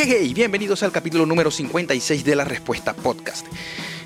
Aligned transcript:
Hey, 0.00 0.32
bienvenidos 0.32 0.84
al 0.84 0.92
capítulo 0.92 1.26
número 1.26 1.50
56 1.50 2.24
de 2.24 2.36
La 2.36 2.44
Respuesta 2.44 2.94
Podcast. 2.94 3.44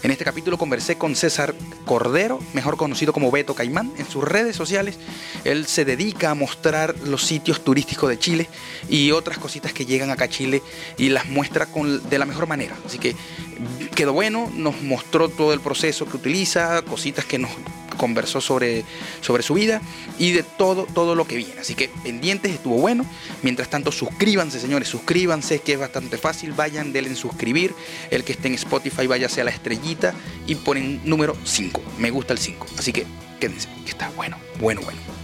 En 0.02 0.10
este 0.10 0.24
capítulo 0.24 0.56
conversé 0.56 0.96
con 0.96 1.14
César 1.14 1.54
Cordero, 1.84 2.40
mejor 2.54 2.78
conocido 2.78 3.12
como 3.12 3.30
Beto 3.30 3.54
Caimán, 3.54 3.92
en 3.98 4.08
sus 4.08 4.24
redes 4.24 4.56
sociales. 4.56 4.96
Él 5.44 5.66
se 5.66 5.84
dedica 5.84 6.30
a 6.30 6.34
mostrar 6.34 6.94
los 7.04 7.26
sitios 7.26 7.62
turísticos 7.62 8.08
de 8.08 8.18
Chile 8.18 8.48
y 8.88 9.10
otras 9.10 9.36
cositas 9.36 9.74
que 9.74 9.84
llegan 9.84 10.08
acá 10.08 10.24
a 10.24 10.28
Chile 10.30 10.62
y 10.96 11.10
las 11.10 11.26
muestra 11.26 11.66
con, 11.66 12.08
de 12.08 12.18
la 12.18 12.24
mejor 12.24 12.46
manera. 12.46 12.74
Así 12.86 12.98
que 12.98 13.14
quedó 13.94 14.14
bueno, 14.14 14.50
nos 14.54 14.80
mostró 14.80 15.28
todo 15.28 15.52
el 15.52 15.60
proceso 15.60 16.06
que 16.06 16.16
utiliza, 16.16 16.80
cositas 16.82 17.26
que 17.26 17.38
nos 17.38 17.50
conversó 17.94 18.40
sobre, 18.40 18.84
sobre 19.20 19.42
su 19.42 19.54
vida 19.54 19.80
y 20.18 20.32
de 20.32 20.42
todo, 20.42 20.86
todo 20.92 21.14
lo 21.14 21.26
que 21.26 21.36
viene. 21.36 21.60
Así 21.60 21.74
que 21.74 21.90
pendientes, 22.02 22.52
estuvo 22.52 22.76
bueno. 22.76 23.04
Mientras 23.42 23.68
tanto, 23.68 23.92
suscríbanse, 23.92 24.60
señores, 24.60 24.88
suscríbanse, 24.88 25.60
que 25.60 25.74
es 25.74 25.78
bastante 25.78 26.18
fácil. 26.18 26.52
Vayan, 26.52 26.92
denle 26.92 27.10
en 27.10 27.16
suscribir. 27.16 27.74
El 28.10 28.24
que 28.24 28.32
esté 28.32 28.48
en 28.48 28.54
Spotify, 28.54 29.06
váyase 29.06 29.40
a 29.40 29.44
la 29.44 29.50
estrellita 29.50 30.14
y 30.46 30.54
ponen 30.56 31.00
número 31.04 31.36
5. 31.44 31.82
Me 31.98 32.10
gusta 32.10 32.32
el 32.32 32.38
5. 32.38 32.66
Así 32.78 32.92
que 32.92 33.06
quédense, 33.40 33.68
que 33.84 33.90
está 33.90 34.10
bueno, 34.10 34.36
bueno, 34.60 34.82
bueno. 34.82 35.21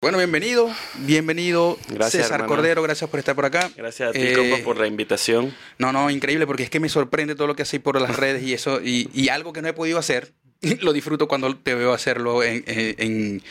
Bueno, 0.00 0.18
bienvenido, 0.18 0.70
bienvenido 0.98 1.78
Gracias, 1.88 2.24
César 2.24 2.40
hermano. 2.40 2.54
Cordero, 2.56 2.82
gracias 2.82 3.08
por 3.08 3.18
estar 3.18 3.34
por 3.34 3.46
acá. 3.46 3.70
Gracias 3.76 4.10
a 4.10 4.12
ti, 4.12 4.18
Eh, 4.20 4.34
compa, 4.34 4.58
por 4.62 4.78
la 4.78 4.86
invitación. 4.86 5.54
No, 5.78 5.90
no, 5.90 6.10
increíble, 6.10 6.46
porque 6.46 6.62
es 6.64 6.70
que 6.70 6.80
me 6.80 6.88
sorprende 6.90 7.34
todo 7.34 7.46
lo 7.46 7.56
que 7.56 7.62
hacéis 7.62 7.82
por 7.82 8.00
las 8.00 8.14
redes 8.14 8.42
y 8.42 8.52
eso, 8.52 8.80
y, 8.82 9.08
y 9.14 9.30
algo 9.30 9.52
que 9.54 9.62
no 9.62 9.68
he 9.68 9.72
podido 9.72 9.98
hacer, 9.98 10.32
lo 10.80 10.92
disfruto 10.92 11.28
cuando 11.28 11.56
te 11.56 11.74
veo 11.74 11.92
hacerlo 11.94 12.42
en, 12.44 12.62
en, 12.66 13.42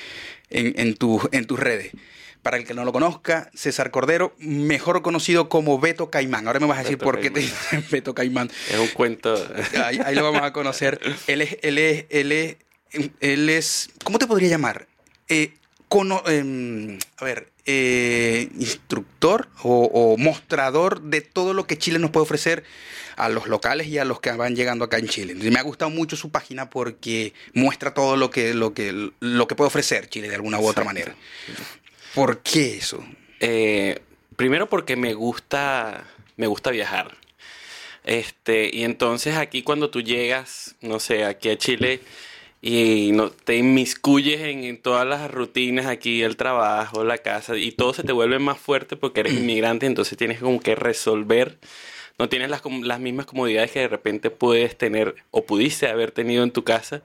en, 0.51 0.79
en 0.79 0.95
tu- 0.95 1.27
en 1.31 1.45
tus 1.45 1.59
redes. 1.59 1.91
Para 2.43 2.57
el 2.57 2.63
que 2.63 2.75
no 2.75 2.85
lo 2.85 2.93
conozca, 2.93 3.49
César 3.55 3.89
Cordero, 3.89 4.35
mejor 4.37 5.01
conocido 5.01 5.49
como 5.49 5.79
Beto 5.79 6.11
Caimán. 6.11 6.45
Ahora 6.45 6.59
me 6.59 6.67
vas 6.67 6.77
a 6.77 6.81
decir 6.83 6.97
Beto 6.97 7.05
por 7.05 7.19
qué 7.19 7.31
te 7.31 7.39
dicen 7.39 7.83
Beto 7.91 8.13
Caimán. 8.13 8.51
Es 8.69 8.77
un 8.77 8.87
cuento. 8.89 9.33
Ahí, 9.83 9.99
ahí 10.05 10.13
lo 10.13 10.23
vamos 10.23 10.43
a 10.43 10.53
conocer. 10.53 10.99
Él 11.25 11.41
es, 11.41 11.57
él 11.63 11.79
es, 11.79 12.05
él 12.11 12.31
es, 12.31 12.57
él 13.19 13.49
es, 13.49 13.89
¿cómo 14.03 14.19
te 14.19 14.27
podría 14.27 14.47
llamar? 14.49 14.85
Eh, 15.27 15.53
cono- 15.95 16.23
em, 16.27 16.97
a 17.17 17.23
ver, 17.23 17.47
eh, 17.65 18.49
instructor 18.59 19.47
o, 19.63 19.85
o 19.85 20.17
mostrador 20.17 20.99
de 21.01 21.21
todo 21.21 21.53
lo 21.53 21.65
que 21.67 21.77
Chile 21.77 21.99
nos 21.99 22.11
puede 22.11 22.23
ofrecer 22.23 22.65
a 23.15 23.29
los 23.29 23.47
locales 23.47 23.87
y 23.87 23.97
a 23.97 24.03
los 24.03 24.19
que 24.19 24.29
van 24.33 24.57
llegando 24.57 24.83
acá 24.83 24.97
en 24.97 25.07
Chile. 25.07 25.31
Entonces, 25.31 25.53
me 25.53 25.59
ha 25.59 25.63
gustado 25.63 25.89
mucho 25.89 26.17
su 26.17 26.31
página 26.31 26.69
porque 26.69 27.31
muestra 27.53 27.93
todo 27.93 28.17
lo 28.17 28.29
que, 28.29 28.53
lo 28.53 28.73
que, 28.73 29.11
lo 29.21 29.47
que 29.47 29.55
puede 29.55 29.67
ofrecer 29.69 30.09
Chile 30.09 30.27
de 30.27 30.35
alguna 30.35 30.59
u 30.59 30.67
otra 30.67 30.83
Exacto. 30.83 30.85
manera. 30.85 31.15
¿Por 32.13 32.39
qué 32.39 32.75
eso? 32.75 33.01
Eh, 33.39 34.01
primero 34.35 34.67
porque 34.67 34.97
me 34.97 35.13
gusta, 35.13 36.03
me 36.35 36.47
gusta 36.47 36.71
viajar. 36.71 37.15
Este, 38.03 38.69
y 38.71 38.83
entonces 38.83 39.37
aquí 39.37 39.63
cuando 39.63 39.89
tú 39.89 40.01
llegas, 40.01 40.75
no 40.81 40.99
sé, 40.99 41.23
aquí 41.23 41.49
a 41.49 41.57
Chile 41.57 42.01
y 42.67 43.11
no, 43.11 43.29
te 43.29 43.57
inmiscuyes 43.57 44.41
en, 44.41 44.63
en 44.63 44.81
todas 44.81 45.05
las 45.05 45.29
rutinas 45.29 45.85
aquí, 45.85 46.23
el 46.23 46.35
trabajo, 46.35 47.03
la 47.03 47.19
casa, 47.19 47.55
y 47.55 47.71
todo 47.71 47.93
se 47.93 48.01
te 48.01 48.11
vuelve 48.11 48.39
más 48.39 48.57
fuerte 48.57 48.95
porque 48.95 49.19
eres 49.19 49.33
inmigrante, 49.33 49.85
entonces 49.85 50.17
tienes 50.17 50.39
como 50.39 50.59
que 50.59 50.73
resolver. 50.73 51.59
No 52.17 52.27
tienes 52.27 52.49
las, 52.49 52.63
las 52.81 52.99
mismas 52.99 53.27
comodidades 53.27 53.69
que 53.69 53.81
de 53.81 53.87
repente 53.87 54.31
puedes 54.31 54.75
tener 54.79 55.13
o 55.29 55.45
pudiste 55.45 55.87
haber 55.87 56.09
tenido 56.09 56.43
en 56.43 56.49
tu 56.49 56.63
casa. 56.63 57.03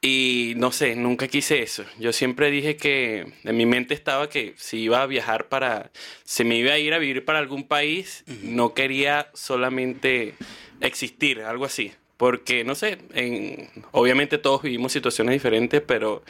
Y 0.00 0.54
no 0.56 0.72
sé, 0.72 0.96
nunca 0.96 1.28
quise 1.28 1.62
eso. 1.62 1.84
Yo 2.00 2.12
siempre 2.12 2.50
dije 2.50 2.76
que 2.76 3.32
en 3.44 3.56
mi 3.56 3.66
mente 3.66 3.94
estaba 3.94 4.28
que 4.28 4.54
si 4.56 4.78
iba 4.78 5.00
a 5.00 5.06
viajar 5.06 5.48
para, 5.48 5.92
si 6.24 6.42
me 6.42 6.56
iba 6.56 6.72
a 6.72 6.78
ir 6.80 6.92
a 6.92 6.98
vivir 6.98 7.24
para 7.24 7.38
algún 7.38 7.68
país, 7.68 8.24
no 8.42 8.74
quería 8.74 9.30
solamente 9.32 10.34
existir, 10.80 11.42
algo 11.42 11.66
así. 11.66 11.92
Porque, 12.22 12.62
no 12.62 12.76
sé, 12.76 12.98
en, 13.14 13.68
obviamente 13.90 14.38
todos 14.38 14.62
vivimos 14.62 14.92
situaciones 14.92 15.32
diferentes, 15.32 15.82
pero 15.84 16.22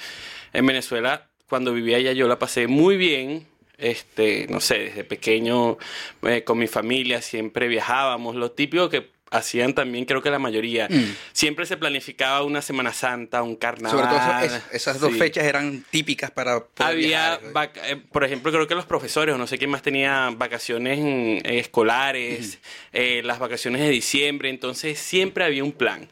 en 0.54 0.64
Venezuela, 0.64 1.28
cuando 1.50 1.74
vivía 1.74 1.98
allá, 1.98 2.12
yo 2.12 2.28
la 2.28 2.38
pasé 2.38 2.66
muy 2.66 2.96
bien. 2.96 3.46
Este, 3.76 4.46
no 4.48 4.60
sé, 4.60 4.78
desde 4.78 5.04
pequeño 5.04 5.76
eh, 6.22 6.44
con 6.44 6.56
mi 6.56 6.66
familia 6.66 7.20
siempre 7.20 7.68
viajábamos. 7.68 8.36
Lo 8.36 8.52
típico 8.52 8.88
que 8.88 9.10
hacían 9.32 9.74
también, 9.74 10.04
creo 10.04 10.22
que 10.22 10.30
la 10.30 10.38
mayoría. 10.38 10.86
Mm. 10.88 11.14
Siempre 11.32 11.66
se 11.66 11.76
planificaba 11.76 12.42
una 12.44 12.62
Semana 12.62 12.92
Santa, 12.92 13.42
un 13.42 13.56
carnaval. 13.56 13.90
Sobre 13.98 14.06
todo 14.08 14.40
eso- 14.56 14.64
esas 14.72 15.00
dos 15.00 15.12
Sí. 15.12 15.18
fechas 15.18 15.44
eran 15.44 15.84
típicas 15.90 16.30
para 16.30 16.60
poder 16.60 16.92
Había, 16.92 17.40
eh, 17.86 17.96
por 18.12 18.24
ejemplo, 18.24 18.52
creo 18.52 18.66
que 18.68 18.74
los 18.74 18.86
profesores, 18.86 19.34
o 19.34 19.38
no 19.38 19.46
sé 19.46 19.58
quién 19.58 19.70
más 19.70 19.82
tenía 19.82 20.30
vacaciones 20.36 20.98
eh, 21.00 21.58
escolares, 21.58 22.58
eh, 22.92 23.22
las 23.24 23.38
vacaciones 23.38 23.80
de 23.80 23.88
diciembre, 23.90 24.50
entonces 24.50 24.98
siempre 24.98 25.44
había 25.44 25.64
un 25.64 25.72
plan. 25.72 26.08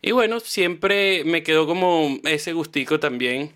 Y 0.00 0.12
bueno, 0.12 0.38
siempre 0.40 1.24
me 1.24 1.42
quedó 1.42 1.66
como 1.66 2.18
ese 2.24 2.52
gustico 2.52 3.00
también. 3.00 3.52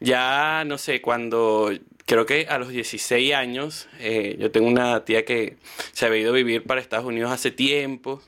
Ya, 0.00 0.64
no 0.66 0.78
sé, 0.78 1.00
cuando 1.02 1.70
creo 2.12 2.26
que 2.26 2.46
a 2.46 2.58
los 2.58 2.68
16 2.68 3.32
años, 3.32 3.88
eh, 3.98 4.36
yo 4.38 4.50
tengo 4.50 4.66
una 4.66 5.02
tía 5.02 5.24
que 5.24 5.56
se 5.92 6.04
había 6.04 6.20
ido 6.20 6.32
a 6.32 6.34
vivir 6.34 6.62
para 6.64 6.78
Estados 6.78 7.06
Unidos 7.06 7.32
hace 7.32 7.50
tiempo. 7.50 8.20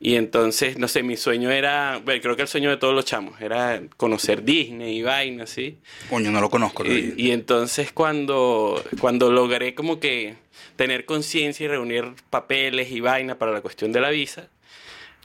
Y 0.00 0.16
entonces, 0.16 0.76
no 0.76 0.88
sé, 0.88 1.04
mi 1.04 1.16
sueño 1.16 1.52
era, 1.52 2.00
bueno, 2.04 2.20
creo 2.20 2.34
que 2.34 2.42
el 2.42 2.48
sueño 2.48 2.68
de 2.68 2.78
todos 2.78 2.96
los 2.96 3.04
chamos 3.04 3.40
era 3.40 3.80
conocer 3.96 4.42
Disney 4.42 4.98
y 4.98 5.02
vainas, 5.02 5.50
¿sí? 5.50 5.78
Coño, 6.10 6.32
no 6.32 6.40
lo 6.40 6.50
conozco. 6.50 6.82
lo 6.82 6.92
Y, 6.92 7.30
entonces 7.30 7.92
cuando, 7.92 8.82
cuando 8.98 9.30
logré 9.30 9.76
como 9.76 10.00
que 10.00 10.34
tener 10.74 11.04
conciencia 11.04 11.62
y 11.62 11.68
reunir 11.68 12.06
papeles 12.28 12.90
y 12.90 12.98
vaina 12.98 13.38
para 13.38 13.52
la 13.52 13.60
cuestión 13.60 13.92
de 13.92 14.00
la 14.00 14.10
visa, 14.10 14.48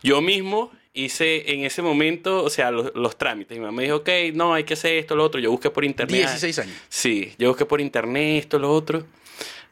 yo 0.03 0.21
mismo 0.21 0.71
hice 0.94 1.53
en 1.53 1.63
ese 1.66 1.81
momento, 1.81 2.44
o 2.44 2.50
sea, 2.50 2.72
los, 2.72 2.91
los 2.96 3.18
trámites. 3.18 3.57
Mi 3.57 3.63
mamá 3.63 3.78
me 3.78 3.84
dijo, 3.84 3.97
ok, 3.97 4.09
no, 4.34 4.53
hay 4.53 4.63
que 4.63 4.74
hacer 4.74 4.96
esto, 4.96 5.16
lo 5.16 5.24
otro. 5.24 5.40
Yo 5.40 5.52
busqué 5.52 5.69
por 5.69 5.85
internet. 5.85 6.19
16 6.19 6.59
años. 6.59 6.75
Sí, 6.90 7.34
yo 7.38 7.50
busqué 7.50 7.66
por 7.66 7.81
internet 7.81 8.44
esto, 8.44 8.59
lo 8.59 8.72
otro. 8.72 9.06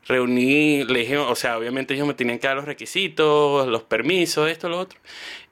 Reuní, 0.08 0.86
le 0.86 1.00
dije, 1.02 1.18
o 1.18 1.36
sea, 1.36 1.58
obviamente 1.58 1.94
ellos 1.94 2.08
me 2.08 2.16
tenían 2.16 2.40
que 2.40 2.48
dar 2.48 2.56
los 2.56 2.66
requisitos, 2.66 3.68
los 3.68 3.84
permisos, 3.84 4.50
esto, 4.50 4.68
lo 4.68 4.80
otro. 4.80 5.00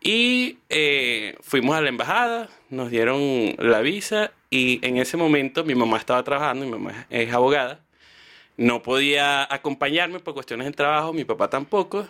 Y 0.02 0.58
eh, 0.70 1.36
fuimos 1.42 1.76
a 1.76 1.82
la 1.82 1.90
embajada, 1.90 2.50
nos 2.70 2.90
dieron 2.90 3.56
la 3.60 3.82
visa 3.82 4.32
y 4.50 4.80
en 4.86 4.98
ese 4.98 5.16
momento 5.16 5.64
mi 5.64 5.76
mamá 5.76 5.98
estaba 5.98 6.24
trabajando, 6.24 6.66
mi 6.66 6.72
mamá 6.72 7.06
es 7.12 7.32
abogada. 7.32 7.82
No 8.58 8.82
podía 8.82 9.44
acompañarme 9.54 10.20
por 10.20 10.34
cuestiones 10.34 10.66
de 10.66 10.74
trabajo, 10.74 11.14
mi 11.14 11.24
papá 11.26 11.48
tampoco. 11.50 12.08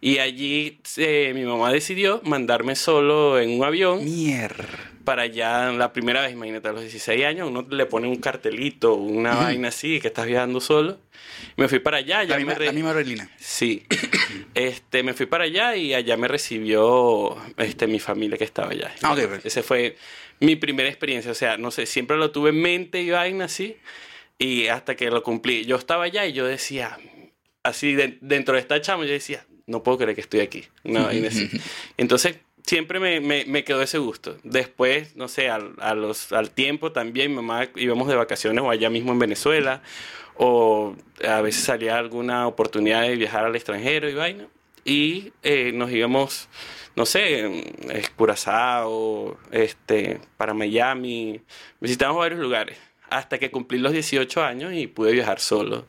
Y 0.00 0.18
allí 0.18 0.80
eh, 0.96 1.32
mi 1.34 1.42
mamá 1.44 1.72
decidió 1.72 2.20
mandarme 2.24 2.76
solo 2.76 3.38
en 3.40 3.50
un 3.50 3.64
avión 3.64 4.04
Mierda. 4.04 4.64
para 5.04 5.22
allá 5.22 5.72
la 5.72 5.92
primera 5.92 6.22
vez, 6.22 6.32
imagínate, 6.32 6.68
a 6.68 6.72
los 6.72 6.82
16 6.82 7.24
años, 7.24 7.48
uno 7.48 7.66
le 7.68 7.84
pone 7.86 8.06
un 8.06 8.16
cartelito, 8.16 8.94
una 8.94 9.34
vaina 9.34 9.68
así, 9.68 9.98
que 10.00 10.06
estás 10.06 10.26
viajando 10.26 10.60
solo. 10.60 10.98
Me 11.56 11.66
fui 11.66 11.80
para 11.80 11.96
allá, 11.98 12.22
ya 12.22 12.30
La 12.30 12.36
me 12.36 12.44
misma, 12.44 12.54
re- 12.54 12.66
la 12.66 12.72
misma. 13.02 13.28
Sí. 13.38 13.82
Este, 14.54 15.02
me 15.02 15.14
fui 15.14 15.26
para 15.26 15.44
allá 15.44 15.74
y 15.76 15.94
allá 15.94 16.16
me 16.16 16.28
recibió 16.28 17.36
este, 17.56 17.86
mi 17.88 17.98
familia 17.98 18.38
que 18.38 18.44
estaba 18.44 18.70
allá. 18.70 18.92
Ah, 19.02 19.14
pues. 19.16 19.44
Esa 19.44 19.62
fue 19.62 19.96
mi 20.40 20.54
primera 20.56 20.88
experiencia. 20.88 21.30
O 21.32 21.34
sea, 21.34 21.56
no 21.56 21.70
sé, 21.70 21.86
siempre 21.86 22.16
lo 22.16 22.30
tuve 22.30 22.50
en 22.50 22.60
mente 22.62 23.02
y 23.02 23.10
vaina 23.10 23.46
así. 23.46 23.76
Y 24.38 24.68
hasta 24.68 24.94
que 24.94 25.10
lo 25.10 25.22
cumplí. 25.22 25.64
Yo 25.64 25.76
estaba 25.76 26.04
allá 26.04 26.26
y 26.26 26.32
yo 26.32 26.46
decía, 26.46 26.98
así 27.62 27.94
de- 27.94 28.18
dentro 28.20 28.54
de 28.54 28.60
esta 28.60 28.80
chama, 28.80 29.04
yo 29.04 29.12
decía, 29.12 29.44
no 29.66 29.82
puedo 29.82 29.98
creer 29.98 30.14
que 30.14 30.20
estoy 30.20 30.40
aquí. 30.40 30.64
Así. 31.26 31.48
Entonces, 31.96 32.36
siempre 32.64 33.00
me, 33.00 33.20
me, 33.20 33.44
me 33.46 33.64
quedó 33.64 33.82
ese 33.82 33.98
gusto. 33.98 34.36
Después, 34.44 35.16
no 35.16 35.26
sé, 35.28 35.48
al, 35.50 35.74
a 35.78 35.94
los, 35.94 36.32
al 36.32 36.50
tiempo 36.50 36.92
también, 36.92 37.34
mamá 37.34 37.68
íbamos 37.76 38.06
de 38.08 38.14
vacaciones 38.14 38.62
o 38.62 38.70
allá 38.70 38.90
mismo 38.90 39.12
en 39.12 39.18
Venezuela, 39.18 39.82
o 40.36 40.94
a 41.26 41.40
veces 41.40 41.64
salía 41.64 41.98
alguna 41.98 42.46
oportunidad 42.46 43.02
de 43.02 43.16
viajar 43.16 43.44
al 43.44 43.56
extranjero 43.56 44.08
y 44.08 44.14
vaina. 44.14 44.46
Y 44.84 45.32
eh, 45.42 45.72
nos 45.74 45.90
íbamos, 45.90 46.48
no 46.94 47.04
sé, 47.04 47.40
en 47.40 47.64
Curazao, 48.16 49.36
este, 49.50 50.20
para 50.36 50.54
Miami, 50.54 51.40
visitamos 51.80 52.16
varios 52.18 52.40
lugares. 52.40 52.78
Hasta 53.10 53.38
que 53.38 53.50
cumplí 53.50 53.78
los 53.78 53.92
18 53.92 54.42
años 54.42 54.72
y 54.74 54.86
pude 54.86 55.12
viajar 55.12 55.40
solo. 55.40 55.86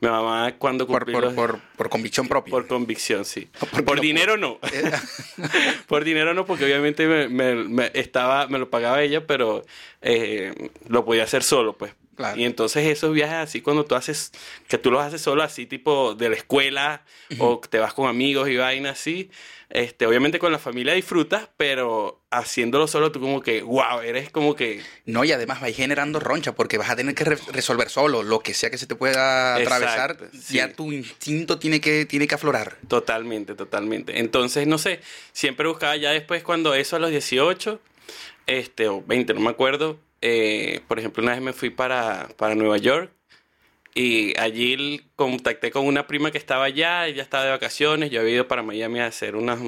Mi 0.00 0.08
mamá 0.08 0.54
cuando 0.58 0.86
cumplí 0.86 1.14
por, 1.14 1.24
los- 1.24 1.32
por, 1.34 1.58
por 1.76 1.88
convicción 1.88 2.28
propia. 2.28 2.50
por 2.50 2.66
convicción, 2.66 3.24
sí. 3.24 3.48
Por 3.86 4.00
dinero 4.00 4.36
no. 4.36 4.58
Eh, 4.72 4.90
Por 5.88 6.04
dinero 6.04 6.34
no, 6.34 6.44
porque 6.44 6.64
obviamente 6.66 7.06
me, 7.06 7.28
me- 7.28 7.54
me 7.64 7.90
estaba, 7.94 8.46
me 8.48 8.58
lo 8.58 8.68
pagaba 8.68 9.00
ella, 9.02 9.26
pero 9.26 9.64
eh, 10.02 10.52
lo 10.88 11.04
podía 11.04 11.24
hacer 11.24 11.42
solo, 11.42 11.72
pues. 11.78 11.92
Y 12.36 12.44
entonces 12.44 12.86
esos 12.86 13.12
viajes 13.12 13.36
así 13.36 13.60
cuando 13.60 13.84
tú 13.84 13.94
haces, 13.94 14.32
que 14.68 14.78
tú 14.78 14.90
los 14.90 15.02
haces 15.02 15.20
solo 15.20 15.42
así 15.42 15.66
tipo 15.66 16.14
de 16.14 16.30
la 16.30 16.36
escuela 16.36 17.02
o 17.38 17.60
te 17.60 17.78
vas 17.78 17.94
con 17.94 18.08
amigos 18.08 18.48
y 18.48 18.56
vainas 18.56 18.98
así, 18.98 19.30
este, 19.68 20.06
obviamente 20.06 20.38
con 20.38 20.52
la 20.52 20.58
familia 20.58 20.94
disfrutas, 20.94 21.48
pero 21.56 22.22
haciéndolo 22.30 22.86
solo 22.86 23.10
tú 23.10 23.20
como 23.20 23.42
que, 23.42 23.62
wow, 23.62 24.00
eres 24.00 24.30
como 24.30 24.54
que... 24.54 24.80
No, 25.04 25.24
y 25.24 25.32
además 25.32 25.60
vais 25.60 25.76
generando 25.76 26.20
roncha 26.20 26.54
porque 26.54 26.78
vas 26.78 26.90
a 26.90 26.96
tener 26.96 27.14
que 27.14 27.24
resolver 27.24 27.90
solo 27.90 28.22
lo 28.22 28.40
que 28.40 28.54
sea 28.54 28.70
que 28.70 28.78
se 28.78 28.86
te 28.86 28.94
pueda 28.94 29.56
atravesar, 29.56 30.18
ya 30.50 30.72
tu 30.72 30.92
instinto 30.92 31.58
tiene 31.58 31.80
que, 31.80 32.06
tiene 32.06 32.28
que 32.28 32.36
aflorar. 32.36 32.76
Totalmente, 32.86 33.54
totalmente. 33.54 34.20
Entonces, 34.20 34.66
no 34.66 34.78
sé, 34.78 35.00
siempre 35.32 35.66
buscaba 35.66 35.96
ya 35.96 36.10
después 36.12 36.44
cuando 36.44 36.74
eso 36.74 36.96
a 36.96 36.98
los 37.00 37.10
18, 37.10 37.80
este, 38.46 38.88
o 38.88 39.02
20, 39.02 39.34
no 39.34 39.40
me 39.40 39.50
acuerdo, 39.50 39.98
eh, 40.20 40.80
por 40.88 40.98
ejemplo, 40.98 41.22
una 41.22 41.32
vez 41.32 41.42
me 41.42 41.52
fui 41.52 41.70
para, 41.70 42.28
para 42.36 42.54
Nueva 42.54 42.78
York 42.78 43.10
y 43.94 44.38
allí 44.38 45.00
contacté 45.16 45.70
con 45.70 45.86
una 45.86 46.06
prima 46.06 46.30
que 46.30 46.36
estaba 46.36 46.64
allá, 46.64 47.06
ella 47.06 47.22
estaba 47.22 47.44
de 47.44 47.50
vacaciones, 47.50 48.10
yo 48.10 48.20
había 48.20 48.34
ido 48.34 48.48
para 48.48 48.62
Miami 48.62 49.00
a 49.00 49.06
hacer 49.06 49.36
unas, 49.36 49.58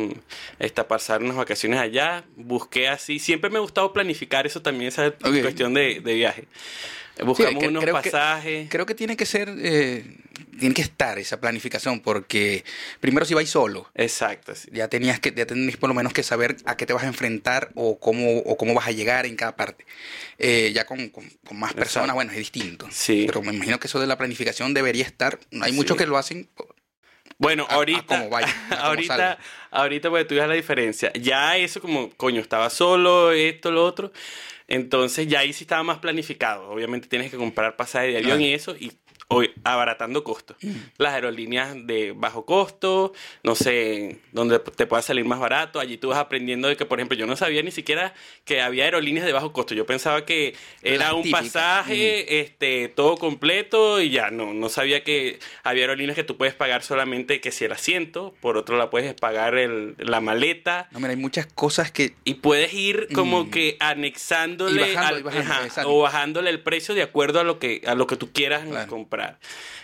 esta, 0.59 0.87
pasar 0.87 1.23
unas 1.23 1.37
vacaciones 1.37 1.81
allá, 1.81 2.25
busqué 2.37 2.89
así, 2.89 3.19
siempre 3.19 3.49
me 3.49 3.57
ha 3.57 3.61
gustado 3.61 3.93
planificar 3.95 4.47
eso 4.47 4.61
también, 4.61 4.89
esa 4.89 5.13
cuestión 5.13 5.73
de, 5.73 6.01
de 6.01 6.15
viaje. 6.15 6.45
Buscamos 7.25 7.65
unos 7.65 7.85
pasajes. 7.85 8.69
creo 8.71 8.87
que 8.87 8.95
tiene 8.95 9.17
que 9.17 9.27
ser, 9.27 9.53
eh, 9.61 10.05
tiene 10.59 10.75
que 10.75 10.83
estar 10.83 11.19
esa 11.19 11.41
planificación, 11.41 12.01
porque 12.01 12.65
primero 13.01 13.25
si 13.27 13.35
vais 13.35 13.49
solo. 13.49 13.91
Exacto. 13.95 14.53
Ya 14.73 14.89
tenías 14.89 15.21
que, 15.21 15.33
ya 15.33 15.47
tenías 15.47 15.77
por 15.77 15.89
lo 15.89 15.95
menos 15.95 16.13
que 16.13 16.23
saber 16.23 16.57
a 16.65 16.77
qué 16.77 16.87
te 16.87 16.93
vas 16.93 17.05
a 17.05 17.07
enfrentar 17.07 17.71
o 17.75 17.99
cómo, 17.99 18.39
o 18.39 18.57
cómo 18.57 18.75
vas 18.75 18.89
a 18.89 18.93
llegar 18.93 19.27
en 19.27 19.37
cada 19.37 19.57
parte. 19.57 19.85
Eh, 20.39 20.73
ya 20.75 20.87
con, 20.87 21.09
con, 21.09 21.25
más 21.53 21.75
personas, 21.75 22.15
bueno, 22.15 22.31
es 22.33 22.39
distinto. 22.39 22.87
Sí. 22.91 23.25
Pero 23.27 23.43
me 23.43 23.55
imagino 23.55 23.79
que 23.79 23.87
eso 23.87 24.01
de 24.01 24.07
la 24.07 24.19
planificación 24.19 24.75
debería 24.75 25.05
estar. 25.05 25.39
Hay 25.61 25.73
muchos 25.73 25.97
que 25.97 26.07
lo 26.07 26.17
hacen. 26.17 26.49
Bueno, 27.39 27.67
ahorita, 27.71 28.29
ahorita, 28.81 29.39
ahorita, 29.71 30.11
pues 30.11 30.27
tú 30.27 30.35
ves 30.35 30.49
la 30.49 30.55
diferencia. 30.55 31.13
Ya 31.15 31.57
eso 31.57 31.81
como, 31.81 32.11
coño, 32.11 32.41
estaba 32.41 32.69
solo, 32.69 33.33
esto, 33.33 33.71
lo 33.71 33.85
otro. 33.85 34.13
Entonces 34.69 35.27
ya 35.27 35.41
ahí 35.41 35.53
sí 35.53 35.65
estaba 35.65 35.83
más 35.83 35.99
planificado. 35.99 36.69
Obviamente 36.71 37.09
tienes 37.09 37.31
que 37.31 37.39
comprar 37.39 37.77
pasaje 37.77 38.09
de 38.09 38.19
avión 38.19 38.41
y 38.41 38.53
eso. 38.53 38.77
Y 38.77 38.93
hoy 39.29 39.53
abaratando 39.63 40.25
costos. 40.25 40.57
Mm. 40.63 40.71
Las 40.97 41.13
aerolíneas 41.13 41.75
de 41.87 42.13
bajo 42.17 42.47
costo, 42.47 43.13
no 43.43 43.55
sé, 43.55 44.21
donde 44.33 44.59
te 44.59 44.87
pueda 44.87 45.03
salir 45.03 45.25
más 45.27 45.39
barato. 45.39 45.81
Allí 45.81 45.99
tú 45.99 46.09
vas 46.09 46.19
aprendiendo 46.19 46.69
de 46.69 46.77
que, 46.77 46.87
por 46.87 46.99
ejemplo, 46.99 47.17
yo 47.17 47.27
no 47.27 47.37
sabía 47.37 47.63
ni 47.63 47.71
siquiera 47.71 48.15
que 48.45 48.63
había 48.63 48.85
aerolíneas 48.85 49.27
de 49.27 49.33
bajo 49.33 49.53
costo. 49.53 49.75
Yo 49.75 49.85
pensaba 49.85 50.25
que 50.25 50.57
era 50.83 51.13
un 51.13 51.31
pasaje, 51.31 52.27
mm. 52.27 52.33
este, 52.35 52.89
todo 52.89 53.19
completo 53.19 54.01
y 54.01 54.11
ya, 54.11 54.31
no, 54.31 54.55
no 54.55 54.71
sabía 54.71 55.05
que 55.05 55.39
había 55.63 55.83
aerolíneas 55.85 56.17
que 56.17 56.25
tú 56.25 56.39
puedes 56.39 56.55
pagar 56.55 56.83
solamente 56.83 57.41
que 57.41 57.53
si 57.53 57.67
el 57.67 57.73
asiento, 57.73 58.35
por 58.41 58.57
otro 58.57 58.79
lado 58.79 58.89
puedes 58.89 59.13
pagar 59.15 59.57
el, 59.57 59.95
la 59.99 60.23
maleta. 60.23 60.89
No, 60.91 61.01
mira, 61.01 61.11
hay 61.11 61.17
muchas 61.17 61.47
cosas 61.47 61.93
que... 61.93 62.15
Y 62.25 62.35
puedes 62.35 62.73
ir 62.73 63.09
como 63.13 63.45
mm. 63.45 63.51
que 63.51 63.77
anexándole 63.79 64.97
o 65.85 66.01
bajándole 66.01 66.49
el 66.49 66.61
precio 66.61 66.95
de 66.95 67.03
acuerdo 67.03 67.41
a 67.41 67.45
lo 67.45 67.59
que, 67.59 67.83
a 67.87 67.95
lo 67.95 68.07
que 68.07 68.17
tú 68.17 68.33
quieras 68.33 68.65
comprar. 68.87 69.18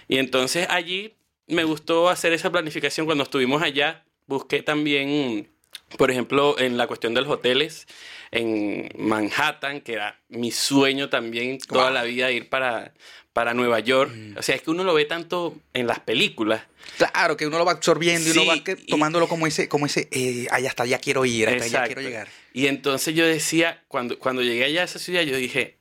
Y 0.08 0.18
entonces 0.18 0.66
allí 0.70 1.14
me 1.46 1.64
gustó 1.64 2.08
hacer 2.08 2.32
esa 2.32 2.50
planificación 2.50 3.06
cuando 3.06 3.24
estuvimos 3.24 3.62
allá. 3.62 4.04
Busqué 4.26 4.62
también, 4.62 5.50
por 5.98 6.10
ejemplo, 6.10 6.58
en 6.58 6.76
la 6.76 6.86
cuestión 6.86 7.14
de 7.14 7.20
los 7.20 7.30
hoteles 7.30 7.86
en 8.30 8.88
Manhattan, 8.98 9.80
que 9.80 9.94
era 9.94 10.20
mi 10.28 10.50
sueño 10.50 11.08
también 11.08 11.58
toda 11.58 11.90
la 11.90 12.02
vida 12.02 12.32
ir 12.32 12.48
para, 12.48 12.92
para 13.32 13.54
Nueva 13.54 13.80
York. 13.80 14.12
Mm. 14.12 14.38
O 14.38 14.42
sea, 14.42 14.56
es 14.56 14.62
que 14.62 14.70
uno 14.70 14.82
lo 14.82 14.92
ve 14.94 15.04
tanto 15.04 15.54
en 15.72 15.86
las 15.86 16.00
películas. 16.00 16.62
Claro, 16.96 17.36
que 17.36 17.46
uno 17.46 17.58
lo 17.58 17.64
va 17.64 17.72
absorbiendo 17.72 18.28
y 18.28 18.32
uno 18.32 18.46
va 18.46 18.56
tomándolo 18.88 19.28
como 19.28 19.46
ese, 19.46 19.68
como 19.68 19.86
ese, 19.86 20.08
eh, 20.10 20.46
allá 20.50 20.68
hasta 20.68 20.82
allá 20.82 20.98
quiero 20.98 21.24
ir, 21.24 21.48
hasta 21.48 21.64
allá 21.64 21.86
quiero 21.86 22.02
llegar. 22.02 22.28
Y 22.52 22.66
entonces 22.66 23.14
yo 23.14 23.26
decía, 23.26 23.84
cuando, 23.88 24.18
cuando 24.18 24.42
llegué 24.42 24.64
allá 24.64 24.82
a 24.82 24.84
esa 24.84 24.98
ciudad, 24.98 25.22
yo 25.22 25.36
dije, 25.36 25.78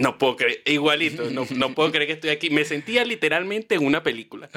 no 0.00 0.16
puedo 0.16 0.36
creer, 0.36 0.62
igualito, 0.64 1.30
no, 1.30 1.46
no, 1.50 1.74
puedo 1.74 1.90
creer 1.92 2.06
que 2.06 2.14
estoy 2.14 2.30
aquí. 2.30 2.48
Me 2.48 2.64
sentía 2.64 3.04
literalmente 3.04 3.74
en 3.74 3.84
una 3.84 4.02
película. 4.02 4.48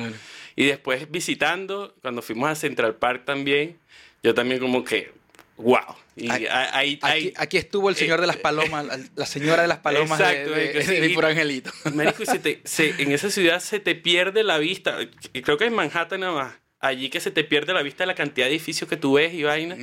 Y 0.55 0.65
después 0.65 1.11
visitando, 1.11 1.95
cuando 2.01 2.21
fuimos 2.21 2.49
a 2.49 2.55
Central 2.55 2.95
Park 2.95 3.25
también, 3.25 3.77
yo 4.23 4.33
también 4.33 4.61
como 4.61 4.85
que, 4.85 5.11
wow. 5.57 5.95
Y 6.15 6.29
ahí, 6.29 6.99
aquí, 7.35 7.57
estuvo 7.57 7.89
el 7.89 7.95
señor 7.95 8.21
de 8.21 8.27
las 8.27 8.37
eh, 8.37 8.39
palomas, 8.39 8.85
la 9.15 9.25
señora 9.25 9.63
de 9.63 9.67
las 9.67 9.79
palomas 9.79 10.19
exacto, 10.19 10.51
de, 10.51 10.73
de, 10.73 11.27
Angelito. 11.27 11.71
en 11.85 13.11
esa 13.11 13.29
ciudad 13.29 13.59
se 13.59 13.79
te 13.79 13.95
pierde 13.95 14.43
la 14.43 14.59
vista, 14.59 14.97
creo 15.31 15.57
que 15.57 15.65
en 15.65 15.73
Manhattan 15.73 16.21
nada 16.21 16.31
más, 16.31 16.53
allí 16.79 17.09
que 17.09 17.19
se 17.19 17.31
te 17.31 17.43
pierde 17.43 17.73
la 17.73 17.81
vista 17.81 18.03
de 18.03 18.07
la 18.07 18.15
cantidad 18.15 18.45
de 18.45 18.51
edificios 18.51 18.89
que 18.89 18.95
tú 18.95 19.13
ves 19.13 19.33
y 19.33 19.43
vaina. 19.43 19.75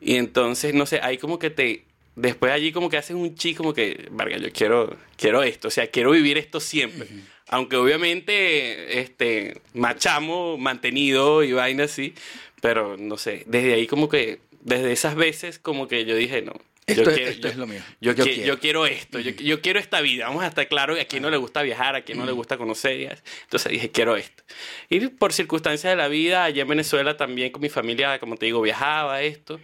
Y 0.00 0.16
entonces, 0.16 0.72
no 0.72 0.86
sé, 0.86 1.00
ahí 1.02 1.18
como 1.18 1.38
que 1.38 1.50
te 1.50 1.85
después 2.16 2.50
allí 2.50 2.72
como 2.72 2.88
que 2.88 2.96
haces 2.96 3.14
un 3.14 3.34
chico 3.36 3.62
como 3.62 3.74
que, 3.74 4.08
verga, 4.10 4.38
yo 4.38 4.50
quiero, 4.52 4.96
quiero 5.16 5.42
esto, 5.42 5.68
o 5.68 5.70
sea, 5.70 5.86
quiero 5.88 6.10
vivir 6.10 6.38
esto 6.38 6.58
siempre. 6.58 7.06
Aunque 7.48 7.76
obviamente, 7.76 9.00
este, 9.00 9.60
machamo, 9.72 10.58
mantenido 10.58 11.44
y 11.44 11.52
vaina 11.52 11.84
así, 11.84 12.14
pero 12.60 12.96
no 12.96 13.16
sé, 13.16 13.44
desde 13.46 13.74
ahí 13.74 13.86
como 13.86 14.08
que, 14.08 14.40
desde 14.62 14.90
esas 14.90 15.14
veces 15.14 15.60
como 15.60 15.86
que 15.86 16.04
yo 16.04 16.16
dije, 16.16 16.42
no. 16.42 16.54
Esto, 16.86 17.10
es 17.10 17.56
lo 17.56 17.66
mío. 17.66 17.82
Yo, 18.00 18.14
quiero. 18.14 18.86
esto, 18.86 19.18
yo, 19.18 19.60
quiero 19.60 19.80
esta 19.80 20.00
vida. 20.00 20.28
Vamos 20.28 20.44
a 20.44 20.46
estar 20.46 20.68
claros, 20.68 21.00
a 21.00 21.04
quien 21.04 21.20
no 21.20 21.30
le 21.30 21.36
gusta 21.36 21.62
viajar, 21.62 21.96
a 21.96 22.02
quien 22.02 22.16
no 22.16 22.24
le 22.24 22.30
gusta 22.30 22.56
conocer. 22.56 23.20
Entonces 23.42 23.72
dije, 23.72 23.90
quiero 23.90 24.16
esto. 24.16 24.44
Y 24.88 25.08
por 25.08 25.32
circunstancias 25.32 25.92
de 25.92 25.96
la 25.96 26.06
vida, 26.06 26.44
allá 26.44 26.62
en 26.62 26.68
Venezuela 26.68 27.16
también 27.16 27.50
con 27.50 27.60
mi 27.60 27.70
familia, 27.70 28.20
como 28.20 28.36
te 28.36 28.46
digo, 28.46 28.62
viajaba 28.62 29.20
esto 29.22 29.58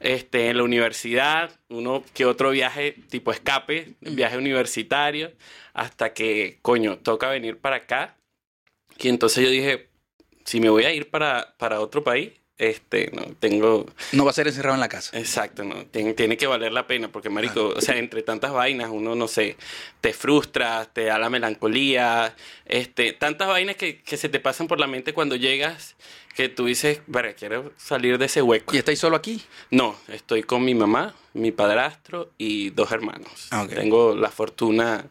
este, 0.00 0.48
en 0.48 0.58
la 0.58 0.62
universidad, 0.62 1.58
uno 1.68 2.04
que 2.14 2.24
otro 2.24 2.50
viaje 2.50 2.96
tipo 3.10 3.32
escape, 3.32 3.94
viaje 4.00 4.36
universitario, 4.36 5.32
hasta 5.72 6.12
que, 6.12 6.58
coño, 6.62 6.98
toca 6.98 7.28
venir 7.28 7.58
para 7.58 7.76
acá. 7.76 8.16
Y 8.98 9.08
entonces 9.08 9.44
yo 9.44 9.50
dije, 9.50 9.88
si 10.44 10.60
me 10.60 10.70
voy 10.70 10.84
a 10.84 10.92
ir 10.92 11.10
para, 11.10 11.54
para 11.58 11.80
otro 11.80 12.02
país, 12.02 12.32
este, 12.58 13.12
no, 13.14 13.22
tengo... 13.38 13.86
No 14.10 14.24
va 14.24 14.32
a 14.32 14.34
ser 14.34 14.48
encerrado 14.48 14.74
en 14.74 14.80
la 14.80 14.88
casa. 14.88 15.16
Exacto, 15.16 15.62
no, 15.62 15.86
tiene, 15.86 16.14
tiene 16.14 16.36
que 16.36 16.48
valer 16.48 16.72
la 16.72 16.88
pena, 16.88 17.10
porque, 17.10 17.30
marico, 17.30 17.68
o 17.68 17.80
sea, 17.80 17.96
entre 17.96 18.22
tantas 18.22 18.52
vainas, 18.52 18.90
uno, 18.90 19.14
no 19.14 19.28
sé, 19.28 19.56
te 20.00 20.12
frustra, 20.12 20.84
te 20.92 21.04
da 21.04 21.18
la 21.18 21.30
melancolía, 21.30 22.34
este, 22.66 23.12
tantas 23.12 23.46
vainas 23.46 23.76
que, 23.76 24.02
que 24.02 24.16
se 24.16 24.28
te 24.28 24.40
pasan 24.40 24.66
por 24.66 24.80
la 24.80 24.88
mente 24.88 25.14
cuando 25.14 25.36
llegas 25.36 25.96
que 26.38 26.48
tú 26.48 26.66
dices, 26.66 27.00
verga, 27.08 27.32
quiero 27.32 27.72
salir 27.76 28.16
de 28.16 28.26
ese 28.26 28.42
hueco. 28.42 28.72
¿Y 28.72 28.78
estáis 28.78 29.00
solo 29.00 29.16
aquí? 29.16 29.42
No, 29.72 29.96
estoy 30.06 30.44
con 30.44 30.64
mi 30.64 30.72
mamá, 30.72 31.12
mi 31.34 31.50
padrastro 31.50 32.30
y 32.38 32.70
dos 32.70 32.92
hermanos. 32.92 33.48
Ah, 33.50 33.66
Tengo 33.68 34.14
la 34.14 34.30
fortuna 34.30 35.04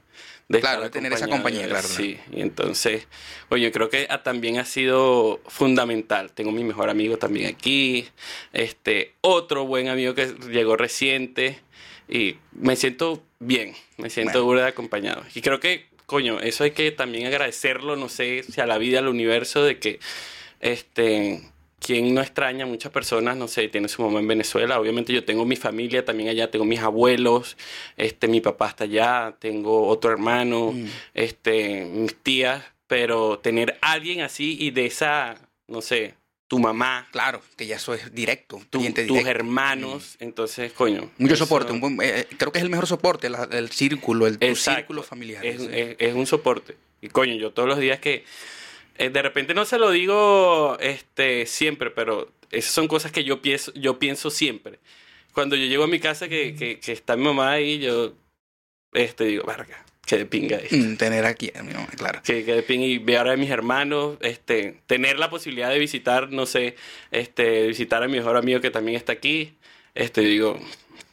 de, 0.47 0.61
claro, 0.61 0.89
tener 0.89 1.11
esa 1.11 1.27
compañía, 1.27 1.67
claro. 1.67 1.85
Sí, 1.85 2.17
y 2.31 2.39
entonces, 2.39 3.09
oye, 3.49 3.65
yo 3.65 3.71
creo 3.73 3.89
que 3.89 4.07
también 4.23 4.57
ha 4.57 4.63
sido 4.63 5.41
fundamental. 5.47 6.31
Tengo 6.31 6.53
mi 6.53 6.63
mejor 6.63 6.89
amigo 6.89 7.17
también 7.17 7.53
aquí, 7.53 8.07
este, 8.53 9.11
otro 9.19 9.65
buen 9.65 9.89
amigo 9.89 10.15
que 10.15 10.27
llegó 10.49 10.77
reciente 10.77 11.59
y 12.07 12.37
me 12.53 12.77
siento 12.77 13.21
bien, 13.39 13.75
me 13.97 14.09
siento 14.09 14.45
bueno. 14.45 14.63
acompañado. 14.63 15.25
Y 15.35 15.41
creo 15.41 15.59
que, 15.59 15.87
coño, 16.05 16.39
eso 16.39 16.63
hay 16.63 16.71
que 16.71 16.89
también 16.93 17.27
agradecerlo, 17.27 17.97
no 17.97 18.07
sé, 18.07 18.43
si 18.43 18.61
a 18.61 18.65
la 18.65 18.77
vida, 18.77 18.99
al 18.99 19.09
universo, 19.09 19.65
de 19.65 19.77
que 19.77 19.99
este, 20.59 21.41
quien 21.79 22.13
no 22.13 22.21
extraña 22.21 22.65
a 22.65 22.67
muchas 22.67 22.91
personas, 22.91 23.37
no 23.37 23.47
sé, 23.47 23.67
tiene 23.69 23.87
su 23.87 24.01
mamá 24.01 24.19
en 24.19 24.27
Venezuela. 24.27 24.79
Obviamente 24.79 25.13
yo 25.13 25.23
tengo 25.23 25.45
mi 25.45 25.55
familia 25.55 26.03
también 26.03 26.29
allá, 26.29 26.49
tengo 26.49 26.65
mis 26.65 26.79
abuelos, 26.79 27.57
este, 27.95 28.27
mi 28.27 28.41
papá 28.41 28.69
está 28.69 28.83
allá, 28.85 29.35
tengo 29.39 29.87
otro 29.87 30.11
hermano, 30.11 30.71
mm. 30.73 30.85
este, 31.13 31.85
mis 31.85 32.15
tías, 32.15 32.63
pero 32.87 33.39
tener 33.39 33.77
alguien 33.81 34.21
así 34.21 34.57
y 34.59 34.71
de 34.71 34.85
esa, 34.85 35.35
no 35.67 35.81
sé, 35.81 36.15
tu 36.47 36.59
mamá. 36.59 37.07
Claro, 37.11 37.41
que 37.55 37.67
ya 37.67 37.75
eso 37.75 37.93
es 37.93 38.13
directo. 38.13 38.59
tus 38.69 39.25
hermanos, 39.25 40.17
mm. 40.19 40.23
entonces, 40.23 40.73
coño. 40.73 41.11
Mucho 41.17 41.35
soporte. 41.35 41.71
Un 41.71 42.01
eh, 42.01 42.21
eh, 42.21 42.27
creo 42.37 42.51
que 42.51 42.59
es 42.59 42.63
el 42.63 42.69
mejor 42.69 42.87
soporte, 42.87 43.27
el 43.27 43.69
círculo, 43.69 44.27
el 44.27 44.55
círculo 44.55 45.03
familiar. 45.03 45.45
Es, 45.45 45.61
es, 45.69 46.13
un 46.15 46.25
soporte. 46.25 46.75
Y 47.01 47.09
coño, 47.09 47.35
yo 47.35 47.51
todos 47.51 47.69
los 47.69 47.77
días 47.77 47.99
que 47.99 48.23
de 48.97 49.21
repente 49.21 49.53
no 49.53 49.65
se 49.65 49.77
lo 49.77 49.91
digo 49.91 50.77
este, 50.79 51.45
siempre, 51.45 51.91
pero 51.91 52.31
esas 52.51 52.73
son 52.73 52.87
cosas 52.87 53.11
que 53.11 53.23
yo 53.23 53.41
pienso, 53.41 53.73
yo 53.73 53.99
pienso 53.99 54.29
siempre. 54.29 54.79
Cuando 55.33 55.55
yo 55.55 55.65
llego 55.65 55.83
a 55.83 55.87
mi 55.87 55.99
casa 55.99 56.27
que, 56.27 56.55
que, 56.81 56.91
está 56.91 57.15
mi 57.15 57.23
mamá 57.23 57.51
ahí, 57.51 57.79
yo 57.79 58.13
este, 58.93 59.25
digo, 59.25 59.43
verga, 59.45 59.85
que 60.05 60.17
de 60.17 60.25
pinga 60.25 60.59
mm, 60.71 60.95
Tener 60.95 61.25
aquí 61.25 61.51
a 61.53 61.61
mi 61.61 61.73
mamá, 61.73 61.89
claro. 61.95 62.21
Que, 62.23 62.43
que 62.43 62.53
de 62.53 62.63
pinga 62.63 62.85
y 62.85 62.97
ver 62.97 63.27
a 63.27 63.37
mis 63.37 63.51
hermanos, 63.51 64.17
este, 64.21 64.81
tener 64.87 65.19
la 65.19 65.29
posibilidad 65.29 65.69
de 65.69 65.77
visitar, 65.77 66.31
no 66.31 66.45
sé, 66.45 66.75
este, 67.11 67.67
visitar 67.67 68.01
a 68.01 68.07
mi 68.07 68.17
mejor 68.17 68.35
amigo 68.35 68.61
que 68.61 68.71
también 68.71 68.97
está 68.97 69.13
aquí, 69.13 69.57
este, 69.93 70.21
digo, 70.21 70.59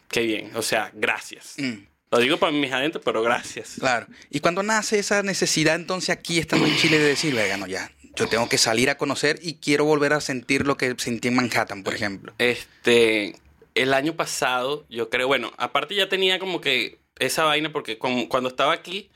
qué 0.09 0.23
bien, 0.23 0.53
o 0.55 0.62
sea, 0.62 0.91
gracias. 0.95 1.57
Mm. 1.59 1.93
Lo 2.14 2.23
digo 2.23 2.37
para 2.37 2.52
mis 2.52 2.73
adentros, 2.73 3.02
pero 3.04 3.23
gracias. 3.23 3.76
Claro. 3.78 4.06
¿Y 4.30 4.40
cuando 4.40 4.62
nace 4.62 4.99
esa 4.99 5.23
necesidad 5.23 5.75
entonces 5.75 6.11
aquí 6.11 6.38
estando 6.38 6.66
en 6.66 6.76
Chile 6.76 6.99
de 6.99 7.09
decir, 7.09 7.35
venga, 7.35 7.56
no, 7.56 7.66
ya, 7.66 7.90
yo 8.14 8.28
tengo 8.28 8.49
que 8.49 8.59
salir 8.59 8.90
a 8.90 8.97
conocer 8.97 9.38
y 9.42 9.54
quiero 9.54 9.85
volver 9.85 10.12
a 10.12 10.21
sentir 10.21 10.66
lo 10.66 10.76
que 10.76 10.94
sentí 10.99 11.28
en 11.28 11.37
Manhattan, 11.37 11.83
por 11.83 11.94
ejemplo? 11.94 12.33
Este, 12.38 13.35
el 13.75 13.92
año 13.92 14.14
pasado, 14.14 14.87
yo 14.88 15.11
creo, 15.11 15.26
bueno, 15.26 15.52
aparte 15.56 15.94
ya 15.94 16.09
tenía 16.09 16.38
como 16.38 16.61
que 16.61 16.99
esa 17.18 17.44
vaina 17.44 17.73
porque 17.73 17.99
cuando 17.99 18.49
estaba 18.49 18.73
aquí, 18.73 19.11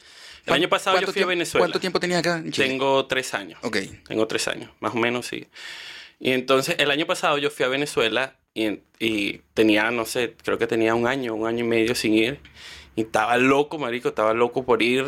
el 0.47 0.55
año 0.55 0.69
pasado 0.69 0.97
yo 0.97 1.01
¿Cuánto 1.03 1.13
fui 1.13 1.23
a 1.23 1.27
Venezuela. 1.27 1.63
¿Cuánto 1.63 1.81
tiempo 1.81 2.01
tenías 2.01 2.21
acá 2.21 2.39
en 2.39 2.53
Chile? 2.53 2.69
Tengo 2.69 3.07
tres 3.07 3.35
años. 3.35 3.59
Ok. 3.63 3.77
Tengo 4.07 4.27
tres 4.27 4.49
años, 4.49 4.71
más 4.81 4.95
o 4.95 4.97
menos, 4.97 5.27
sí. 5.27 5.47
Y 6.19 6.33
entonces, 6.33 6.77
el 6.79 6.91
año 6.91 7.07
pasado 7.07 7.39
yo 7.39 7.51
fui 7.51 7.65
a 7.65 7.69
Venezuela 7.69 8.37
y, 8.55 8.81
y 8.99 9.43
tenía, 9.55 9.91
no 9.91 10.05
sé, 10.05 10.35
creo 10.43 10.59
que 10.59 10.67
tenía 10.67 10.95
un 10.95 11.07
año, 11.07 11.35
un 11.35 11.47
año 11.47 11.65
y 11.65 11.69
medio 11.69 11.95
sin 11.95 12.15
ir. 12.15 12.41
Y 12.99 13.03
estaba 13.03 13.37
loco, 13.37 13.79
marico, 13.79 14.09
estaba 14.09 14.35
loco 14.35 14.65
por 14.65 14.83
ir. 14.83 15.05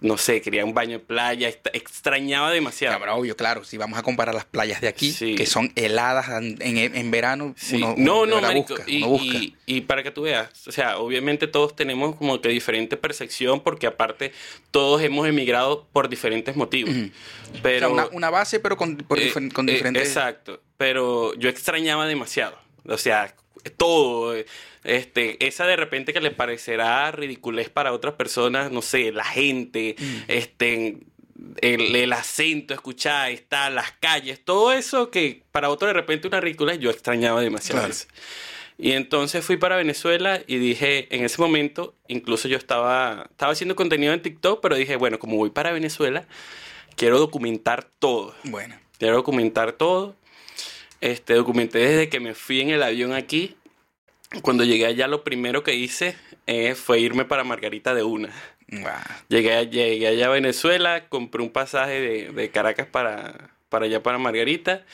No 0.00 0.16
sé, 0.16 0.40
quería 0.40 0.64
un 0.64 0.74
baño 0.74 0.92
de 0.92 0.98
playa, 1.00 1.48
extrañaba 1.72 2.52
demasiado. 2.52 3.00
Pero 3.00 3.16
obvio, 3.16 3.34
claro, 3.36 3.64
si 3.64 3.76
vamos 3.76 3.98
a 3.98 4.04
comparar 4.04 4.32
las 4.32 4.44
playas 4.44 4.80
de 4.80 4.86
aquí, 4.86 5.10
Sí. 5.10 5.34
que 5.34 5.44
son 5.44 5.72
heladas 5.74 6.28
en, 6.28 6.56
en- 6.60 7.10
verano, 7.10 7.52
Sí. 7.56 7.78
uno, 7.78 7.94
no, 7.98 8.20
uno 8.20 8.36
no, 8.36 8.42
marico. 8.42 8.74
busca, 8.76 8.84
y, 8.88 8.98
uno 8.98 9.08
busca. 9.08 9.24
y- 9.38 9.56
y 9.66 9.80
para 9.80 10.04
que 10.04 10.12
tú 10.12 10.22
veas, 10.22 10.68
o 10.68 10.70
sea, 10.70 10.98
obviamente 10.98 11.48
todos 11.48 11.74
tenemos 11.74 12.14
como 12.14 12.40
que 12.40 12.48
diferente 12.48 12.96
percepción 12.96 13.60
porque 13.60 13.88
aparte 13.88 14.30
todos 14.70 15.02
hemos 15.02 15.26
emigrado 15.26 15.84
por 15.92 16.08
diferentes 16.08 16.54
motivos. 16.54 16.94
Pero 17.60 17.90
o 17.90 17.94
sea, 17.96 18.04
una, 18.04 18.06
una 18.16 18.30
base, 18.30 18.60
pero 18.60 18.76
con, 18.76 18.98
por 18.98 19.18
Eh, 19.18 19.32
eh, 19.34 19.40
diferentes... 19.64 20.06
exacto. 20.06 20.60
Pero 20.76 21.34
yo 21.34 21.48
extrañaba 21.48 22.06
demasiado. 22.06 22.56
O 22.84 22.98
sea, 22.98 23.34
todo. 23.76 24.36
eh, 24.36 24.46
Este, 24.86 25.44
esa 25.46 25.66
de 25.66 25.76
repente 25.76 26.12
que 26.12 26.20
le 26.20 26.30
parecerá 26.30 27.10
ridiculez 27.10 27.68
para 27.68 27.92
otras 27.92 28.14
personas, 28.14 28.70
no 28.70 28.82
sé, 28.82 29.10
la 29.12 29.24
gente, 29.24 29.96
Mm. 29.98 30.16
este, 30.28 30.96
el, 31.60 31.94
el 31.96 32.12
acento, 32.12 32.72
escuchar, 32.72 33.30
estar, 33.30 33.70
las 33.72 33.92
calles, 33.92 34.40
todo 34.44 34.72
eso 34.72 35.10
que 35.10 35.42
para 35.52 35.70
otro 35.70 35.88
de 35.88 35.94
repente 35.94 36.28
una 36.28 36.40
ridiculez, 36.40 36.78
yo 36.78 36.90
extrañaba 36.90 37.40
demasiado 37.40 37.80
Claro. 37.82 37.94
Y 38.78 38.92
entonces 38.92 39.44
fui 39.44 39.56
para 39.56 39.76
Venezuela 39.76 40.42
y 40.46 40.58
dije, 40.58 41.08
en 41.14 41.24
ese 41.24 41.40
momento, 41.40 41.94
incluso 42.08 42.46
yo 42.46 42.56
estaba, 42.58 43.26
estaba 43.30 43.52
haciendo 43.52 43.74
contenido 43.74 44.12
en 44.12 44.20
TikTok, 44.20 44.60
pero 44.60 44.76
dije, 44.76 44.96
bueno, 44.96 45.18
como 45.18 45.36
voy 45.36 45.48
para 45.50 45.72
Venezuela, 45.72 46.26
quiero 46.94 47.18
documentar 47.18 47.84
todo. 47.98 48.34
Bueno, 48.44 48.78
Quiero 48.98 49.16
documentar 49.16 49.72
todo. 49.72 50.14
Este, 51.02 51.34
documenté 51.34 51.78
desde 51.80 52.08
que 52.08 52.20
me 52.20 52.34
fui 52.34 52.60
en 52.62 52.70
el 52.70 52.82
avión 52.82 53.12
aquí. 53.12 53.56
Cuando 54.42 54.64
llegué 54.64 54.86
allá, 54.86 55.06
lo 55.08 55.24
primero 55.24 55.62
que 55.62 55.74
hice 55.74 56.16
eh, 56.46 56.74
fue 56.74 57.00
irme 57.00 57.24
para 57.24 57.44
Margarita 57.44 57.94
de 57.94 58.02
una. 58.02 58.30
guau. 58.68 58.94
Llegué, 59.28 59.68
llegué 59.68 60.06
allá 60.06 60.26
a 60.26 60.30
Venezuela, 60.30 61.08
compré 61.08 61.42
un 61.42 61.50
pasaje 61.50 62.00
de, 62.00 62.32
de 62.32 62.50
Caracas 62.50 62.86
para, 62.86 63.50
para 63.68 63.86
allá, 63.86 64.02
para 64.02 64.18
Margarita. 64.18 64.84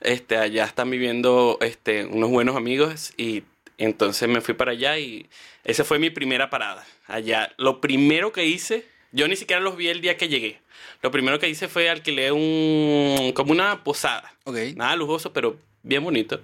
Este, 0.00 0.36
allá 0.36 0.64
están 0.64 0.90
viviendo 0.90 1.58
este, 1.60 2.06
unos 2.06 2.30
buenos 2.30 2.56
amigos 2.56 3.12
y 3.16 3.42
entonces 3.76 4.28
me 4.28 4.40
fui 4.40 4.54
para 4.54 4.72
allá 4.72 4.98
y 4.98 5.28
esa 5.64 5.84
fue 5.84 5.98
mi 5.98 6.10
primera 6.10 6.50
parada. 6.50 6.86
Allá, 7.06 7.52
lo 7.58 7.80
primero 7.80 8.32
que 8.32 8.46
hice, 8.46 8.86
yo 9.12 9.28
ni 9.28 9.36
siquiera 9.36 9.60
los 9.60 9.76
vi 9.76 9.88
el 9.88 10.00
día 10.00 10.16
que 10.16 10.28
llegué. 10.28 10.60
Lo 11.02 11.10
primero 11.10 11.38
que 11.38 11.48
hice 11.48 11.68
fue 11.68 11.88
alquilar 11.88 12.32
un, 12.32 13.32
como 13.34 13.52
una 13.52 13.82
posada. 13.84 14.34
Nada 14.76 14.96
lujoso, 14.96 15.32
pero 15.32 15.58
bien 15.82 16.02
bonito. 16.04 16.40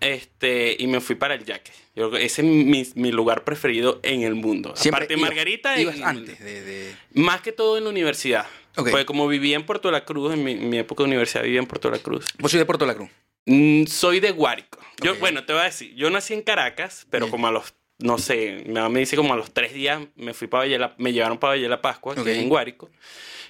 Este, 0.00 0.76
y 0.78 0.86
me 0.86 1.00
fui 1.00 1.14
para 1.16 1.34
el 1.34 1.44
Yaque. 1.44 1.72
Yo 1.94 2.08
creo 2.10 2.20
que 2.20 2.26
ese 2.26 2.42
es 2.42 2.46
mi, 2.48 2.86
mi 2.94 3.10
lugar 3.12 3.44
preferido 3.44 4.00
en 4.02 4.22
el 4.22 4.34
mundo. 4.34 4.74
Siempre 4.76 5.04
Aparte 5.06 5.14
de 5.14 5.20
Margarita, 5.20 5.80
ibas 5.80 5.96
en- 5.96 6.04
antes 6.04 6.38
de... 6.40 6.62
de- 6.62 6.94
más 7.14 7.40
que 7.40 7.52
todo 7.52 7.78
en 7.78 7.84
la 7.84 7.90
universidad. 7.90 8.46
Porque 8.74 9.06
como 9.06 9.26
vivía 9.26 9.56
en 9.56 9.64
Puerto 9.64 9.90
La 9.90 10.04
Cruz, 10.04 10.34
en 10.34 10.44
mi, 10.44 10.54
mi 10.54 10.76
época 10.78 11.02
de 11.02 11.06
universidad 11.08 11.42
vivía 11.42 11.60
en 11.60 11.66
Puerto 11.66 11.90
La 11.90 11.98
Cruz. 11.98 12.26
Vos 12.38 12.50
sois 12.50 12.60
de 12.60 12.66
Puerto 12.66 12.84
La 12.84 12.94
Cruz. 12.94 13.08
Mm, 13.46 13.86
soy 13.86 14.20
de 14.20 14.32
Guárico. 14.32 14.78
Yo, 15.02 15.14
bueno, 15.16 15.44
te 15.46 15.54
voy 15.54 15.62
a 15.62 15.66
decir, 15.66 15.94
yo 15.94 16.10
nací 16.10 16.34
en 16.34 16.42
Caracas, 16.42 17.06
pero 17.10 17.24
Bien. 17.26 17.30
como 17.30 17.46
a 17.46 17.52
los, 17.52 17.72
no 17.98 18.18
sé, 18.18 18.64
mi 18.66 18.74
mamá 18.74 18.90
me 18.90 19.00
dice 19.00 19.16
como 19.16 19.32
a 19.32 19.36
los 19.36 19.52
tres 19.54 19.72
días 19.72 20.02
me 20.16 20.34
fui 20.34 20.46
para 20.48 20.64
Valle 20.64 20.78
la- 20.78 20.94
me 20.98 21.14
llevaron 21.14 21.38
para 21.38 21.52
Valle 21.52 21.68
la 21.70 21.80
Pascua, 21.80 22.14
que 22.14 22.20
es 22.32 22.38
en 22.38 22.50
Guárico. 22.50 22.90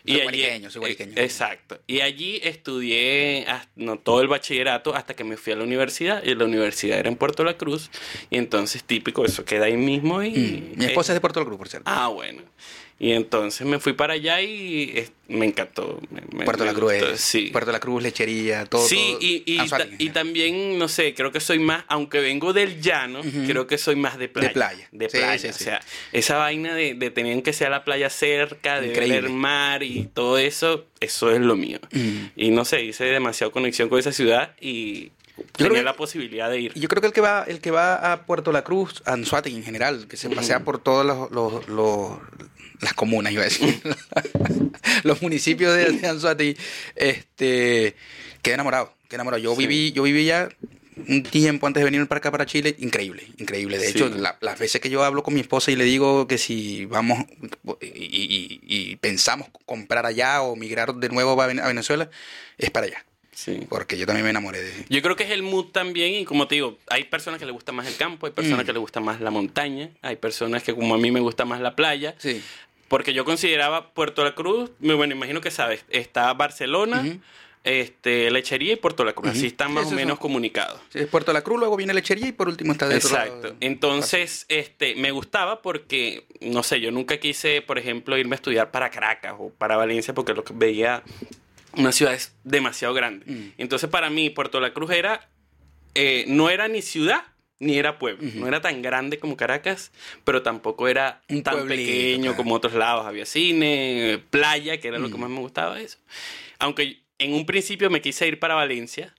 Soy 0.06 0.14
allí- 0.14 0.22
guariqueño, 0.22 0.70
soy 0.70 0.80
guariqueño. 0.80 1.12
eh, 1.16 1.24
Exacto. 1.24 1.80
Y 1.86 2.00
allí 2.00 2.40
estudié 2.42 3.44
hasta- 3.48 3.70
no, 3.76 3.98
todo 3.98 4.20
el 4.22 4.28
bachillerato 4.28 4.94
hasta 4.94 5.14
que 5.14 5.24
me 5.24 5.36
fui 5.36 5.52
a 5.52 5.56
la 5.56 5.64
universidad. 5.64 6.22
Y 6.24 6.34
la 6.34 6.44
universidad 6.44 6.98
era 6.98 7.08
en 7.08 7.16
Puerto 7.16 7.44
La 7.44 7.56
Cruz. 7.56 7.90
Y 8.30 8.38
entonces, 8.38 8.84
típico, 8.84 9.24
eso 9.24 9.44
queda 9.44 9.66
ahí 9.66 9.76
mismo. 9.76 10.22
Y, 10.22 10.30
Mm. 10.74 10.78
Mi 10.78 10.84
esposa 10.86 11.12
es 11.12 11.16
de 11.16 11.20
Puerto 11.20 11.40
La 11.40 11.46
Cruz, 11.46 11.58
por 11.58 11.68
cierto. 11.68 11.90
Ah, 11.90 12.08
bueno. 12.08 12.42
Y 12.98 13.12
entonces 13.12 13.66
me 13.66 13.78
fui 13.78 13.92
para 13.92 14.14
allá 14.14 14.40
y 14.40 15.04
me 15.28 15.44
encantó. 15.44 16.00
Me- 16.10 16.46
Puerto 16.46 16.64
me 16.64 16.70
La 16.70 16.74
Cruz 16.74 16.92
gustó. 16.94 17.16
Sí. 17.18 17.50
Puerto 17.52 17.70
La 17.70 17.78
Cruz, 17.78 18.02
lechería, 18.02 18.64
todo. 18.64 18.88
sí, 18.88 18.96
todo. 19.10 19.18
y, 19.20 19.42
y, 19.44 19.68
ta- 19.68 19.86
también, 20.14 20.78
no 20.78 20.88
sé, 20.88 21.12
creo 21.14 21.30
que 21.30 21.40
soy 21.40 21.58
más, 21.58 21.84
aunque 21.88 22.20
vengo 22.20 22.54
del 22.54 22.80
llano, 22.80 23.20
creo 23.46 23.66
que 23.66 23.76
soy 23.76 23.96
más 23.96 24.16
de 24.18 24.28
playa. 24.30 24.52
playa. 24.54 24.88
De 24.92 25.10
Sí, 25.10 25.18
playa. 25.18 25.38
sí, 25.38 25.48
sí. 25.52 25.64
O 25.64 25.64
sea, 25.64 25.80
esa 26.12 26.38
vaina 26.38 26.74
de, 26.74 26.94
de 26.94 27.10
tener 27.10 27.42
que 27.42 27.52
sea 27.52 27.68
la 27.68 27.84
playa 27.84 28.08
cerca, 28.08 28.80
de 28.80 28.88
Increíble. 28.88 29.16
ver 29.16 29.24
el 29.26 29.32
mar 29.36 29.82
y 29.82 30.08
todo 30.14 30.38
eso, 30.38 30.86
eso 31.00 31.30
es 31.30 31.40
lo 31.42 31.54
mío. 31.54 31.80
Y 32.34 32.50
no 32.50 32.64
sé, 32.64 32.82
hice 32.82 33.04
demasiada 33.04 33.52
conexión 33.52 33.90
con 33.90 33.98
esa 33.98 34.12
ciudad 34.12 34.54
y 34.58 35.10
tenía 35.52 35.74
que- 35.80 35.82
la 35.82 35.92
posibilidad 35.96 36.48
de 36.48 36.60
ir. 36.60 36.72
Yo 36.74 36.88
creo 36.88 37.02
que 37.02 37.08
el 37.08 37.12
que 37.12 37.20
va, 37.20 37.44
el 37.46 37.60
que 37.60 37.70
va 37.70 38.12
a 38.12 38.24
Puerto 38.24 38.52
La 38.52 38.64
Cruz, 38.64 39.02
a 39.04 39.12
Anzuategui 39.12 39.56
en 39.56 39.64
general, 39.64 40.06
que 40.08 40.16
se 40.16 40.30
pasea 40.30 40.60
por 40.64 40.80
los, 41.04 41.30
los- 41.30 41.68
los- 41.68 42.18
las 42.80 42.94
comunas, 42.94 43.32
iba 43.32 43.42
a 43.42 43.46
decir, 43.46 43.80
los 45.04 45.22
municipios 45.22 45.74
de, 45.74 45.92
de 45.92 46.06
Anzoátegui, 46.08 46.56
este, 46.94 47.94
queda 48.42 48.54
enamorado, 48.54 48.92
queda 49.08 49.16
enamorado. 49.16 49.42
Yo 49.42 49.52
Sí. 49.54 49.66
viví, 49.66 49.92
yo 49.92 50.02
viví 50.02 50.24
ya 50.26 50.48
un 51.08 51.22
tiempo 51.22 51.66
antes 51.66 51.82
de 51.82 51.84
venir 51.90 52.06
para 52.08 52.18
acá, 52.18 52.30
para 52.30 52.46
Chile, 52.46 52.74
increíble, 52.78 53.24
increíble. 53.38 53.78
De 53.78 53.86
Sí. 53.86 53.98
hecho, 53.98 54.08
la- 54.08 54.38
las 54.40 54.58
veces 54.58 54.80
que 54.80 54.88
yo 54.90 55.04
hablo 55.04 55.22
con 55.22 55.34
mi 55.34 55.40
esposa 55.40 55.70
y 55.70 55.76
le 55.76 55.84
digo 55.84 56.26
que 56.26 56.38
si 56.38 56.86
vamos 56.86 57.24
y, 57.82 57.86
y- 57.86 58.60
y 58.66 58.96
pensamos 58.96 59.48
comprar 59.66 60.06
allá 60.06 60.40
o 60.42 60.56
migrar 60.56 60.94
de 60.94 61.08
nuevo 61.10 61.40
a 61.40 61.46
Venezuela, 61.46 62.08
es 62.58 62.70
para 62.70 62.86
allá. 62.86 63.04
Sí. 63.34 63.60
Porque 63.68 63.98
yo 63.98 64.06
también 64.06 64.24
me 64.24 64.30
enamoré 64.30 64.62
de... 64.62 64.72
Yo 64.88 65.02
creo 65.02 65.14
que 65.14 65.24
es 65.24 65.30
el 65.30 65.42
mood 65.42 65.66
también 65.66 66.14
y 66.14 66.24
como 66.24 66.48
te 66.48 66.54
digo, 66.54 66.78
hay 66.88 67.04
personas 67.04 67.38
que 67.38 67.44
les 67.44 67.52
gusta 67.52 67.70
más 67.70 67.86
el 67.86 67.94
campo, 67.96 68.24
hay 68.26 68.32
personas 68.32 68.62
Mm. 68.64 68.66
que 68.66 68.72
les 68.72 68.80
gusta 68.80 69.00
más 69.00 69.20
la 69.20 69.30
montaña, 69.30 69.90
hay 70.00 70.16
personas 70.16 70.62
que 70.62 70.74
como 70.74 70.94
a 70.94 70.98
mí 70.98 71.10
me 71.10 71.20
gusta 71.20 71.44
más 71.44 71.60
la 71.60 71.76
playa, 71.76 72.14
Sí. 72.16 72.40
Porque 72.88 73.12
yo 73.12 73.24
consideraba 73.24 73.90
Puerto 73.92 74.24
La 74.24 74.34
Cruz, 74.34 74.70
bueno, 74.80 75.14
imagino 75.14 75.40
que 75.40 75.50
sabes, 75.50 75.84
está 75.90 76.32
Barcelona, 76.34 77.04
este, 77.64 78.30
Lechería 78.30 78.74
y 78.74 78.76
Puerto 78.76 79.04
La 79.04 79.12
Cruz, 79.12 79.32
así 79.32 79.46
están 79.46 79.72
más 79.72 79.86
o 79.86 79.90
menos 79.90 80.14
son- 80.14 80.18
comunicados. 80.18 80.80
Sí, 80.90 81.00
es 81.00 81.08
Puerto 81.08 81.32
La 81.32 81.42
Cruz, 81.42 81.58
luego 81.58 81.76
viene 81.76 81.92
Lechería 81.94 82.28
y 82.28 82.32
por 82.32 82.48
último 82.48 82.72
está 82.72 82.86
de 82.88 82.96
otro 82.96 83.10
lado. 83.10 83.26
Exacto. 83.26 83.56
Entonces, 83.60 84.46
este, 84.48 84.94
me 84.94 85.10
gustaba 85.10 85.62
porque, 85.62 86.26
no 86.40 86.62
sé, 86.62 86.80
yo 86.80 86.92
nunca 86.92 87.18
quise, 87.18 87.62
por 87.62 87.78
ejemplo, 87.78 88.16
irme 88.16 88.34
a 88.34 88.36
estudiar 88.36 88.70
para 88.70 88.90
Caracas 88.90 89.34
o 89.38 89.50
para 89.50 89.76
Valencia 89.76 90.14
porque 90.14 90.32
lo 90.32 90.44
que 90.44 90.52
veía 90.54 91.02
una 91.72 91.90
ciudad 91.90 92.14
es 92.14 92.32
demasiado 92.44 92.94
grande. 92.94 93.26
Mm. 93.26 93.52
Entonces, 93.58 93.90
para 93.90 94.10
mí, 94.10 94.30
Puerto 94.30 94.60
La 94.60 94.72
Cruz 94.72 94.92
era, 94.92 95.28
eh, 95.94 96.24
no 96.28 96.50
era 96.50 96.68
ni 96.68 96.82
ciudad 96.82 97.24
ni 97.58 97.78
era 97.78 97.98
pueblo. 97.98 98.28
No 98.34 98.46
era 98.46 98.60
tan 98.60 98.82
grande 98.82 99.18
como 99.18 99.36
Caracas, 99.36 99.92
pero 100.24 100.42
tampoco 100.42 100.88
era 100.88 101.22
Un 101.28 101.42
tan 101.42 101.54
pueblito, 101.54 101.90
pequeño 101.90 102.22
claro. 102.22 102.36
como 102.36 102.54
otros 102.54 102.74
lados. 102.74 103.06
Había 103.06 103.26
cine, 103.26 104.22
playa, 104.30 104.78
que 104.80 104.88
era 104.88 104.98
lo 104.98 105.10
que 105.10 105.16
más 105.16 105.30
me 105.30 105.40
gustaba 105.40 105.80
eso. 105.80 105.98
Aunque 106.58 107.00
en 107.18 107.32
un 107.32 107.46
principio 107.46 107.90
me 107.90 108.00
quise 108.00 108.26
ir 108.28 108.38
para 108.38 108.54
Valencia, 108.54 109.14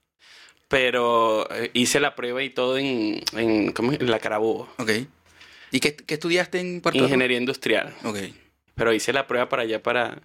pero 0.68 1.48
eh, 1.52 1.72
hice 1.74 2.00
la 2.00 2.16
prueba 2.16 2.44
y 2.44 2.50
todo 2.50 2.78
en, 2.78 3.22
en, 3.34 3.72
¿cómo 3.72 3.92
es? 3.92 4.00
en 4.00 4.12
la 4.12 4.20
Carabobo. 4.20 4.70
Ok. 4.78 4.92
¿Y 5.72 5.80
qué, 5.80 5.96
qué 5.96 6.14
estudiaste 6.14 6.60
en 6.60 6.82
Puerto 6.82 7.04
Ingeniería 7.04 7.38
industrial. 7.38 7.94
Ok. 8.04 8.18
Pero 8.76 8.94
hice 8.94 9.12
la 9.14 9.28
prueba 9.28 9.50
para 9.50 9.64
allá, 9.64 9.82
para, 9.82 10.22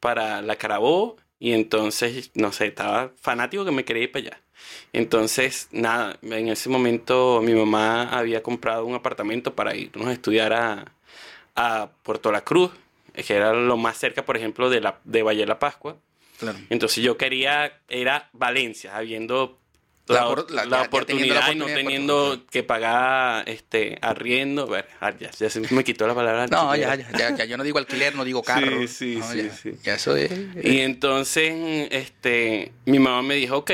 para 0.00 0.42
la 0.42 0.56
Carabobo. 0.56 1.16
Y 1.38 1.52
entonces, 1.52 2.30
no 2.34 2.52
sé, 2.52 2.68
estaba 2.68 3.12
fanático 3.20 3.64
que 3.64 3.70
me 3.70 3.84
quería 3.84 4.04
ir 4.04 4.12
para 4.12 4.26
allá. 4.26 4.40
Entonces, 4.92 5.68
nada, 5.72 6.18
en 6.22 6.48
ese 6.48 6.68
momento 6.68 7.40
mi 7.42 7.54
mamá 7.54 8.08
había 8.10 8.42
comprado 8.42 8.84
un 8.86 8.94
apartamento 8.94 9.54
para 9.54 9.74
irnos 9.76 10.06
a 10.08 10.12
estudiar 10.12 10.52
a, 10.52 10.92
a 11.54 11.90
Puerto 12.02 12.32
La 12.32 12.42
Cruz, 12.42 12.70
que 13.14 13.34
era 13.34 13.52
lo 13.52 13.76
más 13.76 13.96
cerca, 13.98 14.24
por 14.24 14.36
ejemplo, 14.36 14.70
de, 14.70 14.80
la, 14.80 14.98
de 15.04 15.22
Valle 15.22 15.40
de 15.40 15.46
la 15.46 15.58
Pascua. 15.58 15.96
Claro. 16.38 16.58
Entonces 16.70 17.02
yo 17.02 17.16
quería, 17.16 17.80
era 17.88 18.28
Valencia, 18.32 18.96
habiendo 18.96 19.58
La 20.06 20.20
la, 20.20 20.24
la- 20.24 20.28
teniendo 20.28 20.68
la 20.76 20.82
oportunidad 20.82 21.50
y 21.52 21.54
no 21.56 21.64
oportunidad 21.64 21.74
teniendo 21.74 22.42
que 22.50 22.62
pagar 22.62 23.48
este 23.48 23.98
arriendo. 24.02 24.66
Ver, 24.66 24.86
ah, 25.00 25.12
ya, 25.18 25.30
ya 25.30 25.48
se 25.50 25.60
me 25.72 25.82
quitó 25.82 26.06
la 26.06 26.14
palabra. 26.14 26.46
No, 26.46 26.76
ya, 26.76 26.94
ya, 26.94 27.10
ya, 27.12 27.36
ya, 27.36 27.44
yo 27.46 27.56
no 27.56 27.64
digo 27.64 27.78
alquiler, 27.78 28.14
no 28.14 28.24
digo 28.24 28.42
carro. 28.42 28.80
Sí, 28.86 28.88
sí, 28.88 29.16
No, 29.16 29.32
sí, 29.32 29.42
ya, 29.42 29.50
sí. 29.54 29.72
ya 29.82 29.94
eso 29.94 30.14
es. 30.16 30.30
Y 30.62 30.80
entonces, 30.80 31.88
este, 31.90 32.72
mi 32.84 32.98
mamá 32.98 33.22
me 33.22 33.34
dijo, 33.34 33.56
ok, 33.58 33.70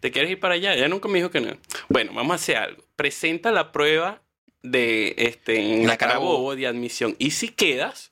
¿te 0.00 0.10
quieres 0.10 0.30
ir 0.30 0.40
para 0.40 0.54
allá? 0.54 0.74
Ella 0.74 0.88
nunca 0.88 1.08
me 1.08 1.18
dijo 1.18 1.30
que 1.30 1.40
no. 1.40 1.56
Bueno, 1.88 2.12
vamos 2.14 2.32
a 2.32 2.34
hacer 2.36 2.56
algo. 2.56 2.82
Presenta 2.96 3.52
la 3.52 3.72
prueba 3.72 4.22
de 4.62 5.14
este 5.16 5.58
en 5.60 5.82
la 5.82 5.88
la 5.88 5.96
Carabobo. 5.96 6.26
Carabobo 6.30 6.56
de 6.56 6.66
admisión. 6.66 7.16
Y 7.18 7.30
si 7.30 7.48
quedas, 7.48 8.10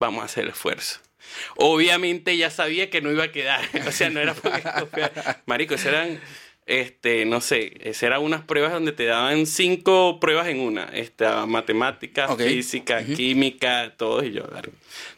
vamos 0.00 0.22
a 0.22 0.24
hacer 0.26 0.44
el 0.44 0.50
esfuerzo. 0.50 1.00
Obviamente 1.56 2.36
ya 2.36 2.50
sabía 2.50 2.90
que 2.90 3.00
no 3.00 3.10
iba 3.10 3.24
a 3.24 3.32
quedar. 3.32 3.60
O 3.88 3.92
sea, 3.92 4.10
no 4.10 4.20
era 4.20 4.34
porque. 4.34 4.62
Marico, 5.46 5.74
eran, 5.74 6.20
este, 6.66 7.24
no 7.26 7.40
sé, 7.40 7.72
eran 8.00 8.22
unas 8.22 8.42
pruebas 8.42 8.72
donde 8.72 8.92
te 8.92 9.04
daban 9.04 9.46
cinco 9.46 10.18
pruebas 10.20 10.48
en 10.48 10.60
una. 10.60 10.84
Esta, 10.84 11.46
matemáticas, 11.46 12.30
Ok. 12.30 12.40
física, 12.42 13.00
Ujú. 13.04 13.14
química, 13.14 13.94
todo. 13.96 14.22
Y 14.24 14.32
yo, 14.32 14.42
"Verga, 14.48 14.72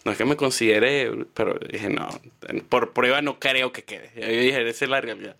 no 0.04 0.12
es 0.12 0.18
que 0.18 0.24
me 0.24 0.36
considere, 0.36 1.10
pero 1.34 1.58
dije, 1.70 1.88
no, 1.90 2.08
por 2.68 2.92
prueba 2.92 3.22
no 3.22 3.38
creo 3.38 3.72
que 3.72 3.82
quede. 3.84 4.10
Yo 4.16 4.26
dije, 4.26 4.68
esa 4.68 4.84
es 4.84 4.90
la 4.90 5.00
realidad. 5.00 5.36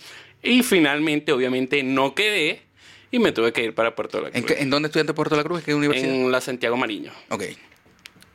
Y 0.47 0.63
finalmente, 0.63 1.33
obviamente, 1.33 1.83
no 1.83 2.15
quedé 2.15 2.63
y 3.11 3.19
me 3.19 3.33
tuve 3.33 3.53
que 3.53 3.63
ir 3.65 3.75
para 3.75 3.95
Puerto 3.95 4.21
La 4.21 4.29
¿En, 4.29 4.43
Cruz. 4.43 4.47
qué- 4.57 4.63
en 4.63 4.71
dónde 4.71 4.87
estudiaste 4.89 5.15
Puerto 5.15 5.37
La 5.37 5.45
Cruz? 5.45 5.59
¿En 5.61 5.65
qué 5.65 5.75
universidad? 5.75 6.13
En 6.15 6.31
la 6.33 6.41
Santiago 6.41 6.77
Mariño. 6.77 7.13
Ok. 7.31 7.45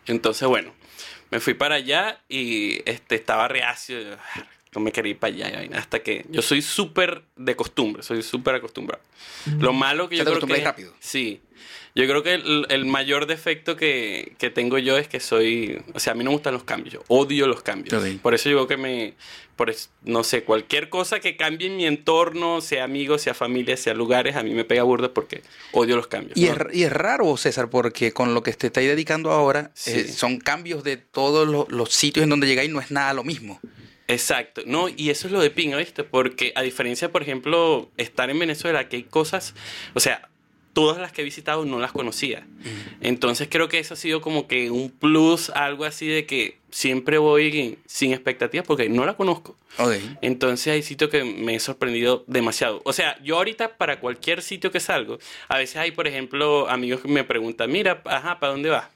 Entonces, 0.07 0.47
bueno, 0.47 0.73
me 1.29 1.39
fui 1.39 1.53
para 1.53 1.75
allá 1.75 2.19
y 2.27 2.81
este, 2.89 3.15
estaba 3.15 3.47
reacio. 3.47 3.97
Yo, 4.71 4.77
"Ah, 4.77 4.79
No 4.79 4.81
me 4.81 4.91
quería 4.91 5.11
ir 5.11 5.19
para 5.19 5.33
allá. 5.33 5.49
y 5.49 5.55
vaina", 5.55 5.77
Hasta 5.79 5.99
que 5.99 6.25
yo 6.29 6.41
soy 6.41 6.61
súper 6.61 7.23
de 7.35 7.55
costumbre, 7.55 8.03
soy 8.03 8.21
súper 8.23 8.55
acostumbrado. 8.55 9.03
Lo 9.59 9.73
malo 9.73 10.07
que 10.09 10.17
yo 10.17 10.23
te 10.25 10.31
creo 10.31 10.47
que... 10.47 10.63
rápido. 10.63 10.93
Sí. 10.99 11.41
Yo 11.93 12.05
creo 12.07 12.23
que 12.23 12.35
el, 12.35 12.65
el 12.69 12.85
mayor 12.85 13.25
defecto 13.27 13.75
que, 13.75 14.33
que 14.37 14.49
tengo 14.49 14.77
yo 14.77 14.97
es 14.97 15.09
que 15.09 15.19
soy... 15.19 15.81
O 15.93 15.99
sea, 15.99 16.13
a 16.13 16.15
mí 16.15 16.23
no 16.23 16.29
me 16.29 16.35
gustan 16.35 16.53
los 16.53 16.63
cambios. 16.63 16.93
Yo 16.93 17.03
odio 17.09 17.47
los 17.47 17.63
cambios. 17.63 18.01
Por 18.21 18.33
eso 18.33 18.49
yo 18.49 18.55
creo 18.65 18.67
que 18.67 18.77
me... 18.77 19.13
Por 19.57 19.69
es- 19.69 19.89
no 20.01 20.23
sé, 20.23 20.43
cualquier 20.45 20.87
cosa 20.89 21.19
que 21.19 21.35
cambie 21.35 21.67
en 21.67 21.75
mi 21.75 21.85
entorno, 21.85 22.61
sea 22.61 22.85
amigos, 22.85 23.21
sea 23.23 23.33
familia, 23.33 23.75
sea 23.75 23.93
lugares, 23.93 24.37
a 24.37 24.43
mí 24.43 24.51
me 24.53 24.63
pega 24.63 24.83
burda 24.83 25.13
porque 25.13 25.41
odio 25.73 25.97
los 25.97 26.07
cambios. 26.07 26.37
Y, 26.37 26.45
¿no? 26.45 26.53
es, 26.53 26.75
y 26.77 26.83
es 26.83 26.93
raro, 26.93 27.35
César, 27.35 27.69
porque 27.69 28.13
con 28.13 28.33
lo 28.33 28.41
que 28.41 28.53
te 28.53 28.67
estáis 28.67 28.87
dedicando 28.87 29.31
ahora, 29.31 29.71
Sí. 29.73 29.91
eh, 29.91 30.07
son 30.07 30.39
cambios 30.39 30.85
de 30.85 30.95
todos 30.95 31.45
los, 31.47 31.69
los 31.69 31.91
sitios 31.91 32.23
en 32.23 32.29
donde 32.29 32.47
llegáis, 32.47 32.71
no 32.71 32.79
es 32.79 32.89
nada 32.89 33.13
lo 33.13 33.25
mismo. 33.25 33.59
Exacto, 34.11 34.61
no, 34.65 34.89
y 34.89 35.09
eso 35.09 35.27
es 35.27 35.33
lo 35.33 35.39
de 35.39 35.49
pinga, 35.49 35.77
¿viste? 35.77 36.03
Porque 36.03 36.51
a 36.55 36.61
diferencia, 36.61 37.11
por 37.11 37.21
ejemplo, 37.21 37.89
estar 37.97 38.29
en 38.29 38.39
Venezuela, 38.39 38.89
que 38.89 38.97
hay 38.97 39.03
cosas, 39.03 39.55
o 39.93 40.01
sea, 40.01 40.29
todas 40.73 40.97
las 40.97 41.11
que 41.11 41.21
he 41.21 41.23
visitado 41.23 41.65
no 41.65 41.79
las 41.79 41.91
conocía. 41.91 42.45
Entonces 43.01 43.47
creo 43.49 43.69
que 43.69 43.79
eso 43.79 43.93
ha 43.93 43.97
sido 43.97 44.21
como 44.21 44.47
que 44.47 44.69
un 44.69 44.89
plus, 44.89 45.49
algo 45.49 45.85
así 45.85 46.07
de 46.07 46.25
que 46.25 46.57
siempre 46.71 47.17
voy 47.17 47.77
sin 47.85 48.13
expectativas 48.13 48.65
porque 48.65 48.89
no 48.89 49.05
la 49.05 49.15
conozco. 49.15 49.55
Entonces 50.21 50.73
hay 50.73 50.81
sitios 50.81 51.09
que 51.09 51.23
me 51.23 51.55
he 51.55 51.59
sorprendido 51.59 52.23
demasiado. 52.27 52.81
O 52.85 52.93
sea, 52.93 53.21
yo 53.23 53.37
ahorita 53.37 53.77
para 53.77 53.99
cualquier 53.99 54.41
sitio 54.41 54.71
que 54.71 54.79
salgo, 54.79 55.19
a 55.47 55.57
veces 55.57 55.77
hay, 55.77 55.91
por 55.91 56.07
ejemplo, 56.07 56.69
amigos 56.69 57.01
que 57.01 57.07
me 57.07 57.23
preguntan, 57.23 57.71
mira, 57.71 58.01
ajá, 58.05 58.39
¿para 58.39 58.53
dónde 58.53 58.69
vas? 58.69 58.87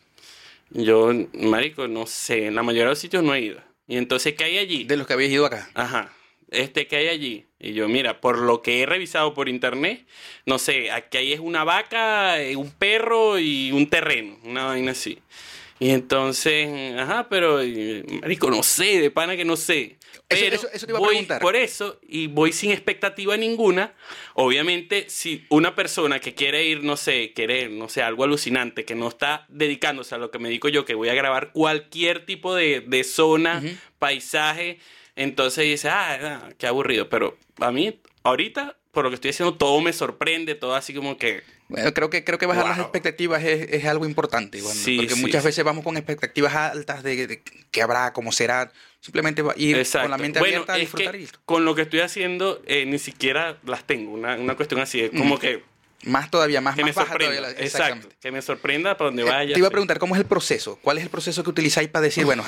Yo, 0.72 1.12
marico, 1.34 1.88
no 1.88 2.06
sé, 2.06 2.48
en 2.48 2.56
la 2.56 2.64
mayoría 2.64 2.86
de 2.86 2.90
los 2.90 3.00
sitios 3.00 3.24
no 3.24 3.34
he 3.34 3.42
ido. 3.42 3.75
Y 3.88 3.98
entonces, 3.98 4.34
¿qué 4.34 4.46
hay 4.46 4.58
allí? 4.58 4.84
De 4.84 4.98
los 4.98 5.06
que 5.08 5.14
habéis 5.14 5.32
ido 5.32 5.46
acá. 5.46 5.70
Ajá. 5.74 6.12
Este 6.52 6.88
que 6.88 6.96
hay 6.96 7.08
allí. 7.08 7.46
Y 7.60 7.74
yo, 7.74 7.88
mira, 7.88 8.22
por 8.22 8.38
lo 8.38 8.62
que 8.62 8.82
he 8.82 8.86
revisado 8.86 9.34
por 9.34 9.50
internet, 9.50 10.06
no 10.46 10.60
sé, 10.60 10.92
aquí 10.92 11.18
hay 11.18 11.34
es 11.34 11.40
una 11.40 11.64
vaca, 11.64 12.42
eh, 12.42 12.56
un 12.56 12.72
perro 12.72 13.40
y 13.40 13.72
un 13.72 13.90
terreno, 13.90 14.38
una 14.44 14.66
vaina 14.66 14.92
así. 14.92 15.20
Y 15.78 15.90
entonces, 15.90 16.96
ajá, 16.98 17.28
pero, 17.30 17.62
eh, 17.62 18.04
marico, 18.22 18.50
no 18.50 18.64
sé, 18.64 19.00
de 19.02 19.12
pana 19.12 19.36
que 19.36 19.44
no 19.44 19.58
sé. 19.58 19.98
Pero 20.28 20.56
eso- 20.56 20.70
eso 20.72 20.86
te 20.86 20.92
iba 20.94 20.98
a 20.98 21.02
voy 21.02 21.10
preguntar. 21.10 21.42
por 21.42 21.56
eso 21.58 22.00
y 22.08 22.28
voy 22.28 22.54
sin 22.54 22.72
expectativa 22.72 23.36
ninguna. 23.38 23.94
Obviamente, 24.36 25.06
si 25.10 25.46
una 25.50 25.76
persona 25.76 26.20
que 26.20 26.34
quiere 26.34 26.66
ir, 26.66 26.84
no 26.84 26.96
sé, 26.98 27.34
quiere, 27.34 27.70
no 27.70 27.90
sé, 27.90 28.02
algo 28.02 28.24
alucinante, 28.24 28.86
que 28.86 28.96
no 28.96 29.08
está 29.10 29.46
dedicándose 29.50 30.16
a 30.16 30.18
lo 30.18 30.32
que 30.32 30.40
me 30.40 30.50
digo 30.50 30.70
yo, 30.70 30.86
que 30.86 30.96
voy 30.96 31.10
a 31.10 31.14
grabar 31.14 31.52
cualquier 31.52 32.26
tipo 32.26 32.56
de, 32.56 32.82
de 32.82 33.04
zona, 33.04 33.62
paisaje, 34.00 34.80
entonces 35.16 35.66
dice, 35.66 35.90
ah, 35.90 36.42
ah, 36.46 36.50
qué 36.58 36.68
aburrido. 36.68 37.10
Pero 37.10 37.38
a 37.60 37.72
mí, 37.72 38.00
ahorita, 38.24 38.78
por 38.92 39.04
lo 39.04 39.10
que 39.10 39.16
estoy 39.16 39.32
haciendo, 39.32 39.56
todo 39.56 39.80
me 39.82 39.94
sorprende, 39.94 40.56
todo 40.56 40.76
así 40.76 40.94
como 40.94 41.18
que... 41.18 41.44
Bueno, 41.68 41.94
creo 41.94 42.10
que, 42.12 42.24
creo 42.24 42.38
que 42.38 42.46
bajar 42.46 42.66
las 42.68 42.78
Wow. 42.78 42.86
expectativas 42.86 43.44
es, 43.44 43.68
es 43.72 43.86
algo 43.86 44.06
importante. 44.06 44.60
igual, 44.60 44.76
¿no? 44.78 44.84
Sí, 44.84 44.98
porque 44.98 45.16
sí, 45.16 45.22
muchas 45.22 45.44
veces 45.44 45.64
vamos 45.66 45.84
con 45.84 45.98
expectativas 45.98 46.54
altas 46.54 47.02
de, 47.02 47.26
de 47.28 47.42
qué 47.72 47.82
habrá, 47.82 48.14
cómo 48.14 48.32
será. 48.32 48.72
Simplemente 49.02 49.44
ir 49.58 49.86
con 49.92 50.12
la 50.12 50.18
mente 50.18 50.40
Bueno, 50.40 50.58
abierta 50.58 50.74
a 50.74 50.76
es 50.78 50.82
disfrutar 50.82 51.16
y 51.16 51.28
con 51.46 51.66
lo 51.66 51.74
que 51.76 51.84
estoy 51.84 52.02
haciendo, 52.02 52.62
eh, 52.68 52.86
ni 52.86 53.00
siquiera 53.00 53.58
las 53.66 53.84
tengo. 53.86 54.12
Una, 54.12 54.36
una 54.36 54.56
cuestión 54.56 54.80
así, 54.82 55.02
es 55.02 55.10
como 55.12 55.36
Mm. 55.36 55.40
que, 55.40 55.64
Más 56.04 56.30
todavía, 56.30 56.62
más, 56.62 56.76
que 56.76 56.84
me 56.84 56.90
más 56.90 56.96
baja 56.98 57.10
sorprenda. 57.14 57.36
todavía. 57.38 57.64
Exacto, 57.66 58.10
que 58.22 58.32
me 58.32 58.42
sorprenda 58.44 58.96
para 58.98 59.10
donde 59.10 59.24
Eh, 59.24 59.26
vaya. 59.26 59.54
Te 59.54 59.60
iba 59.60 59.68
a 59.68 59.72
preguntar, 59.72 59.98
¿cómo 59.98 60.14
es 60.14 60.22
el 60.22 60.28
proceso? 60.28 60.78
¿Cuál 60.84 61.00
es 61.00 61.04
el 61.04 61.10
proceso 61.10 61.44
que 61.44 61.50
utilizáis 61.50 61.90
para 61.90 62.04
decir, 62.04 62.26
bueno, 62.26 62.44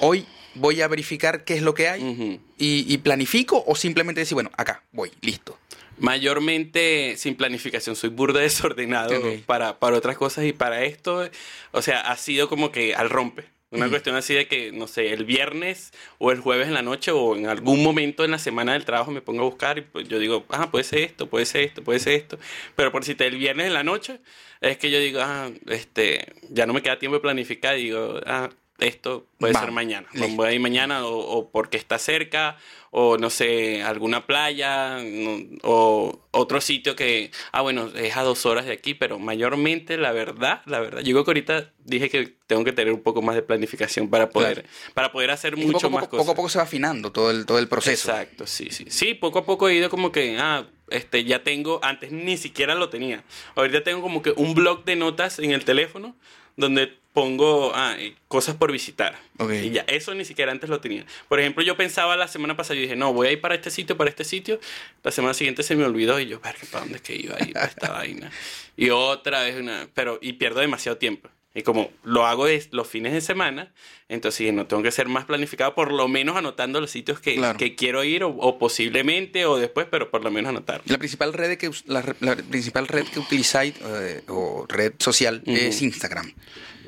hoy 0.00 0.26
voy 0.54 0.82
a 0.82 0.88
verificar 0.88 1.44
qué 1.44 1.54
es 1.54 1.62
lo 1.62 1.72
que 1.72 1.88
hay 1.88 2.02
Ujú. 2.02 2.38
y, 2.58 2.84
y 2.92 2.98
planifico 2.98 3.62
o 3.66 3.74
simplemente 3.76 4.20
decir, 4.20 4.34
bueno, 4.34 4.50
acá, 4.58 4.82
voy, 4.92 5.10
listo? 5.22 5.58
Mayormente 5.98 7.14
sin 7.16 7.34
planificación, 7.34 7.96
soy 7.96 8.10
burda 8.10 8.40
desordenado 8.40 9.14
para, 9.46 9.78
para 9.78 9.96
otras 9.96 10.16
cosas 10.16 10.44
y 10.44 10.52
para 10.52 10.84
esto, 10.84 11.28
o 11.72 11.82
sea, 11.82 12.00
ha 12.00 12.16
sido 12.16 12.48
como 12.48 12.70
que 12.70 12.94
al 12.94 13.10
rompe. 13.10 13.44
Una 13.70 13.90
cuestión 13.90 14.16
así 14.16 14.32
de 14.32 14.46
que, 14.48 14.72
no 14.72 14.86
sé, 14.86 15.12
el 15.12 15.26
viernes 15.26 15.92
o 16.16 16.32
el 16.32 16.40
jueves 16.40 16.68
en 16.68 16.74
la 16.74 16.80
noche 16.80 17.10
o 17.10 17.36
en 17.36 17.48
algún 17.48 17.82
momento 17.82 18.24
en 18.24 18.30
la 18.30 18.38
semana 18.38 18.72
del 18.72 18.86
trabajo 18.86 19.10
me 19.10 19.20
pongo 19.20 19.42
a 19.42 19.44
buscar 19.44 19.76
y 19.76 19.82
pues 19.82 20.08
yo 20.08 20.18
digo, 20.18 20.46
ah, 20.48 20.70
puede 20.70 20.84
ser 20.84 21.00
esto, 21.00 21.28
puede 21.28 21.44
ser 21.44 21.64
esto, 21.64 21.84
puede 21.84 21.98
ser 21.98 22.14
esto. 22.14 22.38
Pero 22.76 22.90
por 22.90 23.04
si 23.04 23.14
te 23.14 23.26
el 23.26 23.36
viernes 23.36 23.66
en 23.66 23.74
la 23.74 23.84
noche, 23.84 24.20
es 24.62 24.78
que 24.78 24.90
yo 24.90 24.98
digo, 24.98 25.20
ah, 25.22 25.50
este, 25.66 26.32
ya 26.48 26.64
no 26.64 26.72
me 26.72 26.80
queda 26.80 26.98
tiempo 26.98 27.16
de 27.16 27.20
planificar 27.20 27.78
y 27.78 27.84
digo, 27.84 28.20
ah, 28.24 28.48
esto 28.78 29.26
puede 29.38 29.54
ser 29.54 29.70
mañana. 29.72 30.08
listo. 30.12 30.28
Voy 30.36 30.48
a 30.48 30.52
ir 30.52 30.60
mañana 30.60 31.04
o, 31.06 31.18
o 31.18 31.50
porque 31.50 31.76
está 31.76 31.98
cerca 31.98 32.56
o 32.90 33.18
no 33.18 33.28
sé, 33.28 33.82
alguna 33.82 34.26
playa 34.26 34.98
no- 35.02 35.44
o 35.62 36.20
otro 36.30 36.60
sitio 36.62 36.96
que, 36.96 37.30
ah, 37.52 37.60
bueno, 37.60 37.90
es 37.94 38.16
a 38.16 38.22
dos 38.22 38.46
horas 38.46 38.64
de 38.64 38.72
aquí, 38.72 38.94
pero 38.94 39.18
mayormente 39.18 39.98
la 39.98 40.12
verdad, 40.12 40.62
la 40.64 40.80
verdad, 40.80 41.00
yo 41.02 41.12
creo 41.12 41.24
que 41.24 41.30
ahorita 41.30 41.72
dije 41.84 42.08
que 42.08 42.34
tengo 42.46 42.64
que 42.64 42.72
tener 42.72 42.94
un 42.94 43.02
poco 43.02 43.20
más 43.20 43.34
de 43.34 43.42
planificación 43.42 44.08
para 44.08 44.30
poder, 44.30 44.64
para 44.94 45.12
poder 45.12 45.30
hacer 45.32 45.56
mucho 45.56 45.72
poco, 45.72 45.90
más 45.90 46.04
poco, 46.04 46.10
cosas. 46.12 46.22
poco 46.24 46.32
a 46.32 46.36
poco 46.36 46.48
se 46.48 46.58
va 46.58 46.64
afinando 46.64 47.12
todo 47.12 47.30
el, 47.30 47.44
todo 47.44 47.58
el 47.58 47.68
proceso. 47.68 48.10
Exacto, 48.10 48.46
sí, 48.46 48.68
sí. 48.70 48.86
Sí, 48.88 49.12
poco 49.14 49.40
a 49.40 49.44
poco 49.44 49.68
he 49.68 49.74
ido 49.74 49.90
como 49.90 50.10
que, 50.10 50.38
ah, 50.38 50.66
este, 50.88 51.24
ya 51.24 51.42
tengo, 51.42 51.80
antes 51.82 52.10
ni 52.10 52.38
siquiera 52.38 52.74
lo 52.74 52.88
tenía. 52.88 53.22
Ahorita 53.54 53.82
tengo 53.84 54.00
como 54.00 54.22
que 54.22 54.30
un 54.36 54.54
blog 54.54 54.84
de 54.84 54.96
notas 54.96 55.38
en 55.40 55.50
el 55.50 55.64
teléfono 55.66 56.16
donde 56.58 56.92
pongo 57.14 57.72
ah, 57.74 57.94
eh, 57.98 58.14
cosas 58.26 58.56
por 58.56 58.70
visitar. 58.70 59.18
Y 59.50 59.70
ya, 59.70 59.82
eso 59.86 60.14
ni 60.14 60.24
siquiera 60.24 60.52
antes 60.52 60.68
lo 60.68 60.80
tenía. 60.80 61.06
Por 61.28 61.40
ejemplo, 61.40 61.62
yo 61.62 61.76
pensaba 61.76 62.16
la 62.16 62.28
semana 62.28 62.56
pasada, 62.56 62.74
yo 62.74 62.82
dije, 62.82 62.96
no, 62.96 63.12
voy 63.12 63.28
a 63.28 63.32
ir 63.32 63.40
para 63.40 63.54
este 63.54 63.70
sitio, 63.70 63.96
para 63.96 64.10
este 64.10 64.24
sitio. 64.24 64.60
La 65.02 65.10
semana 65.10 65.34
siguiente 65.34 65.62
se 65.62 65.76
me 65.76 65.84
olvidó 65.84 66.20
y 66.20 66.26
yo, 66.26 66.40
verga, 66.40 66.60
¿para 66.70 66.84
dónde 66.84 66.96
es 66.96 67.02
que 67.02 67.16
iba 67.16 67.36
a 67.36 67.42
ir? 67.42 67.54
Para 67.54 67.66
esta 67.66 67.90
vaina. 67.92 68.30
Y 68.76 68.90
otra 68.90 69.42
vez 69.42 69.56
una, 69.56 69.88
pero, 69.94 70.18
y 70.20 70.34
pierdo 70.34 70.60
demasiado 70.60 70.98
tiempo. 70.98 71.30
Y 71.54 71.62
como 71.62 71.90
lo 72.04 72.26
hago 72.26 72.46
es 72.46 72.68
los 72.72 72.86
fines 72.86 73.12
de 73.12 73.20
semana, 73.20 73.72
entonces 74.08 74.52
no 74.52 74.66
tengo 74.66 74.82
que 74.82 74.92
ser 74.92 75.08
más 75.08 75.24
planificado, 75.24 75.74
por 75.74 75.90
lo 75.92 76.06
menos 76.06 76.36
anotando 76.36 76.80
los 76.80 76.90
sitios 76.90 77.18
que, 77.20 77.34
Claro. 77.36 77.58
que 77.58 77.74
quiero 77.74 78.04
ir, 78.04 78.22
o, 78.22 78.28
o 78.28 78.58
posiblemente, 78.58 79.44
o 79.46 79.56
después, 79.56 79.86
pero 79.90 80.10
por 80.10 80.22
lo 80.22 80.30
menos 80.30 80.50
anotar. 80.50 80.82
La 80.86 80.98
principal 80.98 81.32
red 81.32 81.56
que 81.58 81.70
la, 81.86 82.02
principal 82.36 82.86
red 82.86 83.06
que 83.06 83.18
utilizáis 83.18 83.74
eh, 83.82 84.22
o 84.28 84.66
red 84.68 84.92
social 84.98 85.42
es 85.46 85.82
Instagram. 85.82 86.32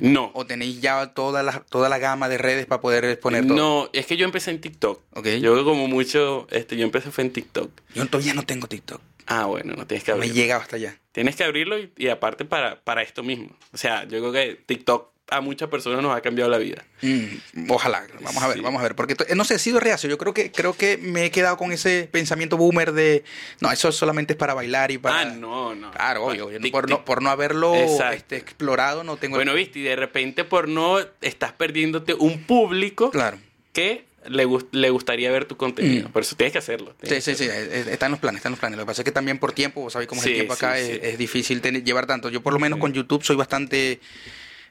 No. 0.01 0.31
O 0.35 0.47
tenéis 0.47 0.81
ya 0.81 1.09
toda 1.15 1.43
la, 1.43 1.61
toda 1.69 1.89
la 1.89 1.99
gama 1.99 2.29
de 2.29 2.39
redes 2.39 2.67
para 2.67 2.81
poder 2.81 3.19
poner 3.19 3.47
todo. 3.47 3.57
No, 3.57 3.91
es 3.93 4.07
que 4.07 4.17
yo 4.17 4.25
empecé 4.25 4.51
en 4.51 4.61
TikTok. 4.61 5.03
Ok. 5.15 5.27
Yo 5.41 5.65
como 5.65 5.89
mucho, 5.89 6.47
este, 6.51 6.77
yo 6.77 6.85
empecé 6.85 7.11
fue 7.11 7.25
en 7.25 7.33
TikTok. 7.33 7.71
Yo 7.95 8.07
todavía 8.07 8.35
no 8.35 8.45
tengo 8.45 8.67
TikTok. 8.67 9.01
Ah, 9.27 9.47
bueno, 9.47 9.75
no 9.77 9.87
tienes 9.87 10.05
que 10.05 10.13
Me 10.13 10.17
he 10.17 10.21
abrirlo. 10.21 10.35
llegado 10.37 10.63
hasta 10.63 10.77
allá. 10.77 11.00
Tienes 11.13 11.37
que 11.37 11.45
abrirlo 11.45 11.79
y, 11.79 11.93
y 11.97 12.09
aparte 12.09 12.45
para, 12.45 12.81
para 12.81 13.03
esto 13.03 13.23
mismo. 13.23 13.49
O 13.73 13.77
sea, 13.77 14.05
yo 14.05 14.21
creo 14.21 14.33
que 14.33 14.61
TikTok 14.67 15.11
a 15.33 15.41
muchas 15.41 15.69
personas 15.69 16.03
nos 16.03 16.17
ha 16.17 16.21
cambiado 16.23 16.51
la 16.51 16.59
vida. 16.59 16.85
Mm, 17.03 17.71
ojalá, 17.71 18.05
vamos 18.21 18.43
a 18.43 18.49
ver, 18.49 18.57
Sí. 18.57 18.63
vamos 18.63 18.81
a 18.81 18.83
ver, 18.83 18.97
porque 18.97 19.15
to- 19.15 19.25
no 19.37 19.45
sé, 19.45 19.55
he 19.55 19.59
sido 19.61 19.79
reacio, 19.79 20.11
yo 20.11 20.19
creo 20.19 20.35
que 20.35 20.51
creo 20.51 20.73
que 20.77 20.97
me 20.99 21.25
he 21.25 21.31
quedado 21.31 21.57
con 21.57 21.71
ese 21.71 22.09
pensamiento 22.11 22.57
boomer 22.57 22.91
de 22.93 23.23
no, 23.61 23.71
eso 23.71 23.93
solamente 23.93 24.33
es 24.33 24.37
para 24.37 24.55
bailar 24.55 24.91
y 24.91 24.99
para 24.99 25.21
Ah, 25.21 25.25
no, 25.27 25.73
no. 25.77 25.93
Claro, 25.93 26.25
obvio, 26.27 26.49
tic, 26.61 26.73
por, 26.73 26.87
tic. 26.87 26.91
no, 26.99 27.05
por 27.05 27.23
no 27.23 27.31
haberlo 27.31 27.77
este, 27.77 28.39
explorado 28.39 29.05
no 29.05 29.19
tengo 29.19 29.37
el- 29.37 29.39
Bueno, 29.45 29.55
viste, 29.55 29.79
y 29.79 29.83
de 29.83 29.95
repente 29.95 30.43
por 30.43 30.67
no 30.67 30.99
estás 31.21 31.53
perdiéndote 31.53 32.15
un 32.15 32.43
público 32.43 33.13
Claro. 33.13 33.39
que 33.73 34.07
le, 34.29 34.45
gust- 34.47 34.69
le 34.73 34.91
gustaría 34.91 35.31
ver 35.31 35.45
tu 35.47 35.57
contenido. 35.57 36.09
Mm. 36.09 36.13
Por 36.13 36.23
eso 36.23 36.37
tienes 36.37 36.53
que 36.53 36.59
hacerlo. 36.59 36.95
Sí, 37.01 37.07
tienes 37.09 37.25
sí, 37.25 37.31
que 37.33 37.37
sí, 37.37 37.45
hacerlo. 37.49 37.73
eh, 37.75 37.85
está 37.93 38.07
en 38.07 38.13
los 38.13 38.21
planes, 38.21 38.39
está 38.39 38.49
en 38.49 38.53
los 38.53 38.61
planes. 38.61 38.77
Lo 38.79 38.85
que 38.85 38.87
pasa 38.89 39.03
es 39.03 39.05
que 39.05 39.13
también 39.13 39.39
por 39.39 39.53
tiempo, 39.53 39.81
vos 39.81 39.93
sabés 39.93 40.09
cómo 40.09 40.21
es 40.21 40.25
Sí, 40.25 40.31
el 40.31 40.37
tiempo 40.37 40.55
acá, 40.55 40.77
sí, 40.77 40.83
es, 40.83 40.87
sí. 40.89 40.99
es 41.03 41.19
difícil 41.19 41.61
tener- 41.61 41.85
llevar 41.85 42.07
tanto. 42.07 42.29
Yo 42.29 42.43
por 42.43 42.53
lo 42.53 42.59
menos 42.59 42.79
con 42.79 42.93
YouTube 42.93 43.23
soy 43.25 43.37
bastante 43.37 44.01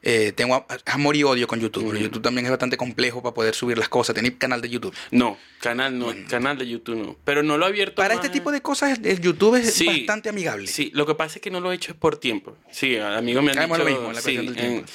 eh, 0.02 0.32
tengo 0.34 0.66
amor 0.86 1.16
y 1.18 1.24
odio 1.24 1.46
con 1.46 1.60
YouTube. 1.60 1.88
pero 1.90 2.00
YouTube 2.00 2.22
también 2.22 2.46
es 2.46 2.50
bastante 2.52 2.78
complejo 2.78 3.22
para 3.22 3.34
poder 3.34 3.54
subir 3.54 3.78
las 3.78 3.90
cosas. 3.90 4.16
Tenéis 4.16 4.36
canal 4.38 4.62
de 4.62 4.70
YouTube. 4.70 4.96
No, 5.12 5.38
canal 5.60 6.00
no, 6.00 6.14
canal 6.30 6.58
de 6.58 6.70
YouTube 6.70 6.96
no. 7.06 7.18
Pero 7.26 7.44
no 7.44 7.58
lo 7.58 7.66
he 7.66 7.68
abierto 7.70 7.96
Para 7.96 8.16
más- 8.16 8.24
este 8.24 8.32
tipo 8.38 8.52
de 8.54 8.62
cosas, 8.62 8.98
el- 9.04 9.20
YouTube 9.20 9.56
es 9.58 9.74
Sí, 9.74 9.88
bastante 9.88 10.30
amigable. 10.30 10.68
Sí, 10.68 10.90
lo 10.94 11.06
que 11.06 11.16
pasa 11.16 11.36
es 11.36 11.42
que 11.42 11.52
no 11.52 11.60
lo 11.60 11.72
he 11.74 11.76
hecho 11.76 11.92
es 11.92 11.98
por 11.98 12.18
tiempo. 12.18 12.56
Sí, 12.72 12.96
amigos 12.98 13.44
me 13.44 13.52
han 13.52 13.58
dicho... 13.68 13.78
lo 13.78 13.84
mismo, 13.84 14.14
la 14.14 14.22
sí, 14.22 14.38
del 14.38 14.56
tiempo. 14.56 14.80
en- 14.80 14.86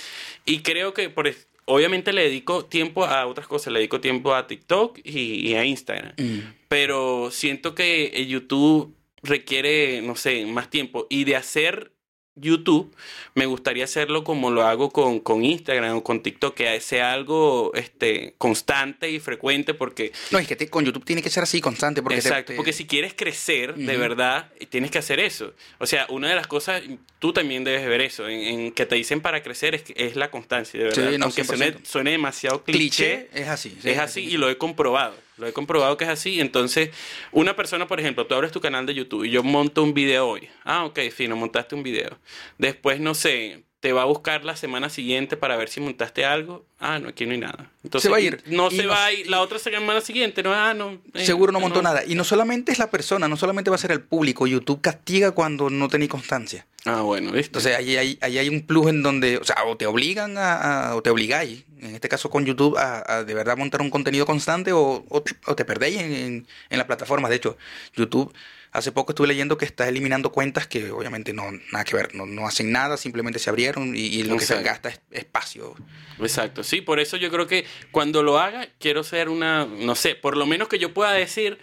y 0.46 0.60
creo 0.62 0.94
que 0.94 1.10
por 1.10 1.26
obviamente 1.66 2.12
le 2.12 2.22
dedico 2.22 2.64
tiempo 2.66 3.04
a 3.04 3.26
otras 3.26 3.46
cosas. 3.46 3.72
Le 3.72 3.80
dedico 3.80 4.00
tiempo 4.00 4.34
a 4.34 4.46
TikTok 4.46 4.98
y, 5.02 5.50
y 5.50 5.54
a 5.54 5.64
Instagram. 5.64 6.12
Mm. 6.16 6.38
Pero 6.68 7.30
siento 7.30 7.74
que 7.74 8.26
YouTube 8.28 8.94
requiere, 9.22 10.02
no 10.02 10.16
sé, 10.16 10.46
más 10.46 10.70
tiempo. 10.70 11.06
Y 11.10 11.24
de 11.24 11.36
hacer 11.36 11.93
YouTube, 12.36 12.94
me 13.34 13.46
gustaría 13.46 13.84
hacerlo 13.84 14.24
como 14.24 14.50
lo 14.50 14.62
hago 14.64 14.90
con, 14.90 15.20
con 15.20 15.44
Instagram 15.44 15.98
o 15.98 16.02
con 16.04 16.22
TikTok, 16.22 16.54
que 16.54 16.80
sea 16.80 17.12
algo 17.12 17.72
este, 17.74 18.34
constante 18.38 19.10
y 19.10 19.20
frecuente 19.20 19.72
porque 19.74 20.12
No, 20.30 20.38
es 20.38 20.48
que 20.48 20.56
te- 20.56 20.68
con 20.68 20.84
YouTube 20.84 21.04
tiene 21.04 21.22
que 21.22 21.30
ser 21.30 21.44
así, 21.44 21.60
constante. 21.60 22.02
Porque 22.02 22.16
Exacto, 22.16 22.52
te- 22.52 22.56
porque 22.56 22.72
si 22.72 22.86
quieres 22.86 23.14
crecer 23.14 23.74
de 23.76 23.96
verdad, 23.96 24.50
tienes 24.68 24.90
que 24.90 24.98
hacer 24.98 25.20
eso. 25.20 25.52
O 25.78 25.86
sea, 25.86 26.06
una 26.08 26.28
de 26.28 26.34
las 26.34 26.46
cosas, 26.46 26.82
tú 27.18 27.32
también 27.32 27.62
debes 27.64 27.86
ver 27.86 28.00
eso, 28.00 28.28
en, 28.28 28.40
en 28.40 28.72
que 28.72 28.84
te 28.86 28.96
dicen 28.96 29.20
para 29.20 29.42
crecer 29.42 29.74
es, 29.74 29.84
es 29.94 30.16
la 30.16 30.30
constancia, 30.30 30.82
de 30.82 30.92
Sí, 30.92 31.00
verdad. 31.00 31.18
no, 31.18 31.24
Aunque 31.26 31.44
suene, 31.44 31.72
100%. 31.76 31.84
suene 31.84 32.10
demasiado 32.10 32.64
cliché, 32.64 33.28
cliché 33.28 33.28
es 33.42 33.48
así. 33.48 33.76
sí, 33.80 33.90
es 33.90 33.98
así 33.98 34.20
y 34.22 34.36
lo 34.36 34.50
he 34.50 34.58
comprobado. 34.58 35.14
Lo 35.36 35.46
he 35.46 35.52
comprobado 35.52 35.96
que 35.96 36.04
es 36.04 36.10
así. 36.10 36.40
Entonces, 36.40 36.90
una 37.32 37.56
persona, 37.56 37.86
por 37.86 38.00
ejemplo, 38.00 38.26
tú 38.26 38.34
abres 38.34 38.52
tu 38.52 38.60
canal 38.60 38.86
de 38.86 38.94
YouTube 38.94 39.24
y 39.24 39.30
yo 39.30 39.42
monto 39.42 39.82
un 39.82 39.94
video 39.94 40.28
hoy. 40.28 40.48
Ah, 40.64 40.84
ok, 40.84 41.00
fino, 41.10 41.36
montaste 41.36 41.74
un 41.74 41.82
video. 41.82 42.18
Después, 42.58 43.00
no 43.00 43.14
sé, 43.14 43.64
te 43.84 43.92
va 43.92 44.00
a 44.00 44.06
buscar 44.06 44.46
la 44.46 44.56
semana 44.56 44.88
siguiente 44.88 45.36
para 45.36 45.58
ver 45.58 45.68
si 45.68 45.78
montaste 45.78 46.24
algo. 46.24 46.64
Ah, 46.80 46.98
no, 46.98 47.10
aquí 47.10 47.26
no 47.26 47.32
hay 47.32 47.38
nada. 47.38 47.70
Entonces, 47.82 48.08
Se 48.08 48.10
va 48.10 48.16
a 48.16 48.20
ir. 48.20 48.42
No 48.46 48.70
se 48.70 48.82
no- 48.82 48.88
va 48.88 49.04
a 49.04 49.12
ir. 49.12 49.28
La 49.28 49.42
otra 49.42 49.58
semana 49.58 50.00
siguiente, 50.00 50.42
no, 50.42 50.54
ah, 50.54 50.72
no. 50.72 50.98
eh, 51.12 51.26
Seguro 51.26 51.52
no 51.52 51.60
montó 51.60 51.82
nada. 51.82 52.02
Y 52.06 52.14
no 52.14 52.24
solamente 52.24 52.72
es 52.72 52.78
la 52.78 52.90
persona, 52.90 53.28
no 53.28 53.36
solamente 53.36 53.68
va 53.68 53.76
a 53.76 53.78
ser 53.78 53.92
el 53.92 54.00
público. 54.00 54.46
YouTube 54.46 54.80
castiga 54.80 55.32
cuando 55.32 55.68
no 55.68 55.88
tenéis 55.88 56.10
constancia. 56.10 56.66
Ah, 56.86 57.02
bueno, 57.02 57.30
¿viste? 57.32 57.48
Entonces 57.48 57.76
ahí 57.76 57.94
hay, 57.98 58.18
ahí 58.22 58.38
hay 58.38 58.48
un 58.48 58.62
plus 58.62 58.86
en 58.88 59.02
donde, 59.02 59.36
o 59.36 59.44
sea, 59.44 59.56
o 59.66 59.76
te 59.76 59.84
obligan 59.86 60.38
a, 60.38 60.88
a- 60.88 60.96
o 60.96 61.02
te 61.02 61.10
obligáis, 61.10 61.64
en 61.82 61.94
este 61.94 62.08
caso 62.08 62.30
con 62.30 62.46
YouTube, 62.46 62.78
a, 62.78 63.04
a 63.18 63.24
de 63.24 63.34
verdad 63.34 63.58
montar 63.58 63.82
un 63.82 63.90
contenido 63.90 64.24
constante 64.24 64.72
o, 64.72 65.04
o 65.10 65.22
te, 65.22 65.34
o 65.46 65.54
te 65.54 65.66
perdéis 65.66 65.98
en, 66.00 66.12
en, 66.14 66.46
en 66.70 66.78
las 66.78 66.86
plataformas. 66.86 67.28
De 67.28 67.36
hecho, 67.36 67.58
YouTube, 67.94 68.32
hace 68.74 68.90
poco 68.90 69.12
estuve 69.12 69.28
leyendo 69.28 69.56
que 69.56 69.64
está 69.64 69.88
eliminando 69.88 70.32
cuentas 70.32 70.66
que 70.66 70.90
obviamente 70.90 71.32
no 71.32 71.44
nada 71.72 71.84
que 71.84 71.96
ver, 71.96 72.14
no, 72.14 72.26
no 72.26 72.46
hacen 72.46 72.72
nada, 72.72 72.96
simplemente 72.96 73.38
se 73.38 73.48
abrieron 73.48 73.96
y, 73.96 74.00
y 74.00 74.22
lo 74.24 74.36
que 74.36 74.44
se 74.44 74.60
gasta 74.62 74.88
es 74.90 75.00
espacio. 75.12 75.74
Exacto, 76.20 76.64
sí, 76.64 76.80
por 76.80 76.98
eso 76.98 77.16
yo 77.16 77.30
creo 77.30 77.46
que 77.46 77.64
cuando 77.92 78.22
lo 78.22 78.38
haga, 78.38 78.68
quiero 78.80 79.04
ser 79.04 79.28
una, 79.28 79.64
no 79.64 79.94
sé, 79.94 80.16
por 80.16 80.36
lo 80.36 80.44
menos 80.44 80.68
que 80.68 80.80
yo 80.80 80.92
pueda 80.92 81.12
decir 81.12 81.58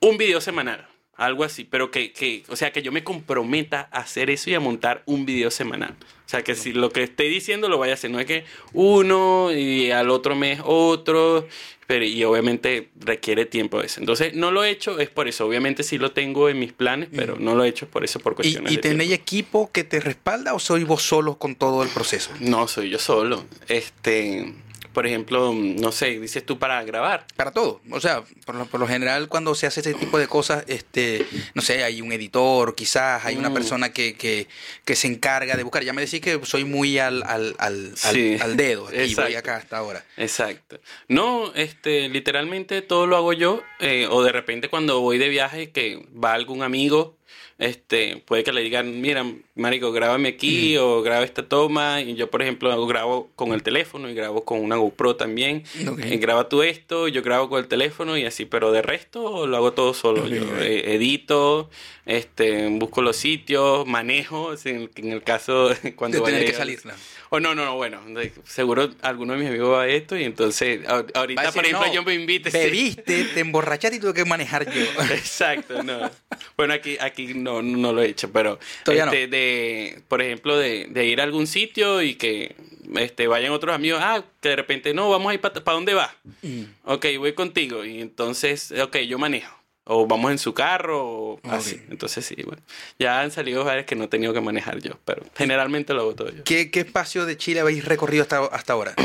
un 0.00 0.16
video 0.16 0.40
semanal, 0.40 0.88
algo 1.18 1.44
así, 1.44 1.64
pero 1.64 1.90
que, 1.90 2.12
que, 2.12 2.44
o 2.48 2.56
sea, 2.56 2.72
que 2.72 2.80
yo 2.80 2.92
me 2.92 3.04
comprometa 3.04 3.88
a 3.90 3.98
hacer 3.98 4.30
eso 4.30 4.50
y 4.50 4.54
a 4.54 4.60
montar 4.60 5.02
un 5.04 5.26
video 5.26 5.50
semanal. 5.50 5.94
O 6.00 6.30
sea, 6.30 6.42
que 6.44 6.54
si 6.54 6.72
lo 6.72 6.90
que 6.90 7.02
estoy 7.02 7.28
diciendo 7.28 7.68
lo 7.68 7.76
vaya 7.78 7.92
a 7.92 7.94
hacer, 7.94 8.10
no 8.10 8.20
es 8.20 8.26
que 8.26 8.44
uno 8.72 9.50
y 9.52 9.90
al 9.90 10.10
otro 10.10 10.36
mes 10.36 10.60
otro, 10.62 11.48
pero 11.88 12.04
y 12.04 12.22
obviamente 12.22 12.90
requiere 13.00 13.46
tiempo 13.46 13.80
eso. 13.80 13.98
Entonces, 13.98 14.34
no 14.34 14.52
lo 14.52 14.62
he 14.62 14.70
hecho, 14.70 15.00
es 15.00 15.08
por 15.08 15.26
eso, 15.26 15.44
obviamente 15.44 15.82
sí 15.82 15.98
lo 15.98 16.12
tengo 16.12 16.48
en 16.48 16.60
mis 16.60 16.72
planes, 16.72 17.08
pero 17.12 17.36
no 17.36 17.56
lo 17.56 17.64
he 17.64 17.68
hecho 17.68 17.88
por 17.88 18.04
eso, 18.04 18.20
por 18.20 18.34
¿Y, 18.34 18.36
cuestiones 18.36 18.72
y 18.72 18.76
de 18.76 18.82
tenéis 18.82 19.08
tiempo. 19.08 19.22
equipo 19.22 19.72
que 19.72 19.82
te 19.82 19.98
respalda 19.98 20.54
o 20.54 20.60
sois 20.60 20.86
vos 20.86 21.02
solos 21.02 21.36
con 21.36 21.56
todo 21.56 21.82
el 21.82 21.88
proceso? 21.88 22.30
No, 22.38 22.68
soy 22.68 22.90
yo 22.90 23.00
solo. 23.00 23.44
Este, 23.66 24.54
por 24.98 25.06
ejemplo, 25.06 25.52
no 25.54 25.92
sé, 25.92 26.18
dices 26.18 26.44
tú 26.44 26.58
para 26.58 26.82
grabar. 26.82 27.24
Para 27.36 27.52
todo. 27.52 27.80
O 27.92 28.00
sea, 28.00 28.24
por 28.44 28.56
lo, 28.56 28.66
por 28.66 28.80
lo 28.80 28.88
general 28.88 29.28
cuando 29.28 29.54
se 29.54 29.68
hace 29.68 29.78
ese 29.78 29.94
tipo 29.94 30.18
de 30.18 30.26
cosas, 30.26 30.64
este, 30.66 31.24
no 31.54 31.62
sé, 31.62 31.84
hay 31.84 32.02
un 32.02 32.10
editor, 32.12 32.74
quizás 32.74 33.24
hay 33.24 33.36
una 33.36 33.48
Mm. 33.50 33.54
persona 33.54 33.92
que, 33.92 34.16
que, 34.16 34.48
que 34.84 34.96
se 34.96 35.06
encarga 35.06 35.56
de 35.56 35.62
buscar. 35.62 35.84
Ya 35.84 35.92
me 35.92 36.02
decís 36.02 36.20
que 36.20 36.40
soy 36.44 36.64
muy 36.64 36.98
al, 36.98 37.22
al, 37.22 37.54
al, 37.58 37.92
al- 37.92 37.96
Sí. 37.96 38.36
al 38.40 38.56
dedo 38.56 38.88
y 38.92 39.14
voy 39.14 39.36
acá 39.36 39.54
hasta 39.58 39.76
ahora. 39.78 40.04
Exacto. 40.16 40.80
No, 41.06 41.52
este, 41.54 42.08
literalmente 42.08 42.82
todo 42.82 43.06
lo 43.06 43.16
hago 43.16 43.32
yo. 43.32 43.62
eh, 43.78 44.08
o 44.10 44.24
de 44.24 44.32
repente 44.32 44.68
cuando 44.68 45.00
voy 45.00 45.18
de 45.18 45.28
viaje, 45.28 45.70
que 45.70 46.04
va 46.12 46.32
algún 46.32 46.64
amigo, 46.64 47.16
este, 47.58 48.22
puede 48.24 48.44
que 48.44 48.52
le 48.52 48.62
digan, 48.62 49.00
mira, 49.00 49.26
marico, 49.56 49.90
grábame 49.92 50.28
aquí 50.28 50.76
o 50.76 51.02
graba 51.02 51.24
esta 51.24 51.42
toma. 51.48 52.00
Y 52.00 52.14
yo, 52.14 52.30
por 52.30 52.40
ejemplo, 52.42 52.86
grabo 52.86 53.30
con 53.34 53.52
el 53.52 53.62
teléfono 53.64 54.08
y 54.08 54.14
grabo 54.14 54.44
con 54.44 54.60
una 54.60 54.76
GoPro 54.76 55.16
también. 55.16 55.64
Ok. 55.88 55.98
Eh, 56.04 56.16
graba 56.18 56.48
tú 56.48 56.62
esto, 56.62 57.08
yo 57.08 57.22
grabo 57.22 57.48
con 57.48 57.58
el 57.60 57.66
teléfono 57.68 58.16
y 58.16 58.24
así, 58.24 58.44
pero 58.44 58.70
de 58.70 58.82
resto 58.82 59.46
lo 59.46 59.56
hago 59.56 59.72
todo 59.72 59.92
solo. 59.92 60.28
Yo 60.28 60.44
eh, 60.60 60.94
edito, 60.94 61.68
este, 62.06 62.68
busco 62.68 63.02
los 63.02 63.16
sitios, 63.16 63.86
manejo, 63.86 64.52
en, 64.64 64.88
en 64.94 65.12
el 65.12 65.22
caso 65.22 65.70
cuando 65.96 66.18
De 66.18 66.22
vaya 66.22 66.36
tener 66.38 66.50
que 66.52 66.56
salir. 66.56 66.80
¿no? 66.86 66.92
o 67.30 67.40
no, 67.40 67.54
no, 67.54 67.64
no, 67.66 67.74
bueno, 67.76 68.00
seguro 68.44 68.88
alguno 69.02 69.34
de 69.34 69.40
mis 69.40 69.48
amigos 69.48 69.70
va 69.70 69.82
a 69.82 69.88
esto 69.88 70.16
y 70.16 70.24
entonces 70.24 70.80
a- 70.88 71.04
ahorita, 71.14 71.42
decir, 71.42 71.54
por 71.56 71.64
ejemplo, 71.66 71.86
"No, 71.86 71.92
yo 71.92 72.02
me 72.02 72.14
invite. 72.14 72.50
sí". 72.50 72.56
Bebiste, 72.56 73.24
te 73.34 73.40
emborrachaste 73.40 73.98
y 73.98 74.00
tuve 74.00 74.14
que 74.14 74.24
manejar 74.24 74.64
yo. 74.72 74.80
Exacto, 75.12 75.82
no. 75.82 76.10
Bueno, 76.56 76.72
aquí, 76.72 76.96
aquí 77.00 77.34
no, 77.34 77.47
no 77.62 77.92
lo 77.92 78.02
he 78.02 78.08
hecho, 78.08 78.30
pero 78.32 78.58
Todavía 78.84 79.06
no. 79.06 79.12
este, 79.12 79.26
de, 79.28 80.02
por 80.08 80.22
ejemplo, 80.22 80.56
de, 80.56 80.86
de 80.88 81.06
ir 81.06 81.20
a 81.20 81.24
algún 81.24 81.46
sitio 81.46 82.02
y 82.02 82.14
que 82.14 82.54
este, 82.96 83.26
vayan 83.26 83.52
otros 83.52 83.74
amigos, 83.74 84.00
ah, 84.02 84.22
que 84.40 84.50
de 84.50 84.56
repente, 84.56 84.94
no, 84.94 85.10
vamos 85.10 85.30
a 85.30 85.34
ir 85.34 85.40
para 85.40 85.60
dónde 85.74 85.94
va. 85.94 86.14
Mm. 86.42 86.62
Ok, 86.84 87.06
voy 87.18 87.32
contigo. 87.34 87.84
Y 87.84 88.00
entonces, 88.00 88.72
ok, 88.72 88.96
yo 88.98 89.18
manejo. 89.18 89.56
O 89.90 90.06
vamos 90.06 90.30
en 90.32 90.38
su 90.38 90.52
carro, 90.52 91.02
o 91.02 91.40
así. 91.44 91.76
Ok. 91.76 91.80
Entonces 91.92 92.24
sí, 92.26 92.36
bueno. 92.44 92.62
Ya 92.98 93.20
han 93.22 93.30
salido 93.30 93.64
varias 93.64 93.86
que 93.86 93.94
no 93.96 94.04
he 94.04 94.08
tenido 94.08 94.34
que 94.34 94.40
manejar 94.42 94.80
yo, 94.80 94.98
pero 95.06 95.22
generalmente 95.34 95.94
lo 95.94 96.02
hago 96.02 96.14
todo 96.14 96.30
yo. 96.30 96.44
¿Qué, 96.44 96.70
qué 96.70 96.80
espacio 96.80 97.24
de 97.24 97.38
Chile 97.38 97.60
habéis 97.60 97.86
recorrido 97.86 98.22
hasta, 98.22 98.44
hasta 98.44 98.72
ahora? 98.74 98.94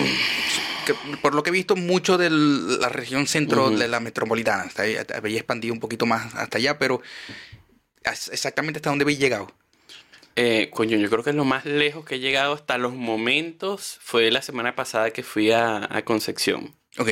Que, 0.85 0.93
por 1.21 1.33
lo 1.33 1.43
que 1.43 1.49
he 1.49 1.53
visto, 1.53 1.77
mucho 1.77 2.17
de 2.17 2.29
la 2.29 2.89
región 2.89 3.25
centro 3.25 3.67
Ujú. 3.67 3.77
de 3.77 3.87
la 3.87 4.01
metropolitana. 4.01 4.63
Hasta 4.63 4.83
ahí, 4.83 4.97
habéis 5.15 5.37
expandido 5.37 5.73
un 5.73 5.79
poquito 5.79 6.05
más 6.05 6.35
hasta 6.35 6.57
allá, 6.57 6.77
pero 6.77 7.01
exactamente 8.31 8.77
hasta 8.79 8.89
dónde 8.89 9.03
habéis 9.03 9.19
llegado. 9.19 9.51
Eh, 10.35 10.69
coño, 10.71 10.97
yo 10.97 11.09
creo 11.09 11.23
que 11.23 11.31
lo 11.33 11.45
más 11.45 11.65
lejos 11.65 12.05
que 12.05 12.15
he 12.15 12.19
llegado 12.19 12.53
hasta 12.53 12.77
los 12.79 12.93
momentos 12.93 13.99
fue 14.01 14.31
la 14.31 14.41
semana 14.41 14.75
pasada 14.75 15.11
que 15.11 15.21
fui 15.23 15.51
a, 15.51 15.87
a 15.95 16.03
Concepción. 16.03 16.73
Ok. 16.97 17.09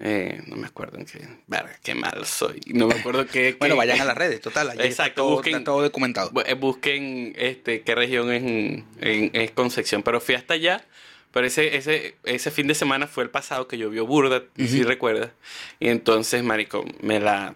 Eh, 0.00 0.40
no 0.46 0.56
me 0.56 0.66
acuerdo 0.66 0.96
en 0.98 1.06
qué. 1.06 1.26
Verga, 1.48 1.76
qué 1.82 1.94
mal 1.94 2.24
soy. 2.24 2.60
No 2.66 2.86
me 2.88 2.94
acuerdo 2.94 3.26
qué. 3.26 3.56
Bueno, 3.58 3.76
vayan 3.76 4.00
a 4.00 4.04
las 4.04 4.16
redes, 4.18 4.40
total. 4.40 4.80
Exacto, 4.80 5.22
todo, 5.22 5.36
busquen- 5.42 5.52
está 5.58 5.64
todo 5.64 5.82
documentado. 5.82 6.30
Bu- 6.30 6.58
Busquen 6.58 7.34
este, 7.36 7.82
qué 7.82 7.94
región 7.94 8.32
es, 8.32 8.42
en- 8.42 8.84
en- 9.00 9.30
es 9.34 9.50
Concepción. 9.52 10.02
Pero 10.02 10.20
fui 10.20 10.34
hasta 10.34 10.54
allá. 10.54 10.84
Pero 11.32 11.46
ese, 11.46 11.76
ese, 11.76 12.16
ese 12.24 12.50
fin 12.50 12.66
de 12.68 12.74
semana 12.74 13.06
fue 13.06 13.22
el 13.22 13.30
pasado 13.30 13.68
que 13.68 13.76
llovió 13.76 14.06
burda, 14.06 14.44
si 14.56 14.80
Ujú. 14.80 14.88
recuerdas. 14.88 15.30
Y 15.78 15.88
entonces, 15.88 16.42
marico, 16.42 16.84
me 17.00 17.20
la... 17.20 17.54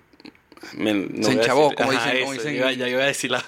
me- 0.74 0.94
no 0.94 1.26
Se 1.28 1.34
decir- 1.36 1.48
como 1.50 1.70
Ajá, 1.76 1.90
dicen- 1.90 2.20
como 2.22 2.32
eso, 2.34 2.42
dicen- 2.42 2.56
iba- 2.56 2.72
ya 2.72 2.88
iba 2.88 3.02
a 3.02 3.06
decir 3.06 3.30
la... 3.30 3.40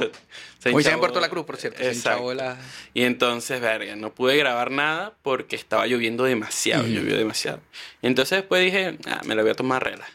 se 0.59 0.73
Hoy 0.73 0.83
se 0.83 0.91
en. 0.91 0.99
Puerto 0.99 1.21
La 1.21 1.29
Cruz, 1.29 1.45
por 1.45 1.57
cierto. 1.57 1.79
se 1.79 1.89
Exacto. 1.89 2.11
enchavó 2.11 2.35
la- 2.35 2.59
Y 2.95 3.03
entonces, 3.03 3.61
verga, 3.61 3.97
no 3.97 4.15
pude 4.15 4.37
grabar 4.37 4.71
nada 4.71 5.15
porque 5.23 5.57
estaba 5.57 5.87
lloviendo 5.87 6.25
demasiado, 6.25 6.85
Ujú. 6.85 6.93
llovió 6.93 7.17
demasiado. 7.17 7.61
Y 8.03 8.07
entonces 8.07 8.39
después 8.39 8.65
dije, 8.65 8.99
ah, 9.07 9.21
me 9.25 9.35
la 9.35 9.43
voy 9.43 9.51
a 9.53 9.55
tomar 9.55 9.83
rela. 9.85 10.07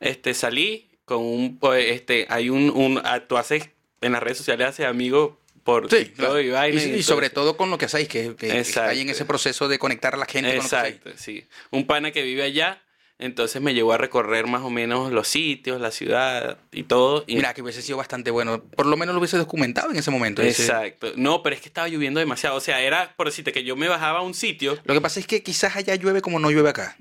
Este, 0.00 0.34
salí 0.34 0.88
con 1.04 1.18
un, 1.22 1.58
pues, 1.58 1.90
este, 1.90 2.26
hay 2.30 2.50
un, 2.50 2.70
un, 2.70 3.00
ah, 3.04 3.20
tú 3.26 3.36
haces, 3.36 3.68
en 4.00 4.12
las 4.12 4.22
redes 4.22 4.38
sociales 4.38 4.68
haces 4.68 4.86
amigos 4.86 5.34
por 5.62 5.88
Sí, 5.90 6.06
claro. 6.10 6.40
y 6.40 6.50
vaina. 6.50 6.82
y, 6.82 6.94
y 6.96 7.02
sobre 7.02 7.30
todo 7.30 7.56
con 7.56 7.70
lo 7.70 7.78
que 7.78 7.86
hacéis, 7.86 8.06
que, 8.08 8.28
que, 8.36 8.36
que 8.36 8.58
Exacto. 8.58 8.80
estáis 8.90 9.00
en 9.00 9.08
ese 9.10 9.24
proceso 9.24 9.66
de 9.68 9.78
conectar 9.78 10.12
a 10.14 10.18
la 10.18 10.26
gente 10.26 10.48
con 10.50 10.56
lo 10.56 10.60
que. 10.62 10.66
Exacto, 10.66 11.10
sí. 11.16 11.46
Un 11.70 11.86
pana 11.86 12.10
que 12.10 12.22
vive 12.22 12.42
allá, 12.42 12.82
entonces 13.24 13.60
me 13.62 13.74
llevó 13.74 13.92
a 13.92 13.98
recorrer 13.98 14.46
más 14.46 14.62
o 14.62 14.70
menos 14.70 15.10
los 15.12 15.26
sitios, 15.28 15.80
la 15.80 15.90
ciudad 15.90 16.58
y 16.72 16.84
todo. 16.84 17.24
Y 17.26 17.36
Mira, 17.36 17.54
que 17.54 17.62
hubiese 17.62 17.82
sido 17.82 17.98
bastante 17.98 18.30
bueno. 18.30 18.62
Por 18.62 18.86
lo 18.86 18.96
menos 18.96 19.14
lo 19.14 19.20
hubiese 19.20 19.36
documentado 19.38 19.90
en 19.90 19.96
ese 19.96 20.10
momento. 20.10 20.42
ese- 20.42 20.62
Exacto. 20.64 21.12
No, 21.16 21.42
pero 21.42 21.56
es 21.56 21.62
que 21.62 21.68
estaba 21.68 21.88
lloviendo 21.88 22.20
demasiado. 22.20 22.56
O 22.56 22.60
sea, 22.60 22.80
era 22.80 23.14
por 23.16 23.26
decirte 23.26 23.52
que 23.52 23.64
yo 23.64 23.76
me 23.76 23.88
bajaba 23.88 24.18
a 24.20 24.22
un 24.22 24.34
sitio 24.34 24.78
Lo 24.84 24.94
que 24.94 25.00
pasa 25.00 25.20
es 25.20 25.26
que 25.26 25.42
quizás 25.42 25.76
allá 25.76 25.94
llueve 25.96 26.20
como 26.20 26.38
no 26.38 26.50
llueve 26.50 26.68
acá. 26.70 26.96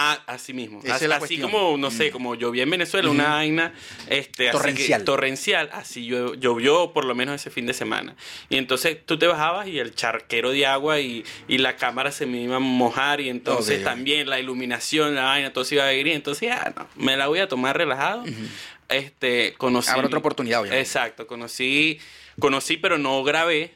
Ah, 0.00 0.22
así 0.28 0.52
mismo. 0.52 0.80
Esa 0.84 0.94
así 0.94 1.04
es 1.06 1.08
la 1.08 1.16
así 1.16 1.20
cuestión. 1.38 1.50
como, 1.50 1.76
no 1.76 1.90
sé, 1.90 2.10
Mm. 2.10 2.12
como 2.12 2.34
llovía 2.36 2.62
en 2.62 2.70
Venezuela, 2.70 3.10
una 3.10 3.30
vaina 3.30 3.74
este, 4.08 4.48
así 4.48 4.56
que- 4.56 4.58
Torrencial. 4.58 5.04
torrencial, 5.04 5.70
así 5.72 6.06
llo- 6.08 6.34
llovió 6.36 6.92
por 6.92 7.04
lo 7.04 7.16
menos 7.16 7.34
ese 7.34 7.50
fin 7.50 7.66
de 7.66 7.74
semana. 7.74 8.14
Y 8.48 8.58
entonces 8.58 8.96
tú 9.04 9.18
te 9.18 9.26
bajabas 9.26 9.66
y 9.66 9.80
el 9.80 9.94
charquero 9.96 10.50
de 10.52 10.66
agua 10.66 11.00
y, 11.00 11.24
y 11.48 11.58
la 11.58 11.74
cámara 11.76 12.12
se 12.12 12.26
me 12.26 12.40
iba 12.40 12.56
a 12.56 12.60
mojar 12.60 13.20
y 13.20 13.28
entonces 13.28 13.82
también 13.82 14.28
la 14.30 14.38
iluminación, 14.38 15.16
la 15.16 15.24
vaina, 15.24 15.52
todo 15.52 15.64
se 15.64 15.74
iba 15.74 15.84
a 15.84 15.92
ir. 15.92 16.06
Y 16.06 16.12
entonces, 16.12 16.48
ah, 16.52 16.72
no, 16.76 16.86
me 16.94 17.16
la 17.16 17.26
voy 17.26 17.40
a 17.40 17.48
tomar 17.48 17.76
relajado. 17.76 18.24
Este, 18.88 19.54
conocí... 19.58 19.90
Habrá 19.90 20.06
otra 20.06 20.18
oportunidad, 20.20 20.60
obviamente. 20.60 20.80
Exacto, 20.80 21.26
conocí, 21.26 21.98
conocí 22.38 22.76
pero 22.76 22.98
no 22.98 23.22
grabé. 23.24 23.72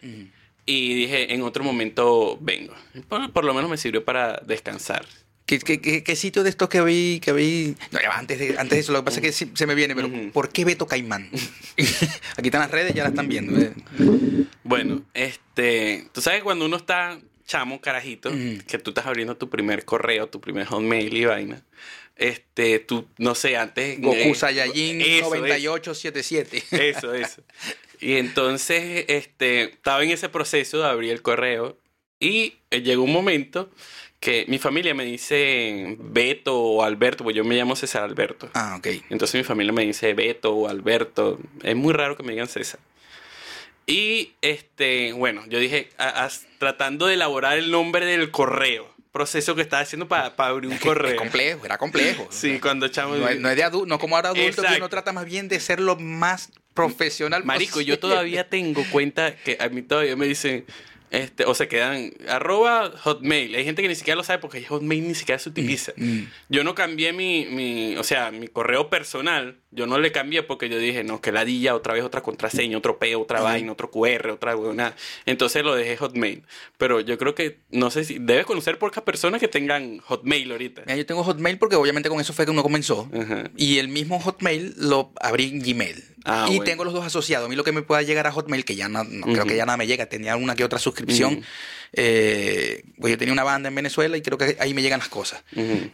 Y 0.65 0.95
dije, 0.95 1.35
en 1.35 1.43
otro 1.43 1.65
momento 1.65 2.39
vengo. 2.41 2.75
Por, 3.09 3.31
por 3.33 3.45
lo 3.45 3.53
menos 3.55 3.69
me 3.69 3.77
sirvió 3.77 4.05
para 4.05 4.41
descansar. 4.47 5.05
¿Qué, 5.47 5.59
qué, 5.59 5.81
qué, 5.81 6.03
qué 6.05 6.17
sitio 6.17 6.43
de 6.43 6.51
estos 6.51 6.69
que 6.69 6.81
vi? 6.83 7.21
Que 7.21 7.33
vi... 7.33 7.75
No, 7.91 8.01
ya 8.01 8.09
va, 8.11 8.19
antes, 8.19 8.39
de, 8.39 8.51
antes 8.59 8.71
de 8.71 8.79
eso, 8.79 8.93
lo 8.93 9.01
que 9.01 9.05
pasa 9.05 9.21
es 9.21 9.39
que 9.39 9.47
se 9.57 9.67
me 9.67 9.75
viene, 9.75 9.95
pero. 9.95 10.09
¿por 10.33 10.51
qué 10.51 10.65
Beto 10.65 10.87
Caimán? 10.87 11.29
Aquí 12.37 12.49
están 12.49 12.61
las 12.61 12.71
redes, 12.71 12.95
ya 12.95 13.03
la 13.03 13.11
están 13.11 13.29
viendo. 13.29 13.61
¿eh? 13.61 13.73
Bueno, 14.63 15.05
este, 15.15 16.07
tú 16.13 16.21
sabes 16.21 16.43
cuando 16.43 16.65
uno 16.67 16.77
está 16.77 17.19
chamo, 17.45 17.81
carajito, 17.81 18.31
que 18.67 18.79
tú 18.79 18.91
estás 18.93 19.07
abriendo 19.07 19.37
tu 19.37 19.51
primer 19.51 19.85
correo, 19.85 20.29
tu 20.29 20.41
primer 20.41 20.67
hotmail 20.67 21.15
y 21.15 21.25
vaina. 21.25 21.63
Este, 22.17 22.79
tú, 22.79 23.09
no 23.19 23.35
sé, 23.35 23.57
antes. 23.57 24.01
Goku 24.01 24.17
eh, 24.17 24.35
Saiyajin 24.35 25.01
eso, 25.01 25.35
9877. 25.35 26.65
Eso, 26.71 27.15
eso. 27.15 27.43
Y 28.01 28.15
entonces, 28.15 29.05
este, 29.09 29.65
estaba 29.65 30.03
en 30.03 30.11
ese 30.11 30.29
proceso 30.29 30.79
de 30.79 30.87
abrir 30.89 31.11
el 31.11 31.23
correo 31.23 31.79
y 32.21 32.55
eh, 32.71 32.83
llegó 32.83 33.03
un 33.03 33.13
momento 33.13 33.71
que 34.23 34.45
mi 34.47 34.59
familia 34.59 34.95
me 34.95 35.05
dice 35.05 35.97
Beto 35.99 36.57
o 36.57 36.83
Alberto, 36.85 37.25
pues 37.25 37.35
yo 37.35 37.45
me 37.45 37.57
llamo 37.57 37.75
César 37.75 38.05
Alberto. 38.05 38.49
Ah, 38.55 38.77
ok. 38.79 38.87
Entonces 39.11 39.35
mi 39.35 39.43
familia 39.43 39.73
me 39.73 39.83
dice 39.85 40.15
Beto 40.15 40.55
o 40.55 40.69
Alberto. 40.69 41.41
Es 41.65 41.75
muy 41.75 41.93
raro 41.93 42.17
que 42.17 42.23
me 42.23 42.31
digan 42.33 42.47
César. 42.47 42.79
Y 43.85 44.33
este, 44.41 45.13
bueno, 45.13 45.43
yo 45.49 45.59
dije, 45.59 45.89
a- 45.99 46.31
tratando 46.59 47.07
de 47.09 47.15
elaborar 47.15 47.59
el 47.59 47.73
nombre 47.73 48.07
del 48.07 48.31
correo, 48.31 48.89
proceso 49.11 49.57
que 49.57 49.63
estaba 49.63 49.83
haciendo 49.83 50.07
para 50.07 50.33
abrir 50.37 50.69
un 50.69 50.75
Es, 50.75 50.81
que 50.81 50.87
correo. 50.89 51.11
es 51.13 51.19
complejo, 51.19 51.65
era 51.67 51.77
complejo. 51.79 52.29
Sí, 52.31 52.61
cuando 52.61 52.87
chamo. 52.89 53.17
No 53.17 53.29
es, 53.29 53.41
no 53.41 53.51
es 53.51 53.57
de 53.57 53.65
adulto, 53.65 53.87
no 53.87 53.99
como 53.99 54.15
ahora 54.17 54.29
adulto, 54.31 54.63
que 54.63 54.77
uno 54.77 54.89
trata 54.89 55.13
más 55.13 55.25
bien 55.27 55.49
de 55.49 55.59
ser 55.59 55.81
lo 55.81 55.97
más 55.97 56.51
profesional 56.75 57.45
Marico, 57.45 57.73
posible. 57.73 57.87
yo 57.97 57.99
todavía 57.99 58.49
tengo 58.49 58.85
cuenta 58.93 59.35
que 59.35 59.59
a 59.61 59.69
mí 59.69 59.83
todavía 59.83 60.15
me 60.17 60.27
dicen, 60.27 60.65
este, 61.13 61.45
o 61.45 61.55
se 61.55 61.69
quedan, 61.69 62.11
arroba 62.27 62.91
hotmail. 63.05 63.55
Hay 63.55 63.65
gente 63.65 63.83
que 63.83 63.89
ni 63.89 63.95
siquiera 63.95 64.17
lo 64.17 64.25
sabe 64.25 64.39
porque 64.39 64.65
hotmail 64.65 65.07
ni 65.07 65.15
siquiera 65.15 65.39
se 65.39 65.51
utiliza. 65.51 65.93
Mm. 65.97 66.23
Yo 66.49 66.65
no 66.65 66.75
cambié 66.75 67.13
mi, 67.13 67.45
mi, 67.45 67.97
o 67.97 68.03
sea, 68.03 68.31
mi 68.31 68.49
correo 68.49 68.89
personal, 68.89 69.62
yo 69.73 69.87
no 69.87 69.99
le 69.99 70.13
cambié 70.13 70.43
porque 70.43 70.69
yo 70.69 70.79
dije, 70.79 71.03
no, 71.03 71.21
que 71.21 71.33
ladilla, 71.33 71.75
otra 71.75 71.95
vez 71.95 72.05
otra 72.05 72.23
contraseña, 72.23 72.79
otro 72.79 72.99
P, 72.99 73.17
otra 73.17 73.39
Ujú. 73.39 73.45
vaina, 73.45 73.73
otro 73.73 73.91
QR, 73.91 74.31
otra 74.31 74.55
nada. 74.75 74.95
Entonces 75.27 75.65
lo 75.65 75.75
dejé 75.75 75.97
hotmail. 75.97 76.43
Pero 76.77 77.01
yo 77.01 77.17
creo 77.19 77.35
que, 77.35 77.59
no 77.71 77.91
sé 77.91 78.05
si, 78.05 78.19
debes 78.19 78.45
conocer 78.45 78.79
pocas 78.79 79.03
personas 79.03 79.41
que 79.41 79.49
tengan 79.49 79.99
hotmail 79.99 80.53
ahorita. 80.53 80.83
Mira, 80.87 80.97
yo 80.97 81.07
tengo 81.07 81.25
Hotmail 81.25 81.59
porque 81.59 81.77
obviamente 81.77 82.09
con 82.09 82.21
eso 82.21 82.33
fue 82.33 82.45
que 82.45 82.51
uno 82.51 82.63
comenzó. 82.63 83.09
Y 83.57 83.79
el 83.79 83.89
mismo 83.89 84.21
Hotmail 84.21 84.75
lo 84.77 85.13
abrí 85.21 85.49
en 85.49 85.61
Gmail. 85.61 86.05
Ah, 86.25 86.47
y 86.49 86.57
bueno. 86.57 86.65
tengo 86.65 86.85
los 86.85 86.93
dos 86.95 87.05
asociados. 87.05 87.47
A 87.47 87.49
mí 87.49 87.57
lo 87.57 87.65
que 87.65 87.73
me 87.73 87.83
pueda 87.83 88.03
llegar 88.03 88.27
a 88.27 88.33
Hotmail, 88.33 88.65
que 88.65 88.77
ya 88.77 88.89
no, 88.89 89.03
no 89.05 89.27
creo 89.27 89.45
que 89.47 89.57
ya 89.57 89.67
nada 89.67 89.77
me 89.77 89.87
llega, 89.87 90.07
tenía 90.07 90.37
una 90.37 90.55
que 90.55 90.65
otra 90.65 90.79
suscripción. 90.79 91.35
Ujú. 91.35 91.43
Eh, 91.95 92.85
pues 92.99 93.11
yo 93.13 93.19
tenía 93.19 93.33
una 93.33 93.45
banda 93.45 93.69
en 93.69 93.75
Venezuela 93.75 94.17
y 94.17 94.23
creo 94.23 94.39
que 94.39 94.57
ahí 94.61 94.75
me 94.75 94.83
llegan 94.83 95.01
las 95.01 95.09
cosas. 95.09 95.43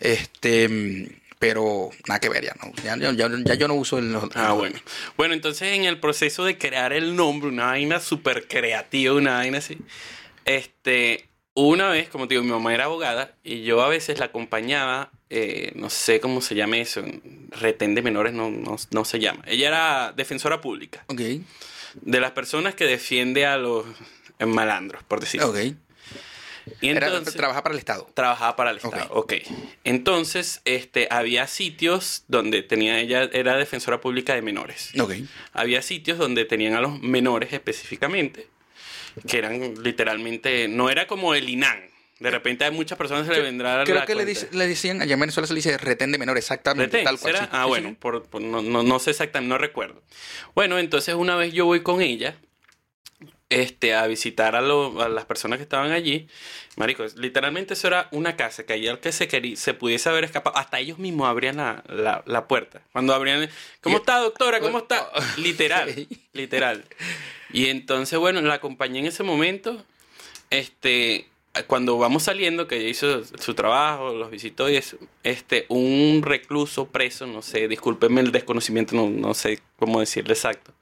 Este, 0.01 0.69
mm, 0.69 1.07
pero 1.39 1.91
nada 2.07 2.21
que 2.21 2.29
ver, 2.29 2.45
ya 2.45 2.55
no. 2.63 2.73
Ya, 2.83 2.97
ya- 2.97 3.13
ya- 3.13 3.31
ya 3.45 3.55
yo 3.55 3.69
no 3.69 3.75
uso 3.75 3.99
el. 3.99 4.17
Ah, 4.35 4.53
bueno. 4.53 4.79
Bueno, 5.17 5.35
entonces 5.35 5.73
en 5.75 5.85
el 5.85 5.99
proceso 6.01 6.45
de 6.45 6.59
crear 6.59 6.93
el 6.93 7.15
nombre, 7.17 7.49
una 7.49 7.67
vaina 7.67 8.01
súper 8.01 8.49
creativa, 8.49 9.15
una 9.15 9.35
vaina 9.35 9.59
así. 9.59 9.79
Este, 10.45 11.27
una 11.55 11.89
vez, 11.89 12.09
como 12.09 12.27
te 12.29 12.35
digo, 12.35 12.45
mi 12.45 12.51
mamá 12.51 12.73
era 12.75 12.85
abogada 12.85 13.35
y 13.45 13.63
yo 13.63 13.83
a 13.83 13.89
veces 13.89 14.19
la 14.19 14.27
acompañaba, 14.27 15.11
eh, 15.31 15.73
no 15.75 15.91
sé 15.91 16.21
cómo 16.21 16.41
se 16.41 16.55
llama 16.55 16.79
eso, 16.79 17.03
retén 17.51 17.95
de 17.95 18.03
menores 18.03 18.33
no, 18.33 18.51
no, 18.51 18.77
no 18.91 19.05
se 19.05 19.19
llama. 19.19 19.43
Ella 19.47 19.69
era 19.69 20.13
defensora 20.17 20.61
pública, 20.61 21.05
Ok, 21.09 21.21
de 22.01 22.21
las 22.21 22.31
personas 22.33 22.75
que 22.75 22.85
defiende 22.85 23.45
a 23.47 23.57
los 23.59 23.85
malandros, 24.41 25.03
por 25.05 25.21
decirlo. 25.21 25.49
ok. 25.51 25.59
Y 26.81 26.89
Era- 26.91 27.07
entonces, 27.09 27.35
trabaja 27.35 27.63
para 27.63 27.75
el 27.75 27.79
Estado. 27.79 28.09
Trabajaba 28.15 28.57
para 28.57 28.71
el 28.71 28.77
Estado, 28.79 29.09
ok. 29.11 29.35
Entonces, 29.85 30.61
este, 30.65 31.09
había 31.11 31.47
sitios 31.47 32.25
donde 32.29 32.63
tenía 32.63 32.99
ella, 33.01 33.29
era 33.33 33.57
defensora 33.57 34.01
pública 34.01 34.35
de 34.35 34.43
menores. 34.43 34.91
Ok. 35.01 35.15
Había 35.53 35.83
sitios 35.83 36.19
donde 36.19 36.45
tenían 36.45 36.75
a 36.75 36.81
los 36.81 37.01
menores 37.01 37.53
específicamente, 37.53 38.49
que 39.27 39.39
eran 39.39 39.83
literalmente, 39.83 40.69
no 40.69 40.91
era 40.91 41.07
como 41.07 41.35
el 41.35 41.49
INAN. 41.49 41.89
De 42.21 42.31
repente 42.33 42.65
a 42.65 42.73
muchas 42.73 42.99
personas 42.99 43.27
se 43.29 43.33
le 43.33 43.41
vendrá 43.43 43.85
Creo 43.85 43.95
la 43.95 44.05
que 44.05 44.17
le, 44.17 44.25
cuenta. 44.25 44.57
le 44.57 44.67
decían, 44.67 45.01
allá 45.01 45.15
en 45.15 45.21
Venezuela 45.21 45.47
se 45.47 45.53
le 45.55 45.59
dice 45.59 45.79
retén 45.79 46.11
de 46.11 46.19
menor, 46.19 46.37
exactamente, 46.37 46.97
¿Retén? 46.99 47.05
tal 47.05 47.19
cual. 47.21 47.37
Sí. 47.37 47.43
Ah, 47.53 47.63
Sí, 47.63 47.69
bueno, 47.69 47.89
sí. 47.91 47.97
por- 48.01 48.25
por- 48.25 48.43
no, 48.43 48.61
no, 48.61 48.83
no 48.83 48.99
sé 48.99 49.11
exactamente, 49.13 49.49
no 49.49 49.57
recuerdo. 49.57 50.03
Bueno, 50.55 50.79
entonces 50.81 51.15
una 51.15 51.37
vez 51.37 51.53
yo 51.53 51.65
voy 51.65 51.83
con 51.83 52.03
ella 52.03 52.37
este, 53.51 53.95
a 53.95 54.07
visitar 54.07 54.55
a, 54.57 54.61
lo- 54.61 55.01
a 55.01 55.09
las 55.09 55.25
personas 55.25 55.57
que 55.59 55.63
estaban 55.63 55.91
allí. 55.93 56.29
Marico, 56.77 57.05
es- 57.05 57.17
literalmente 57.17 57.75
eso 57.75 57.87
era 57.89 58.09
una 58.13 58.37
casa 58.37 58.65
que 58.67 58.75
el 58.75 58.99
que 59.01 59.11
se 59.13 59.27
quería, 59.29 59.57
se 59.57 59.73
pudiese 59.75 60.09
haber 60.11 60.25
escapado, 60.25 60.57
hasta 60.57 60.79
ellos 60.79 60.99
mismos 60.99 61.29
abrían 61.29 61.57
la, 61.57 61.83
la- 61.89 62.23
la 62.27 62.47
puerta. 62.47 62.83
Cuando 62.93 63.15
abrían, 63.15 63.49
¿cómo 63.81 63.97
está 63.99 64.19
doctora? 64.19 64.61
¿Cómo 64.61 64.79
está? 64.79 65.11
Literal, 65.39 65.93
Sí. 65.95 66.09
literal. 66.33 66.85
Y 67.53 67.69
entonces, 67.69 68.19
bueno, 68.19 68.41
la 68.43 68.55
acompañé 68.55 68.99
en 69.01 69.07
ese 69.07 69.23
momento. 69.23 69.83
Este, 70.51 71.27
cuando 71.67 71.99
vamos 71.99 72.23
saliendo, 72.25 72.69
que 72.69 72.77
ella 72.77 72.89
hizo 72.89 73.25
su 73.25 73.55
trabajo, 73.55 74.13
los 74.15 74.31
visitó 74.31 74.69
y 74.71 74.77
eso, 74.77 74.97
este, 75.25 75.67
un 75.69 76.21
recluso 76.25 76.89
preso, 76.89 77.27
no 77.27 77.43
sé, 77.43 77.67
discúlpenme 77.69 78.21
el 78.21 78.33
desconocimiento, 78.33 78.95
no, 78.95 79.11
no 79.11 79.35
sé 79.35 79.61
cómo 79.79 80.01
decirle 80.01 80.35
exacto, 80.35 80.73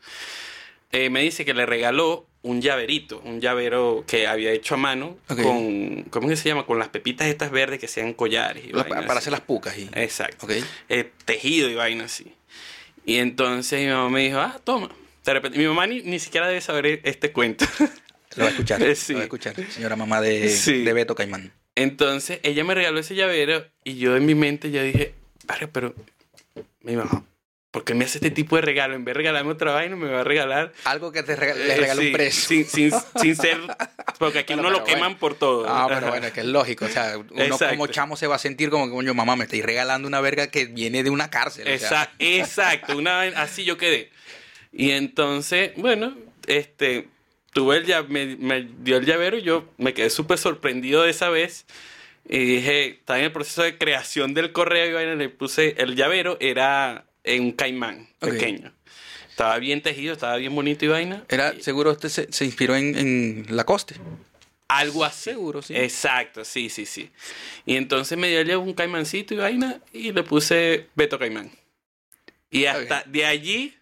eh, 0.92 1.10
me 1.10 1.22
dice 1.22 1.44
que 1.44 1.54
le 1.54 1.66
regaló 1.66 2.26
un 2.46 2.60
llaverito, 2.62 3.20
un 3.24 3.40
llavero 3.40 4.04
que 4.06 4.26
había 4.26 4.52
hecho 4.52 4.74
a 4.74 4.78
mano 4.78 5.18
con, 5.26 6.02
¿cómo 6.10 6.28
que 6.28 6.36
se 6.36 6.48
llama? 6.48 6.64
Con 6.64 6.78
las 6.78 6.88
pepitas 6.88 7.26
estas 7.26 7.50
verdes 7.50 7.80
que 7.80 7.88
sean 7.88 8.12
collares. 8.14 8.64
Y 8.66 8.72
para 8.72 9.00
así. 9.00 9.18
hacer 9.18 9.32
las 9.32 9.40
pucas. 9.40 9.76
Y... 9.76 9.90
Exacto 9.94 10.46
eh, 10.88 11.10
tejido 11.24 11.68
y 11.68 11.74
vaina 11.74 12.04
así. 12.04 12.32
Y 13.04 13.16
entonces 13.16 13.80
mi 13.80 13.88
mamá 13.88 14.08
me 14.10 14.20
dijo, 14.22 14.38
ah, 14.38 14.60
toma. 14.64 14.90
De 15.24 15.32
repente, 15.32 15.58
mi 15.58 15.66
mamá 15.66 15.86
ni, 15.86 16.02
ni 16.02 16.18
siquiera 16.18 16.46
debe 16.46 16.60
saber 16.60 17.00
este 17.04 17.32
cuento. 17.32 17.64
Lo 18.36 18.44
va 18.44 18.48
a 18.48 18.52
escuchar. 18.52 18.80
Eh, 18.82 18.88
Lo 18.90 18.94
sí. 18.94 19.14
va 19.14 19.20
a 19.20 19.22
escuchar. 19.24 19.54
Señora 19.70 19.96
mamá 19.96 20.20
de, 20.20 20.48
Sí. 20.48 20.84
de 20.84 20.92
Beto 20.92 21.14
Caimán. 21.14 21.52
Entonces 21.74 22.40
ella 22.42 22.64
me 22.64 22.74
regaló 22.74 22.98
ese 23.00 23.14
llavero 23.14 23.66
y 23.84 23.96
yo 23.96 24.16
en 24.16 24.24
mi 24.24 24.34
mente 24.34 24.70
ya 24.70 24.82
dije, 24.82 25.14
"Verga, 25.46 25.68
pero 25.72 25.94
mi 26.82 26.96
mamá, 26.96 27.24
¿por 27.70 27.84
qué 27.84 27.94
me 27.94 28.04
hace 28.04 28.18
este 28.18 28.30
tipo 28.30 28.56
de 28.56 28.62
regalo? 28.62 28.94
En 28.94 29.04
vez 29.04 29.12
de 29.14 29.18
regalarme 29.18 29.52
otra 29.52 29.72
vaina, 29.72 29.96
me 29.96 30.08
va 30.08 30.20
a 30.20 30.24
regalar... 30.24 30.72
Algo 30.84 31.12
que 31.12 31.22
te 31.22 31.36
le 31.36 31.50
eh, 31.50 31.76
regaló 31.76 32.00
sí, 32.00 32.06
un 32.06 32.12
preso. 32.12 32.48
Sin, 32.48 32.64
sin, 32.64 32.90
sin 33.20 33.36
ser... 33.36 33.58
Porque 34.18 34.40
aquí 34.40 34.54
Bueno, 34.54 34.68
uno 34.68 34.78
lo 34.78 34.84
queman 34.84 35.16
por 35.18 35.34
todo. 35.34 35.66
Ah, 35.68 35.86
pero 35.88 36.08
bueno, 36.08 36.26
es 36.26 36.32
que 36.32 36.40
es 36.40 36.46
lógico. 36.46 36.86
O 36.86 36.88
sea, 36.88 37.18
uno 37.18 37.42
Exacto. 37.42 37.68
como 37.76 37.86
chamo 37.88 38.16
se 38.16 38.26
va 38.26 38.36
a 38.36 38.38
sentir 38.38 38.70
como 38.70 38.86
que, 38.86 38.92
coño, 38.92 39.14
mamá, 39.14 39.36
me 39.36 39.44
estáis 39.44 39.64
regalando 39.64 40.08
una 40.08 40.20
verga 40.20 40.46
que 40.48 40.66
viene 40.66 41.02
de 41.02 41.10
una 41.10 41.30
cárcel. 41.30 41.62
o 41.64 41.66
sea. 41.66 41.74
Exacto, 41.76 42.16
exacto, 42.20 42.96
una 42.96 43.16
vaina- 43.16 43.42
así 43.42 43.64
yo 43.64 43.76
quedé. 43.76 44.10
Y 44.72 44.90
entonces, 44.90 45.72
bueno, 45.76 46.16
este, 46.46 47.08
tuve 47.52 47.78
el 47.78 48.08
me, 48.08 48.36
me 48.36 48.68
dio 48.80 48.98
el 48.98 49.06
llavero 49.06 49.38
y 49.38 49.42
yo 49.42 49.68
me 49.78 49.94
quedé 49.94 50.10
súper 50.10 50.38
sorprendido 50.38 51.02
de 51.02 51.10
esa 51.10 51.30
vez. 51.30 51.66
Y 52.28 52.38
dije, 52.38 52.86
estaba 52.88 53.18
en 53.18 53.26
el 53.26 53.32
proceso 53.32 53.62
de 53.62 53.78
creación 53.78 54.34
del 54.34 54.52
correo 54.52 55.00
y 55.00 55.16
le 55.16 55.28
puse 55.28 55.74
el 55.78 55.94
llavero, 55.96 56.36
era 56.40 57.05
en 57.26 57.42
un 57.42 57.52
caimán 57.52 58.08
pequeño. 58.18 58.72
Estaba 59.28 59.58
bien 59.58 59.82
tejido, 59.82 60.14
estaba 60.14 60.36
bien 60.36 60.54
bonito 60.54 60.86
y 60.86 60.88
vaina. 60.88 61.24
Era, 61.28 61.52
seguro 61.60 61.90
este 61.90 62.08
se, 62.08 62.32
se 62.32 62.46
inspiró 62.46 62.74
en, 62.74 62.96
en 62.96 63.46
Lacoste. 63.50 63.96
algo 64.68 65.04
así. 65.04 65.30
Seguro, 65.30 65.60
sí. 65.60 65.76
Exacto, 65.76 66.44
sí, 66.44 66.70
sí, 66.70 66.86
sí. 66.86 67.10
Y 67.66 67.76
entonces 67.76 68.16
me 68.16 68.44
dio 68.44 68.60
un 68.60 68.72
caimancito 68.72 69.34
y 69.34 69.36
vaina 69.36 69.80
y 69.92 70.12
le 70.12 70.22
puse 70.22 70.86
Beto 70.94 71.18
Caimán. 71.18 71.50
Y 72.50 72.64
hasta 72.64 73.02
de 73.06 73.26
allí 73.26 73.76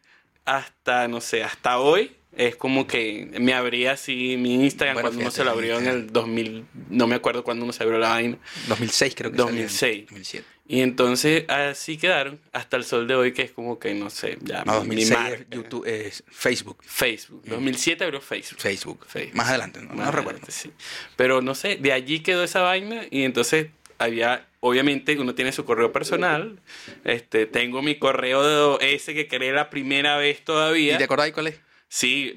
hasta, 0.45 1.07
no 1.07 1.21
sé, 1.21 1.45
hasta 1.45 1.79
hoy 1.79 2.17
es 2.37 2.57
como 2.57 2.87
que 2.87 3.31
me 3.41 3.55
abría 3.55 3.93
así 3.93 4.37
mi 4.39 4.55
Instagram 4.65 4.95
Bueno, 4.95 5.09
cuando 5.09 5.21
uno 5.23 5.31
se 5.31 5.45
lo 5.45 5.51
abrió 5.51 5.79
en 5.79 5.87
el 5.87 6.13
2000, 6.13 6.65
no 6.91 7.07
me 7.07 7.15
acuerdo 7.15 7.45
cuándo 7.45 7.65
uno 7.65 7.73
se 7.73 7.83
abrió 7.83 7.99
la 7.99 8.11
vaina. 8.11 8.39
2006 8.69 9.15
creo 9.15 9.31
que 9.31 9.37
2006. 9.37 9.79
salió. 9.79 10.01
2007. 10.07 10.45
Y 10.67 10.81
entonces 10.81 11.45
así 11.51 11.99
quedaron 11.99 12.41
hasta 12.53 12.79
el 12.79 12.85
sol 12.85 13.07
de 13.07 13.15
hoy 13.15 13.33
que 13.33 13.43
es 13.43 13.51
como 13.51 13.79
que, 13.79 13.93
no 13.95 14.09
sé, 14.09 14.39
ya 14.41 14.65
No, 14.65 14.83
mi 14.85 14.97
2006 15.05 15.11
marca. 15.19 15.37
es 15.37 15.47
YouTube, 15.51 15.87
es 15.87 16.25
Facebook. 16.31 16.79
Facebook. 16.83 17.43
2007 17.45 18.03
abrió 18.05 18.21
Facebook. 18.23 18.61
Facebook. 18.61 19.05
Facebook. 19.07 19.37
Más 19.37 19.49
adelante, 19.49 19.81
no, 19.83 19.91
no 19.91 19.95
Más 19.97 20.07
recuerdo. 20.07 20.31
adelante, 20.41 20.53
sí. 20.53 20.71
Pero 21.17 21.43
no 21.43 21.55
sé, 21.55 21.77
de 21.77 21.93
allí 21.93 22.21
quedó 22.21 22.43
esa 22.45 22.63
vaina 22.63 23.03
y 23.11 23.25
entonces 23.25 23.67
había, 23.99 24.47
obviamente 24.61 25.17
uno 25.19 25.35
tiene 25.35 25.53
su 25.53 25.67
correo 25.67 25.93
personal, 25.93 26.59
este, 27.05 27.45
tengo 27.47 27.83
mi 27.83 27.97
correo 27.99 28.81
ese 28.81 29.13
que 29.15 29.29
creé 29.29 29.53
la 29.53 29.69
primera 29.69 30.17
vez 30.17 30.43
todavía. 30.45 30.95
¿Y 30.95 30.99
te 30.99 31.05
acordáis 31.05 31.35
cuál 31.35 31.49
es? 31.49 31.61
Sí. 31.95 32.35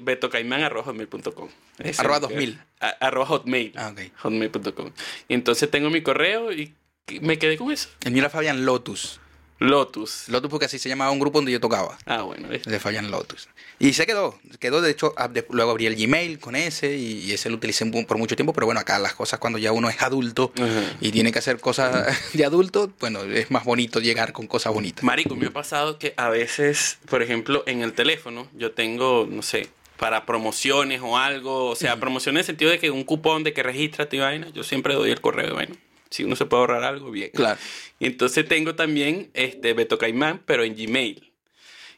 Ese 1.80 2.00
Arroba 2.00 2.20
me 2.20 2.28
quedó. 2.28 2.36
2000. 2.36 2.60
A- 2.78 2.96
arroba 3.00 3.26
hotmail. 3.26 3.72
Ah, 3.76 3.88
ok. 3.92 4.00
Hotmail.com. 4.18 4.92
Y 5.26 5.34
entonces 5.34 5.68
tengo 5.68 5.90
mi 5.90 6.00
correo 6.00 6.52
y 6.52 6.74
me 7.20 7.38
quedé 7.40 7.56
con 7.56 7.72
eso. 7.72 7.88
El 8.04 8.12
mío 8.12 8.22
era 8.22 8.30
Fabián 8.30 8.64
Lotus. 8.64 9.20
Lotus. 9.58 10.28
Lotus 10.28 10.50
porque 10.50 10.66
así 10.66 10.78
se 10.78 10.88
llamaba 10.88 11.10
un 11.10 11.18
grupo 11.18 11.38
donde 11.38 11.52
yo 11.52 11.60
tocaba. 11.60 11.98
Ah, 12.06 12.22
bueno. 12.22 12.48
¿ves? 12.48 12.62
De 12.64 12.78
Fallan 12.78 13.10
Lotus. 13.10 13.48
Y 13.80 13.92
se 13.92 14.06
quedó, 14.06 14.38
quedó 14.60 14.80
de 14.80 14.90
hecho, 14.90 15.14
de- 15.30 15.46
luego 15.50 15.70
abrí 15.72 15.86
el 15.86 15.96
Gmail 15.96 16.38
con 16.38 16.56
ese 16.56 16.96
y, 16.96 17.24
y 17.24 17.32
ese 17.32 17.48
lo 17.50 17.56
utilicé 17.56 17.86
por 17.86 18.18
mucho 18.18 18.36
tiempo, 18.36 18.52
pero 18.52 18.66
bueno, 18.66 18.80
acá 18.80 18.98
las 18.98 19.14
cosas 19.14 19.38
cuando 19.38 19.58
ya 19.58 19.72
uno 19.72 19.88
es 19.88 20.00
adulto 20.02 20.52
y 21.00 21.10
tiene 21.10 21.32
que 21.32 21.38
hacer 21.40 21.60
cosas 21.60 22.16
de 22.32 22.44
adulto, 22.44 22.90
bueno, 23.00 23.22
es 23.24 23.50
más 23.50 23.64
bonito 23.64 24.00
llegar 24.00 24.32
con 24.32 24.46
cosas 24.46 24.72
bonitas. 24.72 25.04
Marico, 25.04 25.34
me 25.36 25.46
ha 25.46 25.50
pasado 25.52 25.98
que 25.98 26.14
a 26.16 26.28
veces, 26.28 26.98
por 27.08 27.22
ejemplo, 27.22 27.62
en 27.66 27.82
el 27.82 27.92
teléfono, 27.92 28.48
yo 28.56 28.72
tengo, 28.72 29.26
no 29.30 29.42
sé, 29.42 29.68
para 29.98 30.26
promociones 30.26 31.00
o 31.02 31.16
algo, 31.18 31.66
o 31.70 31.74
sea, 31.76 31.98
promociones 31.98 32.36
en 32.38 32.40
el 32.40 32.46
sentido 32.46 32.70
de 32.70 32.78
que 32.78 32.90
un 32.90 33.02
cupón 33.04 33.42
de 33.42 33.52
que 33.52 33.62
registra 33.64 34.08
y 34.10 34.18
vaina, 34.18 34.48
yo 34.50 34.62
siempre 34.62 34.94
doy 34.94 35.10
el 35.10 35.20
correo, 35.20 35.54
bueno, 35.54 35.74
si 36.10 36.24
uno 36.24 36.36
se 36.36 36.46
puede 36.46 36.60
ahorrar 36.60 36.84
algo, 36.84 37.10
bien. 37.10 37.30
Claro. 37.34 37.58
Y 37.98 38.06
entonces 38.06 38.46
tengo 38.46 38.74
también 38.74 39.30
este 39.34 39.72
Beto 39.72 39.98
Caimán, 39.98 40.42
pero 40.44 40.64
en 40.64 40.74
Gmail. 40.76 41.32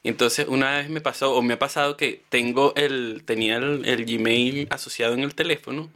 Y 0.03 0.09
entonces 0.09 0.47
una 0.49 0.79
vez 0.79 0.89
me 0.89 1.01
pasó, 1.01 1.35
o 1.35 1.43
me 1.43 1.55
ha 1.55 1.59
pasado 1.59 1.97
que 1.97 2.23
tengo 2.29 2.73
el, 2.77 3.23
tenía 3.25 3.57
el, 3.57 3.85
el 3.85 4.05
Gmail 4.07 4.69
asociado 4.71 5.15
en 5.15 5.21
el 5.21 5.35
teléfono. 5.35 5.91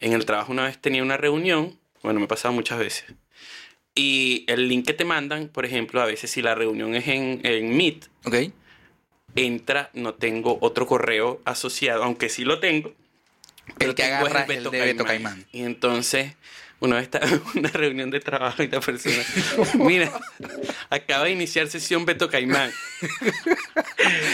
En 0.00 0.12
el 0.12 0.24
trabajo 0.24 0.52
una 0.52 0.64
vez 0.64 0.78
tenía 0.78 1.02
una 1.02 1.16
reunión, 1.16 1.78
bueno, 2.02 2.20
me 2.20 2.24
ha 2.26 2.28
pasado 2.28 2.54
muchas 2.54 2.78
veces. 2.78 3.14
Y 3.94 4.44
el 4.48 4.68
link 4.68 4.86
que 4.86 4.94
te 4.94 5.04
mandan, 5.04 5.48
por 5.48 5.66
ejemplo, 5.66 6.00
a 6.00 6.06
veces 6.06 6.30
si 6.30 6.40
la 6.40 6.54
reunión 6.54 6.94
es 6.94 7.08
en, 7.08 7.40
en 7.44 7.76
Meet, 7.76 8.08
¿Ok? 8.24 8.34
entra, 9.34 9.90
no 9.94 10.14
tengo 10.14 10.58
otro 10.60 10.86
correo 10.86 11.40
asociado, 11.44 12.04
aunque 12.04 12.28
sí 12.28 12.44
lo 12.44 12.58
tengo. 12.58 12.94
El 13.78 13.94
que 13.94 14.02
tengo 14.02 14.16
agarra 14.16 14.42
es 14.42 14.50
es 14.50 14.56
el 14.58 14.70
de 14.70 14.80
Beto 14.80 15.04
Caimán. 15.04 15.46
Y 15.52 15.62
entonces, 15.62 16.34
una 16.82 16.96
vez 16.96 17.04
estaba 17.04 17.26
en 17.26 17.40
una 17.58 17.68
reunión 17.70 18.10
de 18.10 18.20
trabajo 18.20 18.62
y 18.62 18.68
la 18.68 18.80
persona, 18.80 19.22
mira, 19.74 20.12
acaba 20.90 21.24
de 21.24 21.30
iniciar 21.30 21.68
sesión 21.68 22.04
Beto 22.04 22.28
Caimán. 22.28 22.70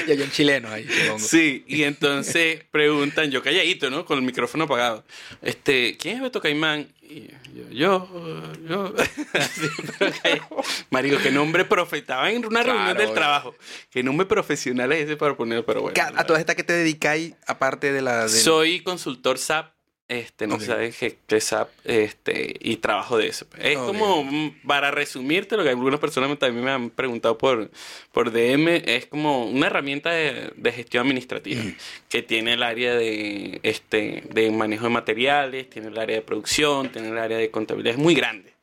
Y 0.06 0.11
hay 0.12 0.20
un 0.22 0.30
chileno 0.30 0.68
ahí, 0.70 0.87
supongo. 0.88 1.18
Sí, 1.20 1.64
y 1.66 1.82
entonces 1.84 2.64
preguntan, 2.70 3.30
yo 3.30 3.42
calladito, 3.42 3.90
¿no? 3.90 4.04
Con 4.04 4.18
el 4.18 4.24
micrófono 4.24 4.64
apagado. 4.64 5.04
Este, 5.42 5.96
¿quién 5.98 6.16
es 6.16 6.22
Beto 6.22 6.40
Caimán? 6.40 6.88
Y 7.02 7.28
yo, 7.54 7.70
yo, 7.70 8.52
yo. 8.68 8.94
Marico, 10.90 11.18
qué 11.22 11.30
nombre 11.30 11.64
profetaba 11.64 12.30
en 12.30 12.44
una 12.44 12.62
reunión 12.62 12.96
del 12.96 13.12
trabajo. 13.14 13.54
Qué 13.90 14.02
nombre 14.02 14.26
profesional 14.26 14.92
es 14.92 15.04
ese 15.04 15.16
para 15.16 15.37
poner, 15.37 15.64
pero 15.64 15.82
bueno. 15.82 16.00
A, 16.02 16.20
a 16.20 16.26
todas 16.26 16.40
estas 16.40 16.56
que 16.56 16.64
te 16.64 16.72
dedicáis, 16.74 17.34
aparte 17.46 17.92
de 17.92 18.02
la... 18.02 18.24
de- 18.24 18.28
Soy 18.28 18.80
consultor 18.80 19.38
SAP. 19.38 19.72
Este, 20.08 20.46
no 20.46 20.54
Ok. 20.54 20.62
sabes 20.62 20.96
qué, 20.96 21.18
SAP, 21.40 21.68
este, 21.84 22.56
y 22.60 22.76
trabajo 22.76 23.18
de 23.18 23.26
eso. 23.28 23.46
Es 23.58 23.76
Ok. 23.76 23.86
como, 23.88 24.24
mm, 24.24 24.62
para 24.66 24.90
resumirte, 24.90 25.54
lo 25.56 25.62
que 25.64 25.68
algunas 25.68 26.00
personas 26.00 26.38
también 26.38 26.64
me 26.64 26.70
han 26.70 26.88
preguntado 26.88 27.36
por, 27.36 27.70
por 28.12 28.30
DM, 28.32 28.82
es 28.86 29.04
como 29.04 29.44
una 29.44 29.66
herramienta 29.66 30.10
de, 30.10 30.50
de 30.56 30.72
gestión 30.72 31.02
administrativa 31.02 31.60
que 32.08 32.22
tiene 32.22 32.54
el 32.54 32.62
área 32.62 32.94
de, 32.94 33.60
este, 33.62 34.22
de 34.32 34.50
manejo 34.50 34.84
de 34.84 34.90
materiales, 34.90 35.68
tiene 35.68 35.88
el 35.88 35.98
área 35.98 36.16
de 36.16 36.22
producción, 36.22 36.90
tiene 36.90 37.08
el 37.08 37.18
área 37.18 37.36
de 37.36 37.50
contabilidad, 37.50 37.92
es 37.92 38.00
muy 38.00 38.14
grande. 38.14 38.54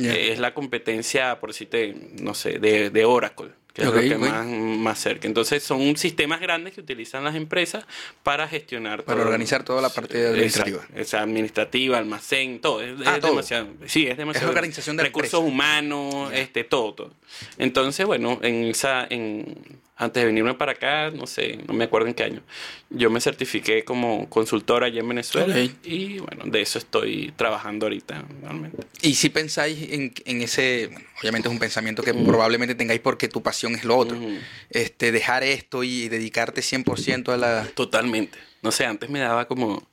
Eh, 0.00 0.32
es 0.32 0.38
la 0.38 0.54
competencia, 0.54 1.38
por 1.40 1.50
decirte, 1.50 1.94
no 2.20 2.34
sé, 2.34 2.58
de, 2.58 2.90
de 2.90 3.04
Oracle, 3.04 3.50
que 3.72 3.82
es 3.82 3.88
lo 3.88 3.94
que 3.94 4.16
más, 4.16 4.46
más 4.46 4.98
cerca. 4.98 5.26
Entonces, 5.28 5.62
son 5.62 5.96
sistemas 5.96 6.40
grandes 6.40 6.74
que 6.74 6.80
utilizan 6.80 7.24
las 7.24 7.34
empresas 7.36 7.84
para 8.22 8.46
gestionar 8.48 9.04
Para 9.04 9.22
organizar 9.22 9.64
toda 9.64 9.80
la 9.82 9.88
parte 9.90 10.26
administrativa. 10.26 10.84
Es 10.94 11.14
administrativa, 11.14 11.98
almacén, 11.98 12.60
todo. 12.60 12.80
Es, 12.82 12.94
Ah, 13.06 13.14
es 13.16 13.20
todo. 13.20 13.30
demasiado. 13.32 13.68
Sí, 13.86 14.06
es 14.06 14.16
demasiado. 14.16 14.48
organización 14.50 14.96
de 14.96 15.04
Recursos 15.04 15.34
empresa. 15.40 15.52
humanos, 15.54 16.30
este, 16.32 16.64
todo, 16.64 16.94
todo. 16.94 17.12
Entonces, 17.58 18.04
bueno, 18.06 18.38
en 18.42 18.64
esa, 18.64 19.06
en, 19.08 19.56
antes 20.00 20.20
de 20.22 20.26
venirme 20.26 20.54
para 20.54 20.72
acá, 20.72 21.10
no 21.10 21.26
sé, 21.26 21.58
no 21.66 21.74
me 21.74 21.84
acuerdo 21.84 22.06
en 22.08 22.14
qué 22.14 22.22
año, 22.22 22.40
yo 22.88 23.10
me 23.10 23.20
certifiqué 23.20 23.84
como 23.84 24.28
consultora 24.30 24.86
allá 24.86 25.00
en 25.00 25.08
Venezuela 25.08 25.54
Ok. 25.54 25.70
y 25.84 26.18
bueno, 26.20 26.44
de 26.46 26.62
eso 26.62 26.78
estoy 26.78 27.32
trabajando 27.36 27.86
ahorita, 27.86 28.24
realmente. 28.40 28.78
Y 29.02 29.14
si 29.14 29.28
pensáis 29.28 29.90
en, 29.92 30.14
en 30.24 30.40
ese, 30.42 30.88
bueno, 30.92 31.06
obviamente 31.20 31.48
es 31.48 31.52
un 31.52 31.58
pensamiento 31.58 32.02
que 32.04 32.14
probablemente 32.14 32.76
tengáis 32.76 33.00
porque 33.00 33.26
tu 33.28 33.42
pasión 33.42 33.74
es 33.74 33.84
lo 33.84 33.96
otro, 33.96 34.16
Ujú. 34.16 34.38
este, 34.70 35.10
dejar 35.10 35.42
esto 35.42 35.82
y 35.82 36.08
dedicarte 36.08 36.60
100% 36.62 37.32
a 37.32 37.36
la... 37.36 37.66
Totalmente. 37.74 38.38
No 38.62 38.70
sé, 38.72 38.86
antes 38.86 39.10
me 39.10 39.18
daba 39.18 39.46
como... 39.48 39.86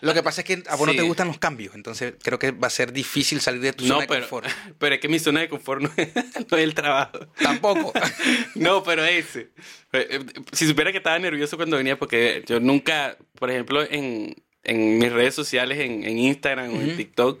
Lo 0.00 0.14
que 0.14 0.22
pasa 0.22 0.42
es 0.42 0.46
que 0.46 0.62
a 0.68 0.76
vos 0.76 0.86
no 0.86 0.94
te 0.94 1.02
gustan 1.02 1.26
los 1.28 1.38
cambios, 1.38 1.74
entonces 1.74 2.14
creo 2.22 2.38
que 2.38 2.52
va 2.52 2.68
a 2.68 2.70
ser 2.70 2.92
difícil 2.92 3.40
salir 3.40 3.60
de 3.60 3.72
tu 3.72 3.84
No, 3.84 3.94
zona 3.94 4.06
de 4.06 4.20
confort. 4.20 4.46
pero 4.78 4.94
es 4.94 5.00
que 5.00 5.08
mi 5.08 5.18
zona 5.18 5.40
de 5.40 5.48
confort 5.48 5.82
no 5.82 5.90
es, 5.96 6.08
no 6.50 6.56
es 6.56 6.64
el 6.64 6.74
trabajo. 6.74 7.18
Tampoco. 7.40 7.92
No, 8.54 8.82
pero 8.82 9.04
ese. 9.04 9.50
Eh, 9.92 10.24
Si 10.52 10.66
supiera 10.66 10.90
que 10.92 10.98
estaba 10.98 11.18
nervioso 11.18 11.56
cuando 11.56 11.76
venía, 11.76 11.98
porque 11.98 12.42
yo 12.46 12.60
nunca, 12.60 13.16
por 13.38 13.50
ejemplo, 13.50 13.82
en, 13.82 14.34
en 14.62 14.98
mis 14.98 15.12
redes 15.12 15.34
sociales, 15.34 15.78
en, 15.78 16.04
en 16.04 16.18
Instagram 16.18 16.72
o 16.74 16.80
en. 16.80 16.96
TikTok, 16.96 17.40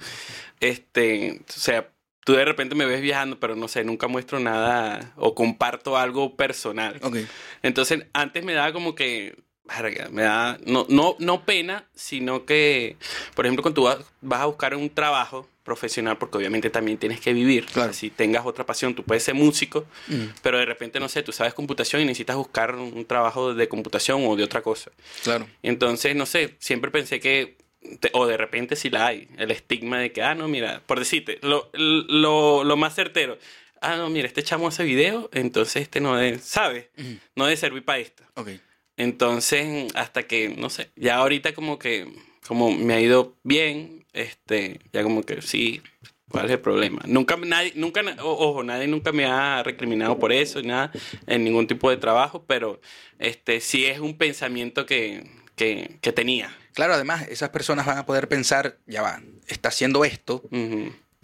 este, 0.60 1.40
o 1.48 1.52
sea, 1.52 1.88
tú 2.24 2.32
de 2.34 2.44
repente 2.44 2.74
me 2.74 2.86
ves 2.86 3.00
viajando, 3.00 3.38
pero 3.40 3.56
no 3.56 3.68
sé, 3.68 3.84
nunca 3.84 4.08
muestro 4.08 4.40
nada 4.40 5.12
o 5.16 5.34
comparto 5.34 5.96
algo 5.96 6.36
personal. 6.36 6.98
ok. 7.02 7.16
Entonces, 7.62 8.04
antes 8.12 8.44
me 8.44 8.52
daba 8.52 8.72
como 8.72 8.94
que. 8.94 9.36
Verga, 9.68 10.08
Me 10.10 10.22
da. 10.22 10.58
No, 10.66 10.86
no, 10.88 11.16
no 11.18 11.44
pena, 11.44 11.84
sino 11.94 12.44
que. 12.44 12.96
Por 13.34 13.46
ejemplo, 13.46 13.62
cuando 13.62 13.74
tú 13.74 13.82
vas, 13.84 13.98
vas 14.20 14.40
a 14.40 14.46
buscar 14.46 14.74
un 14.74 14.88
trabajo 14.90 15.48
profesional, 15.64 16.16
porque 16.16 16.38
obviamente 16.38 16.70
también 16.70 16.96
tienes 16.96 17.20
que 17.20 17.32
vivir. 17.32 17.66
Claro. 17.66 17.92
Si 17.92 18.08
tengas 18.10 18.46
otra 18.46 18.64
pasión, 18.64 18.94
tú 18.94 19.02
puedes 19.02 19.24
ser 19.24 19.34
músico, 19.34 19.84
Mm, 20.06 20.26
pero 20.40 20.58
de 20.58 20.64
repente, 20.66 21.00
no 21.00 21.08
sé, 21.08 21.22
tú 21.24 21.32
sabes 21.32 21.54
computación 21.54 22.00
y 22.02 22.04
necesitas 22.04 22.36
buscar 22.36 22.76
un 22.76 23.04
trabajo 23.04 23.52
de 23.52 23.68
computación 23.68 24.22
o 24.26 24.36
de 24.36 24.44
otra 24.44 24.62
cosa. 24.62 24.92
claro. 25.24 25.48
Entonces, 25.64 26.14
no 26.14 26.24
sé, 26.24 26.54
siempre 26.60 26.92
pensé 26.92 27.18
que, 27.18 27.56
te- 27.98 28.10
o 28.12 28.26
de 28.28 28.36
repente 28.36 28.76
si 28.76 28.90
la 28.90 29.06
hay, 29.06 29.28
el 29.38 29.50
estigma 29.50 29.98
de 29.98 30.12
que, 30.12 30.22
ah, 30.22 30.36
no, 30.36 30.46
mira, 30.46 30.82
por 30.86 31.00
decirte, 31.00 31.38
lo, 31.42 31.68
lo, 31.72 32.62
lo 32.62 32.76
más 32.76 32.94
certero, 32.94 33.36
ah, 33.80 33.96
no, 33.96 34.08
mira, 34.08 34.28
este 34.28 34.44
chamo 34.44 34.68
hace 34.68 34.84
video, 34.84 35.28
entonces 35.32 35.82
este 35.82 36.00
no 36.00 36.14
debe, 36.16 36.38
¿sabe? 36.38 36.90
Ujú. 36.96 37.16
No 37.34 37.44
debe 37.46 37.56
servir 37.56 37.84
para 37.84 37.98
esto. 37.98 38.22
Ok. 38.34 38.50
Entonces, 38.96 39.92
hasta 39.94 40.22
que, 40.24 40.48
no 40.48 40.70
sé, 40.70 40.90
ya 40.96 41.16
ahorita 41.16 41.52
como 41.54 41.78
que, 41.78 42.06
como 42.46 42.70
me 42.70 42.94
ha 42.94 43.00
ido 43.00 43.36
bien, 43.42 44.06
este, 44.12 44.80
ya 44.92 45.02
como 45.02 45.22
que 45.22 45.42
sí, 45.42 45.82
¿cuál 46.30 46.46
es 46.46 46.52
el 46.52 46.60
problema? 46.60 47.02
Nunca, 47.06 47.36
nadie, 47.36 47.72
nunca, 47.74 48.02
ojo, 48.22 48.62
nadie 48.62 48.86
nunca 48.86 49.12
me 49.12 49.26
ha 49.26 49.62
recriminado 49.62 50.18
por 50.18 50.32
eso, 50.32 50.62
nada, 50.62 50.90
en 51.26 51.44
ningún 51.44 51.66
tipo 51.66 51.90
de 51.90 51.98
trabajo, 51.98 52.44
pero 52.46 52.80
este, 53.18 53.60
sí 53.60 53.84
es 53.84 53.98
un 53.98 54.16
pensamiento 54.16 54.86
que, 54.86 55.30
que, 55.56 55.98
que 56.00 56.12
tenía. 56.12 56.56
Claro, 56.72 56.94
además, 56.94 57.26
esas 57.28 57.50
personas 57.50 57.86
van 57.86 57.98
a 57.98 58.06
poder 58.06 58.28
pensar, 58.28 58.78
ya 58.86 59.02
va, 59.02 59.22
está 59.46 59.68
haciendo 59.68 60.04
esto. 60.04 60.42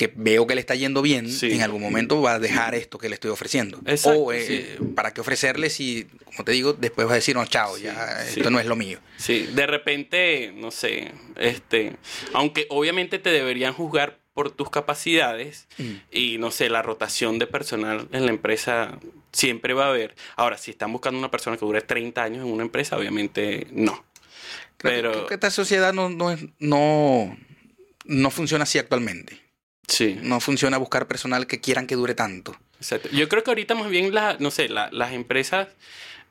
Que 0.09 0.13
veo 0.17 0.47
que 0.47 0.55
le 0.55 0.61
está 0.61 0.75
yendo 0.75 1.03
bien, 1.03 1.31
Sí. 1.31 1.53
en 1.53 1.63
algún 1.63 1.81
momento 1.81 2.21
va 2.21 2.35
a 2.35 2.39
dejar 2.39 2.75
esto 2.75 2.99
que 2.99 3.09
le 3.09 3.15
estoy 3.15 3.31
ofreciendo. 3.31 3.79
Exacto, 3.87 4.19
o 4.21 4.33
eh, 4.33 4.79
para 4.95 5.13
qué 5.15 5.21
ofrecerle 5.21 5.71
si, 5.71 6.07
como 6.25 6.45
te 6.45 6.53
digo, 6.53 6.73
después 6.73 7.07
va 7.07 7.13
a 7.13 7.17
decir, 7.17 7.35
no, 7.37 7.45
chao, 7.47 7.77
Sí, 7.77 7.85
ya 7.85 8.25
esto 8.27 8.51
no 8.51 8.59
es 8.59 8.67
lo 8.67 8.77
mío. 8.77 8.99
Sí, 9.17 9.49
de 9.55 9.67
repente, 9.67 10.53
no 10.57 10.71
sé, 10.71 11.13
este, 11.37 11.97
aunque 12.33 12.67
obviamente 12.71 13.19
te 13.19 13.31
deberían 13.31 13.73
juzgar 13.75 14.19
por 14.35 14.51
tus 14.51 14.71
capacidades 14.71 15.69
Mm. 15.79 15.93
y 16.11 16.39
no 16.39 16.51
sé, 16.51 16.71
la 16.71 16.81
rotación 16.83 17.39
de 17.39 17.47
personal 17.47 18.09
en 18.13 18.25
la 18.25 18.31
empresa 18.33 18.99
siempre 19.31 19.75
va 19.75 19.87
a 19.87 19.89
haber. 19.91 20.15
Ahora, 20.37 20.57
si 20.59 20.71
están 20.71 20.91
buscando 20.91 21.19
una 21.19 21.31
persona 21.31 21.57
que 21.57 21.65
dure 21.67 21.83
30 21.83 22.23
años 22.23 22.47
en 22.47 22.51
una 22.53 22.63
empresa, 22.63 22.97
obviamente 22.97 23.67
no. 23.71 24.05
Creo, 24.79 24.93
Pero 24.95 25.13
creo 25.13 25.27
que 25.27 25.35
esta 25.35 25.51
sociedad 25.51 25.93
no, 25.93 26.09
no, 26.09 26.31
es- 26.33 26.45
no, 26.59 27.37
no 28.07 28.31
funciona 28.31 28.65
así 28.65 28.79
actualmente. 28.79 29.39
Sí, 29.89 30.19
No 30.23 30.41
funciona 30.41 30.77
buscar 30.79 31.07
personal 31.07 31.47
que 31.47 31.61
quieran 31.61 31.87
que 31.87 31.95
dure 31.97 32.15
tanto. 32.15 32.57
exacto. 32.79 33.09
Yo 33.13 33.29
creo 33.29 33.43
que 33.45 33.51
ahorita 33.51 33.75
más 33.75 33.89
bien 33.89 34.15
la, 34.15 34.37
no 34.39 34.51
sé, 34.51 34.69
la- 34.69 34.89
las 34.93 35.13
empresas 35.13 35.69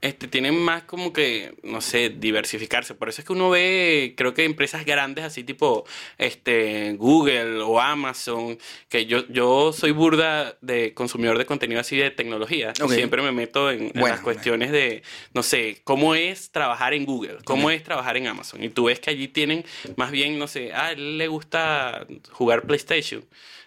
este, 0.01 0.27
tienen 0.27 0.55
más 0.57 0.83
como 0.83 1.13
que, 1.13 1.53
no 1.61 1.79
sé, 1.79 2.09
diversificarse. 2.09 2.95
Por 2.95 3.09
eso 3.09 3.21
es 3.21 3.27
que 3.27 3.33
uno 3.33 3.51
ve, 3.51 4.15
creo 4.17 4.33
que 4.33 4.43
empresas 4.45 4.83
grandes 4.83 5.23
así 5.23 5.43
tipo 5.43 5.85
este, 6.17 6.95
Google 6.97 7.61
o 7.61 7.79
Amazon, 7.79 8.57
que 8.89 9.05
yo, 9.05 9.27
yo 9.27 9.71
soy 9.73 9.91
burda 9.91 10.57
de 10.61 10.95
consumidor 10.95 11.37
de 11.37 11.45
contenido 11.45 11.79
así 11.79 11.97
de 11.97 12.09
tecnología. 12.09 12.73
Siempre 12.89 13.21
me 13.21 13.31
meto 13.31 13.69
en, 13.69 13.91
las 13.93 14.21
cuestiones 14.21 14.71
de, 14.71 15.03
no 15.35 15.43
sé, 15.43 15.81
cómo 15.83 16.15
es 16.15 16.51
trabajar 16.51 16.95
en 16.95 17.05
Google, 17.05 17.37
cómo 17.45 17.69
es 17.69 17.83
trabajar 17.83 18.17
en 18.17 18.25
Amazon. 18.25 18.63
Y 18.63 18.69
tú 18.69 18.85
ves 18.85 18.99
que 18.99 19.11
allí 19.11 19.27
tienen 19.27 19.63
más 19.97 20.09
bien, 20.09 20.39
no 20.39 20.47
sé, 20.47 20.73
a 20.73 20.93
él 20.93 21.19
le 21.19 21.27
gusta 21.27 22.07
jugar 22.31 22.63
PlayStation. 22.63 23.23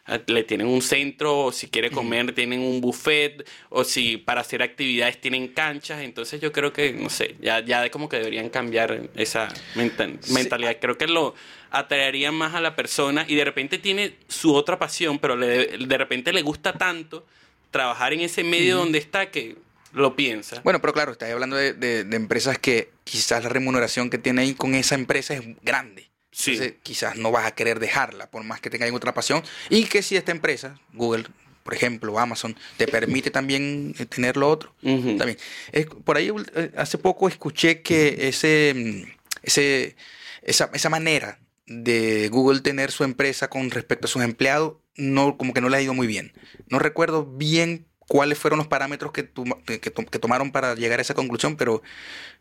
Ah, 0.07 0.21
Le 0.27 0.45
tienen 0.45 0.67
un 0.67 0.83
centro, 0.83 1.45
o 1.47 1.53
si 1.53 1.69
quiere 1.69 1.90
comer, 1.90 2.35
tienen 2.35 2.61
un 2.61 2.81
buffet, 2.83 3.49
o 3.71 3.85
si 3.85 4.18
para 4.18 4.43
hacer 4.43 4.62
actividades 4.62 5.18
tienen 5.20 5.49
canchas. 5.49 6.03
Entonces, 6.03 6.41
yo 6.43 6.53
creo 6.53 6.72
que, 6.74 6.93
no 6.93 7.09
sé, 7.09 7.37
ya, 7.41 7.64
ya 7.64 7.81
de 7.81 7.91
como 7.91 8.09
que 8.09 8.18
deberían 8.18 8.51
cambiar 8.51 9.09
esa 9.14 9.49
menta- 9.74 10.07
Sí. 10.20 10.33
mentalidad. 10.35 10.76
Creo 10.81 10.99
que 10.99 11.07
lo 11.07 11.35
atraería 11.70 12.33
más 12.33 12.55
a 12.55 12.61
la 12.61 12.76
persona 12.76 13.24
y 13.26 13.35
de 13.35 13.45
repente 13.47 13.78
tiene 13.78 14.14
su 14.28 14.55
otra 14.55 14.78
pasión, 14.78 15.18
pero 15.18 15.37
le, 15.37 15.78
de 15.78 15.99
repente 15.99 16.33
le 16.35 16.43
gusta 16.43 16.74
tanto 16.74 17.26
trabajar 17.70 18.12
en 18.12 18.20
ese 18.20 18.45
medio 18.45 18.76
donde 18.76 18.99
está 18.99 19.31
que 19.31 19.57
lo 19.95 20.14
piensa. 20.16 20.61
Bueno, 20.62 20.81
pero 20.81 20.93
claro, 20.93 21.12
estás 21.12 21.31
hablando 21.33 21.57
de, 21.57 21.72
de- 21.72 22.05
de 22.05 22.16
empresas 22.16 22.59
que 22.59 22.91
quizás 23.05 23.43
la 23.43 23.49
remuneración 23.49 24.11
que 24.11 24.18
tiene 24.18 24.43
ahí 24.43 24.55
con 24.55 24.74
esa 24.74 24.95
empresa 24.97 25.35
es 25.35 25.43
grande. 25.62 26.09
Sí. 26.37 26.53
Entonces, 26.53 26.74
quizás 26.82 27.16
no 27.16 27.30
vas 27.30 27.47
a 27.47 27.55
querer 27.55 27.78
dejarla, 27.78 28.28
por 28.28 28.43
más 28.43 28.61
que 28.61 28.68
tengas 28.68 28.91
otra 28.93 29.14
pasión. 29.14 29.43
Y 29.70 29.85
que 29.85 30.03
si 30.03 30.16
esta 30.16 30.32
empresa, 30.32 30.78
Google, 30.93 31.26
por 31.62 31.74
ejemplo, 31.74 32.18
Amazon, 32.18 32.57
te 32.76 32.89
permite 32.89 33.30
también 33.30 33.95
eh, 33.99 34.05
tener 34.07 34.37
lo 34.37 34.51
otro, 34.51 34.74
también. 35.16 35.39
Es- 35.72 35.87
por 35.87 36.16
ahí 36.16 36.30
eh, 36.57 36.72
hace 36.76 36.99
poco 36.99 37.28
escuché 37.28 37.82
que 37.82 38.28
ese, 38.28 38.74
mm, 38.74 39.11
ese, 39.45 39.95
esa, 40.43 40.70
esa 40.74 40.91
manera 40.91 41.39
de 41.66 42.28
Google 42.30 42.61
tener 42.61 42.91
su 42.91 43.05
empresa 43.05 43.49
con 43.49 43.70
respecto 43.70 44.07
a 44.07 44.11
sus 44.11 44.22
empleados, 44.22 44.74
no, 44.97 45.37
como 45.39 45.55
que 45.55 45.61
no 45.61 45.68
le 45.68 45.76
ha 45.76 45.82
ido 45.82 45.95
muy 45.95 46.07
bien. 46.07 46.32
No 46.68 46.78
recuerdo 46.80 47.24
bien 47.24 47.87
cuáles 48.07 48.39
fueron 48.39 48.59
los 48.59 48.66
parámetros 48.68 49.12
que, 49.12 49.22
toma- 49.22 49.57
que, 49.64 49.80
que 49.80 49.91
tomaron 50.18 50.53
para 50.53 50.74
llegar 50.74 50.99
a 50.99 51.03
esa 51.03 51.14
conclusión, 51.14 51.57
pero 51.57 51.80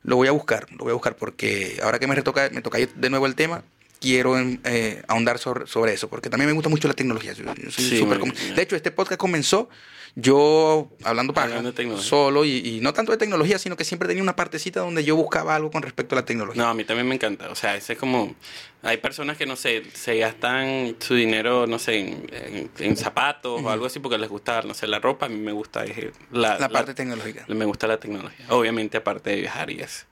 lo 0.01 0.17
voy 0.17 0.27
a 0.27 0.31
buscar, 0.31 0.69
lo 0.71 0.79
voy 0.79 0.91
a 0.91 0.93
buscar 0.95 1.15
porque 1.15 1.79
ahora 1.81 1.99
que 1.99 2.07
me 2.07 2.15
retoca, 2.15 2.49
me 2.51 2.61
toca 2.61 2.77
de 2.79 3.09
nuevo 3.09 3.25
el 3.25 3.35
tema, 3.35 3.63
quiero 4.03 4.37
em, 4.37 4.59
eh, 4.65 5.01
ahondar 5.07 5.39
sobre, 5.39 5.65
sobre 5.65 5.93
eso, 5.93 6.09
porque 6.09 6.29
también 6.29 6.47
me 6.49 6.53
gusta 6.53 6.67
mucho 6.69 6.89
la 6.89 6.93
tecnología. 6.93 7.31
Yo, 7.31 7.45
yo 7.45 7.71
soy 7.71 7.85
Sí, 7.85 8.05
de 8.53 8.61
hecho, 8.61 8.75
este 8.75 8.91
podcast 8.91 9.17
comenzó 9.17 9.69
yo 10.15 10.91
hablando 11.03 11.33
tecnología. 11.73 12.07
solo 12.07 12.45
y, 12.45 12.57
y 12.57 12.79
no 12.81 12.93
tanto 12.93 13.13
de 13.13 13.17
tecnología, 13.17 13.57
sino 13.57 13.75
que 13.77 13.85
siempre 13.85 14.07
tenía 14.07 14.21
una 14.21 14.35
partecita 14.35 14.81
donde 14.81 15.03
yo 15.03 15.15
buscaba 15.15 15.55
algo 15.55 15.71
con 15.71 15.81
respecto 15.81 16.15
a 16.15 16.19
la 16.19 16.25
tecnología. 16.25 16.61
No, 16.61 16.69
a 16.69 16.73
mí 16.73 16.83
también 16.83 17.07
me 17.07 17.15
encanta. 17.15 17.49
O 17.49 17.55
sea, 17.55 17.75
ese 17.75 17.93
es 17.93 17.99
como. 17.99 18.35
Hay 18.83 18.97
personas 18.97 19.37
que, 19.37 19.45
no 19.45 19.55
sé, 19.55 19.83
se 19.93 20.17
gastan 20.17 20.95
su 20.99 21.15
dinero, 21.15 21.65
no 21.67 21.79
sé, 21.79 21.99
en, 21.99 22.27
en- 22.31 22.71
en 22.79 22.97
zapatos 22.97 23.61
o 23.63 23.69
algo 23.69 23.85
así 23.85 23.99
porque 23.99 24.17
les 24.17 24.29
gusta, 24.29 24.61
no 24.63 24.73
sé, 24.73 24.87
la 24.87 24.99
ropa. 24.99 25.25
A 25.27 25.29
mí 25.29 25.37
me 25.37 25.53
gusta 25.53 25.85
eh, 25.85 26.11
la, 26.31 26.59
la 26.59 26.67
parte 26.69 26.93
tecnológica. 26.93 27.45
Me 27.47 27.65
gusta 27.65 27.87
la 27.87 27.97
tecnología. 27.99 28.45
Obviamente, 28.49 28.97
aparte 28.97 29.29
de 29.29 29.37
viajar 29.41 29.69
y 29.71 29.79
eso. 29.79 30.05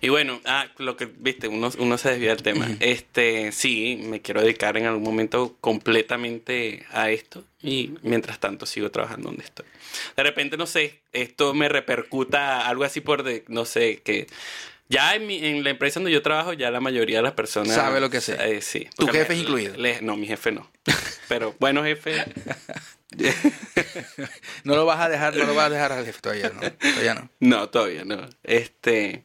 Y 0.00 0.08
bueno, 0.08 0.40
ah, 0.44 0.66
lo 0.78 0.96
que 0.96 1.06
viste, 1.06 1.46
uno, 1.48 1.70
uno 1.78 1.98
se 1.98 2.10
desvía 2.10 2.30
del 2.30 2.42
tema. 2.42 2.68
Este, 2.80 3.52
sí, 3.52 4.00
me 4.04 4.20
quiero 4.20 4.40
dedicar 4.42 4.76
en 4.76 4.86
algún 4.86 5.04
momento 5.04 5.56
completamente 5.60 6.84
a 6.92 7.10
esto. 7.10 7.44
Y 7.62 7.94
mientras 8.02 8.40
tanto 8.40 8.64
sigo 8.66 8.90
trabajando 8.90 9.28
donde 9.28 9.44
estoy. 9.44 9.66
De 10.16 10.22
repente, 10.22 10.56
no 10.56 10.66
sé, 10.66 11.00
esto 11.12 11.52
me 11.52 11.68
repercuta 11.68 12.66
algo 12.66 12.84
así 12.84 13.00
por 13.02 13.22
de, 13.22 13.44
no 13.48 13.66
sé, 13.66 14.00
que 14.02 14.26
ya 14.90 15.14
en, 15.14 15.26
mi- 15.26 15.42
en 15.46 15.64
la 15.64 15.70
empresa 15.70 15.98
donde 16.00 16.12
yo 16.12 16.20
trabajo, 16.20 16.52
ya 16.52 16.70
la 16.70 16.80
mayoría 16.80 17.16
de 17.18 17.22
las 17.22 17.32
personas 17.32 17.74
Sabe 17.74 17.98
lo 18.00 18.10
que 18.10 18.18
hacer. 18.18 18.38
eh, 18.42 18.60
sí. 18.60 18.86
¿Tu 18.98 19.06
jefe 19.06 19.32
me- 19.34 19.40
incluido? 19.40 19.74
le- 19.78 20.02
no, 20.02 20.16
mi 20.18 20.26
jefe 20.26 20.52
no. 20.52 20.70
Pero 21.28 21.54
bueno, 21.58 21.82
jefe. 21.82 22.24
No 24.64 24.76
lo 24.76 24.84
vas 24.86 25.00
a 25.00 25.08
dejar, 25.08 25.34
no 25.36 25.44
lo 25.44 25.54
vas 25.54 25.66
a 25.66 25.70
dejar 25.70 25.92
al 25.92 26.04
jefe 26.04 26.20
todavía, 26.20 26.50
no. 26.54 26.60
Todavía 26.72 27.14
no. 27.14 27.30
No, 27.40 27.68
todavía 27.68 28.04
no. 28.04 28.28
Este, 28.44 29.22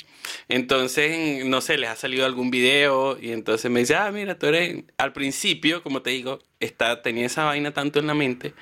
entonces, 0.50 1.46
no 1.46 1.62
sé, 1.62 1.78
les 1.78 1.90
ha 1.90 1.96
salido 1.96 2.26
algún 2.26 2.50
video 2.52 3.18
y 3.22 3.32
entonces 3.32 3.70
me 3.70 3.82
dice, 3.82 3.96
ah, 3.96 4.12
mira, 4.12 4.40
tú 4.40 4.48
eres, 4.48 4.84
al 4.98 5.14
principio, 5.14 5.84
como 5.84 6.02
te 6.02 6.10
digo, 6.12 6.40
está, 6.60 7.02
tenía 7.02 7.26
esa 7.28 7.44
vaina 7.44 7.74
tanto 7.74 8.00
en 8.00 8.08
la 8.08 8.14
mente 8.16 8.54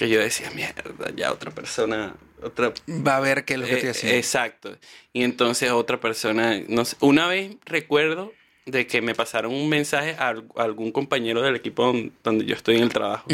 que 0.00 0.08
yo 0.08 0.18
decía, 0.18 0.50
mierda, 0.52 0.82
ya 1.14 1.30
otra 1.30 1.50
persona, 1.50 2.14
otra... 2.42 2.72
Va 2.88 3.18
a 3.18 3.20
ver 3.20 3.44
qué 3.44 3.52
es 3.54 3.60
lo 3.60 3.66
que 3.66 3.72
estoy 3.74 3.88
Eh, 3.88 3.90
haciendo. 3.90 4.16
exacto. 4.16 4.78
Y 5.12 5.24
entonces 5.24 5.70
otra 5.72 6.00
persona, 6.00 6.58
no 6.68 6.86
sé, 6.86 6.96
una 7.00 7.26
vez 7.26 7.56
recuerdo 7.66 8.32
de 8.64 8.86
que 8.86 9.02
me 9.02 9.14
pasaron 9.14 9.52
un 9.52 9.68
mensaje 9.68 10.16
a, 10.18 10.28
al- 10.28 10.46
a 10.56 10.62
algún 10.62 10.90
compañero 10.90 11.42
del 11.42 11.54
equipo 11.56 11.84
don- 11.84 12.12
donde 12.24 12.46
yo 12.46 12.54
estoy 12.54 12.76
en 12.76 12.84
el 12.84 12.88
trabajo. 12.88 13.26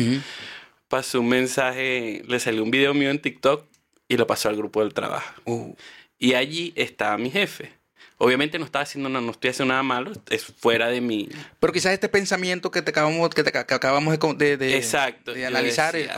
Pasó 0.89 1.21
un 1.21 1.29
mensaje, 1.29 2.23
le 2.27 2.41
salió 2.41 2.65
un 2.65 2.73
video 2.73 2.95
mío 2.95 3.11
en 3.11 3.21
TikTok 3.21 3.65
y 4.09 4.17
lo 4.17 4.27
pasó 4.27 4.49
al 4.49 4.57
grupo 4.57 4.81
del 4.83 4.93
trabajo. 4.93 5.35
Uh, 5.45 5.73
Y 6.19 6.35
allí 6.35 6.73
estaba 6.75 7.17
mi 7.17 7.31
jefe. 7.31 7.71
Obviamente 8.19 8.59
no 8.59 8.65
estaba 8.65 8.83
haciendo 8.85 9.11
nada, 9.11 9.23
no 9.25 9.33
estoy 9.33 9.51
haciendo 9.51 9.73
nada 9.75 9.83
malo, 9.83 10.11
es 10.31 10.43
fuera 10.45 10.89
de 10.89 11.03
mi... 11.03 11.29
Pero 11.61 11.71
quizás 11.73 11.93
este 11.93 12.09
pensamiento 12.09 12.71
que 12.71 12.81
te 12.81 12.91
acabamos, 12.91 13.29
que 13.29 13.43
te, 13.45 13.53
que 13.53 13.59
acabamos 13.59 14.19
de, 14.19 14.35
de, 14.37 14.57
de- 14.57 14.77
Exacto. 14.79 15.35
de 15.35 15.43
yo 15.43 15.47
analizar, 15.49 15.95
decía, 15.95 16.15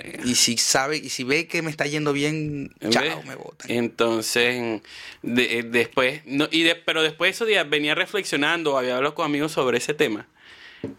eh, 0.00 0.20
y 0.24 0.34
si 0.36 0.56
sabe, 0.56 0.96
y 0.96 1.10
si 1.10 1.24
ve 1.24 1.46
que 1.46 1.60
me 1.60 1.70
está 1.70 1.84
yendo 1.86 2.14
bien, 2.14 2.72
chao, 2.88 3.22
me 3.24 3.34
botan. 3.34 3.70
Entonces, 3.70 4.80
de- 5.22 5.58
eh, 5.58 5.62
después, 5.64 6.22
no, 6.24 6.48
y 6.50 6.66
pero 6.86 7.02
después 7.02 7.28
de 7.28 7.32
esos 7.32 7.46
días 7.48 7.68
venía 7.68 7.94
reflexionando, 7.94 8.78
había 8.78 8.96
hablado 8.96 9.14
con 9.14 9.26
amigos 9.26 9.52
sobre 9.52 9.76
ese 9.78 9.92
tema. 9.92 10.26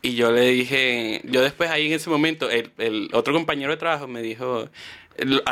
Y 0.03 0.13
yo 0.15 0.31
le 0.31 0.41
dije, 0.49 1.21
yo 1.23 1.41
después 1.41 1.71
ahí 1.71 1.87
en 1.87 1.93
ese 1.93 2.09
momento, 2.09 2.49
el, 2.51 2.71
el 2.77 3.09
otro 3.13 3.33
compañero 3.33 3.71
de 3.71 3.77
trabajo 3.77 4.07
me 4.07 4.21
dijo, 4.21 4.61
el- 4.63 4.69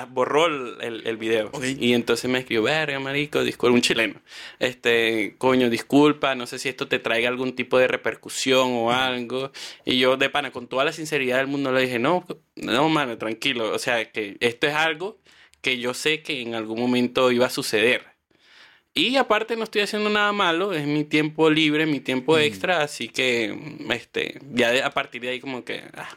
borró 0.09 0.45
el, 0.47 0.77
el- 0.81 1.07
el 1.07 1.17
video. 1.17 1.49
Y 1.79 1.93
entonces 1.93 2.29
me 2.29 2.39
escribió, 2.39 2.63
verga, 2.63 2.99
marico, 2.99 3.43
disculpa, 3.43 3.73
un 3.75 3.81
chileno. 3.81 4.15
Este, 4.59 5.35
coño, 5.37 5.69
disculpa, 5.69 6.35
no 6.35 6.47
sé 6.47 6.59
si 6.59 6.69
esto 6.69 6.87
te 6.87 6.99
traiga 6.99 7.29
algún 7.29 7.55
tipo 7.55 7.77
de 7.77 7.87
repercusión 7.87 8.69
o 8.73 8.91
algo. 8.91 9.51
Y 9.85 9.97
yo, 9.99 10.17
de 10.17 10.29
pana, 10.29 10.51
con 10.51 10.67
toda 10.67 10.85
la 10.85 10.91
sinceridad 10.93 11.37
del 11.37 11.47
mundo, 11.47 11.71
le 11.71 11.81
dije, 11.81 11.99
no, 11.99 12.25
no, 12.55 12.89
mano, 12.89 13.17
tranquilo. 13.17 13.71
O 13.73 13.79
sea, 13.79 14.11
que 14.11 14.37
esto 14.39 14.67
es 14.67 14.73
algo 14.73 15.17
que 15.61 15.77
yo 15.79 15.93
sé 15.93 16.21
que 16.21 16.41
en 16.41 16.55
algún 16.55 16.79
momento 16.79 17.31
iba 17.31 17.45
a 17.47 17.49
suceder. 17.49 18.05
Y 18.93 19.15
aparte 19.17 19.55
no 19.55 19.63
estoy 19.63 19.81
haciendo 19.81 20.09
nada 20.09 20.31
malo, 20.31 20.73
es 20.73 20.87
mi 20.87 21.03
tiempo 21.03 21.49
libre, 21.51 21.85
mi 21.85 21.99
tiempo 21.99 22.37
extra, 22.39 22.81
así 22.81 23.09
que 23.09 23.55
este, 23.91 24.39
ya 24.53 24.71
de- 24.71 24.81
a 24.81 24.89
partir 24.89 25.21
de 25.21 25.29
ahí 25.29 25.39
como 25.39 25.63
que, 25.63 25.83
ah, 25.95 26.09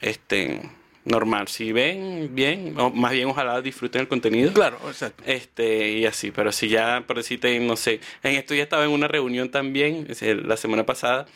este, 0.00 0.60
normal. 1.04 1.48
Si 1.48 1.72
ven, 1.72 2.30
bien, 2.34 2.74
o 2.78 2.90
más 2.90 3.12
bien 3.12 3.28
ojalá 3.28 3.60
disfruten 3.62 4.02
el 4.02 4.08
contenido. 4.08 4.52
Claro, 4.52 4.78
exacto. 4.88 5.22
Este, 5.26 5.92
y 5.92 6.06
así, 6.06 6.30
pero 6.30 6.52
si 6.52 6.68
ya, 6.68 7.04
por 7.06 7.16
decirte, 7.16 7.58
no 7.60 7.76
sé, 7.76 8.00
en 8.22 8.34
esto 8.36 8.54
ya 8.54 8.62
estaba 8.62 8.84
en 8.84 8.90
una 8.90 9.08
reunión 9.08 9.50
también, 9.50 10.06
la 10.44 10.56
semana 10.56 10.84
pasada, 10.84 11.26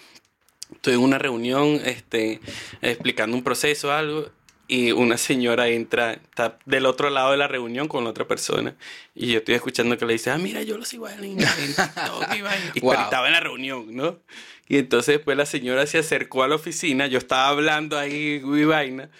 estoy 0.72 0.94
en 0.94 1.00
una 1.00 1.18
reunión, 1.18 1.80
este, 1.84 2.40
explicando 2.82 3.36
un 3.36 3.42
proceso, 3.44 3.92
algo, 3.92 4.28
y 4.68 4.92
una 4.92 5.18
señora 5.18 5.68
entra, 5.68 6.12
está 6.14 6.58
del 6.64 6.86
otro 6.86 7.10
lado 7.10 7.32
de 7.32 7.36
la 7.36 7.46
reunión 7.48 7.88
con 7.88 8.04
la 8.04 8.10
otra 8.10 8.26
persona, 8.26 8.74
y 9.14 9.32
yo 9.32 9.38
estoy 9.38 9.54
escuchando 9.54 9.98
que 9.98 10.06
le 10.06 10.14
dice, 10.14 10.30
ah, 10.30 10.38
mira, 10.38 10.62
yo 10.62 10.78
lo 10.78 10.84
sigo 10.84 11.08
en, 11.08 11.24
en 11.24 11.36
TikTok 11.38 12.32
y 12.34 12.40
vaina". 12.42 12.72
Y- 12.74 12.80
Wow. 12.82 12.94
estaba 12.94 13.26
en 13.26 13.32
la 13.34 13.40
reunión, 13.40 13.94
¿no? 13.94 14.18
Y 14.68 14.78
entonces 14.78 15.16
después 15.16 15.36
la 15.36 15.46
señora 15.46 15.86
se 15.86 15.98
acercó 15.98 16.42
a 16.42 16.48
la 16.48 16.54
oficina, 16.54 17.06
yo 17.06 17.18
estaba 17.18 17.48
hablando 17.48 17.98
ahí 17.98 18.42
y 18.42 18.64
vaina, 18.64 19.10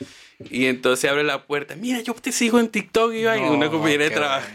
y 0.50 0.66
entonces 0.66 1.10
abre 1.10 1.24
la 1.24 1.44
puerta, 1.44 1.76
mira, 1.76 2.00
yo 2.00 2.14
te 2.14 2.32
sigo 2.32 2.58
en 2.58 2.68
TikTok 2.68 3.12
y 3.12 3.24
vaina, 3.24 3.46
No, 3.46 3.52
una 3.52 3.70
compañera 3.70 4.04
de 4.04 4.10
trabajo. 4.10 4.48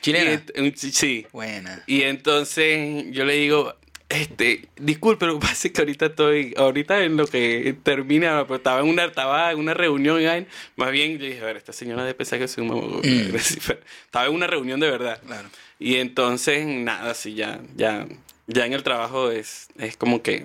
¿Chilena? 0.00 0.42
Y 0.56 0.72
sí. 0.76 1.26
Buena. 1.32 1.82
Y 1.86 2.02
entonces 2.02 3.06
yo 3.10 3.24
le 3.24 3.34
digo, 3.34 3.74
este, 4.08 4.66
disculpe, 4.76 5.26
lo 5.26 5.34
que 5.34 5.46
pasa 5.46 5.68
es 5.68 5.74
que 5.74 5.82
ahorita 5.82 6.06
estoy, 6.06 6.54
ahorita 6.56 7.04
en 7.04 7.18
lo 7.18 7.26
que 7.26 7.76
termina, 7.82 8.46
pues 8.46 8.58
estaba 8.58 8.80
en 8.80 8.88
una, 8.88 9.04
estaba 9.04 9.52
en 9.52 9.58
una 9.58 9.74
reunión, 9.74 10.46
más 10.76 10.90
bien 10.92 11.18
yo 11.18 11.26
dije, 11.26 11.40
a 11.40 11.44
ver, 11.44 11.58
esta 11.58 11.74
señora 11.74 12.04
de 12.04 12.14
pensar 12.14 12.38
que 12.38 12.48
soy 12.48 12.66
un. 12.66 13.00
Mm. 13.00 13.34
Estaba 14.06 14.26
en 14.26 14.32
una 14.32 14.46
reunión 14.46 14.80
de 14.80 14.90
verdad. 14.90 15.20
Claro. 15.26 15.50
Y 15.78 15.96
entonces, 15.96 16.64
nada, 16.66 17.12
sí, 17.12 17.34
ya, 17.34 17.60
ya, 17.76 18.06
ya 18.48 18.66
en 18.66 18.72
el 18.72 18.82
trabajo 18.82 19.30
es, 19.30 19.68
es 19.78 19.96
como 19.96 20.22
que, 20.22 20.44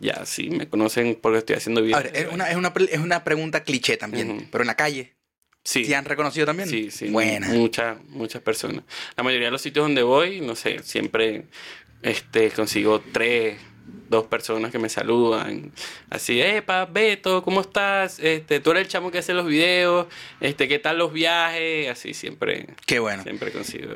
ya, 0.00 0.26
sí, 0.26 0.50
me 0.50 0.68
conocen 0.68 1.16
porque 1.20 1.38
estoy 1.38 1.54
haciendo 1.56 1.80
bien. 1.82 1.94
A 1.96 2.00
ver, 2.00 2.10
es 2.16 2.26
una, 2.32 2.50
es 2.50 2.56
una, 2.56 2.72
es 2.90 2.98
una 2.98 3.22
pregunta 3.22 3.62
cliché 3.62 3.96
también, 3.96 4.30
Ujú. 4.30 4.44
pero 4.50 4.62
en 4.62 4.66
la 4.68 4.74
calle, 4.76 5.14
sí. 5.62 5.84
¿te 5.86 5.94
han 5.94 6.04
reconocido 6.04 6.46
también? 6.46 6.68
Sí, 6.68 6.90
sí. 6.90 7.08
Buena. 7.10 7.46
Muchas, 7.48 8.02
muchas 8.06 8.42
personas. 8.42 8.84
La 9.16 9.22
mayoría 9.22 9.46
de 9.46 9.52
los 9.52 9.62
sitios 9.62 9.84
donde 9.84 10.02
voy, 10.02 10.40
no 10.40 10.56
sé, 10.56 10.82
siempre 10.82 11.44
este, 12.02 12.50
consigo 12.50 13.02
tres, 13.12 13.56
dos 14.08 14.26
personas 14.26 14.70
que 14.72 14.78
me 14.78 14.88
saludan. 14.88 15.72
Así, 16.10 16.40
epa, 16.40 16.86
Beto, 16.86 17.42
¿cómo 17.42 17.60
estás? 17.60 18.18
Este, 18.18 18.60
tú 18.60 18.70
eres 18.70 18.82
el 18.84 18.88
chamo 18.88 19.10
que 19.10 19.18
hace 19.18 19.32
los 19.34 19.46
videos. 19.46 20.06
Este, 20.40 20.66
¿qué 20.68 20.78
tal 20.78 20.98
los 20.98 21.12
viajes? 21.12 21.88
Así 21.90 22.14
siempre, 22.14 22.66
Qué 22.86 22.98
bueno. 22.98 23.22
siempre 23.22 23.52
consigo. 23.52 23.94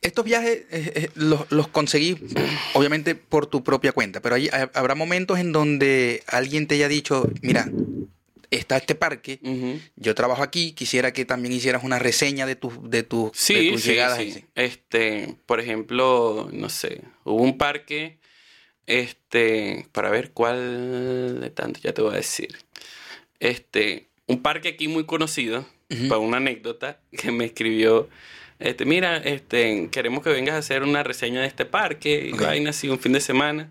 Estos 0.00 0.24
viajes 0.24 0.58
eh, 0.70 0.92
eh, 0.94 1.08
los, 1.14 1.50
los 1.50 1.68
conseguí, 1.68 2.16
obviamente, 2.74 3.14
por 3.14 3.46
tu 3.46 3.64
propia 3.64 3.92
cuenta, 3.92 4.20
pero 4.22 4.36
hay, 4.36 4.48
ha- 4.48 4.70
habrá 4.74 4.94
momentos 4.94 5.38
en 5.38 5.52
donde 5.52 6.22
alguien 6.28 6.66
te 6.68 6.76
haya 6.76 6.88
dicho, 6.88 7.28
mira, 7.42 7.72
está 8.50 8.76
este 8.76 8.94
parque, 8.94 9.40
yo 9.96 10.14
trabajo 10.14 10.42
aquí, 10.42 10.72
quisiera 10.72 11.12
que 11.12 11.24
también 11.24 11.52
hicieras 11.52 11.82
una 11.84 11.98
reseña 11.98 12.46
de, 12.46 12.54
tus 12.56 12.74
de, 12.90 13.02
Sí, 13.34 13.70
tus 13.70 13.82
sí, 13.82 13.88
llegadas. 13.90 14.18
sí. 14.18 14.44
Este, 14.54 15.36
por 15.46 15.58
ejemplo, 15.60 16.48
no 16.52 16.68
sé, 16.68 17.02
hubo 17.24 17.42
un 17.42 17.58
parque, 17.58 18.18
este, 18.86 19.86
para 19.92 20.10
ver 20.10 20.30
cuál 20.32 21.40
de 21.40 21.50
tanto, 21.50 21.80
ya 21.82 21.92
te 21.92 22.02
voy 22.02 22.12
a 22.14 22.16
decir. 22.16 22.56
Este, 23.40 24.06
un 24.26 24.42
parque 24.42 24.68
aquí 24.68 24.88
muy 24.88 25.04
conocido, 25.04 25.66
para 26.08 26.18
una 26.18 26.36
anécdota, 26.38 27.00
que 27.16 27.30
me 27.32 27.46
escribió, 27.46 28.08
este, 28.60 28.84
mira, 28.84 29.16
este, 29.18 29.88
queremos 29.90 30.22
que 30.22 30.30
vengas 30.30 30.54
a 30.54 30.58
hacer 30.58 30.82
una 30.82 31.02
reseña 31.02 31.40
de 31.42 31.46
este 31.46 31.64
parque, 31.64 32.28
y 32.30 32.32
Ok. 32.32 32.42
vaina 32.42 32.70
así 32.70 32.88
un 32.88 32.98
fin 32.98 33.12
de 33.12 33.20
semana. 33.20 33.68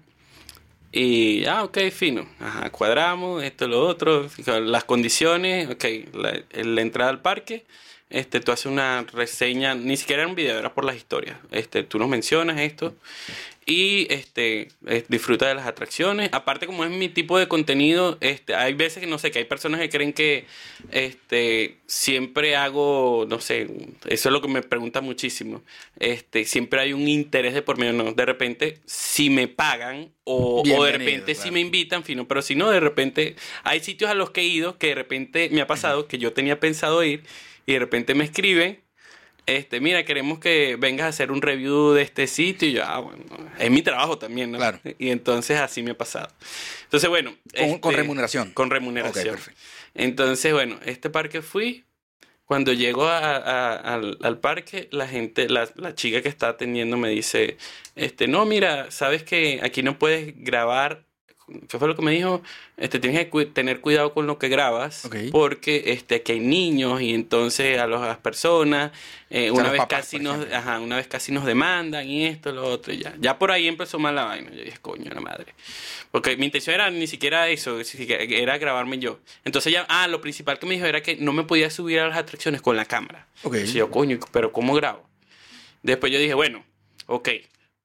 Y, 0.91 1.45
ah, 1.45 1.63
ok, 1.63 1.77
fino. 1.91 2.27
Ajá, 2.39 2.69
cuadramos, 2.71 3.43
esto, 3.43 3.67
lo 3.67 3.85
otro, 3.85 4.27
las 4.61 4.83
condiciones, 4.85 5.69
ok, 5.69 5.85
la, 6.13 6.41
la 6.63 6.81
entrada 6.81 7.09
al 7.09 7.21
parque. 7.21 7.65
Este, 8.09 8.39
tú 8.39 8.53
haces 8.53 8.67
una 8.67 9.05
reseña, 9.11 9.75
ni 9.75 9.97
siquiera 9.97 10.21
era 10.21 10.29
un 10.29 10.35
video, 10.35 10.57
era 10.57 10.73
por 10.73 10.85
las 10.85 10.95
historias. 10.95 11.37
Este, 11.51 11.83
tú 11.83 11.99
nos 11.99 12.07
mencionas 12.07 12.59
esto 12.61 12.95
y 13.69 14.07
este 14.09 14.69
disfruta 15.09 15.45
de 15.45 15.53
las 15.53 15.67
atracciones. 15.67 16.29
Aparte, 16.31 16.65
como 16.65 16.85
es 16.85 16.89
mi 16.89 17.09
tipo 17.09 17.37
de 17.37 17.49
contenido, 17.49 18.17
este, 18.21 18.55
hay 18.55 18.73
veces 18.73 19.01
que 19.01 19.07
no 19.07 19.19
sé, 19.19 19.29
que 19.29 19.39
hay 19.39 19.45
personas 19.45 19.81
que 19.81 19.89
creen 19.89 20.13
que 20.13 20.45
este 20.89 21.77
siempre 21.85 22.55
hago, 22.55 23.25
no 23.29 23.41
sé, 23.41 23.67
eso 24.07 24.29
es 24.29 24.33
lo 24.33 24.41
que 24.41 24.47
me 24.47 24.61
pregunta 24.61 25.01
muchísimo. 25.01 25.63
Este, 25.99 26.45
siempre 26.45 26.79
hay 26.79 26.93
un 26.93 27.09
interés 27.09 27.53
de 27.53 27.61
por 27.61 27.77
medio, 27.77 27.91
no, 27.91 28.13
de 28.13 28.25
repente 28.25 28.79
si 28.85 29.29
me 29.29 29.49
pagan 29.49 30.13
o, 30.23 30.63
o 30.65 30.83
de 30.85 30.93
repente 30.93 31.35
si 31.35 31.51
me 31.51 31.59
invitan, 31.59 32.05
fino, 32.05 32.25
pero 32.25 32.41
si 32.41 32.55
no, 32.55 32.71
de 32.71 32.79
repente 32.79 33.35
hay 33.63 33.81
sitios 33.81 34.09
a 34.09 34.13
los 34.13 34.31
que 34.31 34.41
he 34.41 34.45
ido 34.45 34.77
que 34.77 34.87
de 34.87 34.95
repente 34.95 35.49
me 35.51 35.59
ha 35.59 35.67
pasado 35.67 36.07
que 36.07 36.17
yo 36.17 36.31
tenía 36.31 36.61
pensado 36.61 37.03
ir 37.03 37.23
y 37.65 37.73
de 37.73 37.79
repente 37.79 38.15
me 38.15 38.23
escriben 38.23 38.79
este, 39.47 39.79
mira, 39.81 40.05
queremos 40.05 40.37
que 40.39 40.75
vengas 40.77 41.05
a 41.05 41.09
hacer 41.09 41.31
un 41.31 41.41
review 41.41 41.93
de 41.93 42.03
este 42.03 42.27
sitio. 42.27 42.67
Y 42.67 42.73
yo, 42.73 42.83
ah, 42.85 42.99
bueno, 42.99 43.23
es 43.57 43.71
mi 43.71 43.81
trabajo 43.81 44.17
también, 44.19 44.51
¿no? 44.51 44.57
Claro. 44.59 44.79
Y 44.99 45.09
entonces 45.09 45.59
así 45.59 45.81
me 45.81 45.91
ha 45.91 45.97
pasado. 45.97 46.27
Entonces, 46.83 47.09
bueno. 47.09 47.33
Con, 47.57 47.79
con 47.79 47.91
este, 47.91 48.01
remuneración. 48.03 48.51
Con 48.51 48.69
remuneración. 48.69 49.25
Ok, 49.29 49.31
perfecto. 49.31 49.59
Entonces, 49.95 50.53
bueno, 50.53 50.79
este 50.85 51.09
parque 51.09 51.41
fui. 51.41 51.83
Cuando 52.45 52.71
llego 52.71 53.05
a- 53.07 53.35
a- 53.35 53.75
al, 53.95 54.17
al 54.21 54.39
parque, 54.39 54.87
la 54.91 55.05
gente, 55.07 55.49
la, 55.49 55.67
la 55.75 55.95
chica 55.95 56.21
que 56.21 56.29
está 56.29 56.47
atendiendo 56.47 56.95
me 56.95 57.09
dice, 57.09 57.57
este, 57.95 58.29
no, 58.29 58.45
mira, 58.45 58.89
sabes 58.89 59.23
que 59.23 59.59
aquí 59.63 59.83
no 59.83 59.99
puedes 59.99 60.33
grabar. 60.37 61.03
¿Qué 61.69 61.79
fue 61.79 61.87
lo 61.87 61.95
que 61.95 62.01
me 62.01 62.11
dijo? 62.11 62.41
Este, 62.75 62.99
tienes 62.99 63.19
que 63.21 63.29
cu- 63.29 63.45
tener 63.45 63.79
cuidado 63.79 64.13
con 64.13 64.27
lo 64.27 64.37
que 64.37 64.49
grabas, 64.49 65.05
porque 65.31 65.83
este, 65.87 66.15
aquí 66.15 66.33
hay 66.33 66.39
niños 66.41 67.01
y 67.01 67.13
entonces 67.13 67.79
a 67.79 67.87
los- 67.87 68.01
a 68.01 68.07
las 68.07 68.17
personas, 68.17 68.91
eh, 69.29 69.49
una 69.51 69.63
vez 69.71 69.79
papás, 69.79 69.99
casi 70.05 70.17
nos, 70.19 70.53
ajá, 70.53 70.79
una 70.81 70.97
vez 70.97 71.07
casi 71.07 71.31
nos 71.31 71.45
demandan 71.45 72.05
y 72.05 72.25
esto, 72.25 72.51
lo 72.51 72.65
otro, 72.67 72.91
y 72.93 72.97
ya. 72.97 73.15
Ya 73.19 73.39
por 73.39 73.51
ahí 73.51 73.67
empezó 73.69 73.97
mal 73.97 74.13
la 74.15 74.25
vaina. 74.25 74.51
Yo 74.51 74.61
dije, 74.61 74.77
coño, 74.81 75.09
la 75.13 75.21
madre. 75.21 75.53
Porque 76.11 76.35
mi 76.35 76.45
intención 76.47 76.73
era 76.73 76.91
ni 76.91 77.07
siquiera 77.07 77.47
eso, 77.47 77.79
era 77.79 78.57
grabarme 78.57 78.99
yo. 78.99 79.19
Entonces 79.45 79.71
ya, 79.71 79.85
ah, 79.87 80.07
lo 80.09 80.19
principal 80.19 80.59
que 80.59 80.65
me 80.65 80.75
dijo 80.75 80.85
era 80.85 81.01
que 81.01 81.15
no 81.15 81.31
me 81.31 81.43
podía 81.43 81.69
subir 81.69 82.01
a 82.01 82.07
las 82.09 82.17
atracciones 82.17 82.61
con 82.61 82.75
la 82.75 82.83
cámara. 82.83 83.25
Ok. 83.43 83.55
Y 83.55 83.71
yo, 83.71 83.89
coño, 83.89 84.19
pero 84.33 84.51
¿cómo 84.51 84.73
grabo? 84.75 85.07
Después 85.81 86.11
yo 86.11 86.19
dije, 86.19 86.33
bueno, 86.33 86.65
ok, 87.05 87.29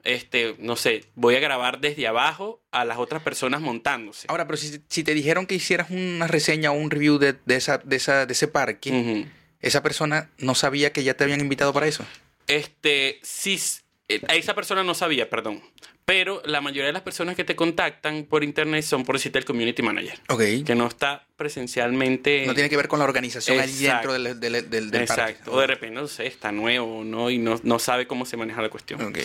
este, 0.05 0.57
no 0.59 0.77
sé, 0.77 1.05
voy 1.15 1.37
a 1.37 1.41
grabar 1.41 1.81
desde 1.81 2.07
abajo 2.07 2.63
a 2.71 2.85
las 2.85 2.99
otras 2.99 3.23
personas 3.23 3.61
montándose. 3.61 4.27
Ahora, 4.29 4.47
pero 4.47 4.57
si, 4.57 4.81
si 4.89 5.05
te 5.05 5.15
dijeron 5.15 5.47
que 5.47 5.55
hicieras 5.55 5.91
una 5.91 6.27
reseña 6.27 6.73
o 6.73 6.75
un 6.75 6.91
review 6.91 7.19
de, 7.19 7.35
de 7.45 7.57
esa, 7.57 7.79
de, 7.79 7.97
esa, 7.97 8.27
de 8.27 8.33
ese 8.33 8.49
parque, 8.49 9.27
esa 9.61 9.83
persona 9.83 10.31
no 10.39 10.55
sabía 10.55 10.93
que 10.93 11.05
ya 11.05 11.15
te 11.15 11.25
habían 11.25 11.41
invitado 11.41 11.73
para 11.73 11.87
eso. 11.87 12.05
Este, 12.49 13.21
sí, 13.23 13.61
eh, 14.09 14.21
esa 14.29 14.55
persona 14.55 14.83
no 14.83 14.95
sabía, 14.95 15.31
perdón. 15.31 15.63
Pero 16.05 16.43
la 16.45 16.61
mayoría 16.61 16.87
de 16.87 16.93
las 16.93 17.03
personas 17.03 17.37
que 17.37 17.45
te 17.45 17.55
contactan 17.55 18.25
por 18.25 18.43
internet 18.43 18.83
son 18.83 19.05
por 19.05 19.15
decirte 19.17 19.39
el 19.39 19.45
community 19.45 19.83
manager, 19.83 20.19
Ok. 20.29 20.43
que 20.67 20.75
no 20.75 20.89
está 20.89 21.25
presencialmente. 21.37 22.45
No 22.47 22.55
tiene 22.55 22.69
que 22.69 22.77
ver 22.77 22.89
con 22.89 22.99
la 22.99 23.05
organización 23.05 23.61
allí 23.61 23.85
dentro 23.85 24.13
del, 24.13 24.39
del, 24.41 24.69
del, 24.69 24.91
del 24.91 25.07
parque. 25.07 25.33
Exacto. 25.33 25.53
O 25.53 25.61
de 25.61 25.67
repente, 25.69 25.95
no 26.01 26.07
sé, 26.09 26.27
está 26.27 26.51
nuevo 26.53 27.05
¿no? 27.05 27.31
y 27.31 27.39
no, 27.39 27.61
no 27.63 27.79
sabe 27.79 28.07
cómo 28.07 28.27
se 28.27 28.37
maneja 28.37 28.61
la 28.63 28.69
cuestión. 28.69 29.01
Ok. 29.03 29.19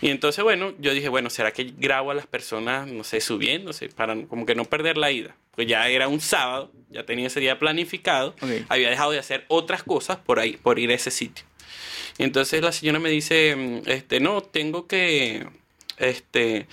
Y 0.00 0.08
entonces, 0.08 0.42
bueno, 0.42 0.72
yo 0.78 0.94
dije, 0.94 1.08
bueno, 1.08 1.28
¿será 1.30 1.50
que 1.52 1.72
grabo 1.76 2.10
a 2.10 2.14
las 2.14 2.26
personas, 2.26 2.88
no 2.88 3.04
sé, 3.04 3.20
subiéndose 3.20 3.88
para 3.90 4.16
como 4.26 4.46
que 4.46 4.54
no 4.54 4.64
perder 4.64 4.96
la 4.96 5.10
ida? 5.10 5.36
Pues 5.54 5.66
ya 5.66 5.86
era 5.88 6.08
un 6.08 6.20
sábado, 6.20 6.72
ya 6.88 7.04
tenía 7.04 7.26
ese 7.26 7.40
día 7.40 7.58
planificado, 7.58 8.30
Ok. 8.40 8.50
había 8.70 8.88
dejado 8.88 9.10
de 9.12 9.18
hacer 9.18 9.44
otras 9.48 9.82
cosas 9.82 10.16
por 10.16 10.38
ahí, 10.40 10.56
por 10.56 10.78
ir 10.78 10.90
a 10.90 10.94
ese 10.94 11.10
sitio. 11.10 11.44
Y 12.18 12.24
entonces 12.24 12.62
la 12.62 12.72
señora 12.72 12.98
me 12.98 13.10
dice, 13.10 13.54
mm, 13.56 13.82
este, 13.88 14.20
no, 14.20 14.42
tengo 14.42 14.86
que, 14.86 15.46
este, 15.98 16.66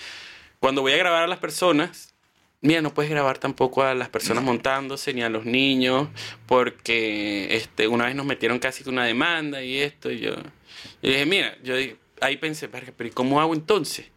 cuando 0.60 0.82
voy 0.82 0.94
a 0.94 0.98
grabar 0.98 1.24
a 1.24 1.28
las 1.28 1.40
personas, 1.40 2.14
mira, 2.62 2.82
no 2.82 2.94
puedes 2.94 3.10
grabar 3.10 3.38
tampoco 3.38 3.84
a 3.84 3.94
las 3.96 4.10
personas 4.10 4.44
montándose 4.44 5.14
ni 5.14 5.22
a 5.22 5.30
los 5.30 5.46
niños, 5.46 6.10
porque, 6.46 7.56
este, 7.56 7.88
una 7.88 8.06
vez 8.06 8.16
nos 8.16 8.26
metieron 8.26 8.60
casi 8.60 8.84
que 8.84 8.90
una 8.90 9.06
demanda 9.06 9.64
y 9.64 9.78
esto, 9.80 10.12
y 10.12 10.20
yo, 10.20 10.34
y 11.02 11.10
dije, 11.10 11.26
mira, 11.26 11.58
yo 11.64 11.76
ahí 12.22 12.38
pensé, 12.38 12.68
"Verga, 12.68 12.92
pero 12.96 13.08
¿y 13.10 13.12
cómo 13.12 13.40
hago 13.40 13.54
entonces? 13.54 14.08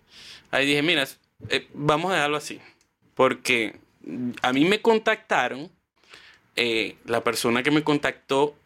Ahí 0.50 0.66
dije, 0.66 0.82
mira, 0.82 1.07
eh, 1.48 1.66
vamos 1.72 2.11
a 2.11 2.14
dejarlo 2.16 2.36
así, 2.36 2.61
porque 3.14 3.76
a 4.42 4.53
mí 4.53 4.64
me 4.64 4.80
contactaron, 4.80 5.70
eh, 6.57 6.96
la 7.05 7.22
persona 7.24 7.62
que 7.62 7.70
me 7.70 7.82
contactó, 7.82 8.57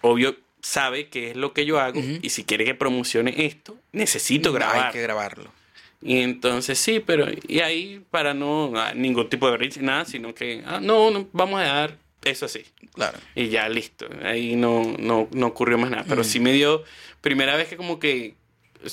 obvio, 0.00 0.36
sabe 0.62 1.08
qué 1.08 1.30
es 1.30 1.36
lo 1.36 1.52
que 1.52 1.66
yo 1.66 1.78
hago 1.80 2.00
y 2.22 2.30
si 2.30 2.44
quiere 2.44 2.64
que 2.64 2.74
promocione 2.74 3.34
esto, 3.46 3.76
necesito 3.92 4.52
grabar. 4.52 4.86
Hay 4.86 4.92
que 4.92 5.02
grabarlo. 5.02 5.52
Y 6.00 6.18
entonces 6.20 6.78
sí, 6.78 7.00
pero 7.00 7.26
y 7.48 7.58
ahí 7.60 8.02
para 8.10 8.32
no 8.34 8.72
ah, 8.76 8.92
ningún 8.94 9.28
tipo 9.28 9.46
de 9.46 9.52
berrinche, 9.52 9.80
nada, 9.82 10.04
sino 10.04 10.34
que 10.34 10.62
ah, 10.64 10.78
no, 10.80 11.10
no, 11.10 11.26
vamos 11.32 11.60
a 11.60 11.64
dar 11.64 11.96
eso 12.24 12.46
así. 12.46 12.64
Claro. 12.94 13.18
Y 13.34 13.48
ya 13.48 13.68
listo. 13.68 14.08
Ahí 14.22 14.54
no, 14.56 14.94
no, 14.98 15.28
no 15.32 15.46
ocurrió 15.46 15.76
más 15.78 15.90
nada. 15.90 16.04
Pero 16.08 16.22
Mm. 16.22 16.24
sí 16.24 16.40
me 16.40 16.52
dio 16.52 16.84
primera 17.20 17.56
vez 17.56 17.68
que 17.68 17.76
como 17.76 17.98
que 17.98 18.34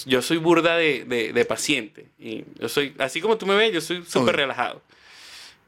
yo 0.07 0.21
soy 0.23 0.37
burda 0.37 0.77
de, 0.77 1.05
de, 1.05 1.31
de 1.31 1.45
paciente. 1.45 2.07
Y 2.17 2.43
yo 2.59 2.69
soy, 2.69 2.93
así 2.97 3.21
como 3.21 3.37
tú 3.37 3.45
me 3.45 3.55
ves, 3.55 3.71
yo 3.71 3.81
soy 3.81 4.03
súper 4.07 4.35
relajado. 4.37 4.81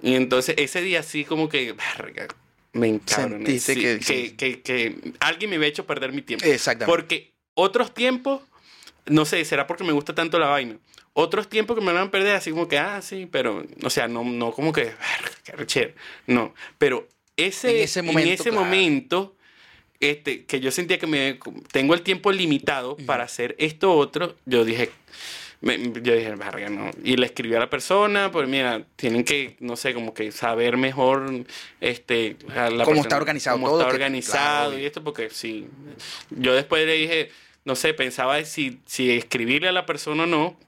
Y 0.02 0.16
entonces 0.16 0.56
ese 0.58 0.82
día 0.82 1.04
sí 1.04 1.24
como 1.24 1.50
que, 1.50 1.74
verga, 1.74 2.28
me 2.74 2.88
encabroné. 2.88 3.60
Sí, 3.60 3.76
que- 3.76 4.00
que, 4.00 4.36
que, 4.36 4.62
que 4.62 4.96
alguien 5.20 5.50
me 5.52 5.56
había 5.58 5.68
hecho 5.70 5.86
perder 5.86 6.14
mi 6.14 6.22
tiempo. 6.24 6.46
Exactamente. 6.46 6.86
Porque 6.92 7.32
otros 7.56 7.94
tiempos, 7.94 8.42
no 9.06 9.26
sé, 9.26 9.44
será 9.46 9.66
porque 9.68 9.84
me 9.84 9.94
gusta 9.94 10.14
tanto 10.16 10.38
la 10.40 10.48
vaina. 10.48 10.78
Otros 11.20 11.50
tiempos 11.50 11.76
que 11.76 11.84
me 11.84 11.92
van 11.92 12.10
a 12.10 12.12
perder 12.12 12.36
así 12.36 12.52
como 12.52 12.68
que, 12.68 12.78
ah, 12.78 13.02
sí, 13.02 13.28
pero, 13.32 13.66
o 13.84 13.90
sea, 13.90 14.08
no, 14.08 14.24
no 14.24 14.52
como 14.52 14.72
que. 14.72 14.92
No, 16.28 16.54
pero 16.78 17.08
ese, 17.36 17.72
En 17.80 17.84
ese 17.84 18.02
momento, 18.04 18.28
en 18.28 18.34
ese 18.34 18.44
claro. 18.52 18.64
momento 18.66 19.36
este, 20.00 20.46
que 20.46 20.60
yo 20.60 20.70
sentía 20.70 21.00
que 21.00 21.08
me, 21.08 21.40
tengo 21.72 21.96
el 21.96 22.02
tiempo 22.04 22.32
limitado 22.32 22.98
para 22.98 23.24
hacer 23.24 23.56
esto 23.58 23.94
otro, 23.96 24.36
yo 24.46 24.64
dije, 24.64 24.92
me- 25.62 25.80
yo 26.04 26.14
dije, 26.16 26.36
verga, 26.36 26.70
no. 26.70 26.92
Y 27.04 27.18
le 27.18 27.26
escribí 27.26 27.56
a 27.56 27.60
la 27.60 27.70
persona, 27.72 28.32
pues 28.32 28.48
mira, 28.48 28.86
tienen 28.96 29.24
que, 29.24 29.56
no 29.60 29.76
sé, 29.76 29.96
como 29.96 30.14
que 30.14 30.32
saber 30.32 30.78
mejor, 30.78 31.46
este, 31.82 32.36
a 32.56 32.70
la 32.70 32.84
Cómo 32.84 32.86
persona- 32.86 33.02
está 33.02 33.18
organizado 33.18 33.56
cómo 33.58 33.68
todo, 33.70 33.80
está 33.80 33.90
que- 33.90 33.96
organizado 33.96 34.70
claro, 34.70 34.80
y 34.80 34.86
esto, 34.86 35.04
porque 35.04 35.32
sí. 35.32 35.66
Yo 36.30 36.54
después 36.54 36.86
le 36.86 36.94
dije, 36.94 37.32
no 37.66 37.76
sé, 37.76 37.96
pensaba 37.96 38.44
si, 38.46 38.78
si 38.86 39.10
escribirle 39.18 39.68
a 39.70 39.72
la 39.72 39.88
persona 39.88 40.24
o 40.24 40.28
no, 40.28 40.60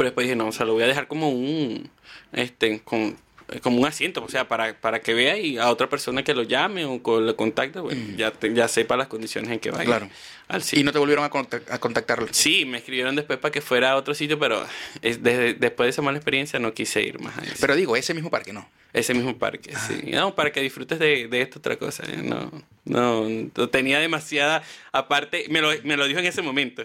pero 0.00 0.08
después 0.08 0.24
dije, 0.24 0.34
no, 0.34 0.46
o 0.48 0.52
sea, 0.52 0.64
lo 0.64 0.72
voy 0.72 0.82
a 0.84 0.86
dejar 0.86 1.06
como 1.08 1.28
un, 1.28 1.90
este, 2.32 2.80
con, 2.80 3.18
como 3.62 3.78
un 3.80 3.86
asiento, 3.86 4.24
o 4.24 4.28
sea, 4.30 4.48
para, 4.48 4.80
para 4.80 5.00
que 5.00 5.12
vea 5.12 5.36
y 5.36 5.58
a 5.58 5.68
otra 5.68 5.90
persona 5.90 6.22
que 6.22 6.32
lo 6.32 6.42
llame 6.44 6.86
o 6.86 7.20
le 7.20 7.36
contacte, 7.36 7.80
bueno, 7.80 8.00
ya, 8.16 8.30
te- 8.30 8.54
ya 8.54 8.66
sepa 8.66 8.96
las 8.96 9.08
condiciones 9.08 9.50
en 9.50 9.58
que 9.58 9.70
vaya 9.70 9.84
Claro. 9.84 10.08
al 10.48 10.62
Y 10.72 10.82
no 10.84 10.90
te 10.92 10.98
volvieron 10.98 11.22
a, 11.26 11.30
contact- 11.30 11.70
a 11.70 11.78
contactarlo. 11.78 12.28
Sí, 12.30 12.64
me 12.64 12.78
escribieron 12.78 13.14
después 13.14 13.38
para 13.38 13.52
que 13.52 13.60
fuera 13.60 13.90
a 13.90 13.96
otro 13.96 14.14
sitio, 14.14 14.38
pero 14.38 14.64
es- 15.02 15.22
desde, 15.22 15.52
después 15.52 15.84
de 15.84 15.90
esa 15.90 16.00
mala 16.00 16.16
experiencia 16.16 16.58
no 16.58 16.72
quise 16.72 17.02
ir 17.02 17.20
más 17.20 17.36
a 17.36 17.42
Pero 17.60 17.76
digo, 17.76 17.94
ese 17.94 18.14
mismo 18.14 18.30
parque 18.30 18.54
no. 18.54 18.66
ese 18.94 19.12
mismo 19.12 19.36
parque. 19.36 19.72
Sí. 19.86 20.10
No, 20.12 20.34
para 20.34 20.50
que 20.52 20.60
disfrutes 20.62 20.98
de, 20.98 21.28
de 21.28 21.42
esta 21.42 21.58
otra 21.58 21.76
cosa. 21.76 22.04
¿eh? 22.08 22.16
No, 22.22 22.50
no, 22.86 23.28
no 23.54 23.68
tenía 23.68 23.98
demasiada. 24.00 24.62
Aparte, 24.92 25.44
me 25.50 25.60
lo, 25.60 25.70
me 25.84 25.96
lo 25.96 26.06
dijo 26.06 26.18
en 26.20 26.26
ese 26.26 26.40
momento. 26.42 26.84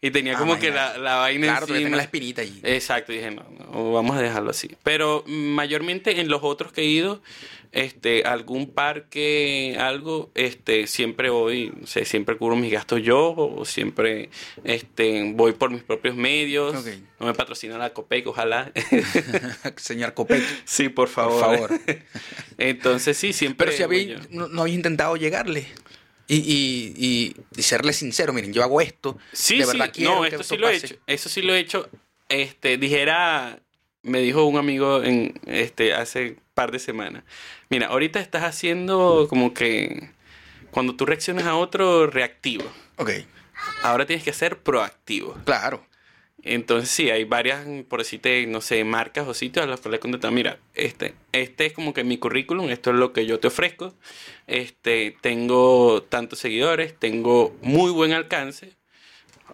Y 0.00 0.10
tenía 0.10 0.34
Ah, 0.34 0.38
como 0.38 0.58
que 0.58 0.70
la, 0.70 0.98
la 0.98 1.16
vaina 1.16 1.46
Claro, 1.46 1.62
encima. 1.66 1.78
tengo 1.80 1.96
la 1.96 2.02
espinita 2.02 2.42
allí. 2.42 2.60
Exacto, 2.62 3.12
dije, 3.12 3.30
no, 3.30 3.44
no, 3.72 3.92
vamos 3.92 4.16
a 4.16 4.20
dejarlo 4.22 4.50
así. 4.50 4.70
Pero 4.82 5.24
mayormente 5.26 6.20
en 6.20 6.28
los 6.28 6.40
otros 6.42 6.72
que 6.72 6.82
he 6.82 6.86
ido, 6.86 7.22
este, 7.72 8.22
algún 8.24 8.70
parque, 8.70 9.76
algo, 9.80 10.30
este, 10.34 10.86
siempre 10.86 11.30
voy, 11.30 11.72
no 11.80 11.86
sé, 11.86 12.04
siempre 12.04 12.36
cubro 12.36 12.54
mis 12.54 12.70
gastos 12.70 13.02
yo, 13.02 13.32
o 13.34 13.64
siempre, 13.64 14.28
este, 14.62 15.32
voy 15.34 15.52
por 15.52 15.70
mis 15.70 15.82
propios 15.82 16.14
medios. 16.14 16.84
No 17.18 17.26
me 17.26 17.34
patrocina 17.34 17.78
la 17.78 17.92
Copec, 17.94 18.26
ojalá. 18.26 18.70
Señor 19.76 20.14
Copec, 20.14 20.42
sí, 20.64 20.88
por 20.88 21.08
por 21.08 21.08
favor. 21.08 21.40
favor. 21.68 21.80
Entonces 22.58 23.16
sí, 23.16 23.32
siempre. 23.32 23.72
Pero 23.76 23.88
si 23.96 24.14
no, 24.30 24.48
no 24.48 24.62
había 24.62 24.74
intentado 24.74 25.16
llegarle. 25.16 25.66
Y, 26.26 26.36
y, 26.36 26.94
y, 26.96 27.36
y 27.56 27.62
serle 27.62 27.92
sincero, 27.92 28.32
miren, 28.32 28.52
yo 28.52 28.62
hago 28.62 28.80
esto. 28.80 29.18
Sí, 29.32 29.58
de 29.58 29.64
sí, 29.66 29.72
verdad 29.72 29.92
quiero 29.94 30.14
no, 30.16 30.22
que 30.22 30.28
esto 30.28 30.42
sí 30.42 30.56
lo 30.56 30.68
he 30.68 30.76
hecho. 30.76 30.96
Eso 31.06 31.28
sí 31.28 31.42
lo 31.42 31.54
he 31.54 31.58
hecho. 31.58 31.88
Este, 32.28 32.78
dijera, 32.78 33.60
me 34.02 34.20
dijo 34.20 34.44
un 34.44 34.56
amigo 34.56 35.02
en, 35.02 35.38
este, 35.46 35.92
hace 35.94 36.36
par 36.54 36.70
de 36.72 36.78
semanas. 36.78 37.24
Mira, 37.68 37.88
ahorita 37.88 38.20
estás 38.20 38.42
haciendo 38.44 39.26
como 39.28 39.52
que 39.52 40.10
cuando 40.70 40.94
tú 40.96 41.04
reaccionas 41.06 41.44
a 41.44 41.56
otro 41.56 42.06
reactivo. 42.06 42.64
Ok, 42.96 43.10
Ahora 43.82 44.04
tienes 44.06 44.24
que 44.24 44.32
ser 44.32 44.58
proactivo. 44.58 45.36
claro. 45.44 45.86
Entonces 46.44 46.90
sí, 46.90 47.10
hay 47.10 47.24
varias, 47.24 47.66
por 47.88 48.00
decirte, 48.00 48.46
no 48.46 48.60
sé, 48.60 48.84
marcas 48.84 49.26
o 49.26 49.34
sitios 49.34 49.64
a 49.64 49.66
los 49.66 49.84
le 49.86 49.96
he 49.96 50.30
mira, 50.30 50.58
este, 50.74 51.14
este 51.32 51.66
es 51.66 51.72
como 51.72 51.94
que 51.94 52.04
mi 52.04 52.18
currículum, 52.18 52.68
esto 52.68 52.90
es 52.90 52.96
lo 52.96 53.12
que 53.14 53.24
yo 53.24 53.40
te 53.40 53.48
ofrezco, 53.48 53.94
este, 54.46 55.16
tengo 55.22 56.02
tantos 56.02 56.38
seguidores, 56.38 56.94
tengo 56.98 57.56
muy 57.62 57.90
buen 57.90 58.12
alcance, 58.12 58.76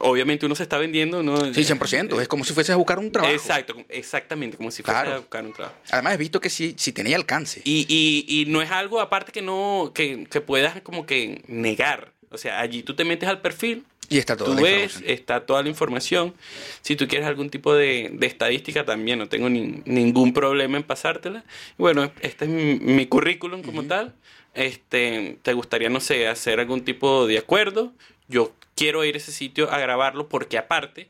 obviamente 0.01 0.47
uno 0.47 0.55
se 0.55 0.65
está 0.65 0.79
vendiendo, 0.79 1.23
¿no? 1.23 1.53
Sí, 1.55 1.63
100%. 1.63 2.21
Es 2.21 2.29
como 2.29 2.45
si 2.45 2.53
fuese 2.53 2.73
a 2.73 2.77
buscar 2.77 2.99
un 2.99 3.13
trabajo. 3.13 3.33
Exacto, 3.33 3.77
exactamente, 3.89 4.57
como 4.57 4.71
si 4.71 4.83
fuese 4.83 4.99
a 4.99 5.19
buscar 5.19 5.45
un 5.45 5.53
trabajo. 5.53 5.77
Además, 5.91 6.15
he 6.15 6.17
visto 6.17 6.41
que 6.41 6.51
sí, 6.51 6.75
sí 6.77 6.93
tenía 6.93 7.17
alcance. 7.17 7.63
Y, 7.65 7.87
y, 7.89 8.25
y 8.43 8.47
no 8.47 8.63
es 8.63 8.71
algo 8.71 9.01
aparte 9.01 9.31
que 9.33 9.43
no, 9.43 9.93
que, 9.95 10.27
que, 10.29 10.41
puedas 10.41 10.81
como 10.81 11.07
que 11.07 11.43
negar. 11.47 12.13
O 12.31 12.39
sea, 12.39 12.61
allí 12.61 12.83
tú 12.83 12.95
te 12.95 13.05
metes 13.05 13.29
al 13.29 13.41
perfil. 13.41 13.85
Y 14.11 14.19
está 14.19 14.37
todo. 14.37 14.57
Tú 14.57 14.63
ves, 14.63 15.03
está 15.07 15.47
toda 15.47 15.63
la 15.63 15.69
información. 15.69 16.35
Si 16.83 16.97
tú 16.97 17.07
quieres 17.07 17.29
algún 17.29 17.49
tipo 17.49 17.73
de, 17.73 18.11
de 18.13 18.27
estadística, 18.27 18.85
también 18.85 19.21
no 19.21 19.29
tengo 19.29 19.49
ni, 19.49 19.83
ningún 19.85 20.35
problema 20.35 20.77
en 20.77 20.83
pasártela. 20.83 21.45
Bueno, 21.79 22.11
este 22.21 22.45
es 22.45 22.51
mi, 22.51 23.07
currículum 23.07 23.63
como 23.63 23.85
tal. 23.85 24.13
Este, 24.53 25.39
¿Te 25.43 25.53
gustaría, 25.53 25.91
no 25.91 26.01
sé, 26.01 26.27
hacer 26.27 26.59
algún 26.59 26.85
tipo 26.85 27.29
de 27.29 27.39
acuerdo? 27.39 27.93
Yo 28.27 28.53
quiero 28.75 29.05
ir 29.05 29.15
a 29.15 29.19
ese 29.19 29.31
sitio 29.31 29.71
a 29.71 29.79
grabarlo 29.79 30.29
porque 30.29 30.59
aparte, 30.59 31.09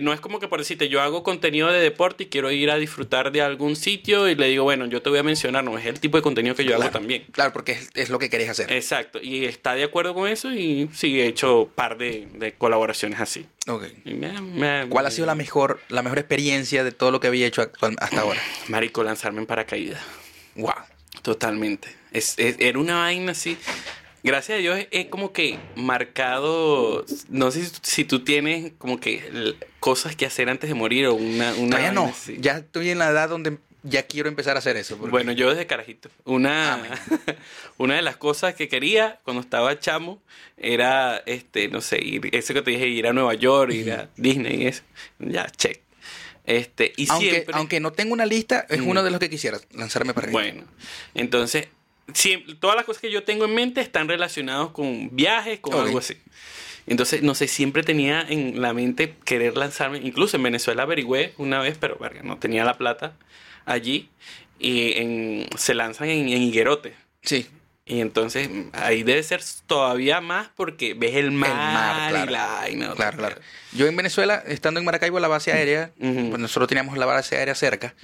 no 0.00 0.12
es 0.12 0.20
como 0.20 0.38
que 0.40 0.48
por 0.48 0.58
decirte, 0.58 0.88
yo 0.88 1.00
hago 1.00 1.22
contenido 1.22 1.70
de 1.70 1.80
deporte 1.80 2.24
y 2.24 2.26
quiero 2.26 2.50
ir 2.50 2.70
a 2.70 2.76
disfrutar 2.76 3.32
de 3.32 3.42
algún 3.42 3.76
sitio 3.76 4.28
y 4.28 4.34
le 4.34 4.48
digo, 4.48 4.64
bueno, 4.64 4.86
yo 4.86 5.02
te 5.02 5.10
voy 5.10 5.18
a 5.18 5.22
mencionar, 5.22 5.64
no, 5.64 5.78
es 5.78 5.86
el 5.86 6.00
tipo 6.00 6.16
de 6.16 6.22
contenido 6.22 6.54
que 6.54 6.64
yo 6.64 6.74
hago 6.74 6.90
también. 6.90 7.24
Claro, 7.32 7.52
porque 7.52 7.78
es, 7.94 8.10
lo 8.10 8.18
que 8.18 8.30
querés 8.30 8.48
hacer. 8.48 8.72
Exacto, 8.72 9.20
y 9.20 9.44
está 9.44 9.74
de 9.74 9.84
acuerdo 9.84 10.14
con 10.14 10.28
eso 10.28 10.52
y 10.52 10.88
sí, 10.92 11.20
he 11.20 11.26
hecho 11.26 11.70
par 11.74 11.98
de, 11.98 12.54
colaboraciones 12.58 13.20
así. 13.20 13.46
Ok. 13.66 13.84
¿Cuál 14.88 15.06
ha 15.06 15.10
sido 15.10 15.26
la 15.26 15.34
mejor, 15.34 15.80
la 15.88 16.02
mejor 16.02 16.18
experiencia 16.18 16.84
de 16.84 16.92
todo 16.92 17.10
lo 17.10 17.20
que 17.20 17.26
había 17.26 17.46
hecho 17.46 17.62
hasta 17.98 18.20
ahora? 18.20 18.40
Marico, 18.68 19.02
lanzarme 19.02 19.40
en 19.40 19.46
paracaídas. 19.46 20.00
Wow. 20.56 20.74
Totalmente. 21.22 21.88
es, 22.12 22.34
era 22.38 22.78
una 22.78 22.98
vaina 22.98 23.32
así 23.32 23.56
gracias 24.24 24.56
a 24.56 24.60
Dios 24.60 24.80
es 24.90 25.06
como 25.06 25.32
que 25.32 25.58
marcado, 25.76 27.04
no 27.28 27.50
sé 27.52 27.70
si, 27.82 28.04
tú 28.04 28.24
tienes 28.24 28.72
como 28.78 28.98
que 28.98 29.54
cosas 29.78 30.16
que 30.16 30.26
hacer 30.26 30.48
antes 30.48 30.68
de 30.68 30.74
morir 30.74 31.06
o 31.06 31.14
una... 31.14 31.54
una 31.54 31.92
no, 31.92 32.12
ya 32.38 32.58
estoy 32.58 32.90
en 32.90 32.98
la 32.98 33.10
edad 33.10 33.28
donde 33.28 33.58
ya 33.84 34.04
quiero 34.04 34.30
empezar 34.30 34.56
a 34.56 34.60
hacer 34.60 34.76
eso. 34.78 34.96
Bueno, 34.96 35.32
yo 35.32 35.50
desde 35.50 35.66
carajito. 35.66 36.08
Una, 36.24 36.80
una 37.76 37.96
de 37.96 38.02
las 38.02 38.16
cosas 38.16 38.54
que 38.54 38.66
quería 38.66 39.20
cuando 39.24 39.42
estaba 39.42 39.78
chamo 39.78 40.22
era, 40.56 41.22
este, 41.26 41.68
no 41.68 41.82
sé, 41.82 42.02
ir, 42.02 42.34
eso 42.34 42.54
que 42.54 42.62
te 42.62 42.70
dije, 42.70 42.88
ir 42.88 43.06
a 43.06 43.12
Nueva 43.12 43.34
York, 43.34 43.72
ir 43.72 43.92
a 43.92 44.08
Disney 44.16 44.62
y 44.62 44.66
eso. 44.68 44.82
Ya, 45.18 45.46
check. 45.50 45.80
Este, 46.46 46.92
y 46.96 47.10
aunque, 47.10 47.30
siempre... 47.30 47.54
aunque 47.56 47.80
no 47.80 47.92
tengo 47.92 48.14
una 48.14 48.26
lista, 48.26 48.66
es 48.68 48.80
uno 48.80 49.02
de 49.02 49.10
los 49.10 49.20
que 49.20 49.30
quisiera 49.30 49.58
lanzarme 49.72 50.14
para 50.14 50.28
allá. 50.28 50.32
Bueno, 50.32 50.64
entonces 51.14 51.68
todas 52.60 52.76
las 52.76 52.84
cosas 52.84 53.00
que 53.00 53.10
yo 53.10 53.24
tengo 53.24 53.44
en 53.46 53.54
mente 53.54 53.80
están 53.80 54.08
relacionadas 54.08 54.70
con 54.70 55.14
viajes, 55.14 55.60
con 55.60 55.74
algo 55.74 55.98
así. 55.98 56.16
Entonces, 56.86 57.22
no 57.22 57.34
sé, 57.34 57.48
siempre 57.48 57.82
tenía 57.82 58.20
en 58.28 58.60
la 58.60 58.74
mente 58.74 59.14
querer 59.24 59.56
lanzarme. 59.56 59.98
Incluso 59.98 60.36
en 60.36 60.42
Venezuela 60.42 60.82
averigüé 60.82 61.32
una 61.38 61.60
vez, 61.60 61.78
pero 61.78 61.96
verga, 61.96 62.22
no 62.22 62.38
tenía 62.38 62.64
la 62.64 62.76
plata 62.76 63.16
allí. 63.64 64.10
Y 64.58 65.46
se 65.56 65.74
lanzan 65.74 66.08
en, 66.08 66.28
en 66.28 66.42
Higuerote. 66.42 66.94
Sí. 67.22 67.46
Y 67.86 68.00
entonces 68.00 68.48
ahí 68.72 69.02
debe 69.02 69.22
ser 69.22 69.42
todavía 69.66 70.22
más 70.22 70.48
porque 70.56 70.94
ves 70.94 71.16
el 71.16 71.32
mar, 71.32 72.10
claro. 72.26 72.94
claro, 72.96 73.18
claro. 73.18 73.36
Yo 73.72 73.86
en 73.86 73.94
Venezuela, 73.94 74.42
estando 74.46 74.80
en 74.80 74.86
Maracaibo, 74.86 75.20
la 75.20 75.28
base 75.28 75.52
aérea, 75.52 75.90
pues 75.98 76.38
nosotros 76.38 76.68
teníamos 76.68 76.96
la 76.96 77.04
base 77.04 77.36
aérea 77.36 77.54
cerca, 77.54 77.94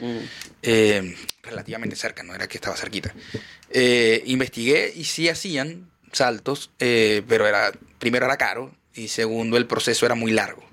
eh, 0.63 1.17
relativamente 1.43 1.97
cerca, 1.97 2.23
no 2.23 2.35
era 2.35 2.47
que 2.47 2.59
estaba 2.59 2.77
cerquita. 2.77 3.15
Eh, 3.71 4.23
investigué 4.27 4.93
y 4.95 5.05
sí 5.05 5.31
hacían 5.31 5.91
saltos, 6.13 6.71
eh, 6.79 7.23
pero 7.27 7.47
era 7.47 7.73
primero 7.99 8.27
era 8.27 8.37
caro 8.37 8.75
y 8.95 9.09
segundo 9.09 9.57
el 9.57 9.67
proceso 9.67 10.05
era 10.05 10.15
muy 10.15 10.33
largo. 10.33 10.70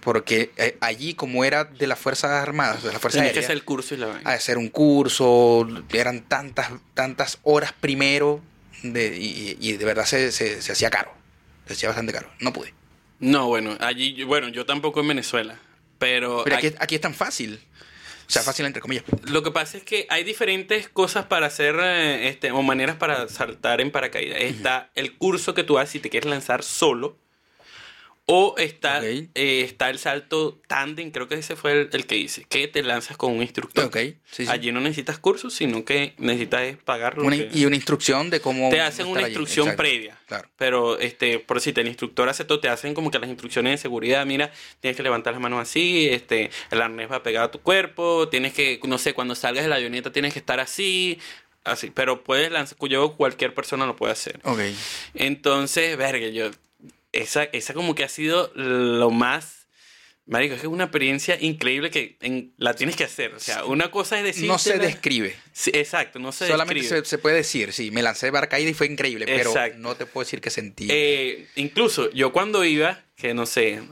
Porque 0.00 0.76
allí, 0.80 1.14
como 1.14 1.44
era 1.44 1.64
de 1.64 1.86
las 1.86 1.98
Fuerzas 1.98 2.30
Armadas, 2.30 2.82
de 2.82 2.92
la 2.92 2.98
Fuerza 2.98 3.18
Aérea, 3.18 3.34
que 3.34 3.40
hacer 3.40 3.52
el 3.52 3.64
curso 3.64 3.94
y 3.94 3.98
la 3.98 4.06
vaina. 4.06 4.30
hacer 4.30 4.58
un 4.58 4.68
curso, 4.68 5.66
eran 5.92 6.22
tantas, 6.22 6.70
tantas 6.94 7.38
horas 7.42 7.72
primero 7.72 8.40
de, 8.82 9.16
y, 9.16 9.72
de 9.72 9.84
verdad 9.84 10.04
se, 10.04 10.32
se, 10.32 10.72
hacía 10.72 10.90
caro. 10.90 11.12
Se 11.66 11.74
hacía 11.74 11.88
bastante 11.88 12.12
caro. 12.12 12.30
No 12.40 12.52
pude. 12.52 12.72
No, 13.20 13.46
bueno, 13.46 13.76
allí, 13.80 14.24
bueno, 14.24 14.48
yo 14.48 14.66
tampoco 14.66 15.00
en 15.00 15.08
Venezuela. 15.08 15.58
Pero, 15.98 16.42
pero 16.44 16.56
aquí, 16.56 16.72
aquí, 16.78 16.96
es 16.96 17.00
tan 17.00 17.14
fácil. 17.14 17.60
O 18.26 18.30
sea, 18.32 18.42
fácil 18.42 18.66
entre 18.66 18.80
comillas. 18.80 19.04
Lo 19.24 19.42
que 19.42 19.50
pasa 19.50 19.76
es 19.76 19.84
que 19.84 20.06
hay 20.08 20.24
diferentes 20.24 20.88
cosas 20.88 21.26
para 21.26 21.46
hacer, 21.46 21.76
eh, 21.80 22.28
este, 22.28 22.50
o 22.50 22.62
maneras 22.62 22.96
para 22.96 23.28
saltar 23.28 23.80
en 23.80 23.90
paracaídas. 23.90 24.40
Está 24.40 24.90
el 24.94 25.16
curso 25.16 25.54
que 25.54 25.62
tú 25.62 25.78
haces 25.78 25.92
si 25.92 26.00
te 26.00 26.10
quieres 26.10 26.28
lanzar 26.28 26.64
solo 26.64 27.18
o 28.26 28.54
está, 28.56 29.04
eh, 29.04 29.28
está 29.34 29.90
el 29.90 29.98
salto 29.98 30.60
tandem, 30.68 31.10
creo 31.10 31.26
que 31.26 31.34
ese 31.34 31.56
fue 31.56 31.88
el, 31.90 32.06
que 32.06 32.16
hice, 32.16 32.44
que 32.44 32.68
te 32.68 32.82
lanzas 32.82 33.16
con 33.16 33.32
un 33.32 33.42
instructor. 33.42 33.90
Allí 34.48 34.70
no 34.70 34.80
necesitas 34.80 35.18
cursos, 35.18 35.54
sino 35.54 35.84
que 35.84 36.14
necesitas 36.18 36.76
pagarlo. 36.84 37.28
Y 37.34 37.64
una 37.64 37.74
instrucción 37.74 38.30
de 38.30 38.40
cómo... 38.40 38.70
Te 38.70 38.80
hacen 38.80 39.08
una 39.08 39.22
instrucción 39.22 39.74
previa. 39.74 40.16
Claro. 40.26 40.48
Pero, 40.56 40.98
este, 41.00 41.40
por 41.40 41.60
si 41.60 41.74
el 41.76 41.88
instructor 41.88 42.28
hace 42.28 42.44
todo, 42.44 42.60
te 42.60 42.68
hacen 42.68 42.94
como 42.94 43.10
que 43.10 43.18
las 43.18 43.28
instrucciones 43.28 43.72
de 43.72 43.78
seguridad, 43.78 44.24
mira, 44.24 44.52
tienes 44.80 44.96
que 44.96 45.02
levantar 45.02 45.32
las 45.32 45.42
manos 45.42 45.60
así, 45.60 46.08
este, 46.08 46.50
el 46.70 46.80
arnés 46.80 47.10
va 47.10 47.22
pegado 47.24 47.46
a 47.46 47.50
tu 47.50 47.60
cuerpo, 47.60 48.28
tienes 48.28 48.52
que, 48.52 48.78
no 48.84 48.98
sé, 48.98 49.14
cuando 49.14 49.34
salgas 49.34 49.64
de 49.64 49.68
la 49.68 49.76
avioneta 49.76 50.12
tienes 50.12 50.32
que 50.32 50.38
estar 50.38 50.60
así, 50.60 51.18
así, 51.64 51.90
pero 51.90 52.22
puedes 52.22 52.50
lanzar, 52.52 52.78
yo 52.88 53.16
cualquier 53.16 53.52
persona 53.52 53.84
lo 53.84 53.96
puede 53.96 54.12
hacer. 54.12 54.40
Ok. 54.44 54.60
Entonces, 55.14 55.96
verga, 55.96 56.28
yo 56.28 56.50
esa, 57.12 57.44
esa 57.44 57.74
como 57.74 57.94
que 57.94 58.04
ha 58.04 58.08
sido 58.08 58.50
lo 58.54 59.10
más... 59.10 59.60
Marico, 60.24 60.54
es 60.54 60.60
que 60.60 60.68
es 60.68 60.72
una 60.72 60.84
experiencia 60.84 61.36
increíble 61.40 61.90
que 61.90 62.16
la 62.56 62.74
tienes 62.74 62.94
que 62.94 63.02
hacer. 63.02 63.34
O 63.34 63.40
sea, 63.40 63.64
una 63.64 63.90
cosa 63.90 64.18
es 64.18 64.24
decir... 64.24 64.46
No 64.46 64.56
se 64.56 64.78
describe. 64.78 65.34
Sí, 65.52 65.72
exacto, 65.74 66.20
no 66.20 66.30
se 66.30 66.46
Solamente 66.46 66.84
Se, 66.84 67.04
se, 67.04 67.18
puede 67.18 67.36
decir, 67.36 67.72
sí, 67.72 67.90
me 67.90 68.02
lancé 68.02 68.26
de 68.26 68.30
barcaída 68.30 68.70
y 68.70 68.74
fue 68.74 68.86
increíble, 68.86 69.26
pero 69.26 69.52
no 69.78 69.96
te 69.96 70.06
puedo 70.06 70.24
decir 70.24 70.40
que 70.40 70.50
sentí. 70.50 70.86
Eh, 70.90 71.48
incluso 71.56 72.08
yo 72.12 72.32
cuando 72.32 72.64
iba, 72.64 73.02
que 73.16 73.34
no 73.34 73.46
sé, 73.46 73.82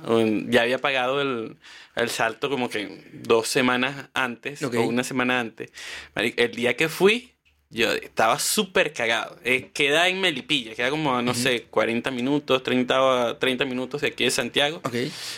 ya 0.47 0.63
había 0.63 0.79
pagado 0.79 1.21
el, 1.21 1.57
el 1.97 2.11
salto 2.11 2.49
como 2.49 2.71
que 2.71 3.05
dos 3.13 3.49
semanas 3.49 4.09
antes 4.15 4.63
o 4.63 4.69
una 4.83 5.03
semana 5.03 5.41
antes. 5.41 5.73
Marico, 6.15 6.41
el 6.41 6.53
día 6.53 6.77
que 6.77 6.89
fui, 6.89 7.35
yo 7.71 7.93
estaba 7.93 8.39
súper 8.41 8.93
cagado. 8.93 9.39
Eh, 9.45 9.71
queda 9.73 10.09
en 10.09 10.21
Melipilla, 10.21 10.75
queda 10.75 10.91
como, 10.91 11.23
no 11.23 11.35
sé, 11.35 11.63
40 11.71 12.11
minutos, 12.11 12.63
30, 12.65 13.39
30 13.39 13.65
minutos 13.65 14.01
de 14.01 14.09
aquí 14.09 14.25
de 14.25 14.31
Santiago. 14.33 14.83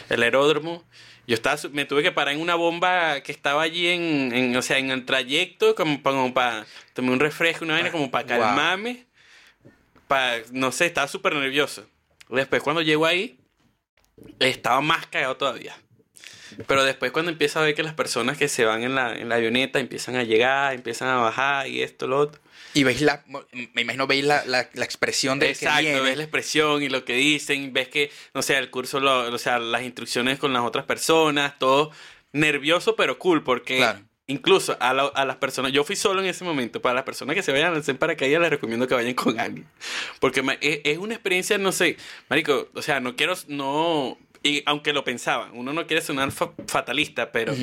El 0.09 0.23
aeródromo. 0.23 0.83
Yo 1.27 1.35
estaba, 1.35 1.57
me 1.73 1.85
tuve 1.85 2.03
que 2.03 2.11
parar 2.11 2.35
en 2.35 2.41
una 2.41 2.55
bomba 2.55 3.21
que 3.21 3.31
estaba 3.31 3.63
allí 3.63 3.87
en, 3.87 4.57
o 4.57 4.63
sea, 4.63 4.79
en 4.79 4.91
el 4.91 5.05
trayecto, 5.05 5.75
como, 5.75 6.03
como 6.03 6.35
para 6.35 6.67
tomar 6.95 7.13
un 7.13 7.21
refresco, 7.21 7.65
una 7.65 7.75
vaina, 7.75 7.93
como 7.93 8.11
para 8.11 8.27
calmarme. 8.27 9.07
Para, 10.09 10.43
no 10.51 10.73
sé, 10.73 10.87
estaba 10.87 11.09
súper 11.09 11.35
nervioso. 11.35 11.87
Después 12.31 12.63
cuando 12.63 12.81
llego 12.81 13.05
ahí, 13.05 13.39
estaba 14.39 14.81
más 14.81 15.07
cagado 15.07 15.37
todavía. 15.37 15.77
Pero 16.67 16.85
después 16.85 17.13
cuando 17.13 17.31
empieza 17.31 17.61
a 17.61 17.65
ver 17.65 17.75
que 17.75 17.83
las 17.83 17.95
personas 17.95 18.37
que 18.39 18.49
se 18.49 18.65
van 18.65 18.83
en 18.83 18.95
la, 18.95 19.15
en 19.15 19.29
la 19.29 19.37
avioneta 19.37 19.81
empiezan 19.81 20.17
a 20.17 20.25
llegar, 20.25 20.75
empiezan 20.75 21.09
a 21.09 21.17
bajar 21.17 21.69
y 21.69 21.83
esto, 21.83 22.07
lo 22.07 22.19
otro. 22.19 22.41
Y 22.75 22.85
veis 22.85 23.03
la, 23.03 23.23
me 23.75 23.83
imagino 23.83 24.07
veis 24.07 24.25
la, 24.25 24.45
la, 24.47 24.63
expresión 24.85 25.39
de 25.39 25.51
Exacto, 25.51 25.83
que 25.83 26.01
ves 26.01 26.17
la 26.17 26.23
expresión 26.23 26.83
y 26.83 26.89
lo 26.89 27.05
que 27.05 27.15
dicen, 27.15 27.73
ves 27.73 27.89
que, 27.89 28.11
no 28.35 28.43
sé, 28.43 28.57
el 28.57 28.71
curso, 28.71 28.99
o 28.99 29.39
sea, 29.39 29.59
las 29.59 29.83
instrucciones 29.83 30.39
con 30.39 30.53
las 30.53 30.63
otras 30.63 30.87
personas, 30.87 31.59
todo 31.59 31.91
nervioso 32.33 32.97
pero 32.97 33.19
cool, 33.19 33.43
porque 33.43 33.87
incluso 34.27 34.77
a, 34.81 34.91
a, 34.91 35.25
las 35.25 35.37
personas, 35.37 35.73
yo 35.73 35.85
fui 35.85 35.97
solo 35.97 36.21
en 36.23 36.29
ese 36.29 36.45
momento, 36.45 36.81
para 36.81 36.95
las 36.95 37.05
personas 37.05 37.37
que 37.37 37.43
se 37.43 37.53
vayan 37.53 37.75
a 37.75 37.79
hacer 37.79 37.99
paracaídas 37.99 38.41
les 38.41 38.51
recomiendo 38.51 38.89
que 38.89 38.95
vayan 38.95 39.15
con 39.15 39.39
alguien, 39.39 39.67
porque 40.21 40.43
es, 40.61 40.81
es 40.85 40.99
una 40.99 41.15
experiencia, 41.15 41.59
no 41.59 41.73
sé, 41.73 41.97
marico, 42.31 42.69
o 42.75 42.81
sea, 42.81 43.01
no 43.01 43.17
quiero, 43.17 43.35
no 43.49 44.19
y 44.43 44.63
aunque 44.67 44.93
lo 44.93 45.05
pensaba, 45.05 45.51
uno 45.53 45.73
no 45.73 45.87
quiere 45.87 46.03
sonar 46.03 46.31
fatalista, 46.33 47.33
pero 47.33 47.55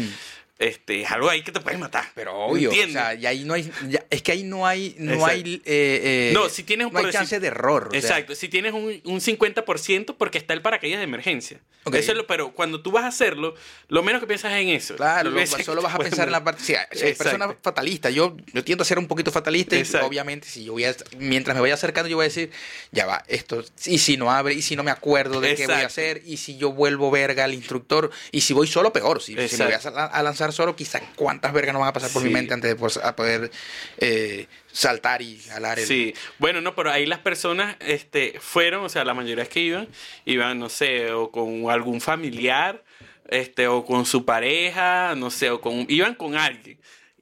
este, 0.59 1.01
es 1.01 1.09
algo 1.11 1.29
ahí 1.29 1.41
que 1.41 1.51
te 1.51 1.59
puede 1.61 1.77
matar. 1.77 2.05
Pero 2.13 2.35
obvio, 2.37 2.69
¿Entiendes? 2.69 2.97
o 2.97 2.99
sea, 2.99 3.13
y 3.15 3.25
ahí 3.25 3.43
no 3.45 3.53
hay, 3.53 3.71
ya- 3.87 4.05
es 4.09 4.21
que 4.21 4.33
ahí 4.33 4.43
no 4.43 4.67
hay, 4.67 4.93
no 4.99 5.13
Exacto. 5.13 5.31
hay, 5.33 5.53
eh, 5.55 5.61
eh, 5.65 6.31
No, 6.33 6.49
si 6.49 6.63
tienes 6.63 6.87
un- 6.87 6.93
no 6.93 6.99
hay 6.99 7.11
chance 7.11 7.39
de 7.39 7.47
error. 7.47 7.87
o 7.87 7.91
sea, 7.91 7.99
Exacto, 7.99 8.35
si 8.35 8.49
tienes 8.49 8.73
un, 8.73 9.01
un 9.05 9.21
50% 9.21 10.15
porque 10.17 10.37
está 10.37 10.53
el 10.53 10.61
paracaídas 10.61 10.99
de 10.99 11.05
emergencia. 11.05 11.59
Ok. 11.85 11.95
Eso 11.95 12.11
es 12.11 12.17
lo, 12.17 12.27
pero 12.27 12.51
cuando 12.51 12.81
tú 12.81 12.91
vas 12.91 13.05
a 13.05 13.07
hacerlo, 13.07 13.55
lo 13.87 14.03
menos 14.03 14.19
que 14.19 14.27
piensas 14.27 14.51
es 14.51 14.59
en 14.61 14.67
eso. 14.69 14.95
Claro, 14.97 15.29
lo- 15.31 15.45
solo 15.47 15.81
vas 15.81 15.95
a 15.95 15.97
pensar 15.99 16.27
en 16.27 16.33
la 16.33 16.43
parte. 16.43 16.61
Si 16.61 16.75
hay, 16.75 16.85
si 16.91 17.05
hay 17.05 17.13
personas 17.13 17.55
fatalistas, 17.63 18.13
yo, 18.13 18.35
yo 18.53 18.63
tiendo 18.65 18.81
a 18.81 18.85
ser 18.85 18.99
un 18.99 19.07
poquito 19.07 19.31
fatalista 19.31 19.77
y 19.77 19.79
Exacto. 19.79 20.05
obviamente 20.05 20.47
si 20.49 20.65
yo 20.65 20.73
voy 20.73 20.83
a, 20.83 20.93
mientras 21.17 21.55
me 21.55 21.61
vaya 21.61 21.75
acercando 21.75 22.09
yo 22.09 22.17
voy 22.17 22.25
a 22.25 22.27
decir, 22.27 22.51
ya 22.91 23.05
va, 23.05 23.23
esto, 23.27 23.63
y 23.85 23.97
si 23.99 24.17
no 24.17 24.29
abre, 24.29 24.55
y 24.55 24.61
si 24.61 24.75
no 24.75 24.83
me 24.83 24.91
acuerdo 24.91 25.39
de 25.39 25.55
qué 25.55 25.67
voy 25.67 25.75
a 25.75 25.85
hacer, 25.85 26.21
y 26.25 26.35
si 26.37 26.57
yo 26.57 26.73
vuelvo 26.73 27.09
verga 27.11 27.45
al 27.45 27.53
instructor, 27.53 28.11
y 28.31 28.41
si 28.41 28.53
voy 28.53 28.67
solo, 28.67 28.91
peor. 28.91 29.21
Si, 29.21 29.35
si 29.47 29.57
me 29.57 29.65
voy 29.65 29.73
a 29.93 30.21
lanzar 30.23 30.48
solo, 30.51 30.75
quizás 30.75 31.01
cuántas 31.15 31.53
vergas 31.53 31.73
no 31.73 31.79
van 31.79 31.89
a 31.89 31.93
pasar 31.93 32.11
por 32.11 32.23
mi 32.23 32.29
mente 32.29 32.53
antes 32.53 32.69
de 32.69 32.75
pues, 32.75 32.97
a 32.97 33.15
poder 33.15 33.51
eh, 33.97 34.47
saltar 34.71 35.21
y 35.21 35.39
jalar 35.39 35.79
el. 35.79 35.85
Sí, 35.85 36.13
bueno, 36.37 36.61
no, 36.61 36.75
pero 36.75 36.91
ahí 36.91 37.05
las 37.05 37.19
personas 37.19 37.75
este, 37.79 38.35
fueron, 38.39 38.83
o 38.85 38.89
sea, 38.89 39.03
la 39.05 39.13
mayoría 39.13 39.45
que 39.45 39.59
iban, 39.59 39.87
iban, 40.25 40.59
no 40.59 40.69
sé, 40.69 41.11
o 41.11 41.31
con 41.31 41.69
algún 41.69 42.01
familiar, 42.01 42.83
este, 43.29 43.67
o 43.67 43.85
con 43.85 44.05
su 44.05 44.25
pareja, 44.25 45.15
no 45.15 45.29
sé, 45.29 45.49
o 45.49 45.61
con, 45.61 45.85
iban 45.89 46.15
con 46.15 46.35
alguien. 46.35 46.79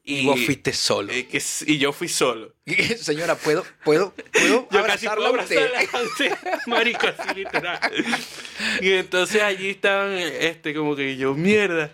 Y 0.09 0.25
vos 0.25 0.39
fuiste 0.39 0.71
solo. 0.71 1.11
eh, 1.11 1.27
que 1.27 1.41
y 1.65 1.77
yo 1.79 1.91
fui 1.91 2.07
solo. 2.07 2.53
Señora, 2.97 3.35
¿puedo, 3.35 3.65
puedo, 3.83 4.13
puedo 4.31 4.67
Yo 4.71 4.85
casi 4.85 5.05
puedo 5.05 5.33
usted, 5.33 5.69
marico, 6.67 7.07
así 7.07 7.35
literal. 7.35 7.79
Y 8.81 8.93
entonces 8.93 9.41
allí 9.41 9.71
estaban, 9.71 10.13
este, 10.13 10.73
como 10.73 10.95
que 10.95 11.17
yo, 11.17 11.33
mierda. 11.33 11.91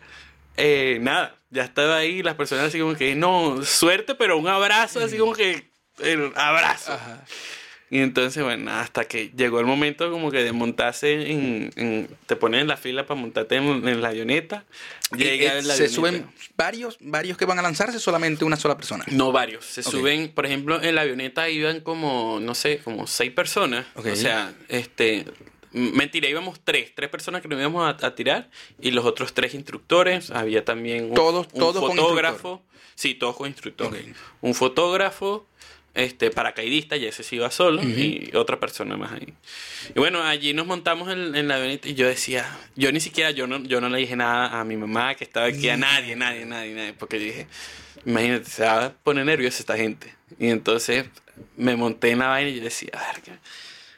Eh, 0.57 0.97
nada, 1.01 1.35
ya 1.49 1.63
estaba 1.63 1.97
ahí, 1.97 2.21
las 2.23 2.35
personas 2.35 2.65
así 2.65 2.79
como 2.79 2.95
que, 2.95 3.15
no, 3.15 3.63
suerte, 3.63 4.15
pero 4.15 4.37
un 4.37 4.47
abrazo, 4.47 4.99
así 5.03 5.17
como 5.17 5.33
que, 5.33 5.67
el 5.99 6.31
abrazo. 6.35 6.93
Ajá. 6.93 7.23
Y 7.89 7.99
entonces, 7.99 8.43
bueno, 8.43 8.71
hasta 8.71 9.05
que 9.05 9.29
llegó 9.35 9.59
el 9.59 9.67
momento 9.67 10.09
como 10.09 10.31
que 10.31 10.43
de 10.43 10.51
montarse 10.51 11.29
en, 11.31 11.71
en- 11.75 12.09
te 12.25 12.35
ponen 12.35 12.61
en 12.61 12.67
la 12.67 12.75
fila 12.75 13.05
para 13.05 13.19
montarte 13.21 13.55
en, 13.57 13.87
en 13.87 14.01
la 14.01 14.07
avioneta. 14.07 14.65
Llega 15.15 15.59
eh, 15.59 15.61
la 15.61 15.75
se 15.75 15.83
avioneta. 15.85 15.93
suben 15.93 16.25
varios, 16.57 16.97
varios 17.01 17.37
que 17.37 17.45
van 17.45 17.59
a 17.59 17.61
lanzarse, 17.61 17.99
solamente 17.99 18.45
una 18.45 18.55
sola 18.57 18.75
persona. 18.77 19.03
No, 19.11 19.31
varios. 19.31 19.65
Se 19.65 19.83
suben, 19.83 20.29
por 20.33 20.47
ejemplo, 20.47 20.81
en 20.81 20.95
la 20.95 21.01
avioneta 21.01 21.49
iban 21.49 21.81
como, 21.81 22.39
no 22.41 22.55
sé, 22.55 22.79
como 22.79 23.05
seis 23.05 23.31
personas. 23.31 23.85
O 23.93 24.01
sea, 24.15 24.51
este. 24.69 25.25
Mentira, 25.73 26.27
íbamos 26.29 26.59
tres, 26.63 26.93
tres 26.95 27.09
personas 27.09 27.41
que 27.41 27.47
nos 27.47 27.59
íbamos 27.59 27.83
a, 27.85 28.05
a 28.05 28.15
tirar 28.15 28.49
y 28.79 28.91
los 28.91 29.05
otros 29.05 29.33
tres 29.33 29.53
instructores. 29.53 30.29
Había 30.31 30.63
también 30.63 31.05
un, 31.05 31.13
Todos- 31.15 31.47
un 31.51 31.59
todos 31.59 31.83
con 31.85 31.97
fotógrafo. 31.97 32.61
Sí, 32.95 33.15
todos 33.15 33.35
con 33.35 33.47
instructor. 33.47 33.87
Ok. 33.87 33.95
Un 34.41 34.53
fotógrafo, 34.53 35.47
este, 35.95 36.29
paracaidista, 36.29 36.95
y 36.95 37.05
ese 37.05 37.23
sí 37.23 37.37
iba 37.37 37.49
solo, 37.49 37.81
y 37.83 38.29
otra 38.35 38.59
persona 38.59 38.97
más 38.97 39.13
ahí. 39.13 39.33
Y 39.95 39.99
bueno, 39.99 40.21
allí 40.23 40.53
nos 40.53 40.67
montamos 40.67 41.11
en, 41.11 41.35
en 41.35 41.47
la 41.47 41.55
avioneta 41.55 41.87
y 41.89 41.95
yo 41.95 42.07
decía, 42.07 42.45
yo 42.75 42.91
ni 42.91 42.99
siquiera, 42.99 43.31
yo 43.31 43.47
no, 43.47 43.63
yo 43.63 43.81
no 43.81 43.89
le 43.89 43.97
dije 43.97 44.15
nada 44.15 44.59
a 44.59 44.63
mi 44.63 44.77
mamá 44.77 45.15
que 45.15 45.23
estaba 45.23 45.47
aquí, 45.47 45.69
a 45.69 45.77
nadie, 45.77 46.15
nadie, 46.15 46.45
nadie, 46.45 46.73
nadie, 46.75 46.93
porque 46.93 47.19
yo 47.19 47.25
dije, 47.25 47.47
imagínate, 48.05 48.45
se 48.49 48.63
va 48.63 48.85
a 48.85 48.89
poner 48.93 49.25
nerviosa 49.25 49.59
esta 49.59 49.75
gente. 49.75 50.13
Y 50.39 50.49
entonces 50.49 51.05
me 51.57 51.75
monté 51.75 52.11
en 52.11 52.19
la 52.19 52.27
vaina 52.27 52.49
y 52.51 52.57
yo 52.57 52.63
decía, 52.63 52.91
verga, 52.93 53.39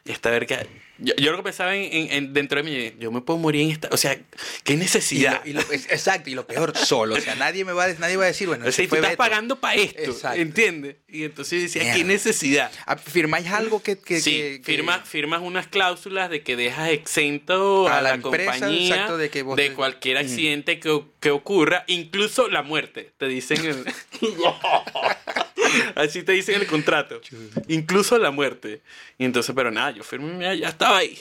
esta 0.05 0.29
verga. 0.31 0.65
Yo, 0.97 1.13
yo 1.17 1.31
lo 1.31 1.37
que 1.37 1.43
pensaba 1.43 1.75
en, 1.75 1.83
en- 1.91 2.11
en- 2.11 2.33
dentro 2.33 2.61
de 2.61 2.69
mí, 2.69 2.93
yo 2.99 3.11
me 3.11 3.21
puedo 3.21 3.37
morir 3.37 3.61
en 3.63 3.71
esta, 3.71 3.89
o 3.91 3.97
sea, 3.97 4.17
qué 4.63 4.73
Y 4.73 4.77
necesidad. 4.77 5.41
lo- 5.43 5.49
y 5.49 5.53
lo- 5.53 5.61
es- 5.71 5.85
exacto, 5.91 6.29
y 6.29 6.35
lo 6.35 6.47
peor, 6.47 6.75
solo. 6.77 7.15
O 7.15 7.19
sea, 7.19 7.35
nadie 7.35 7.65
me 7.65 7.73
va 7.73 7.87
nadie 7.95 8.15
va 8.17 8.23
a 8.23 8.27
decir, 8.27 8.47
bueno, 8.47 8.65
o 8.65 8.71
sea, 8.71 8.85
tú 8.85 8.89
fue 8.89 8.99
estás 8.99 9.11
Beto. 9.11 9.17
pagando 9.17 9.59
para 9.59 9.75
esto, 9.75 10.01
Exacto. 10.01 10.39
¿entiendes? 10.41 10.95
Y 11.09 11.23
entonces 11.25 11.57
yo 11.59 11.63
decía, 11.63 11.81
Mierda. 11.83 11.97
qué 11.97 12.03
necesidad. 12.05 12.71
Ah, 12.85 12.97
¿Firmáis 12.97 13.47
algo 13.47 13.81
que... 13.83 13.97
que- 13.97 14.19
sí, 14.21 14.31
que- 14.31 14.61
que- 14.61 14.71
firma, 14.73 14.99
firmas 15.01 15.41
unas 15.41 15.67
cláusulas 15.67 16.29
de 16.29 16.43
que 16.43 16.55
dejas 16.55 16.89
exento 16.89 17.87
a, 17.87 17.97
A 17.97 18.01
la 18.01 18.09
la, 18.09 18.15
empresa, 18.15 18.51
compañía 18.53 18.89
exacto, 18.95 19.17
de 19.17 19.29
que 19.29 19.41
vos 19.43 19.57
de 19.57 19.69
te- 19.69 19.75
cualquier 19.75 20.17
Mm. 20.17 20.19
accidente 20.25 20.79
que, 20.79 21.01
que 21.19 21.31
ocurra, 21.31 21.83
incluso 21.87 22.47
la 22.49 22.63
muerte, 22.63 23.11
te 23.17 23.27
dicen 23.27 23.65
el... 23.65 23.85
Así 25.95 26.23
te 26.23 26.33
dicen 26.33 26.61
el 26.61 26.67
contrato. 26.67 27.21
Incluso 27.67 28.17
la 28.17 28.31
muerte. 28.31 28.81
Y 29.17 29.25
entonces, 29.25 29.53
pero 29.55 29.71
nada, 29.71 29.91
yo 29.91 30.03
firmé, 30.03 30.57
ya 30.57 30.69
estaba 30.69 30.97
ahí. 30.97 31.19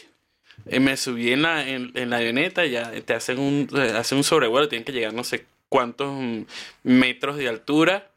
Eh, 0.66 0.80
me 0.80 0.96
subí 0.96 1.32
en 1.32 1.42
la, 1.42 1.68
en, 1.68 1.90
en 1.94 2.11
la 2.11 2.18
avioneta, 2.18 2.64
ya 2.64 2.90
te 3.02 3.14
hacen 3.14 3.38
un, 3.38 3.68
eh, 3.76 3.92
hacen 3.96 4.18
un 4.18 4.24
sobrevuelo, 4.24 4.68
tienen 4.68 4.84
que 4.84 4.92
llegar 4.92 5.12
no 5.12 5.24
sé 5.24 5.46
cuántos 5.68 6.12
mm, 6.12 6.42
metros 6.84 7.36
de 7.36 7.48
altura 7.48 8.11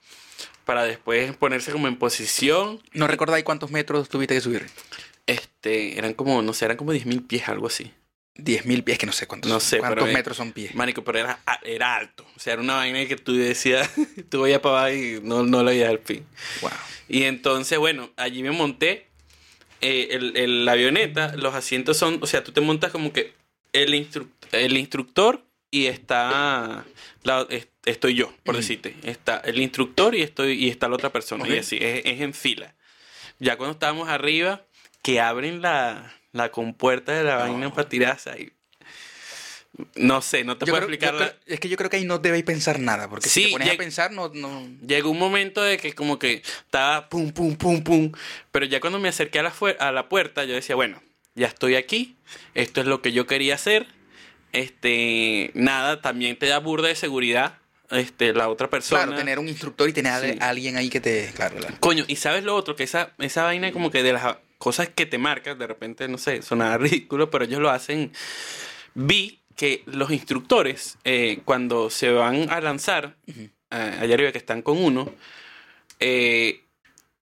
para 0.65 0.83
después 0.83 1.35
ponerse 1.35 1.71
como 1.71 1.88
en 1.88 1.97
posición. 1.97 2.81
¿No 2.93 3.07
recordáis 3.07 3.43
cuántos 3.43 3.71
metros 3.71 4.09
tuviste 4.09 4.35
que 4.35 4.41
subir? 4.41 4.67
Este, 5.25 5.97
eran 5.97 6.13
como, 6.13 6.41
no 6.41 6.53
sé, 6.53 6.65
eran 6.65 6.77
como 6.77 6.93
10.000 6.93 7.25
pies, 7.25 7.49
algo 7.49 7.67
así. 7.67 7.91
10.000 8.38 8.83
pies, 8.83 8.97
que 8.97 9.05
no 9.05 9.11
sé 9.11 9.27
cuántos, 9.27 9.51
No 9.51 9.59
sé, 9.59 9.79
cuántos 9.79 10.03
pero, 10.03 10.13
metros 10.17 10.38
son 10.38 10.51
pies. 10.51 10.73
Marico, 10.75 11.03
pero 11.03 11.19
era, 11.19 11.39
era 11.63 11.95
alto. 11.95 12.25
O 12.35 12.39
sea, 12.39 12.53
era 12.53 12.61
una 12.61 12.75
vaina 12.75 13.05
que 13.07 13.15
tú 13.17 13.33
decías, 13.35 13.89
tú 14.29 14.41
veías 14.41 14.59
para 14.59 14.79
abajo 14.81 14.95
y 14.95 15.19
no, 15.23 15.43
no 15.43 15.59
lo 15.63 15.69
veías 15.69 15.89
al 15.89 15.99
fin. 15.99 16.25
Wow. 16.61 16.71
Y 17.09 17.23
entonces, 17.23 17.77
bueno, 17.79 18.11
allí 18.17 18.43
me 18.43 18.51
monté. 18.51 19.07
eh, 19.81 20.07
el, 20.11 20.35
el- 20.38 20.65
la 20.65 20.71
avioneta, 20.73 21.35
los 21.35 21.53
asientos 21.53 21.97
son, 21.97 22.19
o 22.21 22.27
sea, 22.27 22.43
tú 22.43 22.51
te 22.51 22.61
montas 22.61 22.91
como 22.91 23.13
que 23.13 23.33
el, 23.73 23.93
instru- 23.93 24.27
el 24.51 24.75
instructor 24.77 25.43
y 25.69 25.85
está, 25.88 26.83
la- 27.23 27.45
es- 27.49 27.67
estoy 27.85 28.15
yo, 28.15 28.33
por 28.43 28.55
decirte. 28.55 28.95
Está 29.03 29.38
el 29.38 29.59
instructor 29.61 30.15
y, 30.15 30.21
estoy, 30.23 30.53
y 30.53 30.69
está 30.69 30.88
la 30.89 30.95
otra 30.95 31.11
persona. 31.11 31.43
Ok. 31.43 31.49
Y 31.51 31.57
así, 31.59 31.77
es, 31.79 32.01
es 32.05 32.21
en 32.21 32.33
fila. 32.33 32.73
Ya 33.39 33.55
cuando 33.55 33.73
estábamos 33.73 34.09
arriba, 34.09 34.63
que 35.03 35.19
abren 35.21 35.61
la, 35.61 36.11
la 36.32 36.49
compuerta 36.51 37.13
de 37.13 37.23
la 37.23 37.36
vaina 37.38 37.73
para 37.73 37.88
tirarse 37.89 38.30
ahí. 38.30 38.51
No 39.95 40.23
sé, 40.23 40.43
no 40.43 40.57
te 40.57 40.65
Yo 40.65 40.73
puedo 40.73 40.88
creo- 40.88 40.95
explicar. 40.95 41.13
la- 41.13 41.36
es 41.53 41.59
que 41.59 41.69
yo 41.69 41.78
creo 41.78 41.89
que 41.89 41.97
ahí 41.97 42.05
no 42.05 42.17
debéis 42.17 42.43
pensar 42.43 42.80
nada, 42.80 43.07
porque 43.09 43.30
si 43.30 43.45
te 43.45 43.51
pones 43.51 43.69
a 43.71 43.78
pensar, 43.78 44.11
no... 44.11 44.30
no... 44.34 44.67
Llegó 44.86 45.11
un 45.11 45.19
momento 45.19 45.61
de 45.61 45.78
que 45.78 45.93
como 45.93 46.17
que 46.17 46.41
estaba 46.65 47.09
pum, 47.09 47.32
pum, 47.32 47.55
pum, 47.55 47.84
pum. 47.84 48.11
Pero 48.51 48.65
ya 48.65 48.80
cuando 48.80 48.97
me 48.99 49.07
acerqué 49.09 49.38
a 49.39 49.43
la, 49.43 49.53
a 49.80 49.91
la 49.91 50.09
puerta, 50.09 50.45
yo 50.45 50.55
decía, 50.55 50.75
bueno, 50.75 51.01
ya 51.36 51.45
estoy 51.47 51.75
aquí. 51.75 52.15
Esto 52.55 52.82
es 52.82 52.88
lo 52.88 53.03
que 53.03 53.11
yo 53.11 53.28
quería 53.28 53.53
hacer. 53.53 53.86
Este, 54.51 55.51
nada, 55.53 56.01
también 56.01 56.38
te 56.39 56.47
da 56.47 56.57
burda 56.59 56.88
de 56.88 56.95
seguridad. 56.95 57.57
Este, 57.91 58.34
la 58.34 58.49
otra 58.49 58.69
persona. 58.69 59.03
Claro, 59.03 59.17
tener 59.17 59.38
un 59.38 59.47
instructor 59.47 59.88
y 59.88 59.93
tener 59.93 60.11
a- 60.11 60.21
Sí. 60.21 60.38
a 60.39 60.49
alguien 60.49 60.75
ahí 60.78 60.89
que 60.89 60.99
te... 60.99 61.32
Claro, 61.36 61.57
claro. 61.57 61.75
Coño, 61.80 62.03
y 62.07 62.15
sabes 62.15 62.43
lo 62.43 62.55
otro, 62.55 62.75
que 62.75 62.84
esa, 62.84 63.11
esa 63.19 63.43
vaina 63.43 63.71
como 63.71 63.91
que 63.91 64.01
de 64.01 64.13
las 64.13 64.38
cosas 64.57 64.89
que 64.89 65.05
te 65.05 65.17
marcas, 65.17 65.57
de 65.57 65.67
repente, 65.67 66.07
no 66.07 66.17
sé, 66.17 66.41
sonaba 66.41 66.77
ridículo, 66.79 67.29
pero 67.29 67.45
ellos 67.45 67.59
lo 67.59 67.69
hacen. 67.69 68.11
Vi 68.93 69.39
que 69.55 69.83
los 69.85 70.11
instructores, 70.11 70.97
eh, 71.03 71.39
cuando 71.45 71.89
se 71.89 72.11
van 72.11 72.49
a 72.49 72.61
lanzar, 72.61 73.17
eh, 73.27 73.49
allá 73.71 74.13
arriba 74.13 74.31
que 74.31 74.37
están 74.37 74.61
con 74.61 74.77
uno, 74.77 75.11
eh, 75.99 76.61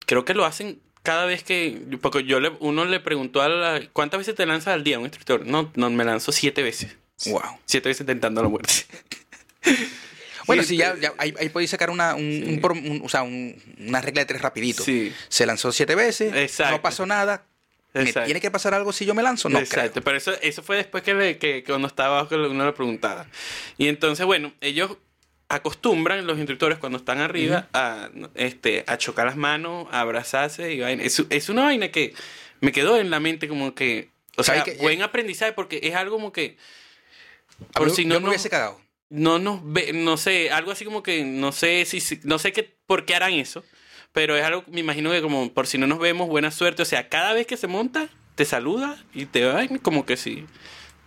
creo 0.04 0.24
que 0.24 0.34
lo 0.34 0.44
hacen 0.44 0.80
cada 1.02 1.26
vez 1.26 1.42
que. 1.42 1.80
Porque 2.02 2.24
yo 2.24 2.40
le, 2.40 2.52
uno 2.60 2.84
le 2.84 3.00
preguntó 3.00 3.40
a 3.40 3.48
la. 3.48 3.80
¿Cuántas 3.92 4.18
veces 4.18 4.34
te 4.34 4.46
lanzas 4.46 4.74
al 4.74 4.84
día 4.84 4.98
un 4.98 5.04
instructor? 5.04 5.46
No, 5.46 5.70
no, 5.74 5.90
me 5.90 6.04
lanzo 6.04 6.32
siete 6.32 6.62
veces. 6.62 6.96
Wow. 7.26 7.58
Siete 7.64 7.88
veces 7.88 8.02
intentando 8.02 8.42
la 8.42 8.48
muerte. 8.48 8.72
Bueno, 10.49 10.62
Sí, 10.64 10.76
ya, 10.76 10.96
ya 10.96 11.12
ahí, 11.18 11.32
ahí 11.38 11.49
podéis 11.51 11.70
sacar 11.70 11.90
una, 11.90 12.16
un, 12.16 12.24
un 12.24 12.61
un- 12.90 13.03
o 13.05 13.09
sea, 13.09 13.22
un- 13.22 13.55
una 13.78 14.01
regla 14.01 14.22
de 14.22 14.26
tres 14.26 14.42
rapidito. 14.42 14.82
Se 15.28 15.46
lanzó 15.46 15.70
siete 15.70 15.94
veces, 15.94 16.34
Exacto. 16.34 16.72
no 16.76 16.82
pasó 16.82 17.07
nada. 17.07 17.44
¿Me 17.94 18.12
tiene 18.12 18.40
que 18.40 18.51
pasar 18.51 18.74
algo 18.74 18.92
si 18.92 19.07
yo 19.07 19.14
me 19.14 19.22
lanzo? 19.22 19.49
No 19.49 19.59
Exacto, 19.59 19.92
creo. 19.92 20.05
pero 20.05 20.16
eso, 20.18 20.32
eso 20.42 20.62
fue 20.62 20.76
después 20.76 21.03
que, 21.03 21.14
le- 21.14 21.38
que, 21.38 21.62
que 21.62 21.70
cuando 21.72 21.86
estaba 21.88 22.16
abajo 22.18 22.28
que 22.30 22.34
uno 22.36 22.66
le 22.66 22.72
preguntaba. 22.72 23.26
Y 23.78 23.88
entonces, 23.88 24.26
bueno, 24.26 24.53
ellos 24.61 24.96
acostumbran, 25.49 26.26
los 26.26 26.36
instructores, 26.36 26.78
cuando 26.78 26.99
están 26.99 27.18
arriba, 27.20 27.68
a, 27.72 28.11
este, 28.34 28.84
a 28.86 28.99
chocar 28.99 29.26
las 29.26 29.36
manos, 29.36 29.86
a 29.90 30.01
abrazarse 30.01 30.72
y 30.74 30.80
vaina. 30.80 31.03
Es, 31.03 31.22
es 31.30 31.49
una 31.49 31.62
vaina 31.64 31.90
que 31.90 32.12
me 32.61 32.72
quedó 32.72 32.99
en 32.99 33.11
la 33.11 33.20
mente 33.20 33.49
como 33.49 33.74
que, 33.74 34.11
o 34.36 34.42
sea, 34.44 34.59
¿Sabes 34.59 34.74
qué? 34.76 34.82
buen 34.82 35.01
aprendizaje 35.03 35.53
porque 35.53 35.80
es 35.82 35.94
algo 35.94 36.16
como 36.16 36.32
que, 36.32 36.57
por 37.72 37.90
si 37.90 38.03
yo 38.03 38.09
no, 38.11 38.14
me 38.16 38.20
no, 38.20 38.28
hubiese 38.28 38.51
cagado. 38.51 38.80
No 39.11 39.38
nos 39.38 39.61
ve, 39.64 39.92
no 39.94 40.16
sé, 40.16 40.50
algo 40.50 40.70
así 40.70 40.84
como 40.84 41.02
que, 41.02 41.24
no 41.24 41.52
sé 41.52 41.84
si, 41.84 42.00
si- 42.00 42.20
no 42.24 42.38
sé 42.38 42.52
qué, 42.52 42.76
por 42.86 43.04
qué 43.04 43.14
harán 43.14 43.32
eso, 43.32 43.64
pero 44.12 44.36
es 44.36 44.44
algo, 44.44 44.64
me 44.68 44.80
imagino 44.80 45.11
que 45.11 45.22
como, 45.22 45.52
por 45.52 45.66
si 45.66 45.78
no 45.78 45.86
nos 45.86 45.98
vemos, 45.98 46.28
buena 46.28 46.50
suerte, 46.50 46.82
o 46.82 46.84
sea, 46.84 47.09
cada 47.09 47.32
vez 47.32 47.46
que 47.46 47.56
se 47.56 47.66
monta, 47.66 48.09
te 48.34 48.44
saluda 48.44 49.02
y 49.14 49.26
te 49.26 49.44
va 49.44 49.66
como 49.82 50.04
que 50.06 50.16
sí. 50.16 50.44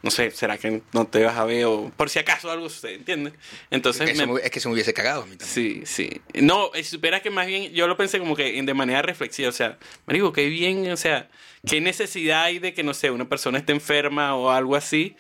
No 0.04 0.10
sé, 0.10 0.32
¿será 0.32 0.58
que 0.58 0.82
no 0.94 1.06
te 1.06 1.24
vas 1.24 1.38
a 1.38 1.46
ver 1.46 1.66
o 1.66 1.92
por 1.96 2.10
si 2.10 2.18
acaso 2.18 2.50
algo 2.50 2.68
sucede, 2.70 2.96
¿entiendes? 2.96 3.34
Entonces, 3.70 4.02
es, 4.08 4.10
que 4.14 4.16
se 4.18 4.26
me- 4.26 4.34
me, 4.34 4.40
es 4.42 4.50
que 4.50 4.60
se 4.60 4.68
me 4.68 4.74
hubiese 4.74 4.96
cagado 4.96 5.22
a 5.22 5.26
mí 5.28 5.36
también. 5.38 5.48
sí, 5.54 5.84
sí. 5.86 6.22
No, 6.42 6.72
si 6.74 6.84
supieras 6.86 7.22
que 7.22 7.30
más 7.30 7.46
bien 7.46 7.72
yo 7.72 7.86
lo 7.88 7.96
pensé 7.98 8.18
como 8.18 8.36
que 8.36 8.58
en- 8.58 8.66
de 8.66 8.74
manera 8.74 9.04
reflexiva, 9.04 9.50
o 9.50 9.52
sea, 9.52 9.78
me 10.08 10.16
digo, 10.16 10.34
qué 10.34 10.48
bien, 10.48 10.90
o 10.92 10.98
sea, 10.98 11.30
qué 11.70 11.82
necesidad 11.82 12.46
hay 12.46 12.58
de 12.58 12.74
que, 12.74 12.82
no 12.82 12.96
sé, 12.96 13.12
una 13.12 13.30
persona 13.30 13.60
esté 13.60 13.74
enferma 13.74 14.36
o 14.36 14.50
algo 14.50 14.76
así 14.76 15.16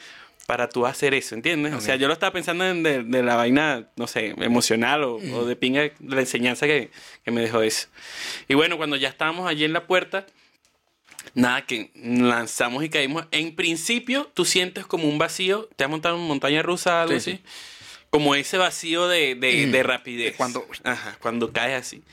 para 0.47 0.67
tú 0.69 0.85
hacer 0.85 1.13
eso, 1.13 1.35
¿entiendes? 1.35 1.73
O 1.73 1.77
Ok. 1.77 1.81
sea, 1.81 1.95
yo 1.95 2.07
lo 2.07 2.13
estaba 2.13 2.33
pensando 2.33 2.65
en 2.67 2.83
de, 2.83 3.03
de 3.03 3.23
la 3.23 3.35
vaina, 3.35 3.87
no 3.95 4.07
sé, 4.07 4.33
emocional 4.39 5.03
o, 5.03 5.15
o 5.15 5.45
de 5.45 5.55
pinga, 5.55 5.81
de 5.81 5.93
la 5.99 6.19
enseñanza 6.21 6.65
que, 6.67 6.91
que 7.23 7.31
me 7.31 7.41
dejó 7.41 7.61
eso. 7.61 7.87
Y 8.47 8.53
bueno, 8.55 8.77
cuando 8.77 8.95
ya 8.97 9.07
estábamos 9.09 9.47
allí 9.49 9.63
en 9.63 9.73
la 9.73 9.87
puerta, 9.87 10.25
nada, 11.33 11.65
que 11.65 11.91
lanzamos 11.95 12.83
y 12.83 12.89
caímos. 12.89 13.25
En 13.31 13.55
principio, 13.55 14.29
tú 14.33 14.43
sientes 14.45 14.85
como 14.85 15.07
un 15.07 15.17
vacío, 15.17 15.69
te 15.75 15.83
has 15.83 15.89
montado 15.89 16.17
en 16.17 16.23
montaña 16.23 16.61
rusa, 16.61 17.01
algo 17.03 17.19
Sí, 17.19 17.31
así. 17.31 17.43
Como 18.09 18.35
ese 18.35 18.57
vacío 18.57 19.07
de, 19.07 19.35
de, 19.35 19.67
Mm. 19.67 19.71
de 19.71 19.83
rapidez. 19.83 20.31
De 20.33 20.37
cuando- 20.37 20.65
Ajá, 20.83 21.17
cuando 21.21 21.53
caes 21.53 21.79
así. 21.79 22.03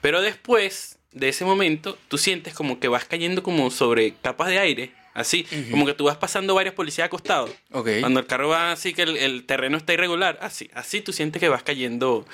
Pero 0.00 0.22
después 0.22 0.98
de 1.12 1.28
ese 1.28 1.44
momento, 1.44 1.98
tú 2.08 2.16
sientes 2.16 2.54
como 2.54 2.80
que 2.80 2.88
vas 2.88 3.04
cayendo 3.04 3.42
como 3.42 3.70
sobre 3.70 4.14
capas 4.22 4.48
de 4.48 4.58
aire, 4.58 4.92
así. 5.14 5.46
Como 5.70 5.86
que 5.86 5.94
tú 5.94 6.04
vas 6.04 6.16
pasando 6.16 6.54
varios 6.54 6.74
policías 6.74 7.06
acostados. 7.06 7.50
Ok. 7.70 7.88
Cuando 8.00 8.20
el 8.20 8.26
carro 8.26 8.48
va 8.48 8.72
así, 8.72 8.94
que 8.94 9.02
el, 9.02 9.16
el 9.16 9.44
terreno 9.44 9.76
está 9.76 9.92
irregular, 9.92 10.38
así, 10.42 10.70
así 10.74 11.00
tú 11.00 11.12
sientes 11.12 11.40
que 11.40 11.48
vas 11.48 11.62
cayendo. 11.62 12.26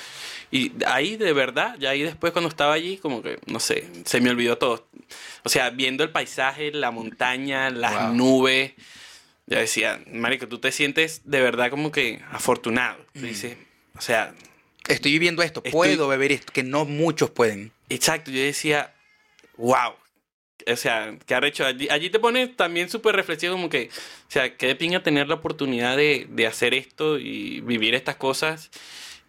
Y 0.51 0.73
ahí, 0.87 1.17
de 1.17 1.33
verdad, 1.33 1.77
ya 1.79 1.91
ahí 1.91 2.03
después 2.03 2.33
cuando 2.33 2.49
estaba 2.49 2.73
allí, 2.73 2.97
como 2.97 3.23
que, 3.23 3.39
no 3.47 3.61
sé, 3.61 3.87
se 4.05 4.21
me 4.21 4.31
olvidó 4.31 4.57
todo. 4.59 4.89
O 5.45 5.49
sea, 5.49 5.71
viendo 5.71 6.05
el 6.05 6.11
paisaje, 6.11 6.71
la 6.73 6.91
montaña, 6.91 7.71
las 7.71 8.07
Wow. 8.09 8.15
nubes, 8.15 8.73
ya 9.47 9.59
decía, 9.59 10.01
Marico, 10.13 10.47
tú 10.49 10.59
te 10.59 10.73
sientes 10.73 11.23
de 11.25 11.41
verdad 11.41 11.71
como 11.71 11.91
que 11.93 12.21
afortunado. 12.33 12.99
Tú 13.15 13.21
dices, 13.21 13.57
o 13.97 14.01
sea, 14.01 14.35
Estoy 14.87 15.13
viviendo 15.13 15.43
esto, 15.43 15.61
Estoy- 15.63 15.71
puedo 15.73 16.09
beber 16.09 16.33
esto, 16.33 16.51
que 16.51 16.63
no 16.63 16.87
muchos 16.87 17.29
pueden. 17.29 17.73
Exacto, 17.91 18.31
yo 18.31 18.41
decía, 18.41 18.95
wow. 19.59 19.93
O 20.67 20.77
sea, 20.77 21.17
qué 21.27 21.35
arrecho. 21.35 21.65
Allí, 21.65 21.89
allí 21.91 22.11
te 22.11 22.19
pones 22.19 22.57
también 22.57 22.89
súper 22.89 23.15
reflexivo, 23.17 23.55
como 23.55 23.69
que, 23.69 23.89
o 23.91 24.31
sea, 24.31 24.57
qué 24.57 24.67
de 24.69 24.77
pinga 24.77 25.03
tener 25.03 25.29
la 25.29 25.35
oportunidad 25.35 25.97
de, 25.97 26.27
de 26.29 26.47
hacer 26.47 26.75
esto 26.75 27.19
y 27.19 27.61
vivir 27.61 27.95
estas 27.95 28.17
cosas. 28.17 28.71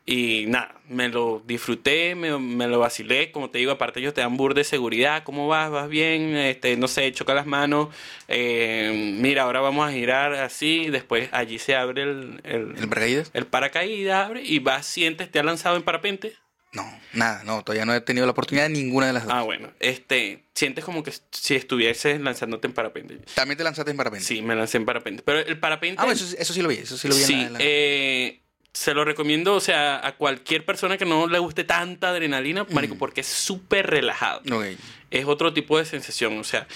Y 0.06 0.46
nada, 0.48 0.74
me 0.88 1.08
lo 1.08 1.44
disfruté, 1.46 2.16
me, 2.16 2.36
me 2.40 2.68
lo 2.68 2.80
vacilé. 2.80 3.32
Como 3.32 3.52
te 3.52 3.60
digo, 3.60 3.72
aparte 3.72 4.00
ellos 4.00 4.16
te 4.16 4.22
dan 4.22 4.38
bur 4.38 4.56
de 4.56 4.64
seguridad. 4.64 5.24
¿Cómo 5.24 5.48
vas? 5.48 5.70
¿Vas 5.70 5.88
bien? 5.88 6.36
Este, 6.36 6.76
no 6.78 6.88
sé, 6.88 7.12
choca 7.12 7.36
las 7.36 7.46
manos. 7.46 7.90
Eh, 8.28 9.14
mira, 9.20 9.44
ahora 9.44 9.62
vamos 9.62 9.88
a 9.88 9.92
girar 9.92 10.34
así. 10.34 10.90
Después 10.90 11.30
allí 11.32 11.60
se 11.60 11.76
abre 11.76 12.02
el, 12.04 12.42
el, 12.44 12.74
¿El 12.78 12.90
paracaídas? 12.90 13.30
el 13.36 13.46
paracaídas, 13.46 14.26
abre 14.26 14.42
y 14.44 14.58
vas, 14.58 14.88
sientes, 14.88 15.30
te 15.30 15.38
ha 15.38 15.44
lanzado 15.44 15.76
en 15.76 15.84
parapente. 15.84 16.34
No, 16.72 16.86
nada, 17.14 17.44
no, 17.46 17.64
todavía 17.64 17.86
no 17.86 17.96
he 17.96 18.02
tenido 18.02 18.26
la 18.28 18.32
oportunidad 18.32 18.66
de 18.68 18.74
ninguna 18.74 19.08
de 19.08 19.14
las 19.14 19.24
dos. 19.24 19.34
Ah, 19.36 19.42
bueno. 19.42 19.72
Este, 19.80 20.44
sientes 20.54 20.86
como 20.86 21.02
que 21.04 21.12
si 21.32 21.56
estuvieses 21.56 22.22
lanzándote 22.22 22.68
en 22.68 22.74
parapente. 22.74 23.20
También 23.34 23.58
te 23.58 23.64
lanzaste 23.64 23.90
en 23.92 23.98
parapente. 23.98 24.26
Sí, 24.26 24.42
me 24.44 24.56
lancé 24.56 24.78
en 24.78 24.86
parapente. 24.86 25.24
Pero 25.24 25.40
el 25.40 25.58
parapente. 25.60 26.00
Ah, 26.00 26.06
bueno, 26.06 26.20
eso, 26.22 26.36
eso 26.38 26.54
sí 26.54 26.62
lo 26.62 26.70
vi, 26.70 26.76
eso 26.76 26.96
sí 26.98 27.08
lo 27.08 27.16
vi 27.16 27.22
sí, 27.24 27.34
en 27.34 27.40
la- 27.40 27.46
en 27.48 27.54
la- 27.54 27.60
eh, 27.64 28.42
se 28.72 28.94
lo 28.94 29.04
recomiendo, 29.04 29.56
o 29.56 29.60
sea, 29.60 30.06
a 30.06 30.16
cualquier 30.16 30.64
persona 30.64 30.96
que 30.98 31.06
no 31.06 31.26
le 31.28 31.40
guste 31.40 31.64
tanta 31.64 32.10
adrenalina, 32.10 32.68
marico, 32.70 32.94
Mm. 32.94 33.00
porque 33.00 33.22
es 33.22 33.28
súper 33.28 33.88
relajado. 33.88 34.42
Ok. 34.56 34.66
Es 35.10 35.26
otro 35.26 35.52
tipo 35.54 35.80
de 35.80 35.86
sensación, 35.86 36.38
o 36.38 36.44
sea, 36.44 36.68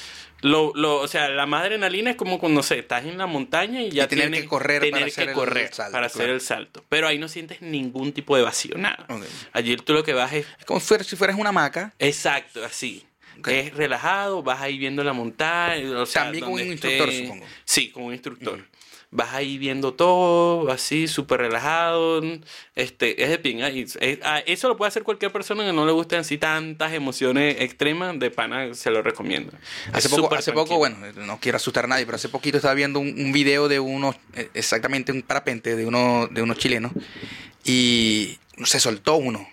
lo, 0.43 0.71
lo, 0.75 0.97
o 1.01 1.07
sea, 1.07 1.27
la 1.29 1.45
más 1.47 1.63
adrenalina 1.63 2.11
es 2.11 2.15
como 2.15 2.37
cuando, 2.37 2.59
no 2.59 2.63
sé, 2.63 2.77
estás 2.79 3.03
en 3.05 3.17
la 3.17 3.25
montaña 3.25 3.81
y 3.81 3.89
ya 3.89 4.03
Y 4.03 4.07
tener 4.07 4.25
tienes 4.25 4.41
que 4.41 4.47
correr 4.47 4.81
tener 4.81 4.91
para 4.91 5.05
que 5.05 5.11
hacer 5.11 5.29
el 5.29 5.35
salto, 5.73 5.91
para 5.91 6.05
hacer 6.05 6.17
claro. 6.21 6.33
el 6.33 6.41
salto. 6.41 6.85
Pero 6.89 7.07
ahí 7.07 7.17
no 7.17 7.27
sientes 7.27 7.61
ningún 7.61 8.11
tipo 8.13 8.37
de 8.37 8.43
vacío, 8.43 8.75
nada. 8.77 9.05
Ok. 9.09 9.23
Allí 9.53 9.75
tú 9.77 9.93
lo 9.93 10.03
que 10.03 10.13
vas 10.13 10.31
es 10.33 10.45
Es 10.59 10.65
como 10.65 10.79
si 10.79 10.85
fuera- 10.87 11.03
si 11.03 11.15
fueras 11.15 11.37
una 11.39 11.49
hamaca. 11.49 11.93
Exacto, 11.97 12.63
así. 12.63 13.05
Es 13.47 13.73
relajado, 13.73 14.43
vas 14.43 14.61
ahí 14.61 14.77
viendo 14.77 15.03
la 15.03 15.11
montaña. 15.13 15.99
o 15.99 16.05
sea, 16.05 16.23
También 16.25 16.43
con 16.45 16.53
un 16.53 16.59
esté- 16.59 16.71
instructor, 16.71 17.11
supongo. 17.11 17.45
Sí, 17.65 17.89
con 17.89 18.03
un 18.03 18.13
instructor. 18.13 18.63
Vas 19.15 19.31
ahí 19.33 19.59
viendo 19.59 19.93
todo, 19.93 20.71
así, 20.71 21.07
súper 21.07 21.41
relajado. 21.41 22.21
Este, 22.73 23.23
es 23.23 23.29
de 23.29 23.37
pinga. 23.37 23.69
y 23.69 23.81
es- 23.81 23.99
ah, 24.23 24.39
eso 24.47 24.67
lo 24.69 24.75
puede 24.75 24.87
hacer 24.89 25.03
cualquier 25.03 25.31
persona 25.31 25.63
que 25.63 25.71
no 25.71 25.85
le 25.85 25.91
gusten 25.91 26.19
así 26.19 26.39
tantas 26.39 26.93
emociones 26.93 27.57
extremas. 27.59 28.17
De 28.17 28.31
pana, 28.31 28.73
se 28.73 28.89
lo 28.89 29.03
recomiendo. 29.03 29.53
Hace 29.91 30.07
Es 30.07 30.13
poco, 30.15 30.33
hace 30.33 30.51
poco, 30.51 30.77
bueno, 30.77 30.97
no 31.15 31.39
quiero 31.39 31.57
asustar 31.57 31.85
a 31.85 31.87
nadie, 31.87 32.05
pero 32.05 32.15
hace 32.15 32.27
poquito 32.29 32.57
estaba 32.57 32.73
viendo 32.73 32.99
un, 32.99 33.09
un 33.09 33.31
video 33.31 33.67
de 33.67 33.79
unos, 33.79 34.15
eh, 34.33 34.49
exactamente 34.55 35.11
un 35.11 35.21
parapente 35.21 35.75
de 35.75 35.85
uno, 35.85 36.27
de 36.31 36.41
unos 36.41 36.57
chilenos, 36.57 36.91
y 37.63 38.39
se 38.65 38.79
soltó 38.79 39.15
uno. 39.15 39.47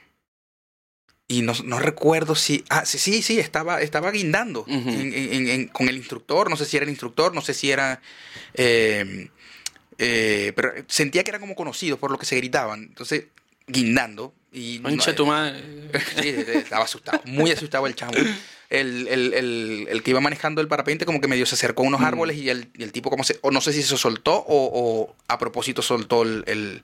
Y 1.29 1.43
no, 1.43 1.53
no 1.65 1.79
recuerdo 1.79 2.35
si. 2.35 2.65
Ah, 2.71 2.85
sí, 2.85 2.99
sí, 2.99 3.23
sí, 3.23 3.39
estaba, 3.39 3.81
estaba 3.83 4.11
guindando 4.11 4.63
Ujú. 4.63 4.73
en- 4.91 5.13
en- 5.15 5.49
en- 5.49 5.69
con 5.69 5.89
el 5.89 5.97
instructor. 5.97 6.51
No 6.51 6.57
sé 6.57 6.65
si 6.65 6.77
era 6.77 6.85
el 6.85 6.91
instructor, 6.91 7.35
no 7.35 7.41
sé 7.41 7.55
si 7.55 7.71
era. 7.71 8.01
eh, 8.55 9.29
eh, 10.01 10.53
pero 10.57 10.73
sentía 10.89 11.23
que 11.25 11.31
era 11.31 11.39
como 11.39 11.55
conocido 11.55 11.97
por 11.99 12.11
lo 12.11 12.19
que 12.19 12.27
se 12.27 12.37
gritaban. 12.37 12.83
Entonces, 12.85 13.27
guindando. 13.67 14.35
Y 14.53 14.81
Concha 14.81 15.11
no- 15.13 15.17
tu 15.17 15.27
madre. 15.27 15.63
Sí, 16.23 16.29
estaba 16.29 16.85
asustado, 16.85 17.21
muy 17.27 17.51
asustado 17.53 17.87
el 17.87 17.95
chavo. 17.95 18.15
El, 18.69 19.07
el, 19.09 19.35
el, 19.35 19.87
el 19.91 20.03
que 20.03 20.11
iba 20.11 20.21
manejando 20.21 20.61
el 20.61 20.69
parapente 20.69 21.05
como 21.05 21.21
que 21.21 21.27
medio 21.29 21.45
se 21.47 21.55
acercó 21.57 21.83
a 21.83 21.87
unos 21.87 22.01
Mm. 22.01 22.05
árboles 22.05 22.37
y 22.37 22.49
el, 22.51 22.69
y 22.77 22.83
el 22.85 22.93
tipo 22.93 23.11
como 23.11 23.25
se... 23.25 23.39
O 23.43 23.51
no 23.51 23.61
sé 23.61 23.73
si 23.73 23.83
se 23.83 23.97
soltó 23.97 24.35
o, 24.35 24.45
o 24.49 25.17
a 25.29 25.39
propósito 25.39 25.83
soltó 25.83 26.23
el, 26.23 26.45
el, 26.47 26.83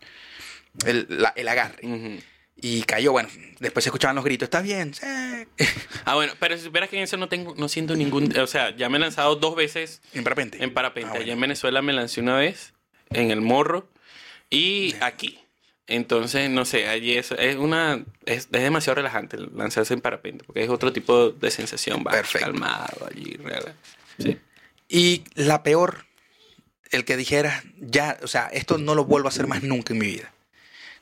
el, 0.85 1.07
la- 1.09 1.35
agarre. 1.37 1.87
Ujú. 1.87 2.21
Y 2.59 2.83
cayó, 2.85 3.12
bueno, 3.12 3.29
después 3.61 3.85
se 3.85 3.91
escuchaban 3.91 4.17
los 4.17 4.25
gritos, 4.25 4.47
¿estás 4.47 4.62
bien? 4.62 4.95
Sí. 4.95 5.03
Ah, 6.07 6.14
bueno, 6.14 6.33
pero 6.41 6.57
si 6.57 6.64
supieras 6.64 6.89
que 6.89 6.97
en 6.97 7.03
eso 7.03 7.17
no 7.19 7.29
tengo, 7.29 7.55
no 7.57 7.69
siento 7.69 7.95
ningún. 7.95 8.37
O 8.39 8.47
sea, 8.47 8.75
ya 8.75 8.89
me 8.89 8.97
he 8.97 9.01
lanzado 9.01 9.37
dos 9.37 9.55
veces 9.55 10.01
En 10.14 10.25
parapente. 10.25 10.62
En 10.64 10.73
parapente. 10.73 11.09
Ah, 11.09 11.12
bueno. 11.12 11.25
Allá 11.25 11.33
en 11.35 11.41
Venezuela 11.41 11.83
me 11.83 11.93
lancé 11.93 12.21
una 12.23 12.37
vez, 12.37 12.73
en 13.11 13.30
el 13.30 13.40
morro, 13.40 13.88
y 14.50 14.94
aquí. 15.00 15.38
Entonces, 15.88 16.50
no 16.50 16.64
sé, 16.64 16.88
allí 16.88 17.16
es, 17.16 17.30
es 17.32 17.57
una. 17.57 18.04
Es, 18.24 18.48
es 18.50 18.62
demasiado 18.62 18.96
relajante 18.96 19.36
lanzarse 19.38 19.94
en 19.94 20.00
parapente, 20.00 20.44
porque 20.44 20.64
es 20.64 20.68
otro 20.70 20.92
tipo 20.92 21.30
de 21.30 21.50
sensación, 21.50 22.02
va 22.07 22.11
Perfecto. 22.11 22.46
calmado 22.46 23.07
allí, 23.09 23.34
rela- 23.42 23.72
Sí. 24.18 24.36
Y 24.88 25.24
la 25.34 25.62
peor, 25.62 26.07
el 26.90 27.04
que 27.04 27.16
dijera, 27.16 27.62
ya, 27.78 28.18
o 28.22 28.26
sea, 28.26 28.46
esto 28.48 28.78
no 28.78 28.94
lo 28.94 29.04
vuelvo 29.04 29.28
a 29.28 29.30
hacer 29.30 29.46
más 29.46 29.62
nunca 29.62 29.92
en 29.92 29.98
mi 30.00 30.07
vida. 30.07 30.32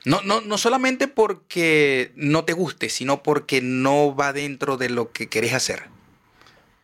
No, 0.03 0.21
no, 0.21 0.41
no 0.41 0.57
solamente 0.59 1.07
porque 1.07 2.11
no 2.15 2.43
te 2.45 2.53
guste, 2.53 2.89
sino 2.89 3.23
porque 3.23 3.61
no 3.61 4.15
va 4.15 4.33
dentro 4.33 4.77
de 4.77 4.89
lo 4.89 5.11
que 5.11 5.29
querés 5.29 5.53
hacer. 5.53 5.83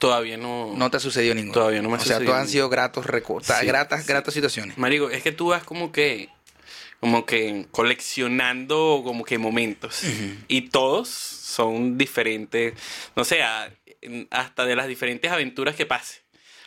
Todavía 0.01 0.35
no. 0.35 0.73
No 0.75 0.89
te 0.89 0.97
ha 0.97 0.99
sucedido 0.99 1.35
ninguno. 1.35 1.53
Todavía 1.53 1.79
no 1.83 1.87
me 1.89 1.97
ha 1.97 1.99
O 1.99 2.03
sea, 2.03 2.17
todas 2.19 2.41
han 2.41 2.47
sido 2.47 2.69
gratos, 2.69 3.05
sea, 3.05 3.59
Sí, 3.59 3.67
gratas, 3.67 4.01
sí. 4.01 4.07
gratas 4.07 4.33
situaciones. 4.33 4.75
Marico, 4.79 5.11
es 5.11 5.21
que 5.21 5.31
tú 5.31 5.49
vas 5.49 5.63
como 5.63 5.91
que. 5.91 6.29
Como 6.99 7.27
que 7.27 7.67
coleccionando 7.69 9.01
como 9.03 9.23
que 9.23 9.37
momentos. 9.37 10.01
Y 10.47 10.69
todos 10.69 11.07
son 11.07 11.99
diferentes. 11.99 12.73
No 13.15 13.25
sé, 13.25 13.41
hasta 14.31 14.65
de 14.65 14.75
las 14.75 14.87
diferentes 14.87 15.31
aventuras 15.31 15.75
que 15.75 15.85
pase. 15.85 16.21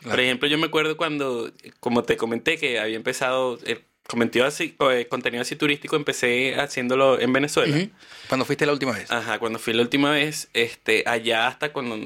Por 0.05 0.21
ejemplo, 0.21 0.49
yo 0.49 0.57
me 0.57 0.67
acuerdo 0.69 0.97
cuando, 0.97 1.51
como 1.81 2.05
te 2.05 2.17
comenté, 2.17 2.57
que 2.57 2.79
había 2.79 2.97
empezado 2.97 3.59
el 3.65 3.85
contenido 4.07 4.47
así, 4.47 4.77
eh, 4.91 5.07
contenido 5.09 5.43
así 5.43 5.57
turístico, 5.57 5.97
empecé 5.97 6.55
haciéndolo 6.57 7.19
en 7.21 7.33
Venezuela. 7.33 7.77
Ujú. 7.77 7.91
Cuando 8.29 8.45
fuiste 8.45 8.67
la 8.67 8.73
última 8.73 8.93
vez. 8.93 9.11
Ajá, 9.11 9.39
cuando 9.39 9.59
fui 9.59 9.73
la 9.73 9.83
última 9.83 10.11
vez, 10.11 10.49
este, 10.53 11.05
allá 11.07 11.47
hasta 11.47 11.73
cuando, 11.73 11.99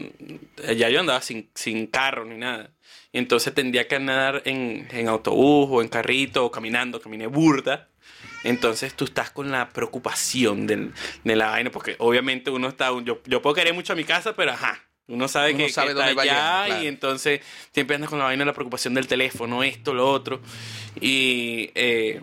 allá 0.67 0.89
yo 0.89 1.01
andaba 1.01 1.21
sin, 1.23 1.51
sin 1.55 1.87
carro 1.87 2.25
ni 2.25 2.37
nada. 2.37 2.71
Y 3.13 3.19
entonces 3.19 3.55
tendría 3.55 3.89
que 3.89 3.97
andar 3.97 4.43
en, 4.45 4.87
en 4.91 5.09
autobús 5.09 5.69
o 5.71 5.83
en 5.83 5.89
carrito 5.89 6.45
o 6.45 6.51
caminando, 6.51 7.01
caminé 7.01 7.27
burda. 7.27 7.89
Entonces 8.45 8.95
tú 8.95 9.05
estás 9.05 9.31
con 9.31 9.51
la 9.51 9.69
preocupación 9.71 10.67
del, 10.67 10.93
de 11.25 11.37
la 11.37 11.51
vaina, 11.51 11.71
porque 11.71 11.97
obviamente 11.99 12.51
uno 12.51 12.69
está, 12.69 12.91
yo, 13.03 13.21
yo 13.25 13.43
puedo 13.43 13.55
querer 13.55 13.75
mucho 13.75 13.93
a 13.93 13.97
mi 13.97 14.05
casa, 14.05 14.35
pero 14.35 14.53
ajá, 14.53 14.88
uno 15.09 15.27
sabe 15.27 15.55
Uno 15.55 15.65
que, 15.65 15.71
sabe 15.71 15.89
que 15.89 15.95
dónde 15.95 16.11
está 16.11 16.17
va 16.17 16.23
allá 16.23 16.67
claro. 16.67 16.83
y 16.83 16.87
entonces 16.87 17.41
siempre 17.73 17.97
andas 17.97 18.11
con 18.11 18.19
la 18.19 18.27
vaina 18.27 18.43
de 18.43 18.47
la 18.47 18.53
preocupación 18.53 18.95
del 18.95 19.07
teléfono, 19.07 19.63
esto, 19.65 19.95
lo 19.95 20.11
otro. 20.11 20.41
Y 21.01 21.71
eh, 21.75 22.21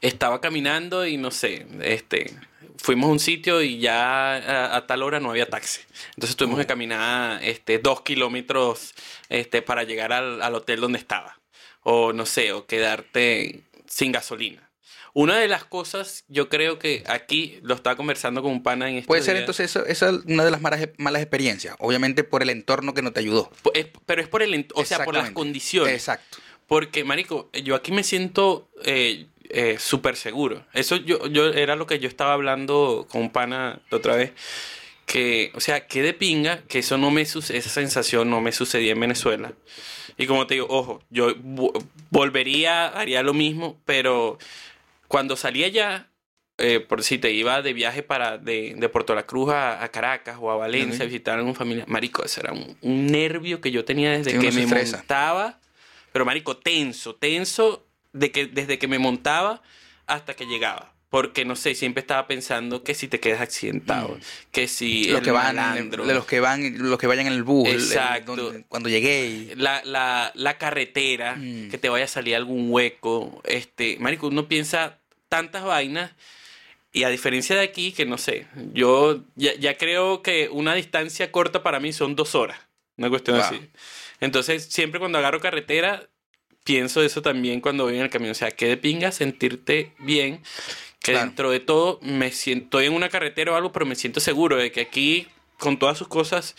estaba 0.00 0.40
caminando 0.40 1.06
y 1.06 1.16
no 1.16 1.30
sé, 1.30 1.66
este, 1.80 2.34
fuimos 2.76 3.08
a 3.08 3.12
un 3.12 3.20
sitio 3.20 3.62
y 3.62 3.78
ya 3.78 4.34
a, 4.34 4.76
a 4.76 4.86
tal 4.86 5.02
hora 5.04 5.20
no 5.20 5.30
había 5.30 5.48
taxi. 5.48 5.80
Entonces 6.10 6.36
tuvimos 6.36 6.58
que 6.58 6.66
caminar 6.66 7.42
este, 7.44 7.78
dos 7.78 8.02
kilómetros 8.02 8.94
este, 9.28 9.62
para 9.62 9.84
llegar 9.84 10.12
al, 10.12 10.42
al 10.42 10.54
hotel 10.54 10.80
donde 10.80 10.98
estaba. 10.98 11.38
O 11.82 12.12
no 12.12 12.26
sé, 12.26 12.52
o 12.52 12.66
quedarte 12.66 13.62
sin 13.86 14.12
gasolina. 14.12 14.67
Una 15.20 15.36
de 15.38 15.48
las 15.48 15.64
cosas, 15.64 16.24
yo 16.28 16.48
creo 16.48 16.78
que 16.78 17.02
aquí 17.08 17.58
lo 17.62 17.74
estaba 17.74 17.96
conversando 17.96 18.40
con 18.40 18.52
un 18.52 18.62
pana 18.62 18.88
en 18.88 18.96
estos 18.98 19.08
Puede 19.08 19.22
ser 19.22 19.36
entonces 19.36 19.68
eso, 19.70 19.84
esa 19.86 20.10
es 20.10 20.16
una 20.26 20.44
de 20.44 20.50
las 20.52 20.60
malas, 20.60 20.88
malas 20.96 21.22
experiencias. 21.22 21.74
Obviamente 21.80 22.22
por 22.22 22.42
el 22.42 22.50
entorno 22.50 22.94
que 22.94 23.02
no 23.02 23.12
te 23.12 23.18
ayudó. 23.20 23.50
Es- 23.74 23.86
pero 24.06 24.22
es 24.22 24.28
por 24.28 24.42
el, 24.42 24.66
o 24.74 24.84
sea, 24.84 25.04
por 25.04 25.14
las 25.14 25.32
condiciones. 25.32 25.92
Exacto. 25.92 26.38
Porque, 26.68 27.02
marico, 27.02 27.50
yo 27.64 27.74
aquí 27.74 27.90
me 27.90 28.04
siento 28.04 28.68
eh, 28.84 29.26
eh, 29.48 29.76
súper 29.80 30.14
seguro. 30.16 30.64
Eso 30.72 30.94
yo, 30.96 31.26
yo 31.26 31.48
era 31.48 31.74
lo 31.74 31.86
que 31.86 31.98
yo 31.98 32.06
estaba 32.08 32.34
hablando 32.34 33.06
con 33.10 33.22
un 33.22 33.30
pana 33.30 33.80
la 33.90 33.96
otra 33.96 34.14
vez. 34.14 34.32
que, 35.06 35.50
o 35.54 35.60
sea, 35.60 35.86
que 35.86 36.02
de 36.02 36.12
pinga, 36.12 36.62
que 36.68 36.80
eso 36.80 36.98
no 36.98 37.10
me 37.10 37.22
esa 37.22 37.40
sensación 37.50 38.28
no 38.28 38.40
me 38.42 38.52
sucedía 38.52 38.92
en 38.92 39.00
Venezuela. 39.00 39.52
Y 40.18 40.26
como 40.26 40.46
te 40.46 40.54
digo, 40.54 40.66
ojo, 40.68 41.02
yo 41.10 41.34
vo- 41.36 41.72
volvería, 42.10 42.88
haría 42.88 43.22
lo 43.22 43.32
mismo, 43.32 43.80
pero 43.86 44.38
cuando 45.08 45.36
salía 45.36 45.68
ya, 45.68 46.10
eh, 46.58 46.80
por 46.80 47.02
si 47.02 47.18
te 47.18 47.32
iba 47.32 47.62
de 47.62 47.72
viaje 47.72 48.02
para 48.02 48.38
de, 48.38 48.74
de 48.76 48.88
Puerto 48.88 49.14
La 49.14 49.26
Cruz 49.26 49.50
a, 49.50 49.82
a 49.82 49.88
Caracas 49.90 50.36
o 50.40 50.50
a 50.50 50.56
Valencia 50.56 51.04
a 51.04 51.06
visitar 51.06 51.38
a 51.38 51.42
una 51.42 51.54
familia, 51.54 51.84
marico, 51.88 52.24
eso 52.24 52.40
era 52.40 52.52
un, 52.52 52.76
un 52.82 53.06
nervio 53.06 53.60
que 53.60 53.70
yo 53.70 53.84
tenía 53.84 54.10
desde 54.12 54.32
Sí, 54.32 54.38
que 54.38 54.52
me 54.52 54.62
estresa. 54.62 54.98
montaba, 54.98 55.60
pero 56.12 56.24
marico, 56.24 56.56
tenso, 56.56 57.14
tenso 57.16 57.86
de 58.12 58.30
que 58.32 58.46
desde 58.46 58.78
que 58.78 58.88
me 58.88 58.98
montaba 58.98 59.62
hasta 60.06 60.34
que 60.34 60.46
llegaba. 60.46 60.94
Porque 61.10 61.46
no 61.46 61.56
sé, 61.56 61.74
siempre 61.74 62.02
estaba 62.02 62.26
pensando 62.26 62.84
que 62.84 62.94
si 62.94 63.08
te 63.08 63.18
quedas 63.18 63.40
accidentado, 63.40 64.08
Mm. 64.16 64.20
que 64.52 64.68
si 64.68 65.04
los 65.04 65.18
el 65.20 65.24
que 65.24 65.30
van, 65.30 65.56
malandro, 65.56 66.04
de 66.04 66.12
los 66.12 66.26
que 66.26 66.38
van, 66.40 66.76
los 66.90 66.98
que 66.98 67.06
vayan 67.06 67.28
en 67.28 67.32
el 67.32 67.42
bus, 67.44 67.66
el- 67.68 67.76
Exacto. 67.76 68.36
donde- 68.36 68.64
cuando 68.68 68.90
llegué. 68.90 69.54
la, 69.56 69.82
la, 69.84 70.30
la 70.34 70.58
carretera, 70.58 71.36
Mm. 71.36 71.70
que 71.70 71.78
te 71.78 71.88
vaya 71.88 72.04
a 72.04 72.08
salir 72.08 72.36
algún 72.36 72.66
hueco. 72.70 73.40
Este, 73.44 73.96
marico, 74.00 74.26
uno 74.28 74.48
piensa 74.48 74.98
tantas 75.30 75.64
vainas. 75.64 76.12
Y 76.92 77.04
a 77.04 77.10
diferencia 77.10 77.54
de 77.54 77.62
aquí, 77.62 77.92
que 77.92 78.06
no 78.06 78.16
sé, 78.18 78.46
yo 78.72 79.22
ya, 79.36 79.54
ya 79.54 79.76
creo 79.76 80.22
que 80.22 80.48
una 80.50 80.74
distancia 80.74 81.30
corta 81.30 81.62
para 81.62 81.80
mí 81.80 81.92
son 81.92 82.16
dos 82.16 82.34
horas. 82.34 82.58
Una 82.96 83.08
cuestión 83.10 83.36
Wow. 83.36 83.46
así. 83.46 83.60
Entonces, 84.20 84.64
siempre 84.64 84.98
cuando 84.98 85.18
agarro 85.18 85.38
carretera, 85.40 86.08
pienso 86.64 87.02
eso 87.02 87.22
también 87.22 87.60
cuando 87.60 87.84
voy 87.84 87.96
en 87.96 88.02
el 88.02 88.10
camino. 88.10 88.32
O 88.32 88.34
sea, 88.34 88.50
que 88.50 88.66
de 88.66 88.76
pinga 88.76 89.12
sentirte 89.12 89.92
bien. 89.98 90.40
Que 91.08 91.12
Claro. 91.14 91.26
dentro 91.26 91.50
de 91.50 91.60
todo 91.60 91.98
me 92.02 92.30
siento 92.32 92.64
estoy 92.66 92.86
en 92.86 92.92
una 92.92 93.08
carretera 93.08 93.52
o 93.52 93.56
algo, 93.56 93.72
pero 93.72 93.86
me 93.86 93.94
siento 93.94 94.20
seguro 94.20 94.56
de 94.56 94.70
que 94.72 94.80
aquí, 94.82 95.26
con 95.58 95.78
todas 95.78 95.98
sus 95.98 96.06
cosas, 96.06 96.54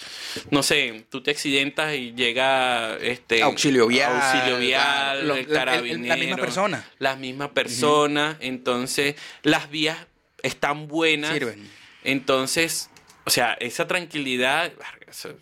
no 0.51 0.61
sé, 0.61 1.05
tú 1.09 1.21
te 1.23 1.31
accidentas 1.31 1.95
y 1.95 2.13
llega 2.13 2.97
este 2.97 3.41
Auxilio 3.43 3.87
vial. 3.87 4.11
auxilio 4.13 4.57
vial, 4.59 5.27
lo- 5.27 5.35
la- 5.35 5.39
el- 5.39 5.47
carabinero, 5.47 6.15
la 6.15 6.17
misma 6.17 6.35
persona. 6.37 6.89
las 6.99 7.17
mismas 7.17 7.49
personas, 7.49 8.35
entonces 8.41 9.15
las 9.43 9.69
vías 9.69 9.97
están 10.43 10.87
buenas, 10.87 11.31
Sirven. 11.33 11.69
entonces, 12.03 12.89
o 13.25 13.29
sea, 13.29 13.53
esa 13.61 13.87
tranquilidad 13.87 14.73
eso 15.07 15.33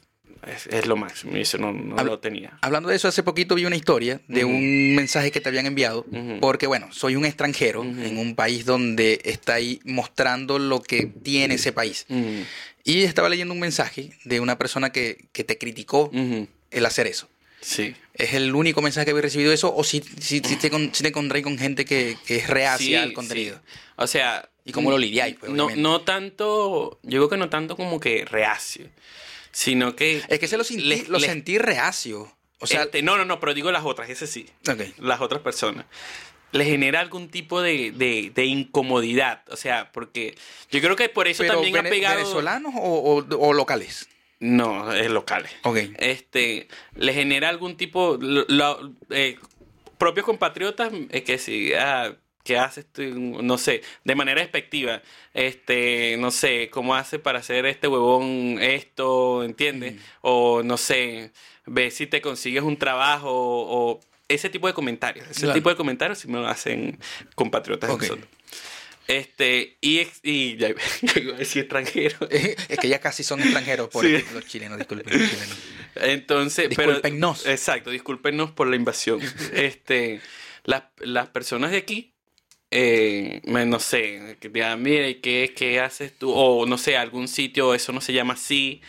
es, 0.45 0.67
es 0.67 0.85
lo 0.87 0.95
máximo, 0.95 1.35
y 1.37 1.41
eso 1.41 1.57
no, 1.57 1.71
no 1.73 2.01
lo 2.03 2.19
tenía. 2.19 2.57
Hablando 2.61 2.89
de 2.89 2.95
eso, 2.95 3.07
hace 3.07 3.23
poquito 3.23 3.55
vi 3.55 3.65
una 3.65 3.75
historia 3.75 4.21
de 4.27 4.45
un 4.45 4.95
mensaje 4.95 5.31
que 5.31 5.41
te 5.41 5.49
habían 5.49 5.65
enviado, 5.65 6.05
porque 6.39 6.67
bueno, 6.67 6.87
soy 6.91 7.15
un 7.15 7.25
extranjero 7.25 7.83
en 7.83 8.17
un 8.17 8.35
país 8.35 8.65
donde 8.65 9.19
está 9.25 9.55
ahí 9.55 9.79
mostrando 9.83 10.59
lo 10.59 10.81
que 10.81 11.05
tiene 11.07 11.55
ese 11.55 11.71
país. 11.73 12.05
Y 12.83 13.01
estaba 13.03 13.27
leyendo 13.29 13.53
un 13.53 13.59
mensaje 13.59 14.11
de 14.23 14.39
una 14.39 14.57
persona 14.57 14.91
que, 14.91 15.25
que 15.33 15.43
te 15.43 15.57
criticó 15.57 16.11
el 16.71 16.85
hacer 16.85 17.07
eso. 17.07 17.27
Sí. 17.59 17.95
¿Es 18.13 18.33
el 18.33 18.53
único 18.55 18.81
mensaje 18.81 19.05
que 19.05 19.11
había 19.11 19.23
recibido 19.23 19.51
eso 19.51 19.75
o 19.75 19.83
si, 19.83 20.01
si, 20.19 20.39
si 20.39 20.55
te, 20.57 20.69
con- 20.69 20.93
si 20.93 21.01
te 21.03 21.09
encontré 21.09 21.41
con 21.41 21.57
gente 21.57 21.85
que, 21.85 22.15
que 22.25 22.37
es 22.37 22.47
reacia 22.47 22.85
Sí, 22.85 22.95
al 22.95 23.13
contenido? 23.13 23.57
sí. 23.65 23.79
O 23.97 24.07
sea. 24.07 24.47
¿Y 24.63 24.71
cómo 24.73 24.91
lo 24.91 24.97
lidiáis, 24.97 25.35
pues, 25.39 25.51
no, 25.51 25.65
obviamente? 25.65 25.81
no 25.81 26.01
tanto. 26.01 26.99
Yo 27.03 27.19
creo 27.19 27.29
que 27.29 27.37
no 27.37 27.49
tanto 27.49 27.75
como 27.75 27.99
que 27.99 28.25
reacio. 28.25 28.87
Sino 29.57 29.95
que. 29.95 30.21
Es 30.27 30.37
que 30.37 30.47
se 30.47 30.55
lo 30.55 30.63
sentí, 30.63 30.83
Les- 30.83 31.07
lo 31.09 31.17
les- 31.17 31.25
sentí 31.27 31.57
reacio. 31.57 32.31
O 32.59 32.67
sea, 32.67 32.83
este, 32.83 33.01
no, 33.01 33.17
no, 33.17 33.25
no, 33.25 33.39
pero 33.39 33.55
digo 33.55 33.71
las 33.71 33.83
otras, 33.85 34.07
ese 34.07 34.27
sí. 34.27 34.47
ok. 34.69 34.99
Las 34.99 35.19
otras 35.19 35.41
personas. 35.41 35.85
Le 36.51 36.63
genera 36.63 36.99
algún 36.99 37.29
tipo 37.29 37.59
de, 37.59 37.91
de, 37.91 38.31
de 38.35 38.45
incomodidad. 38.45 39.41
O 39.49 39.55
sea, 39.55 39.91
porque 39.91 40.37
yo 40.69 40.79
creo 40.79 40.95
que 40.95 41.09
por 41.09 41.27
eso 41.27 41.41
pero 41.41 41.53
también 41.55 41.75
ha 41.75 41.81
vene- 41.81 41.89
pegado. 41.89 42.17
venezolanos 42.17 42.73
o, 42.77 42.79
o- 43.23 43.37
o 43.39 43.53
locales. 43.53 44.07
No, 44.39 44.93
es 44.93 45.09
locales. 45.09 45.51
Ok. 45.63 45.77
Este, 45.97 46.67
le 46.95 47.13
genera 47.13 47.49
algún 47.49 47.77
tipo. 47.77 48.19
lo- 48.21 48.45
lo- 48.47 48.93
eh, 49.09 49.39
propios 49.97 50.23
compatriotas, 50.27 50.93
es 51.09 51.23
que 51.23 51.39
si. 51.39 51.73
ah, 51.73 52.15
¿Qué 52.47 52.57
haces 52.57 52.85
tú? 52.93 53.03
No 53.03 53.57
sé, 53.57 53.81
de 54.05 54.15
manera 54.15 54.39
despectiva. 54.39 55.01
Este, 55.33 56.15
no 56.17 56.31
sé, 56.31 56.69
¿cómo 56.69 56.95
hace 56.95 57.19
para 57.19 57.39
hacer 57.39 57.65
este 57.65 57.89
huevón 57.89 58.57
esto? 58.61 59.43
¿Entiendes? 59.43 59.95
Mm. 59.95 59.99
O 60.21 60.63
no 60.63 60.77
sé, 60.77 61.33
ve 61.65 61.91
si 61.91 62.07
te 62.07 62.21
consigues 62.21 62.63
un 62.63 62.77
trabajo 62.77 63.29
o 63.33 63.99
ese 64.29 64.49
tipo 64.49 64.65
de 64.67 64.73
comentarios. 64.73 65.27
Ese 65.29 65.41
Claro. 65.41 65.55
tipo 65.55 65.69
de 65.69 65.75
comentarios 65.75 66.19
sí 66.19 66.29
me 66.29 66.37
lo 66.39 66.47
hacen 66.47 66.97
compatriotas 67.35 67.89
de 67.89 67.93
Ok. 67.95 68.01
nosotros. 68.03 68.27
Este, 69.07 69.77
y, 69.81 69.99
ex- 69.99 70.19
y 70.23 70.55
ya 70.57 70.69
iba 71.15 71.35
a 71.35 71.37
decir 71.37 71.63
extranjero. 71.63 72.29
es 72.29 72.77
que 72.79 72.87
ya 72.87 72.99
casi 72.99 73.23
son 73.23 73.41
extranjeros 73.41 73.89
por 73.89 74.05
Sí. 74.05 74.23
los 74.33 74.45
chilenos, 74.45 74.77
disculpen. 74.77 75.19
los 75.19 75.29
chilenos. 75.29 75.57
Entonces, 75.95 76.69
pero- 76.75 76.93
Discúlpennos. 76.93 77.45
exacto, 77.45 77.89
discúlpenos 77.89 78.51
por 78.51 78.67
la 78.67 78.75
invasión. 78.77 79.19
este, 79.53 80.21
las, 80.63 80.83
las 80.99 81.27
personas 81.29 81.71
de 81.71 81.77
aquí, 81.77 82.13
eh, 82.71 83.41
me- 83.45 83.65
no 83.65 83.79
sé, 83.79 84.37
que 84.39 84.49
digan, 84.49 84.81
mire, 84.81 85.19
¿qué, 85.21 85.53
¿qué 85.55 85.79
haces 85.79 86.17
tú? 86.17 86.31
O 86.33 86.65
no 86.65 86.77
sé, 86.77 86.97
algún 86.97 87.27
sitio, 87.27 87.73
eso 87.73 87.91
no 87.93 88.01
se 88.01 88.13
llama 88.13 88.33
así. 88.33 88.81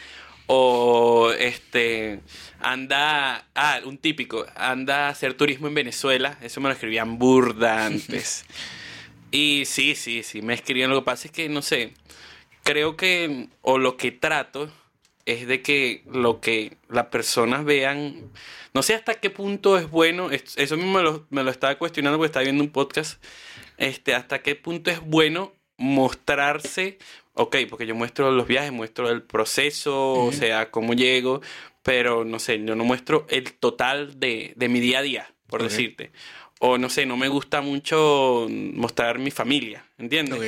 O 0.46 1.30
este, 1.38 2.20
anda, 2.60 3.46
ah, 3.54 3.80
un 3.84 3.98
típico, 3.98 4.46
anda 4.56 5.06
a 5.06 5.10
hacer 5.10 5.34
turismo 5.34 5.68
en 5.68 5.74
Venezuela. 5.74 6.38
Eso 6.40 6.60
me 6.60 6.68
lo 6.68 6.72
escribían 6.74 7.18
burda 7.18 7.84
antes. 7.86 8.46
y 9.30 9.64
sí, 9.66 9.94
sí, 9.94 10.22
sí, 10.22 10.40
me 10.42 10.54
escribían. 10.54 10.90
Lo 10.90 11.00
que 11.00 11.04
pasa 11.04 11.28
es 11.28 11.32
que, 11.32 11.48
no 11.50 11.60
sé, 11.60 11.92
creo 12.62 12.96
que, 12.96 13.48
o 13.62 13.76
lo 13.78 13.96
que 13.98 14.10
trato 14.10 14.72
es 15.32 15.46
de 15.46 15.62
que 15.62 16.02
lo 16.10 16.40
que 16.40 16.76
las 16.88 17.06
personas 17.06 17.64
vean, 17.64 18.30
no 18.74 18.82
sé 18.82 18.94
hasta 18.94 19.14
qué 19.14 19.30
punto 19.30 19.76
es 19.78 19.90
bueno, 19.90 20.30
es- 20.30 20.56
eso 20.56 20.76
mismo 20.76 20.92
me 20.98 21.02
lo, 21.02 21.26
me 21.30 21.42
lo 21.44 21.50
estaba 21.50 21.74
cuestionando 21.76 22.18
porque 22.18 22.26
estaba 22.26 22.44
viendo 22.44 22.62
un 22.64 22.70
podcast, 22.70 23.22
este, 23.76 24.14
hasta 24.14 24.40
qué 24.42 24.54
punto 24.56 24.90
es 24.90 25.00
bueno 25.00 25.52
mostrarse, 25.76 26.98
ok, 27.34 27.56
porque 27.68 27.86
yo 27.86 27.94
muestro 27.94 28.30
los 28.30 28.46
viajes, 28.46 28.72
muestro 28.72 29.10
el 29.10 29.22
proceso, 29.22 30.14
o 30.14 30.32
sea, 30.32 30.70
cómo 30.70 30.94
llego, 30.94 31.40
pero 31.82 32.24
no 32.24 32.38
sé, 32.38 32.62
yo 32.64 32.74
no 32.74 32.84
muestro 32.84 33.26
el 33.30 33.52
total 33.52 34.18
de, 34.18 34.52
de 34.56 34.68
mi 34.68 34.80
día 34.80 34.98
a 35.00 35.02
día, 35.02 35.30
por 35.48 35.62
decirte. 35.62 36.10
O 36.60 36.76
no 36.76 36.88
sé, 36.90 37.06
no 37.06 37.16
me 37.16 37.28
gusta 37.28 37.60
mucho 37.60 38.48
mostrar 38.50 39.18
mi 39.20 39.30
familia, 39.30 39.84
¿entiendes? 39.98 40.38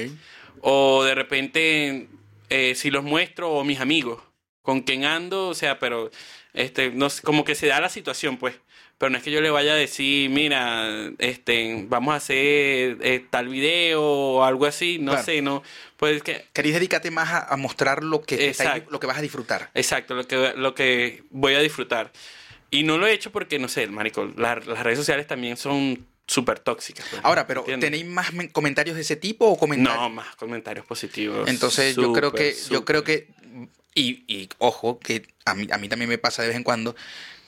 O 0.60 1.04
de 1.04 1.14
repente, 1.14 2.08
eh, 2.48 2.74
si 2.74 2.90
los 2.90 3.04
muestro, 3.04 3.50
o 3.52 3.62
mis 3.64 3.78
amigos, 3.80 4.20
con 4.62 4.80
quien 4.82 5.04
ando, 5.04 5.48
o 5.48 5.54
sea, 5.54 5.78
pero 5.78 6.11
este, 6.52 6.90
no 6.90 7.11
sé, 7.11 7.22
como 7.22 7.44
que 7.44 7.54
se 7.54 7.66
da 7.66 7.80
la 7.80 7.88
situación, 7.88 8.36
pues. 8.36 8.54
Pero 8.98 9.08
no 9.08 9.16
es 9.16 9.24
que 9.24 9.30
yo 9.30 9.40
le 9.40 9.48
vaya 9.48 9.72
a 9.72 9.76
decir, 9.76 10.28
mira, 10.28 11.11
este, 11.18 11.86
vamos 11.88 12.12
a 12.12 12.16
hacer 12.16 12.98
eh, 13.00 13.24
tal 13.30 13.48
video 13.48 14.02
o 14.02 14.44
algo 14.44 14.66
así, 14.66 14.98
no 14.98 15.12
Claro. 15.12 15.24
sé, 15.24 15.40
no. 15.40 15.62
Pues 15.96 16.22
que, 16.22 16.44
Queréis 16.52 16.74
dedicarte 16.74 17.11
más 17.11 17.30
a, 17.30 17.52
a 17.52 17.56
mostrar 17.56 18.04
lo 18.04 18.20
que, 18.20 18.48
Exacto. 18.48 18.90
lo 18.90 19.00
que 19.00 19.06
vas 19.06 19.16
a 19.16 19.22
disfrutar. 19.22 19.70
exacto, 19.74 20.14
lo 20.14 20.26
que, 20.28 20.52
lo 20.54 20.74
que 20.74 21.22
voy 21.30 21.54
a 21.54 21.61
disfrutar. 21.61 22.12
Y 22.70 22.82
no 22.82 22.98
lo 22.98 23.06
he 23.06 23.12
hecho 23.14 23.32
porque, 23.32 23.58
no 23.58 23.68
sé, 23.68 23.86
marico, 23.86 24.30
la- 24.36 24.56
las 24.56 24.82
redes 24.82 24.98
sociales 24.98 25.26
también 25.26 25.56
son 25.56 26.06
súper 26.26 26.58
tóxicas. 26.61 27.06
pues, 27.11 27.22
Ahora, 27.24 27.46
pero 27.46 27.61
¿entiendes? 27.61 27.90
¿tenéis 27.90 28.06
más 28.06 28.32
men- 28.34 28.48
comentarios 28.48 28.96
de 28.96 29.02
ese 29.02 29.16
tipo 29.16 29.46
o 29.46 29.58
comentarios? 29.58 30.00
No, 30.02 30.11
más 30.11 30.36
comentarios 30.36 30.84
positivos. 30.86 31.48
Entonces 31.48 31.96
yo 31.96 32.12
creo 32.12 32.32
que, 32.32 32.54
yo 32.70 32.84
creo 32.84 33.02
que, 33.02 33.28
y, 33.95 34.24
y 34.32 34.49
ojo, 34.59 34.99
que 34.99 35.26
a 35.45 35.55
mí, 35.55 35.66
a 35.70 35.78
mí 35.78 35.88
también 35.88 36.09
me 36.09 36.18
pasa 36.18 36.43
de 36.43 36.49
vez 36.49 36.57
en 36.57 36.64
cuando, 36.64 36.95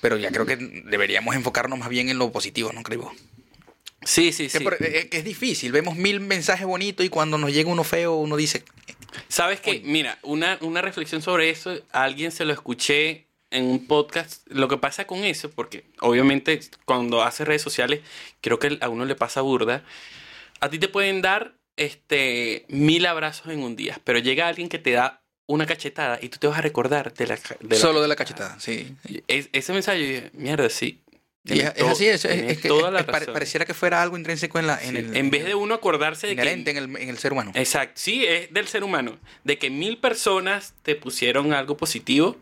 pero 0.00 0.16
ya 0.16 0.30
creo 0.30 0.46
que 0.46 0.56
deberíamos 0.56 1.34
enfocarnos 1.36 1.78
más 1.78 1.88
bien 1.88 2.08
en 2.08 2.18
lo 2.18 2.32
positivo, 2.32 2.72
¿no 2.72 2.82
creo? 2.82 3.12
Sí, 4.04 4.32
sí, 4.32 4.48
Que, 4.48 4.58
sí. 4.58 4.64
eh, 4.80 5.08
es 5.12 5.24
difícil, 5.24 5.70
vemos 5.70 5.96
mil 5.96 6.18
mensajes 6.20 6.66
bonitos 6.66 7.06
y 7.06 7.08
cuando 7.08 7.38
nos 7.38 7.52
llega 7.52 7.70
uno 7.70 7.84
feo, 7.84 8.14
uno 8.16 8.36
dice, 8.36 8.64
¿Sabes 9.28 9.60
qué? 9.60 9.70
Oye. 9.70 9.82
Mira, 9.84 10.18
una, 10.22 10.58
una 10.60 10.82
reflexión 10.82 11.22
sobre 11.22 11.50
eso, 11.50 11.78
a 11.92 12.02
alguien 12.02 12.32
se 12.32 12.44
lo 12.44 12.52
escuché 12.52 13.26
en 13.50 13.64
un 13.64 13.86
podcast. 13.86 14.46
Lo 14.48 14.68
que 14.68 14.78
pasa 14.78 15.06
con 15.06 15.24
eso, 15.24 15.50
porque 15.50 15.84
obviamente 16.00 16.58
cuando 16.84 17.22
haces 17.22 17.46
redes 17.46 17.62
sociales, 17.62 18.00
creo 18.40 18.58
que 18.58 18.78
a 18.80 18.88
uno 18.88 19.04
le 19.04 19.14
pasa 19.14 19.40
burda. 19.42 19.84
A 20.60 20.70
ti 20.70 20.78
te 20.78 20.88
pueden 20.88 21.22
dar 21.22 21.54
este 21.76 22.64
mil 22.68 23.06
abrazos 23.06 23.52
en 23.52 23.62
un 23.62 23.76
día, 23.76 24.00
pero 24.04 24.18
llega 24.18 24.48
alguien 24.48 24.68
que 24.68 24.78
te 24.78 24.92
da 24.92 25.21
una 25.46 25.66
cachetada 25.66 26.18
y 26.22 26.28
tú 26.28 26.38
te 26.38 26.46
vas 26.46 26.58
a 26.58 26.62
recordar 26.62 27.12
de 27.14 27.26
la, 27.26 27.34
de 27.36 27.76
la 27.76 27.76
solo 27.76 28.00
de 28.00 28.08
la 28.08 28.16
cachetada, 28.16 28.58
sí. 28.60 28.94
Es- 29.28 29.48
ese 29.52 29.72
mensaje, 29.72 30.00
yo 30.00 30.06
dije, 30.06 30.30
mierda, 30.34 30.68
sí. 30.70 31.00
Y 31.44 31.58
es, 31.58 31.72
así, 31.82 32.06
es, 32.06 32.24
es- 32.24 32.58
que 32.60 32.68
toda 32.68 32.92
la 32.92 33.00
es- 33.00 33.04
pare- 33.06 33.18
razón. 33.20 33.34
pareciera 33.34 33.66
que 33.66 33.74
fuera 33.74 34.00
algo 34.00 34.16
intrínseco 34.16 34.60
en, 34.60 34.68
la, 34.68 34.74
en, 34.80 34.90
Sí, 34.90 34.96
el, 34.98 35.16
en 35.16 35.30
vez 35.30 35.44
de 35.44 35.56
uno 35.56 35.74
acordarse 35.74 36.28
de 36.28 36.36
que 36.36 36.42
en 36.52 36.68
el, 36.68 36.96
en 36.96 37.08
el 37.08 37.18
ser 37.18 37.32
humano. 37.32 37.50
Exacto, 37.54 37.94
sí, 37.96 38.24
es 38.24 38.52
del 38.52 38.68
ser 38.68 38.84
humano. 38.84 39.18
De 39.42 39.58
que 39.58 39.68
mil 39.68 39.98
personas 39.98 40.74
te 40.82 40.94
pusieron 40.94 41.52
algo 41.52 41.76
positivo, 41.76 42.36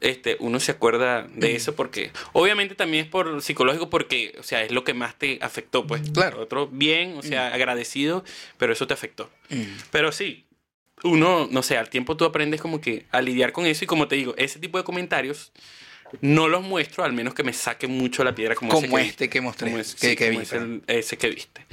este, 0.00 0.36
uno 0.40 0.58
se 0.60 0.72
acuerda 0.72 1.22
de 1.22 1.52
Mm. 1.52 1.56
eso 1.56 1.76
porque, 1.76 2.10
obviamente 2.32 2.74
también 2.74 3.04
es 3.04 3.10
por 3.10 3.40
psicológico 3.40 3.88
porque, 3.88 4.34
o 4.38 4.42
sea, 4.42 4.64
es 4.64 4.72
lo 4.72 4.82
que 4.82 4.92
más 4.94 5.14
te 5.16 5.38
afectó, 5.40 5.86
pues. 5.86 6.02
Claro. 6.12 6.40
Otro 6.40 6.66
bien, 6.66 7.16
o 7.16 7.22
sea, 7.22 7.54
agradecido, 7.54 8.24
pero 8.58 8.72
eso 8.72 8.88
te 8.88 8.94
afectó. 8.94 9.30
Mm. 9.48 9.62
Pero 9.92 10.10
sí, 10.10 10.44
uno, 11.02 11.48
no 11.50 11.62
sé, 11.62 11.76
al 11.76 11.90
tiempo 11.90 12.16
tú 12.16 12.24
aprendes 12.24 12.60
como 12.60 12.80
que 12.80 13.04
a 13.10 13.20
lidiar 13.20 13.52
con 13.52 13.66
eso 13.66 13.84
y 13.84 13.86
como 13.86 14.08
te 14.08 14.16
digo, 14.16 14.34
ese 14.38 14.58
tipo 14.58 14.78
de 14.78 14.84
comentarios 14.84 15.52
no 16.20 16.48
los 16.48 16.62
muestro, 16.62 17.02
al 17.04 17.12
menos 17.12 17.34
que 17.34 17.42
me 17.42 17.52
saque 17.52 17.86
mucho 17.88 18.22
la 18.24 18.34
piedra 18.34 18.54
como, 18.54 18.70
Como 18.72 18.98
ese 18.98 19.08
este 19.10 19.28
que 19.28 19.40
mostré, 19.40 19.68
como 19.68 19.80
ese, 19.80 19.94
que- 19.96 20.08
sí, 20.10 20.16
que 20.16 20.26
como 20.28 20.38
vi, 20.38 20.42
ese, 20.44 20.80
ese 20.86 21.18
que 21.18 21.28
viste. 21.30 21.66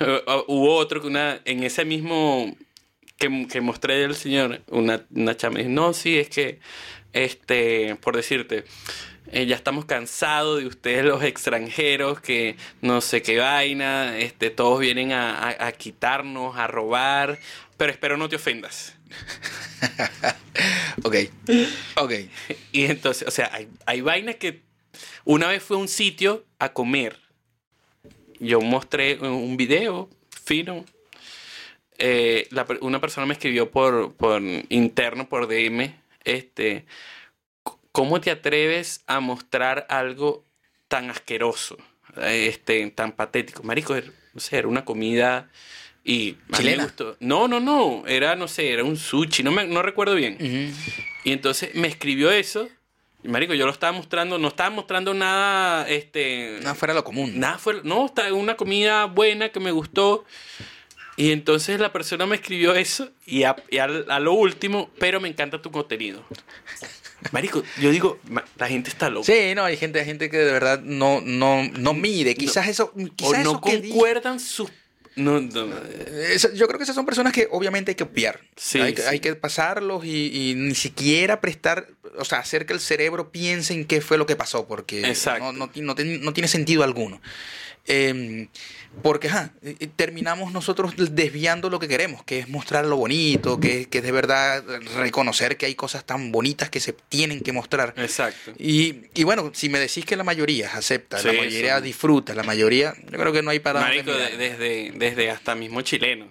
Uh, 0.00 0.42
hubo 0.48 0.74
otro 0.76 1.00
que 1.00 1.06
una, 1.06 1.40
en 1.44 1.62
ese 1.62 1.84
mismo 1.84 2.56
que, 3.18 3.46
que 3.46 3.60
mostré 3.60 3.96
del 3.98 4.16
señor, 4.16 4.62
una, 4.68 5.04
una 5.14 5.36
chama 5.36 5.60
no, 5.62 5.92
sí, 5.92 6.18
es 6.18 6.28
que, 6.30 6.58
este, 7.12 7.94
por 8.00 8.16
decirte, 8.16 8.64
eh, 9.34 9.46
ya 9.46 9.56
estamos 9.56 9.84
cansados 9.84 10.60
de 10.60 10.66
ustedes 10.66 11.04
los 11.04 11.22
extranjeros, 11.22 12.20
que 12.20 12.56
no 12.80 13.00
sé 13.00 13.20
qué 13.22 13.38
vaina, 13.38 14.16
este, 14.18 14.50
todos 14.50 14.80
vienen 14.80 15.12
a, 15.12 15.34
a- 15.36 15.66
a 15.66 15.72
quitarnos, 15.72 16.56
a 16.56 16.66
robar, 16.66 17.38
pero 17.76 17.92
espero 17.92 18.16
no 18.16 18.28
te 18.28 18.36
ofendas. 18.36 18.94
Ok. 21.02 21.16
Ok. 21.96 22.12
Y 22.72 22.84
entonces, 22.84 23.26
o 23.26 23.30
sea, 23.30 23.50
hay, 23.52 23.68
hay 23.86 24.00
vainas 24.00 24.36
que 24.36 24.62
una 25.24 25.48
vez 25.48 25.62
fue 25.62 25.76
a 25.76 25.80
un 25.80 25.88
sitio 25.88 26.44
a 26.58 26.72
comer. 26.72 27.18
Yo 28.40 28.60
mostré 28.60 29.18
un 29.18 29.56
video 29.56 30.08
fino. 30.44 30.84
Eh, 31.98 32.46
la 32.50 32.66
una 32.80 33.00
persona 33.00 33.26
me 33.26 33.34
escribió 33.34 33.70
por, 33.70 34.14
por 34.14 34.42
interno, 34.68 35.28
por 35.28 35.46
DM, 35.48 35.94
este, 36.24 36.84
¿cómo 37.94 38.20
te 38.20 38.32
atreves 38.32 39.04
a 39.06 39.20
mostrar 39.20 39.86
algo 39.88 40.44
tan 40.88 41.10
asqueroso, 41.10 41.78
este, 42.20 42.90
tan 42.90 43.12
patético? 43.12 43.62
Marico, 43.62 43.94
era- 43.94 44.08
no 44.32 44.40
sé, 44.40 44.58
era 44.58 44.66
una 44.66 44.84
comida 44.84 45.48
y 46.02 46.36
a 46.52 46.56
¿Chilena? 46.56 46.82
gustó. 46.82 47.16
No, 47.20 47.46
no, 47.46 47.60
no, 47.60 48.02
era, 48.08 48.34
no 48.34 48.48
sé, 48.48 48.72
era 48.72 48.82
un 48.82 48.96
sushi, 48.96 49.44
no, 49.44 49.52
me, 49.52 49.64
no 49.68 49.80
recuerdo 49.80 50.16
bien. 50.16 50.36
Y 51.22 51.30
entonces 51.30 51.72
me 51.76 51.86
escribió 51.86 52.32
eso. 52.32 52.68
Y 53.22 53.28
marico, 53.28 53.54
yo 53.54 53.64
lo 53.64 53.70
estaba 53.70 53.92
mostrando, 53.92 54.38
no 54.38 54.48
estaba 54.48 54.70
mostrando 54.70 55.14
nada, 55.14 55.88
este... 55.88 56.58
Nada 56.62 56.74
fuera 56.74 56.94
de 56.94 56.98
lo 57.00 57.04
común. 57.04 57.38
Nada 57.38 57.58
fue, 57.58 57.80
no, 57.84 58.06
está 58.06 58.30
una 58.34 58.56
comida 58.56 59.04
buena 59.04 59.50
que 59.50 59.60
me 59.60 59.70
gustó. 59.70 60.24
Y 61.16 61.30
entonces 61.30 61.78
la 61.78 61.92
persona 61.92 62.26
me 62.26 62.34
escribió 62.34 62.74
eso 62.74 63.08
y 63.24 63.44
a, 63.44 63.54
y 63.70 63.78
al- 63.78 64.10
a 64.10 64.18
lo 64.18 64.32
último, 64.32 64.90
pero 64.98 65.20
me 65.20 65.28
encanta 65.28 65.62
tu 65.62 65.70
contenido. 65.70 66.24
Marico, 67.32 67.62
yo 67.80 67.90
digo, 67.90 68.18
la 68.58 68.68
gente 68.68 68.90
está 68.90 69.08
loca. 69.10 69.26
Sí, 69.26 69.54
no, 69.54 69.64
hay 69.64 69.76
gente, 69.76 69.98
hay 70.00 70.06
gente 70.06 70.28
que 70.30 70.36
de 70.38 70.52
verdad 70.52 70.80
no, 70.80 71.20
no, 71.20 71.62
no 71.78 71.94
mide. 71.94 72.34
Quizás 72.34 72.68
eso, 72.68 72.92
o 72.94 73.14
quizás 73.16 73.44
no 73.44 73.52
eso 73.52 73.60
que 73.60 73.80
di- 73.80 73.90
concuerdan 73.90 74.40
sus... 74.40 74.70
No, 75.16 75.40
no, 75.40 75.68
Esa- 76.28 76.52
yo 76.54 76.66
creo 76.66 76.76
que 76.78 76.82
esas 76.82 76.96
son 76.96 77.06
personas 77.06 77.32
que 77.32 77.46
obviamente 77.52 77.92
hay 77.92 77.94
que 77.94 78.02
obviar. 78.02 78.40
Sí, 78.56 78.80
hay, 78.80 78.94
que- 78.94 79.02
sí. 79.02 79.08
hay 79.08 79.20
que 79.20 79.34
pasarlos 79.36 80.04
y, 80.04 80.50
y 80.50 80.54
ni 80.56 80.74
siquiera 80.74 81.40
prestar, 81.40 81.86
o 82.18 82.24
sea, 82.24 82.40
hacer 82.40 82.66
que 82.66 82.72
el 82.72 82.80
cerebro 82.80 83.30
piense 83.30 83.74
en 83.74 83.84
qué 83.84 84.00
fue 84.00 84.18
lo 84.18 84.26
que 84.26 84.34
pasó, 84.34 84.66
porque 84.66 85.02
no, 85.38 85.52
no, 85.52 85.70
no 85.72 85.94
no 85.94 86.32
tiene 86.32 86.48
sentido 86.48 86.82
alguno. 86.82 87.20
Eh, 87.86 88.48
porque 89.02 89.28
terminamos 89.96 90.52
nosotros 90.52 90.94
desviando 90.96 91.68
lo 91.68 91.78
que 91.78 91.88
queremos, 91.88 92.22
que 92.24 92.38
es 92.38 92.48
mostrar 92.48 92.86
lo 92.86 92.96
bonito, 92.96 93.58
que, 93.60 93.86
que 93.88 93.98
es 93.98 94.04
de 94.04 94.12
verdad 94.12 94.64
reconocer 94.96 95.56
que 95.56 95.66
hay 95.66 95.74
cosas 95.74 96.04
tan 96.04 96.32
bonitas 96.32 96.70
que 96.70 96.80
se 96.80 96.92
tienen 96.92 97.40
que 97.40 97.52
mostrar. 97.52 97.92
exacto. 97.96 98.52
Y, 98.58 99.06
y 99.14 99.24
bueno, 99.24 99.50
si 99.54 99.68
me 99.68 99.78
decís 99.80 100.04
que 100.06 100.16
la 100.16 100.24
mayoría 100.24 100.70
acepta, 100.74 101.22
la 101.22 101.32
mayoría 101.32 101.78
sí. 101.78 101.84
disfruta, 101.84 102.34
la 102.34 102.42
mayoría, 102.44 102.94
yo 103.10 103.18
creo 103.18 103.32
que 103.32 103.42
no 103.42 103.50
hay 103.50 103.58
para 103.58 103.80
Marico, 103.80 104.12
de- 104.12 104.36
desde, 104.36 104.92
desde 104.96 105.30
hasta 105.30 105.54
mismo 105.54 105.80
chileno. 105.82 106.30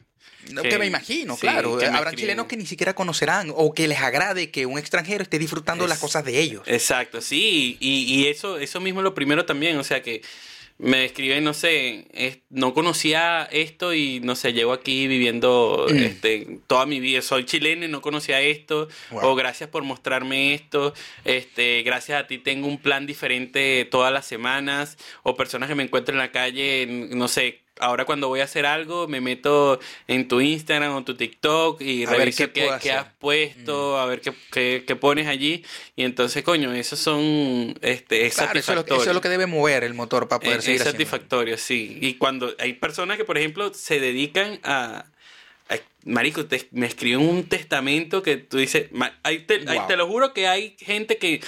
No, 0.51 0.61
que- 0.61 0.69
que 0.69 0.77
me 0.79 0.85
imagino, 0.87 1.35
sí, 1.35 1.41
claro. 1.41 1.77
Habrán 1.93 2.15
chilenos 2.15 2.47
que 2.47 2.57
ni 2.57 2.65
siquiera 2.65 2.93
conocerán 2.95 3.51
o 3.55 3.73
que 3.73 3.87
les 3.87 3.99
agrade 3.99 4.51
que 4.51 4.65
un 4.65 4.77
extranjero 4.77 5.23
esté 5.23 5.37
disfrutando 5.39 5.85
Es- 5.85 5.89
las 5.89 5.99
cosas 5.99 6.25
de 6.25 6.39
ellos. 6.39 6.63
Exacto, 6.65 7.21
sí, 7.21 7.77
y, 7.79 8.03
y 8.13 8.27
eso, 8.27 8.57
eso 8.57 8.79
mismo 8.81 8.99
es 9.01 9.03
lo 9.05 9.13
primero 9.13 9.45
también, 9.45 9.77
o 9.77 9.83
sea 9.83 10.01
que 10.01 10.21
me 10.83 11.05
escriben, 11.05 11.43
no 11.43 11.53
sé, 11.53 12.05
es- 12.13 12.39
no 12.49 12.73
conocía 12.73 13.47
esto 13.51 13.93
y 13.93 14.19
no 14.19 14.35
sé, 14.35 14.51
llevo 14.53 14.73
aquí 14.73 15.07
viviendo 15.07 15.87
Mm. 15.89 15.97
este, 15.97 16.59
toda 16.67 16.85
mi 16.85 16.99
vida, 16.99 17.21
soy 17.21 17.45
chileno 17.45 17.85
y 17.85 17.87
no 17.87 18.01
conocía 18.01 18.41
esto, 18.41 18.89
Wow. 19.11 19.21
o 19.29 19.35
gracias 19.35 19.69
por 19.69 19.83
mostrarme 19.83 20.53
esto, 20.53 20.93
este, 21.25 21.81
gracias 21.83 22.21
a 22.21 22.27
ti 22.27 22.37
tengo 22.37 22.67
un 22.67 22.77
plan 22.79 23.07
diferente 23.07 23.85
todas 23.89 24.11
las 24.13 24.25
semanas, 24.25 24.97
o 25.23 25.35
personas 25.35 25.69
que 25.69 25.75
me 25.75 25.83
encuentro 25.83 26.13
en 26.13 26.19
la 26.19 26.31
calle, 26.31 26.85
no 27.11 27.27
sé. 27.27 27.62
Ahora 27.79 28.05
cuando 28.05 28.27
voy 28.27 28.39
a 28.39 28.43
hacer 28.43 28.67
algo, 28.67 29.07
me 29.07 29.19
meto 29.19 29.79
en 30.07 30.27
tu 30.27 30.41
Instagram 30.41 30.93
o 30.95 31.03
tu 31.03 31.15
TikTok 31.15 31.81
y 31.81 32.05
A 32.05 32.11
ver 32.11 32.31
qué 32.33 32.91
has 32.91 33.07
puesto, 33.19 33.97
a 33.99 34.05
ver 34.05 34.21
qué, 34.21 34.31
qué- 34.51 34.83
qué 34.85 34.95
pones 34.95 35.27
allí. 35.27 35.63
Y 35.95 36.03
entonces, 36.03 36.43
coño, 36.43 36.71
esos 36.73 36.99
son 36.99 37.75
este, 37.81 38.27
es 38.27 38.35
Claro, 38.35 38.51
eso 38.59 38.71
es, 38.71 38.75
lo, 38.75 38.81
satisfactorio. 38.81 39.01
eso 39.01 39.09
es 39.09 39.15
lo 39.15 39.21
que 39.21 39.29
debe 39.29 39.47
mover 39.47 39.83
el 39.83 39.95
motor 39.95 40.27
para 40.27 40.39
poder 40.39 40.59
Es- 40.59 40.65
seguir 40.65 40.81
es 40.81 40.87
haciendo. 40.87 40.97
satisfactorio, 41.05 41.57
sí. 41.57 41.97
Y 41.99 42.13
cuando 42.15 42.53
hay 42.59 42.73
personas 42.73 43.17
que, 43.17 43.25
por 43.25 43.37
ejemplo, 43.39 43.73
se 43.73 43.99
dedican 43.99 44.59
a... 44.63 45.05
a- 45.69 45.77
marico, 46.05 46.45
te- 46.45 46.67
me 46.71 46.85
escriben 46.85 47.27
un 47.27 47.45
testamento 47.49 48.21
que 48.21 48.37
tú 48.37 48.57
dices... 48.57 48.87
ahí 49.23 49.39
te, 49.39 49.63
ahí 49.67 49.79
Wow. 49.79 49.87
te 49.87 49.97
lo 49.97 50.07
juro 50.07 50.31
que 50.33 50.47
hay 50.47 50.75
gente 50.79 51.17
que... 51.17 51.41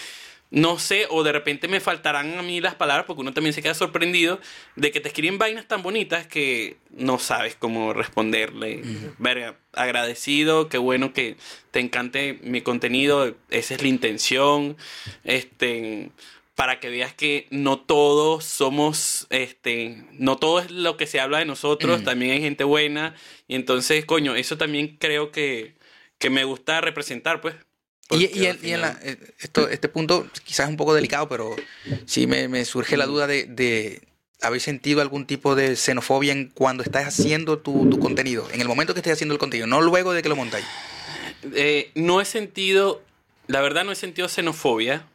No 0.52 0.80
sé, 0.80 1.08
o 1.10 1.24
de 1.24 1.32
repente 1.32 1.68
me 1.68 1.80
faltarán 1.80 2.38
a 2.38 2.42
mí 2.42 2.62
las 2.62 2.76
palabras 2.76 3.06
porque 3.06 3.22
uno 3.22 3.34
también 3.34 3.54
se 3.54 3.62
queda 3.62 3.74
sorprendido 3.74 4.40
de 4.76 4.92
que 4.92 5.02
te 5.02 5.10
escriben 5.10 5.38
vainas 5.38 5.68
tan 5.68 5.82
bonitas 5.82 6.28
que 6.28 6.78
no 6.92 7.20
sabes 7.20 7.56
cómo 7.56 7.94
responderle. 7.94 8.82
Verga, 9.18 9.58
agradecido, 9.74 10.70
qué 10.70 10.78
bueno 10.78 11.14
que 11.14 11.36
te 11.72 11.80
encante 11.80 12.40
mi 12.44 12.62
contenido, 12.62 13.36
esa 13.50 13.74
es 13.74 13.82
la 13.82 13.88
intención. 13.88 14.78
Este, 15.24 16.12
para 16.56 16.80
que 16.80 16.90
veas 16.90 17.14
que 17.14 17.48
no 17.50 17.80
todos 17.80 18.46
somos, 18.46 19.28
este, 19.30 20.06
no 20.14 20.38
todo 20.38 20.60
es 20.60 20.72
lo 20.72 20.96
que 20.96 21.06
se 21.06 21.20
habla 21.20 21.40
de 21.40 21.46
nosotros, 21.46 22.04
también 22.04 22.32
hay 22.32 22.42
gente 22.42 22.64
buena. 22.64 23.14
Y 23.48 23.56
entonces, 23.56 24.06
coño, 24.06 24.36
eso 24.36 24.58
también 24.58 24.96
creo 24.98 25.32
que, 25.32 25.76
que 26.18 26.30
me 26.30 26.46
gusta 26.46 26.80
representar, 26.82 27.42
pues. 27.42 27.56
Y, 28.12 28.26
y, 28.40 28.46
el- 28.46 28.60
y 28.64 28.72
en 28.72 28.82
la- 28.82 29.00
eh, 29.02 29.18
esto, 29.40 29.68
este 29.68 29.90
punto 29.90 30.28
quizás 30.44 30.66
es 30.66 30.70
un 30.70 30.78
poco 30.78 30.94
delicado, 30.94 31.28
pero 31.28 31.56
sí 32.06 32.28
me, 32.28 32.48
me 32.48 32.64
surge 32.66 32.98
la 32.98 33.06
duda 33.08 33.26
de, 33.28 33.46
de 33.46 34.02
haber 34.42 34.62
sentido 34.62 35.02
algún 35.02 35.26
tipo 35.26 35.56
de 35.56 35.76
xenofobia 35.76 36.32
en 36.32 36.50
cuando 36.50 36.84
estás 36.84 37.08
haciendo 37.08 37.58
tu, 37.60 37.90
tu 37.90 37.98
contenido, 38.00 38.48
en 38.54 38.62
el 38.62 38.68
momento 38.68 38.94
que 38.94 39.00
estés 39.00 39.14
haciendo 39.14 39.34
el 39.34 39.40
contenido, 39.40 39.66
no 39.68 39.82
luego 39.82 40.14
de 40.14 40.22
que 40.22 40.30
lo 40.30 40.36
montáis. 40.36 40.66
Eh, 41.54 41.92
no 41.96 42.22
he 42.22 42.26
sentido, 42.26 43.02
la 43.48 43.62
verdad 43.62 43.84
no 43.86 43.92
he 43.92 43.96
sentido 43.96 44.30
xenofobia. 44.30 45.08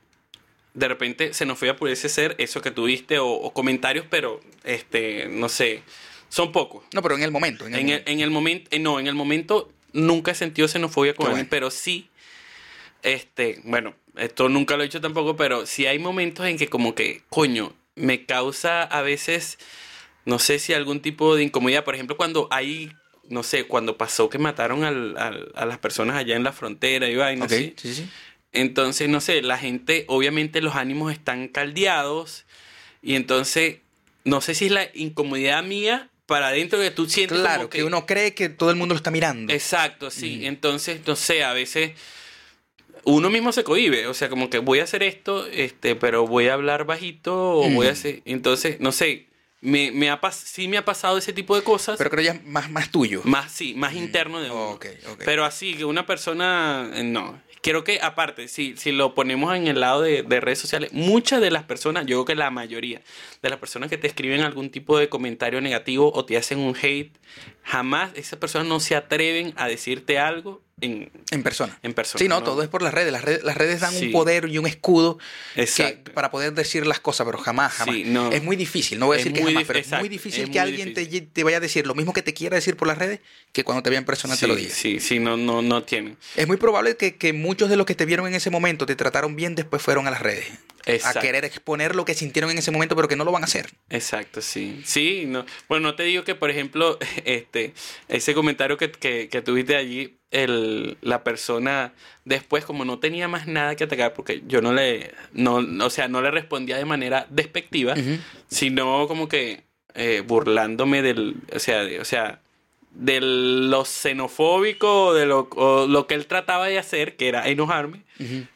De 0.74 0.86
repente 0.88 1.32
xenofobia 1.34 1.76
pudiese 1.76 2.08
ser 2.08 2.34
eso 2.38 2.60
que 2.60 2.70
tuviste 2.70 3.18
o, 3.18 3.28
o 3.28 3.52
comentarios, 3.52 4.06
pero 4.08 4.40
este, 4.64 5.26
no 5.28 5.48
sé, 5.48 5.82
son 6.28 6.52
pocos. 6.52 6.84
No, 6.92 7.02
pero 7.02 7.16
en 7.16 7.22
el 7.22 7.30
momento. 7.30 7.66
En 7.66 7.74
el 7.74 7.80
En 7.80 7.88
el, 7.88 7.92
momento. 7.92 8.10
en 8.12 8.20
el 8.20 8.30
momento, 8.30 8.68
eh, 8.72 8.78
no, 8.80 9.00
en 9.00 9.06
el 9.08 9.14
momento 9.14 9.72
nunca 9.92 10.30
he 10.30 10.34
sentido 10.36 10.68
xenofobia 10.68 11.14
con 11.14 11.26
Qué 11.26 11.30
alguien, 11.30 11.46
bueno. 11.46 11.50
pero 11.50 11.70
sí, 11.72 12.08
este, 13.02 13.60
bueno, 13.64 13.94
esto 14.16 14.48
nunca 14.48 14.76
lo 14.76 14.82
he 14.82 14.86
hecho 14.86 15.00
tampoco, 15.00 15.36
pero 15.36 15.66
sí 15.66 15.86
hay 15.86 15.98
momentos 15.98 16.46
en 16.46 16.58
que 16.58 16.68
como 16.68 16.94
que, 16.94 17.22
coño, 17.28 17.72
me 17.94 18.24
causa 18.26 18.82
a 18.82 19.02
veces, 19.02 19.58
no 20.24 20.38
sé 20.38 20.58
si 20.58 20.72
algún 20.72 21.00
tipo 21.00 21.36
de 21.36 21.42
incomodidad, 21.44 21.84
por 21.84 21.94
ejemplo, 21.94 22.16
cuando 22.16 22.48
hay, 22.50 22.92
no 23.28 23.42
sé, 23.42 23.64
cuando 23.64 23.96
pasó 23.96 24.28
que 24.30 24.38
mataron 24.38 24.84
al- 24.84 25.16
al- 25.18 25.52
a 25.54 25.66
las 25.66 25.78
personas 25.78 26.16
allá 26.16 26.36
en 26.36 26.44
la 26.44 26.52
frontera 26.52 27.08
y 27.08 27.16
vaina, 27.16 27.44
Ok, 27.44 27.52
así. 27.52 27.74
sí, 27.76 27.94
sí. 27.94 28.08
Entonces, 28.52 29.08
no 29.08 29.20
sé, 29.20 29.42
la 29.42 29.58
gente, 29.58 30.04
obviamente 30.08 30.60
los 30.60 30.74
ánimos 30.74 31.12
están 31.12 31.46
caldeados 31.48 32.44
y 33.02 33.14
entonces, 33.14 33.78
no 34.24 34.40
sé 34.40 34.54
si 34.54 34.66
es 34.66 34.72
la 34.72 34.88
incomodidad 34.94 35.62
mía 35.62 36.10
para 36.26 36.48
adentro 36.48 36.78
que 36.80 36.90
tú 36.90 37.08
sientes 37.08 37.38
Claro, 37.38 37.58
como 37.62 37.70
que... 37.70 37.84
uno 37.84 38.06
cree 38.06 38.34
que 38.34 38.48
todo 38.48 38.70
el 38.70 38.76
mundo 38.76 38.94
lo 38.94 38.96
está 38.96 39.10
mirando. 39.10 39.52
Exacto, 39.52 40.10
sí. 40.10 40.40
Entonces, 40.46 41.00
no 41.06 41.16
sé, 41.16 41.44
a 41.44 41.52
veces 41.52 41.92
uno 43.04 43.30
mismo 43.30 43.52
se 43.52 43.64
cohibe, 43.64 44.06
o 44.06 44.14
sea, 44.14 44.28
como 44.28 44.50
que 44.50 44.58
voy 44.58 44.80
a 44.80 44.84
hacer 44.84 45.02
esto, 45.02 45.46
este, 45.46 45.96
pero 45.96 46.26
voy 46.26 46.48
a 46.48 46.54
hablar 46.54 46.84
bajito 46.84 47.34
o 47.60 47.70
voy 47.70 47.86
a 47.86 47.90
Mm. 47.90 47.92
hacer, 47.92 48.22
entonces, 48.24 48.80
no 48.80 48.92
sé, 48.92 49.26
me, 49.62 49.90
me 49.90 50.08
ha 50.10 50.20
pas 50.20 50.34
sí 50.36 50.68
me 50.68 50.78
ha 50.78 50.84
pasado 50.84 51.18
ese 51.18 51.32
tipo 51.34 51.54
de 51.54 51.62
cosas, 51.62 51.98
Pero 51.98 52.08
creo 52.10 52.24
ya 52.24 52.32
es 52.32 52.44
más, 52.46 52.70
más 52.70 52.90
tuyo. 52.90 53.20
más 53.24 53.52
sí, 53.52 53.74
más 53.74 53.94
interno 53.94 54.40
de 54.40 54.50
uno. 54.50 54.78
Pero 55.24 55.44
así 55.44 55.74
que 55.74 55.84
una 55.84 56.06
persona, 56.06 56.90
eh, 56.94 57.02
no. 57.02 57.38
Quiero 57.62 57.84
que, 57.84 58.00
aparte, 58.00 58.48
si, 58.48 58.74
si 58.78 58.90
lo 58.90 59.14
ponemos 59.14 59.54
en 59.54 59.66
el 59.66 59.80
lado 59.80 60.00
de, 60.00 60.22
de 60.22 60.40
redes 60.40 60.58
sociales, 60.58 60.94
muchas 60.94 61.42
de 61.42 61.50
las 61.50 61.64
personas, 61.64 62.06
yo 62.06 62.16
creo 62.16 62.24
que 62.24 62.34
la 62.34 62.50
mayoría 62.50 63.02
de 63.42 63.50
las 63.50 63.58
personas 63.58 63.90
que 63.90 63.98
te 63.98 64.06
escriben 64.06 64.40
algún 64.40 64.70
tipo 64.70 64.96
de 64.96 65.10
comentario 65.10 65.60
negativo 65.60 66.10
o 66.14 66.24
te 66.24 66.38
hacen 66.38 66.58
un 66.58 66.74
hate, 66.74 67.12
jamás 67.62 68.12
esas 68.14 68.38
personas 68.38 68.66
no 68.66 68.80
se 68.80 68.96
atreven 68.96 69.52
a 69.56 69.68
decirte 69.68 70.18
algo 70.18 70.62
en, 70.80 71.10
En 71.30 71.42
persona. 71.42 71.78
en 71.82 71.94
persona. 71.94 72.18
Sí, 72.18 72.28
no, 72.28 72.42
todo 72.42 72.62
es 72.62 72.68
por 72.68 72.82
las 72.82 72.92
redes. 72.94 73.12
Las 73.12 73.22
redes, 73.24 73.42
las 73.44 73.56
redes 73.56 73.80
dan 73.80 73.92
Sí. 73.94 74.06
un 74.06 74.12
poder 74.12 74.48
y 74.48 74.58
un 74.58 74.66
escudo 74.66 75.18
que- 75.54 76.02
para 76.14 76.30
poder 76.30 76.52
decir 76.54 76.86
las 76.86 77.00
cosas, 77.00 77.24
pero 77.26 77.38
jamás, 77.38 77.72
jamás. 77.74 77.94
Sí, 77.94 78.04
no. 78.06 78.30
Es 78.32 78.42
muy 78.42 78.56
difícil, 78.56 78.98
no 78.98 79.06
voy 79.06 79.16
a 79.16 79.18
Es 79.18 79.24
decir 79.24 79.36
que 79.36 79.42
muy 79.42 79.52
jamás, 79.52 79.66
pero 79.66 79.78
es 79.78 79.86
exacto, 79.86 80.02
muy 80.02 80.08
difícil 80.08 80.40
es 80.44 80.46
que 80.50 80.50
muy 80.52 80.58
alguien 80.58 80.94
te, 80.94 81.00
difícil. 81.00 81.28
te 81.32 81.44
vaya 81.44 81.56
a 81.56 81.60
decir 81.60 81.86
lo 81.86 81.94
mismo 81.94 82.12
que 82.12 82.22
te 82.22 82.34
quiera 82.34 82.56
decir 82.56 82.76
por 82.76 82.88
las 82.88 82.98
redes 82.98 83.20
que 83.52 83.64
cuando 83.64 83.82
te 83.82 83.90
vea 83.90 83.98
en 83.98 84.04
persona 84.04 84.34
sí, 84.34 84.40
te 84.40 84.46
lo 84.46 84.56
diga. 84.56 84.74
Sí, 84.74 85.00
sí, 85.00 85.18
no, 85.18 85.36
no, 85.36 85.62
no 85.62 85.82
tienen. 85.82 86.16
Es 86.36 86.46
muy 86.46 86.56
probable 86.56 86.96
que, 86.96 87.16
que 87.16 87.32
muchos 87.32 87.68
de 87.70 87.76
los 87.76 87.86
que 87.86 87.94
te 87.94 88.04
vieron 88.06 88.26
en 88.26 88.34
ese 88.34 88.50
momento 88.50 88.86
te 88.86 88.96
trataron 88.96 89.36
bien, 89.36 89.54
después 89.54 89.82
fueron 89.82 90.06
a 90.06 90.10
las 90.10 90.20
redes. 90.22 90.46
Exacto. 90.86 91.18
A 91.18 91.22
querer 91.22 91.44
exponer 91.44 91.94
lo 91.94 92.06
que 92.06 92.14
sintieron 92.14 92.50
en 92.50 92.56
ese 92.58 92.70
momento, 92.70 92.96
pero 92.96 93.06
que 93.06 93.14
no 93.14 93.24
lo 93.24 93.32
van 93.32 93.42
a 93.42 93.44
hacer. 93.44 93.68
Exacto, 93.90 94.40
sí. 94.40 94.80
Sí, 94.86 95.24
no. 95.26 95.44
Bueno, 95.68 95.88
no 95.88 95.94
te 95.94 96.04
digo 96.04 96.24
que, 96.24 96.34
por 96.34 96.50
ejemplo, 96.50 96.98
este, 97.26 97.74
ese 98.08 98.32
comentario 98.34 98.78
que, 98.78 98.90
que, 98.90 99.28
que 99.28 99.42
tuviste 99.42 99.76
allí, 99.76 100.16
el, 100.30 100.96
la 101.02 101.24
persona 101.24 101.92
después, 102.24 102.64
como 102.64 102.84
no 102.84 102.98
tenía 102.98 103.28
más 103.28 103.46
nada 103.46 103.74
que 103.76 103.84
atacar, 103.84 104.14
porque 104.14 104.42
yo 104.46 104.62
no 104.62 104.72
le, 104.72 105.12
no, 105.32 105.56
o 105.84 105.90
sea, 105.90 106.08
no 106.08 106.22
le 106.22 106.30
respondía 106.30 106.76
de 106.76 106.84
manera 106.84 107.26
despectiva, 107.30 107.94
sino 108.48 109.06
como 109.08 109.28
que 109.28 109.64
eh, 109.94 110.22
burlándome 110.26 111.02
del, 111.02 111.36
o 111.54 111.58
sea, 111.58 111.84
de, 111.84 112.00
o 112.00 112.04
sea, 112.04 112.40
de 112.92 113.20
lo 113.20 113.84
xenofóbico 113.84 115.06
o 115.06 115.14
de 115.14 115.26
lo, 115.26 115.48
o 115.56 115.86
lo 115.86 116.06
que 116.06 116.14
él 116.14 116.26
trataba 116.26 116.66
de 116.66 116.78
hacer, 116.78 117.16
que 117.16 117.28
era 117.28 117.48
enojarme, 117.48 118.02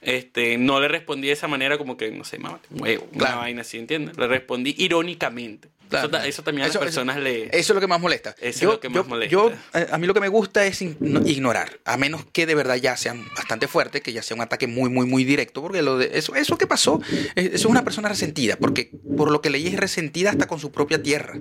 este, 0.00 0.58
no 0.58 0.80
le 0.80 0.88
respondí 0.88 1.28
de 1.28 1.32
esa 1.32 1.48
manera 1.48 1.78
como 1.78 1.96
que, 1.96 2.10
no 2.10 2.24
sé, 2.24 2.38
mamá, 2.38 2.60
te 2.62 2.98
una 3.12 3.36
vaina 3.36 3.62
así, 3.62 3.78
¿entiendes? 3.78 4.16
Le 4.16 4.26
respondí 4.26 4.74
irónicamente. 4.78 5.68
Eso, 5.94 6.42
también 6.42 6.64
a 6.66 6.68
Eso- 6.70 6.78
las 6.80 6.88
eso- 6.88 7.00
personas 7.00 7.16
le... 7.18 7.44
Eso 7.46 7.56
es 7.56 7.70
lo 7.74 7.80
que 7.80 7.86
más 7.86 8.00
molesta. 8.00 8.34
Eso 8.40 8.58
es 8.58 8.62
lo 8.62 8.80
que 8.80 8.88
más 8.88 8.96
yo- 8.96 9.04
molesta. 9.04 9.30
yo, 9.32 9.52
eh, 9.74 9.86
a 9.90 9.98
mí 9.98 10.06
lo 10.06 10.14
que 10.14 10.20
me 10.20 10.28
gusta 10.28 10.64
es 10.66 10.80
ignorar, 10.82 11.78
a 11.84 11.96
menos 11.96 12.24
que 12.32 12.46
de 12.46 12.54
verdad 12.54 12.76
ya 12.76 12.96
sean 12.96 13.24
bastante 13.36 13.68
fuertes, 13.68 14.02
que 14.02 14.12
ya 14.12 14.22
sea 14.22 14.34
un 14.36 14.42
ataque 14.42 14.66
muy, 14.66 14.90
muy, 14.90 15.06
muy 15.06 15.24
directo, 15.24 15.62
porque 15.62 15.82
lo 15.82 15.98
de, 15.98 16.10
eso, 16.18 16.34
eso 16.34 16.56
que 16.58 16.66
pasó, 16.66 17.00
eso 17.34 17.54
es 17.54 17.64
una 17.66 17.84
persona 17.84 18.08
resentida, 18.08 18.56
porque 18.56 18.90
por 19.16 19.30
lo 19.30 19.40
que 19.40 19.50
leí 19.50 19.66
es 19.68 19.76
resentida 19.76 20.30
hasta 20.30 20.46
con 20.46 20.58
su 20.60 20.70
propia 20.72 21.02
tierra, 21.02 21.38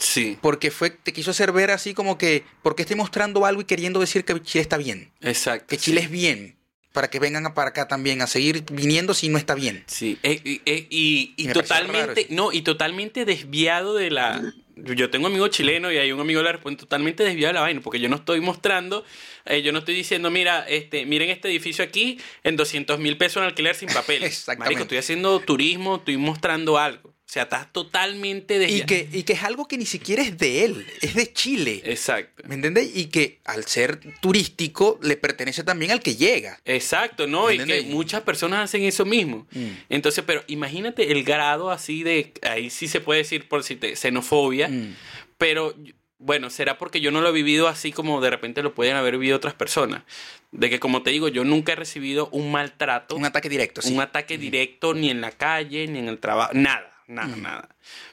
Sí, 0.00 0.38
porque 0.40 0.70
fue, 0.70 0.90
te 0.90 1.12
quiso 1.12 1.32
hacer 1.32 1.50
ver 1.50 1.72
así 1.72 1.92
como 1.92 2.18
que, 2.18 2.44
porque 2.62 2.82
estoy 2.82 2.94
mostrando 2.96 3.44
algo 3.44 3.62
y 3.62 3.64
queriendo 3.64 3.98
decir 3.98 4.24
que 4.24 4.40
Chile 4.42 4.62
está 4.62 4.76
bien, 4.76 5.10
exacto. 5.20 5.66
que 5.66 5.76
Chile 5.76 6.02
es 6.02 6.08
bien, 6.10 6.54
para 6.98 7.10
que 7.10 7.20
vengan 7.20 7.54
para 7.54 7.68
acá 7.68 7.86
también 7.86 8.22
a 8.22 8.26
seguir 8.26 8.64
viniendo 8.72 9.14
si 9.14 9.28
no 9.28 9.38
está 9.38 9.54
bien. 9.54 9.84
Sí, 9.86 10.18
eh, 10.24 10.40
eh, 10.66 10.88
y, 10.90 11.32
y 11.36 11.46
totalmente, 11.46 12.26
no, 12.30 12.52
y 12.52 12.62
totalmente 12.62 13.24
desviado 13.24 13.94
de 13.94 14.10
la... 14.10 14.52
Yo 14.74 15.08
tengo 15.08 15.28
amigos 15.28 15.50
chilenos 15.50 15.92
y 15.92 15.98
hay 15.98 16.10
un 16.10 16.18
amigo 16.18 16.40
de 16.40 16.46
la 16.46 16.52
República 16.54 16.80
totalmente 16.80 17.22
desviado 17.22 17.50
de 17.50 17.54
la 17.54 17.60
vaina, 17.60 17.80
porque 17.82 18.00
yo 18.00 18.08
no 18.08 18.16
estoy 18.16 18.40
mostrando, 18.40 19.04
eh, 19.44 19.62
yo 19.62 19.70
no 19.70 19.78
estoy 19.78 19.94
diciendo, 19.94 20.28
mira, 20.32 20.66
este, 20.68 21.06
miren 21.06 21.30
este 21.30 21.46
edificio 21.46 21.84
aquí 21.84 22.18
en 22.42 22.56
200 22.56 22.98
mil 22.98 23.16
pesos 23.16 23.36
en 23.36 23.44
alquiler 23.44 23.76
sin 23.76 23.90
papel. 23.90 24.24
Exactamente. 24.24 24.64
Marico, 24.64 24.82
estoy 24.82 24.98
haciendo 24.98 25.38
turismo, 25.38 25.98
estoy 25.98 26.16
mostrando 26.16 26.78
algo. 26.78 27.14
O 27.28 27.30
sea, 27.30 27.42
estás 27.42 27.70
totalmente 27.74 28.54
Y 28.54 28.58
desviado. 28.58 28.86
que, 28.86 29.08
y 29.12 29.22
que 29.22 29.34
es 29.34 29.42
algo 29.42 29.68
que 29.68 29.76
ni 29.76 29.84
siquiera 29.84 30.22
es 30.22 30.38
de 30.38 30.64
él, 30.64 30.86
es 31.02 31.12
de 31.14 31.30
Chile. 31.30 31.82
Exacto. 31.84 32.42
¿Me 32.46 32.54
entiendes? 32.54 32.90
Y 32.94 33.06
que 33.08 33.40
al 33.44 33.66
ser 33.66 34.00
turístico 34.22 34.98
le 35.02 35.18
pertenece 35.18 35.62
también 35.62 35.90
al 35.90 36.00
que 36.00 36.16
llega. 36.16 36.58
Exacto, 36.64 37.26
¿no? 37.26 37.50
Y 37.52 37.58
que 37.58 37.82
muchas 37.82 38.22
personas 38.22 38.64
hacen 38.64 38.82
eso 38.84 39.04
mismo. 39.04 39.46
Mm. 39.52 39.66
Entonces, 39.90 40.24
pero 40.26 40.42
imagínate 40.46 41.12
el 41.12 41.22
grado 41.22 41.70
así 41.70 42.02
de, 42.02 42.32
ahí 42.40 42.70
sí 42.70 42.88
se 42.88 43.00
puede 43.02 43.18
decir 43.18 43.46
por 43.46 43.62
si 43.62 43.76
te, 43.76 43.94
xenofobia, 43.94 44.68
Mm. 44.68 44.94
pero 45.36 45.74
bueno, 46.18 46.48
será 46.48 46.78
porque 46.78 47.00
yo 47.02 47.10
no 47.10 47.20
lo 47.20 47.28
he 47.28 47.32
vivido 47.32 47.68
así 47.68 47.92
como 47.92 48.20
de 48.22 48.30
repente 48.30 48.62
lo 48.62 48.74
pueden 48.74 48.96
haber 48.96 49.18
vivido 49.18 49.36
otras 49.36 49.52
personas. 49.54 50.02
De 50.50 50.70
que 50.70 50.80
como 50.80 51.02
te 51.02 51.10
digo, 51.10 51.28
yo 51.28 51.44
nunca 51.44 51.72
he 51.72 51.76
recibido 51.76 52.30
un 52.32 52.50
maltrato, 52.50 53.16
Un 53.16 53.26
ataque 53.26 53.50
directo, 53.50 53.82
sí. 53.82 53.92
un 53.92 54.00
ataque 54.00 54.38
directo 54.38 54.94
ni 54.94 55.10
en 55.10 55.20
la 55.20 55.30
calle, 55.30 55.86
ni 55.88 55.98
en 55.98 56.08
el 56.08 56.18
trabajo, 56.18 56.52
nada, 56.54 56.97
nada, 57.08 57.36
Mm. 57.36 57.42
nada. 57.42 57.68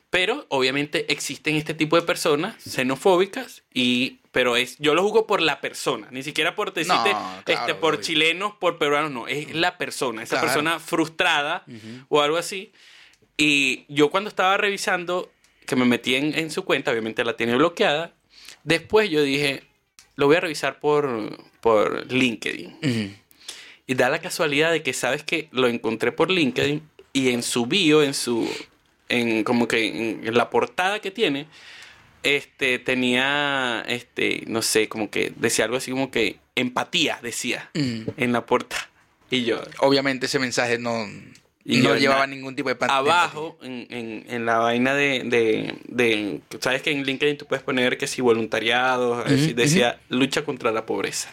Pero 0.10 0.46
obviamente 0.50 1.12
existen 1.12 1.56
este 1.56 1.74
tipo 1.74 1.96
de 1.98 2.02
personas 2.02 2.56
xenofóbicas 2.64 3.64
y 3.74 4.20
pero 4.32 4.56
es 4.58 4.78
yo 4.80 4.94
lo 4.96 5.04
juzgo 5.04 5.28
por 5.28 5.42
la 5.42 5.62
persona, 5.62 6.08
ni 6.12 6.24
siquiera 6.24 6.56
por 6.56 6.74
decirte 6.74 7.14
No, 7.14 7.44
este 7.46 7.76
por 7.76 8.02
chilenos, 8.02 8.54
por 8.60 8.78
peruanos, 8.78 9.12
no, 9.12 9.28
es 9.28 9.54
la 9.56 9.78
persona, 9.78 10.24
esa 10.24 10.38
Claro. 10.40 10.48
persona 10.48 10.80
frustrada 10.80 11.64
Ujú. 11.68 12.06
o 12.10 12.22
algo 12.22 12.38
así. 12.38 12.72
Y 13.38 13.86
yo 13.88 14.10
cuando 14.10 14.30
estaba 14.30 14.58
revisando, 14.58 15.32
que 15.66 15.76
me 15.76 15.86
metí 15.86 16.16
en, 16.16 16.38
en 16.38 16.52
su 16.52 16.64
cuenta, 16.66 16.92
obviamente 16.92 17.24
la 17.24 17.36
tiene 17.38 17.56
bloqueada, 17.56 18.14
después 18.64 19.10
yo 19.10 19.22
dije, 19.24 19.64
lo 20.16 20.28
voy 20.28 20.36
a 20.38 20.42
revisar 20.42 20.80
por, 20.80 21.38
por 21.62 22.12
LinkedIn. 22.12 23.18
Y 23.88 23.94
da 23.94 24.10
la 24.10 24.20
casualidad 24.20 24.72
de 24.72 24.82
que 24.84 24.94
sabes 24.94 25.24
que 25.24 25.48
lo 25.52 25.68
encontré 25.68 26.12
por 26.12 26.30
LinkedIn 26.32 26.82
y 27.14 27.30
en 27.30 27.44
su 27.44 27.66
bio, 27.68 28.04
en 28.04 28.14
su, 28.14 28.50
en 29.10 29.44
como 29.44 29.68
que 29.68 29.88
en, 29.88 30.34
la 30.36 30.50
portada 30.50 31.00
que 31.00 31.12
tiene, 31.12 31.48
este, 32.24 32.80
tenía, 32.80 33.84
este, 33.88 34.44
no 34.48 34.62
sé, 34.62 34.88
como 34.90 35.10
que 35.10 35.32
decía 35.36 35.66
algo 35.66 35.78
así 35.78 35.92
como 35.92 36.10
que 36.12 36.38
empatía, 36.56 37.20
decía, 37.22 37.70
Ujú. 37.76 38.14
en 38.18 38.32
la 38.34 38.46
portada. 38.46 38.90
Y 39.30 39.44
yo, 39.44 39.62
Obviamente 39.80 40.26
ese 40.28 40.40
mensaje 40.40 40.78
no, 40.78 41.08
Y 41.64 41.78
no 41.78 41.96
llevaba 41.96 42.26
ningún 42.28 42.56
tipo 42.56 42.70
de 42.70 42.76
pan- 42.76 42.90
abajo, 42.92 43.58
en, 43.62 43.88
en, 43.90 44.26
en 44.30 44.46
la 44.46 44.58
vaina 44.60 44.94
de, 44.94 45.24
de, 45.26 45.76
de- 45.88 46.42
Sabes 46.60 46.82
que 46.82 46.92
en 46.92 47.04
LinkedIn 47.04 47.38
tú 47.38 47.46
puedes 47.46 47.64
poner 47.64 47.98
que 47.98 48.08
si 48.08 48.22
voluntariado, 48.22 49.16
así, 49.26 49.48
Ujú, 49.48 49.56
decía 49.56 50.00
lucha 50.10 50.44
contra 50.46 50.72
la 50.72 50.86
pobreza. 50.86 51.32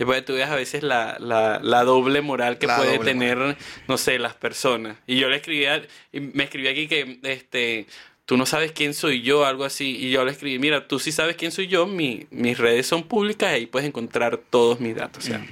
Y 0.00 0.04
pues 0.04 0.24
tú 0.24 0.32
ves 0.34 0.48
a 0.48 0.56
veces 0.56 0.82
la, 0.82 1.16
la, 1.20 1.60
la 1.62 1.84
doble 1.84 2.20
moral 2.22 2.58
que 2.58 2.66
La 2.66 2.76
puede 2.78 2.98
tener, 3.00 3.56
no 3.86 3.98
sé, 3.98 4.18
las 4.18 4.34
personas. 4.34 4.96
Y 5.06 5.18
yo 5.18 5.28
le 5.28 5.36
escribía, 5.36 5.82
me 6.12 6.44
escribí 6.44 6.68
aquí 6.68 6.88
que 6.88 7.20
este 7.22 7.86
tú 8.24 8.36
no 8.36 8.46
sabes 8.46 8.72
quién 8.72 8.94
soy 8.94 9.22
yo, 9.22 9.44
algo 9.44 9.64
así. 9.64 9.96
Y 9.98 10.10
yo 10.10 10.24
le 10.24 10.30
escribí, 10.32 10.58
mira, 10.58 10.86
tú 10.88 10.98
sí 10.98 11.12
sabes 11.12 11.36
quién 11.36 11.50
soy 11.52 11.66
yo, 11.66 11.86
mi- 11.86 12.26
mis 12.30 12.56
redes 12.58 12.86
son 12.86 13.02
públicas 13.02 13.50
y 13.52 13.54
ahí 13.54 13.66
puedes 13.66 13.86
encontrar 13.88 14.38
todos 14.50 14.80
mis 14.80 14.94
datos. 14.96 15.24
O 15.24 15.26
sea, 15.26 15.38
Mm. 15.40 15.48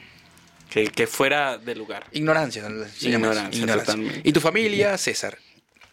que, 0.71 0.87
que 0.89 1.07
fuera 1.07 1.59
de 1.59 1.75
lugar. 1.75 2.07
Ignorancia. 2.13 2.63
se 2.97 3.09
Ignorancia, 3.09 3.67
totalmente. 3.67 4.21
¿Y 4.25 4.33
tu 4.33 4.41
familia, 4.41 4.97
César? 4.97 5.39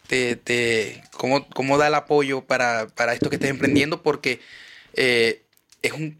Te, 0.06 0.36
te, 0.36 1.02
¿cómo, 1.12 1.48
¿Cómo 1.48 1.76
da 1.78 1.88
el 1.88 1.94
apoyo 1.94 2.42
para, 2.42 2.86
para 2.86 3.12
esto 3.12 3.28
que 3.30 3.36
estés 3.36 3.50
emprendiendo? 3.50 4.02
Porque 4.02 4.38
eh, 4.94 5.42
es 5.82 5.92
un 5.92 6.16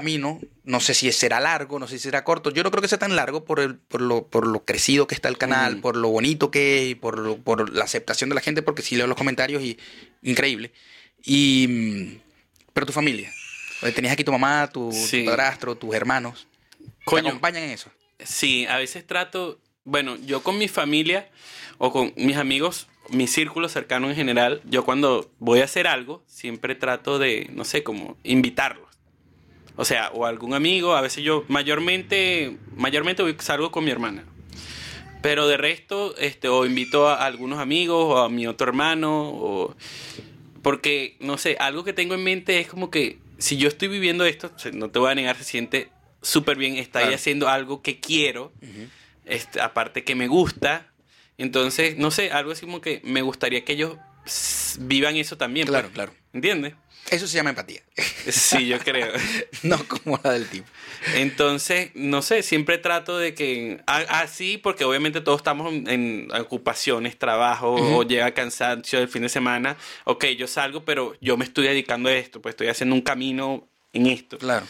camino, 0.00 0.40
no 0.64 0.80
sé 0.80 0.92
si 0.94 1.10
será 1.12 1.40
largo, 1.40 1.78
no 1.78 1.86
sé 1.88 1.96
si 1.98 2.04
será 2.04 2.22
corto. 2.24 2.50
Yo 2.50 2.62
no 2.62 2.70
creo 2.70 2.82
que 2.82 2.88
sea 2.88 2.98
tan 2.98 3.16
largo 3.16 3.44
por, 3.44 3.60
el, 3.60 3.76
por, 3.76 4.00
lo, 4.02 4.26
por 4.26 4.46
lo 4.46 4.64
crecido 4.64 5.06
que 5.06 5.14
está 5.14 5.28
el 5.28 5.38
canal, 5.38 5.76
Mm. 5.76 5.80
por 5.80 5.96
lo 5.96 6.08
bonito 6.10 6.50
que 6.50 6.82
es 6.82 6.90
y 6.90 6.94
por, 6.94 7.18
lo- 7.18 7.38
por 7.38 7.72
la 7.74 7.84
aceptación 7.84 8.28
de 8.28 8.34
la 8.34 8.40
gente, 8.42 8.62
porque 8.62 8.82
sí 8.82 8.94
leo 8.96 9.06
los 9.06 9.16
comentarios 9.16 9.62
y 9.62 9.78
increíble. 10.22 10.72
Y, 11.24 11.66
mm, 11.68 12.18
pero 12.72 12.86
tu 12.86 12.92
familia. 12.92 13.32
Eh, 13.82 13.92
Tenías 13.92 14.12
aquí 14.12 14.24
tu 14.24 14.32
mamá, 14.32 14.68
tu, 14.72 14.90
padrastro, 15.24 15.74
tus 15.76 15.94
hermanos. 15.94 16.46
¿Te 17.08 17.18
acompañan 17.20 17.62
en 17.64 17.70
eso? 17.70 17.90
Sí, 18.22 18.66
a 18.66 18.76
veces 18.78 19.06
trato, 19.06 19.58
bueno, 19.84 20.16
yo 20.26 20.42
con 20.42 20.58
mi 20.58 20.68
familia 20.68 21.28
o 21.78 21.92
con 21.92 22.12
mis 22.16 22.36
amigos, 22.36 22.86
mi 23.10 23.26
círculo 23.26 23.68
cercano 23.68 24.08
en 24.10 24.16
general, 24.16 24.60
yo 24.64 24.84
cuando 24.84 25.30
voy 25.38 25.60
a 25.60 25.64
hacer 25.64 25.86
algo, 25.86 26.22
siempre 26.26 26.74
trato 26.74 27.18
de, 27.18 27.48
no 27.52 27.64
sé, 27.64 27.82
como 27.82 28.16
invitarlos. 28.24 28.85
O 29.76 29.84
sea, 29.84 30.10
o 30.14 30.24
algún 30.26 30.54
amigo, 30.54 30.94
a 30.96 31.00
veces 31.02 31.22
yo 31.22 31.44
mayormente, 31.48 32.56
mayormente 32.76 33.22
salgo 33.40 33.70
con 33.70 33.84
mi 33.84 33.90
hermana. 33.90 34.24
Pero 35.22 35.48
de 35.48 35.56
resto, 35.56 36.14
este, 36.18 36.48
o 36.48 36.64
invito 36.66 37.08
a 37.08 37.24
algunos 37.26 37.58
amigos 37.58 38.04
o 38.04 38.18
a 38.18 38.28
mi 38.28 38.46
otro 38.46 38.68
hermano, 38.68 39.28
o 39.30 39.76
porque, 40.62 41.16
no 41.20 41.36
sé, 41.38 41.56
algo 41.60 41.84
que 41.84 41.92
tengo 41.92 42.14
en 42.14 42.24
mente 42.24 42.58
es 42.58 42.68
como 42.68 42.90
que 42.90 43.18
si 43.38 43.56
yo 43.56 43.68
estoy 43.68 43.88
viviendo 43.88 44.24
esto, 44.24 44.50
no 44.72 44.88
te 44.90 44.98
voy 44.98 45.10
a 45.10 45.14
negar, 45.14 45.36
se 45.36 45.44
siente 45.44 45.90
súper 46.22 46.56
bien, 46.56 46.76
está 46.76 47.00
ahí 47.00 47.04
Claro. 47.06 47.16
haciendo 47.16 47.48
algo 47.48 47.82
que 47.82 48.00
quiero, 48.00 48.52
este, 49.26 49.60
aparte 49.60 50.04
que 50.04 50.14
me 50.14 50.26
gusta. 50.28 50.86
Entonces, 51.38 51.98
no 51.98 52.10
sé, 52.10 52.30
algo 52.32 52.52
así 52.52 52.64
como 52.64 52.80
que 52.80 53.00
me 53.04 53.20
gustaría 53.22 53.64
que 53.64 53.74
ellos 53.74 53.96
vivan 54.80 55.16
eso 55.16 55.36
también. 55.36 55.66
Claro, 55.66 55.88
pues. 55.88 55.94
claro. 55.94 56.12
¿Entiendes? 56.32 56.74
Eso 57.10 57.28
se 57.28 57.36
llama 57.36 57.50
empatía. 57.50 57.82
Sí, 58.28 58.66
yo 58.66 58.78
creo. 58.80 59.12
no 59.62 59.78
como 59.86 60.18
la 60.22 60.32
del 60.32 60.48
tipo. 60.48 60.66
Entonces, 61.14 61.90
no 61.94 62.22
sé, 62.22 62.42
siempre 62.42 62.78
trato 62.78 63.16
de 63.18 63.34
que 63.34 63.80
así, 63.86 64.58
porque 64.58 64.84
obviamente 64.84 65.20
todos 65.20 65.40
estamos 65.40 65.72
en, 65.72 66.28
ocupaciones, 66.38 67.18
trabajo, 67.18 67.74
o 67.74 68.02
llega 68.02 68.34
cansancio 68.34 68.98
el 68.98 69.08
fin 69.08 69.22
de 69.22 69.28
semana. 69.28 69.76
Ok, 70.04 70.24
yo 70.36 70.48
salgo, 70.48 70.84
pero 70.84 71.14
yo 71.20 71.36
me 71.36 71.44
estoy 71.44 71.68
dedicando 71.68 72.08
a 72.08 72.14
esto, 72.14 72.42
pues 72.42 72.54
estoy 72.54 72.68
haciendo 72.68 72.94
un 72.94 73.02
camino 73.02 73.68
en 73.92 74.06
esto. 74.06 74.38
Claro. 74.38 74.66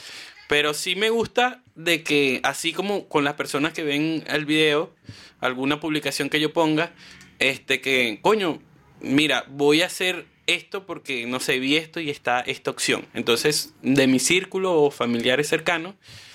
Pero 0.48 0.74
sí 0.74 0.94
me 0.94 1.10
gusta 1.10 1.62
de 1.74 2.02
que, 2.02 2.40
así 2.44 2.72
como 2.72 3.08
con 3.08 3.24
las 3.24 3.34
personas 3.34 3.72
que 3.72 3.82
ven 3.82 4.24
el 4.28 4.44
video, 4.44 4.94
alguna 5.40 5.80
publicación 5.80 6.28
que 6.28 6.40
yo 6.40 6.52
ponga, 6.52 6.92
este 7.38 7.80
que, 7.80 8.20
coño, 8.22 8.60
mira, 9.00 9.44
voy 9.48 9.82
a 9.82 9.86
hacer 9.86 10.26
esto 10.46 10.86
porque, 10.86 11.26
no 11.26 11.40
sé, 11.40 11.58
vi 11.58 11.76
esto 11.76 12.00
y 12.00 12.10
está 12.10 12.40
esta 12.40 12.70
opción. 12.70 13.06
Entonces, 13.14 13.74
de 13.82 14.06
mi 14.06 14.18
círculo 14.18 14.82
o 14.82 14.90
familiares 14.90 15.48
cercanos, 15.48 15.94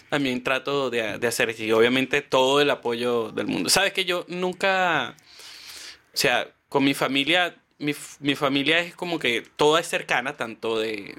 también 0.09 0.43
trato 0.43 0.89
de, 0.89 1.17
de 1.17 1.27
hacer. 1.27 1.55
Y 1.59 1.71
obviamente 1.71 2.21
todo 2.21 2.61
el 2.61 2.69
apoyo 2.69 3.31
del 3.31 3.47
mundo. 3.47 3.69
Sabes 3.69 3.93
que 3.93 4.05
yo 4.05 4.25
nunca, 4.27 5.15
o 6.13 6.17
sea, 6.17 6.51
con 6.69 6.83
mi 6.83 6.93
familia, 6.93 7.55
mi, 7.79 7.93
mi 8.19 8.35
familia 8.35 8.79
es 8.79 8.95
como 8.95 9.19
que 9.19 9.43
toda 9.55 9.79
es 9.79 9.87
cercana, 9.87 10.35
tanto 10.35 10.79
de 10.79 11.15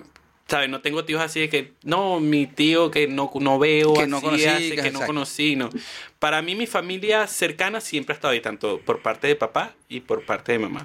¿sabes? 0.53 0.69
No 0.69 0.83
tengo 0.83 1.07
tíos 1.07 1.23
así 1.23 1.41
de 1.41 1.49
que, 1.49 1.73
no, 1.83 2.21
mi 2.21 2.47
tío 2.47 2.91
que 2.91 3.09
no, 3.09 3.31
no 3.41 3.59
veo, 3.59 3.95
Que 3.95 4.07
no 4.07 4.19
así 4.19 4.27
conocí, 4.27 4.45
hace, 4.45 4.77
que 4.77 4.91
no 4.91 5.01
conocí, 5.07 5.57
no. 5.57 5.71
Para 6.19 6.43
mí, 6.43 6.55
mi 6.55 6.67
familia 6.67 7.27
cercana 7.27 7.81
siempre 7.81 8.13
ha 8.13 8.17
estado 8.17 8.33
ahí, 8.33 8.41
tanto 8.41 8.79
por 8.81 9.01
parte 9.01 9.29
de 9.29 9.35
papá 9.35 9.75
y 9.89 10.01
por 10.01 10.27
parte 10.27 10.53
de 10.53 10.59
mamá. 10.59 10.85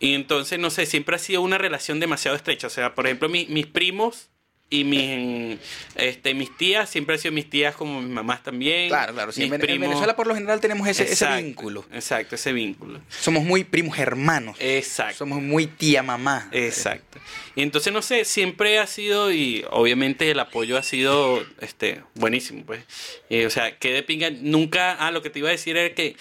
Y 0.00 0.14
entonces, 0.14 0.58
no 0.58 0.70
sé, 0.70 0.86
siempre 0.86 1.16
ha 1.16 1.18
sido 1.18 1.42
una 1.42 1.58
relación 1.58 2.00
demasiado 2.00 2.36
estrecha. 2.36 2.66
O 2.68 2.70
sea, 2.70 2.94
por 2.94 3.06
ejemplo, 3.06 3.28
mi- 3.28 3.46
mis 3.46 3.66
primos 3.66 4.28
y 4.70 4.84
mis, 4.84 5.58
este, 5.96 6.34
mis 6.34 6.54
tías, 6.58 6.90
siempre 6.90 7.14
han 7.14 7.18
sido 7.18 7.32
mis 7.32 7.48
tías 7.48 7.74
como 7.74 8.02
mis 8.02 8.10
mamás 8.10 8.42
también. 8.42 8.88
Claro, 8.90 9.14
claro. 9.14 9.32
Sí, 9.32 9.40
Mis 9.40 9.52
en, 9.52 9.60
Ven- 9.60 9.70
en 9.70 9.80
Venezuela 9.80 10.14
por 10.14 10.26
lo 10.26 10.34
general 10.34 10.60
tenemos 10.60 10.86
ese, 10.86 11.04
ese 11.10 11.26
vínculo. 11.42 11.86
Exacto, 11.90 12.34
ese 12.34 12.52
vínculo. 12.52 13.00
Somos 13.08 13.44
muy 13.44 13.64
primos 13.64 13.98
hermanos. 13.98 14.56
Exacto. 14.60 15.16
Somos 15.18 15.40
muy 15.42 15.66
tía 15.66 16.02
mamá. 16.02 16.48
Exacto. 16.52 17.18
Y 17.56 17.62
entonces, 17.62 17.92
no 17.92 18.02
sé, 18.02 18.24
siempre 18.26 18.78
ha 18.78 18.86
sido, 18.86 19.32
y 19.32 19.64
obviamente 19.70 20.30
el 20.30 20.38
apoyo 20.38 20.76
ha 20.76 20.82
sido 20.82 21.42
este 21.60 22.02
buenísimo, 22.14 22.62
pues. 22.66 22.84
Y, 23.30 23.44
o 23.44 23.50
sea, 23.50 23.76
que 23.78 23.90
de 23.92 24.02
pinga, 24.02 24.28
nunca, 24.30 24.92
ah, 25.00 25.10
lo 25.10 25.22
que 25.22 25.30
te 25.30 25.38
iba 25.38 25.48
a 25.48 25.52
decir 25.52 25.76
era 25.78 25.92
que, 25.94 26.14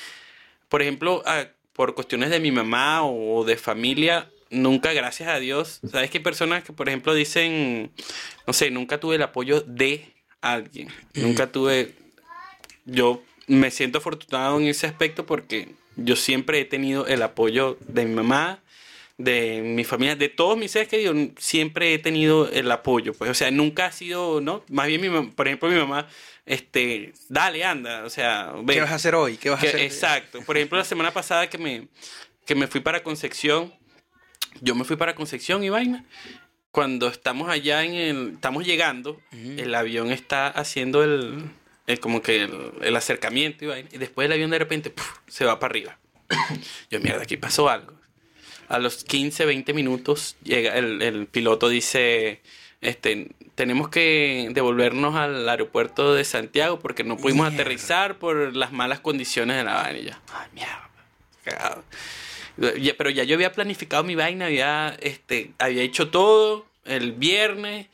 por 0.70 0.82
ejemplo, 0.82 1.22
ah, 1.26 1.48
por 1.78 1.94
cuestiones 1.94 2.32
de 2.32 2.40
mi 2.40 2.52
mamá 2.52 3.06
o 3.06 3.46
de 3.46 3.56
familia, 3.56 4.30
nunca, 4.50 4.94
gracias 4.94 5.30
a 5.30 5.40
Dios, 5.40 5.80
sabes 5.90 6.10
que 6.10 6.18
hay 6.18 6.24
personas 6.24 6.64
que, 6.64 6.74
por 6.74 6.90
ejemplo, 6.90 7.14
dicen, 7.14 7.92
no 8.48 8.54
sé, 8.54 8.72
nunca 8.72 9.00
tuve 9.00 9.18
el 9.18 9.22
apoyo 9.22 9.62
de 9.62 10.12
alguien, 10.42 10.90
nunca 11.14 11.48
tuve, 11.52 11.94
yo 12.86 13.22
me 13.46 13.70
siento 13.70 14.00
afortunado 14.00 14.60
en 14.60 14.66
ese 14.66 14.88
aspecto 14.88 15.28
porque 15.28 15.70
yo 15.96 16.16
siempre 16.16 16.60
he 16.60 16.66
tenido 16.66 17.06
el 17.06 17.22
apoyo 17.22 17.78
de 17.88 18.06
mi 18.06 18.16
mamá, 18.16 18.60
de 19.18 19.62
mi 19.64 19.84
familia, 19.84 20.16
de 20.16 20.30
todos 20.30 20.58
mis 20.58 20.72
seres 20.72 20.88
queridos, 20.88 21.16
siempre 21.38 21.94
he 21.94 22.00
tenido 22.00 22.50
el 22.52 22.72
apoyo. 22.72 23.14
Pues, 23.14 23.32
o 23.32 23.34
sea, 23.34 23.50
nunca 23.52 23.88
ha 23.88 23.92
sido, 23.92 24.42
¿no? 24.42 24.64
Más 24.70 24.88
bien, 24.88 25.02
mi 25.02 25.28
por 25.32 25.48
ejemplo, 25.48 25.70
mi 25.70 25.76
mamá, 25.76 26.08
este, 26.46 27.14
dale, 27.28 27.64
anda, 27.66 28.06
o 28.06 28.10
sea, 28.10 28.54
ve. 28.64 28.76
¿Qué 28.76 28.82
vas 28.82 28.92
a 28.92 28.96
hacer 28.96 29.16
hoy? 29.16 29.38
¿Qué 29.38 29.50
vas 29.50 29.60
Que- 29.60 29.68
a 29.68 29.70
hacer? 29.70 29.82
Exacto. 29.82 30.42
Por 30.46 30.56
ejemplo, 30.58 30.78
la 30.78 30.86
semana 30.86 31.12
pasada 31.12 31.50
que 31.50 31.58
me, 31.58 31.88
que 32.46 32.54
me 32.56 32.68
fui 32.68 32.80
para 32.82 33.02
Concepción, 33.04 33.74
yo 34.62 34.76
me 34.76 34.84
fui 34.84 34.96
para 34.96 35.16
Concepción 35.16 35.64
y 35.64 35.70
vaina. 35.70 36.06
Cuando 36.72 37.08
estamos 37.08 37.50
allá 37.50 37.84
en 37.84 37.94
el, 37.96 38.32
estamos 38.36 38.66
llegando, 38.66 39.20
el 39.32 39.74
avión 39.74 40.12
está 40.12 40.48
haciendo 40.48 41.04
el, 41.04 41.44
el- 41.88 42.00
como 42.00 42.22
que 42.22 42.44
el, 42.44 42.54
el 42.82 42.96
acercamiento 42.96 43.66
y 43.66 43.68
vaina. 43.68 43.90
Y 43.92 43.98
después 43.98 44.28
el 44.28 44.32
avión 44.34 44.52
de 44.52 44.60
repente 44.60 44.92
¡puf! 44.92 45.10
se 45.28 45.44
va 45.44 45.60
para 45.60 45.72
arriba. 45.72 45.98
Yo, 46.92 47.00
mierda, 47.00 47.24
aquí 47.24 47.36
pasó 47.36 47.68
algo. 47.68 47.97
A 48.70 48.80
los 48.80 49.04
15, 49.04 49.46
20 49.46 49.74
minutos 49.74 50.36
llega 50.44 50.78
el, 50.78 51.02
el 51.02 51.26
piloto 51.28 51.70
dice, 51.70 52.42
este, 52.82 53.30
tenemos 53.56 53.90
que 53.90 54.50
devolvernos 54.52 55.16
al 55.16 55.48
aeropuerto 55.48 56.14
de 56.14 56.26
Santiago 56.26 56.80
porque 56.80 57.04
no 57.04 57.16
pudimos 57.18 57.48
Mierda. 57.48 57.62
aterrizar 57.64 58.18
por 58.20 58.56
las 58.56 58.72
malas 58.74 59.00
condiciones 59.00 59.56
de 59.58 59.64
la 59.64 59.74
vaina. 59.76 60.22
Ay, 60.34 60.48
mierda, 60.54 60.90
cagado. 61.44 61.84
Pero 62.58 63.10
ya 63.10 63.24
yo 63.24 63.36
había 63.36 63.52
planificado 63.54 64.04
mi 64.04 64.16
vaina, 64.16 64.48
había, 64.48 64.98
este, 65.02 65.52
había 65.60 65.84
hecho 65.84 66.10
todo 66.10 66.66
el 66.86 67.12
viernes. 67.14 67.88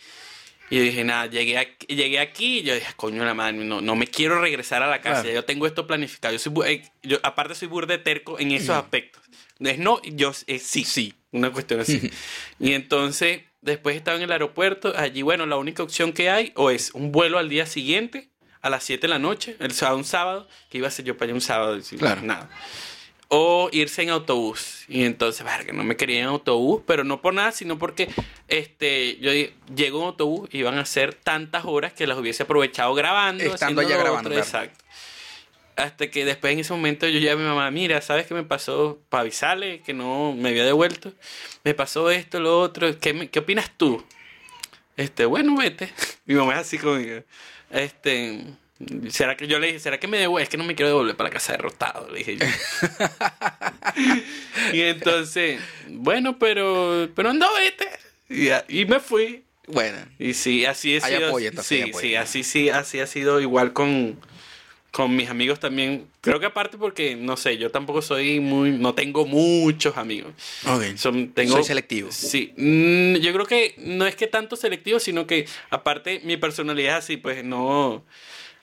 Y 0.70 0.78
yo 0.78 0.82
dije, 0.84 1.04
nada, 1.04 1.28
llegué 1.28 1.58
aquí, 1.60 1.86
llegué 1.88 2.20
aquí 2.20 2.60
y 2.60 2.64
yo 2.64 2.74
dije, 2.74 2.94
coño 2.96 3.24
la 3.26 3.34
madre, 3.36 3.58
no, 3.58 3.82
no 3.82 3.96
me 3.96 4.08
quiero 4.08 4.40
regresar 4.42 4.82
a 4.82 4.88
la 4.88 5.02
casa, 5.02 5.22
Claro. 5.22 5.36
yo 5.36 5.46
tengo 5.46 5.68
esto 5.68 5.86
planificado. 5.86 6.34
Yo 6.34 6.40
soy, 6.40 6.54
eh, 6.66 6.90
yo, 7.04 7.20
aparte 7.22 7.54
soy 7.54 7.68
burde 7.68 7.98
terco 8.00 8.40
en 8.40 8.52
esos 8.52 8.72
aspectos. 8.76 9.22
Es 9.60 9.80
no, 9.80 10.02
yo 10.04 10.34
es 10.48 10.64
sí, 10.64 10.84
sí, 10.84 11.14
una 11.32 11.52
cuestión 11.52 11.80
así. 11.80 12.12
y 12.60 12.74
entonces, 12.74 13.42
después 13.62 13.96
estaba 13.96 14.18
en 14.18 14.24
el 14.24 14.32
aeropuerto, 14.32 14.94
allí, 14.96 15.22
bueno, 15.22 15.46
la 15.46 15.58
única 15.58 15.84
opción 15.84 16.14
que 16.14 16.30
hay 16.30 16.52
o 16.56 16.70
es 16.70 16.92
un 16.94 17.12
vuelo 17.12 17.38
al 17.40 17.50
día 17.50 17.66
siguiente, 17.66 18.30
a 18.62 18.70
las 18.70 18.84
7 18.84 19.02
de 19.02 19.08
la 19.10 19.20
noche, 19.20 19.58
el 19.60 19.72
sábado, 19.74 19.98
un 19.98 20.06
sábado, 20.06 20.48
que 20.70 20.78
iba 20.78 20.88
a 20.88 20.92
ser 20.92 21.06
yo 21.06 21.18
para 21.18 21.26
allá 21.26 21.34
un 21.36 21.42
sábado, 21.42 21.78
y 21.78 21.98
Claro. 21.98 22.22
nada 22.22 22.50
o 23.36 23.68
irse 23.72 24.04
en 24.04 24.12
autobús. 24.12 24.86
Y 24.88 25.06
entonces, 25.06 25.44
verga, 25.44 25.74
no 25.74 25.84
me 25.84 25.98
quería 25.98 26.20
en 26.20 26.28
autobús, 26.28 26.84
pero 26.86 27.04
no 27.04 27.20
por 27.20 27.34
nada, 27.34 27.52
sino 27.52 27.80
porque 27.80 28.08
este, 28.48 29.18
yo 29.18 29.32
llego 29.76 30.02
en 30.02 30.06
autobús 30.06 30.50
y 30.52 30.60
iban 30.60 30.78
a 30.78 30.86
ser 30.86 31.16
tantas 31.16 31.66
horas 31.66 31.94
que 31.94 32.06
las 32.06 32.16
hubiese 32.20 32.44
aprovechado 32.44 32.94
grabando. 32.94 33.44
Estando 33.44 33.82
allá 33.82 33.98
grabando, 33.98 34.30
otro, 34.30 34.44
claro. 34.44 34.68
Exacto. 34.68 34.83
Hasta 35.76 36.10
que 36.12 36.26
después 36.26 36.54
en 36.54 36.60
ese 36.60 36.74
momento 36.74 37.08
yo 37.08 37.20
ya 37.20 37.34
a 37.34 37.36
mi 37.36 37.44
mamá, 37.44 37.70
mira, 37.72 38.02
¿sabes 38.02 38.28
qué 38.28 38.34
me 38.34 38.44
pasó? 38.44 39.00
Para 39.10 39.22
avisarle 39.22 39.82
que 39.82 39.94
no 39.94 40.34
me 40.38 40.50
había 40.50 40.66
devuelto. 40.66 41.14
Me 41.64 41.74
pasó 41.74 42.12
esto, 42.12 42.40
lo 42.40 42.60
otro. 42.60 43.00
¿Qué, 43.00 43.14
me- 43.14 43.30
qué 43.30 43.40
opinas 43.40 43.72
tú? 43.76 44.04
Este, 44.98 45.26
bueno, 45.26 45.56
vete. 45.58 45.92
Mi 46.26 46.36
mamá 46.36 46.54
es 46.54 46.60
así 46.60 46.78
conmigo. 46.78 47.24
Este, 47.72 48.44
¿será 49.10 49.36
que 49.36 49.48
yo 49.48 49.58
le 49.58 49.68
dije, 49.68 49.80
¿será 49.80 50.00
que 50.00 50.08
me 50.08 50.20
devuelve? 50.20 50.44
Es 50.44 50.50
que 50.50 50.58
no 50.58 50.64
me 50.64 50.76
quiero 50.76 50.90
devolver 50.90 51.16
para 51.16 51.30
la 51.30 51.34
casa 51.34 51.54
derrotado, 51.54 52.08
le 52.12 52.20
dije 52.20 52.38
yo. 52.38 52.46
y 54.74 54.82
entonces, 54.82 55.60
bueno, 55.90 56.38
pero, 56.38 57.10
pero 57.16 57.32
anda, 57.32 57.48
vete. 57.60 57.90
Y, 58.30 58.82
y 58.82 58.86
me 58.86 59.00
fui. 59.00 59.44
Bueno, 59.68 59.98
Y 60.20 60.34
sí, 60.34 60.66
así 60.66 60.98
apoyo. 60.98 61.52
sí, 62.02 62.16
así 62.16 62.44
sí, 62.44 62.70
así 62.70 63.00
ha 63.00 63.08
sido 63.08 63.40
igual 63.40 63.72
con, 63.74 64.20
con 64.94 65.16
mis 65.16 65.28
amigos 65.28 65.60
también. 65.60 66.06
Creo 66.22 66.40
que 66.40 66.46
aparte 66.46 66.78
porque, 66.78 67.16
no 67.16 67.36
sé, 67.36 67.58
yo 67.58 67.72
tampoco 67.72 68.04
soy 68.04 68.40
muy, 68.40 68.70
no 68.70 68.94
tengo 68.94 69.26
muchos 69.26 69.98
amigos. 69.98 70.34
ok. 70.68 70.96
Son, 70.98 71.30
tengo, 71.34 71.56
Soy 71.56 71.64
selectivo. 71.64 72.10
Sí, 72.12 72.54
Mm, 72.58 73.16
yo 73.16 73.34
creo 73.34 73.48
que 73.48 73.74
no 73.80 74.06
es 74.06 74.16
que 74.16 74.28
tanto 74.28 74.56
selectivo, 74.56 75.00
sino 75.00 75.26
que 75.26 75.48
aparte 75.72 76.22
mi 76.24 76.38
personalidad 76.38 77.00
es 77.00 77.04
así, 77.06 77.18
pues 77.18 77.44
no... 77.44 78.06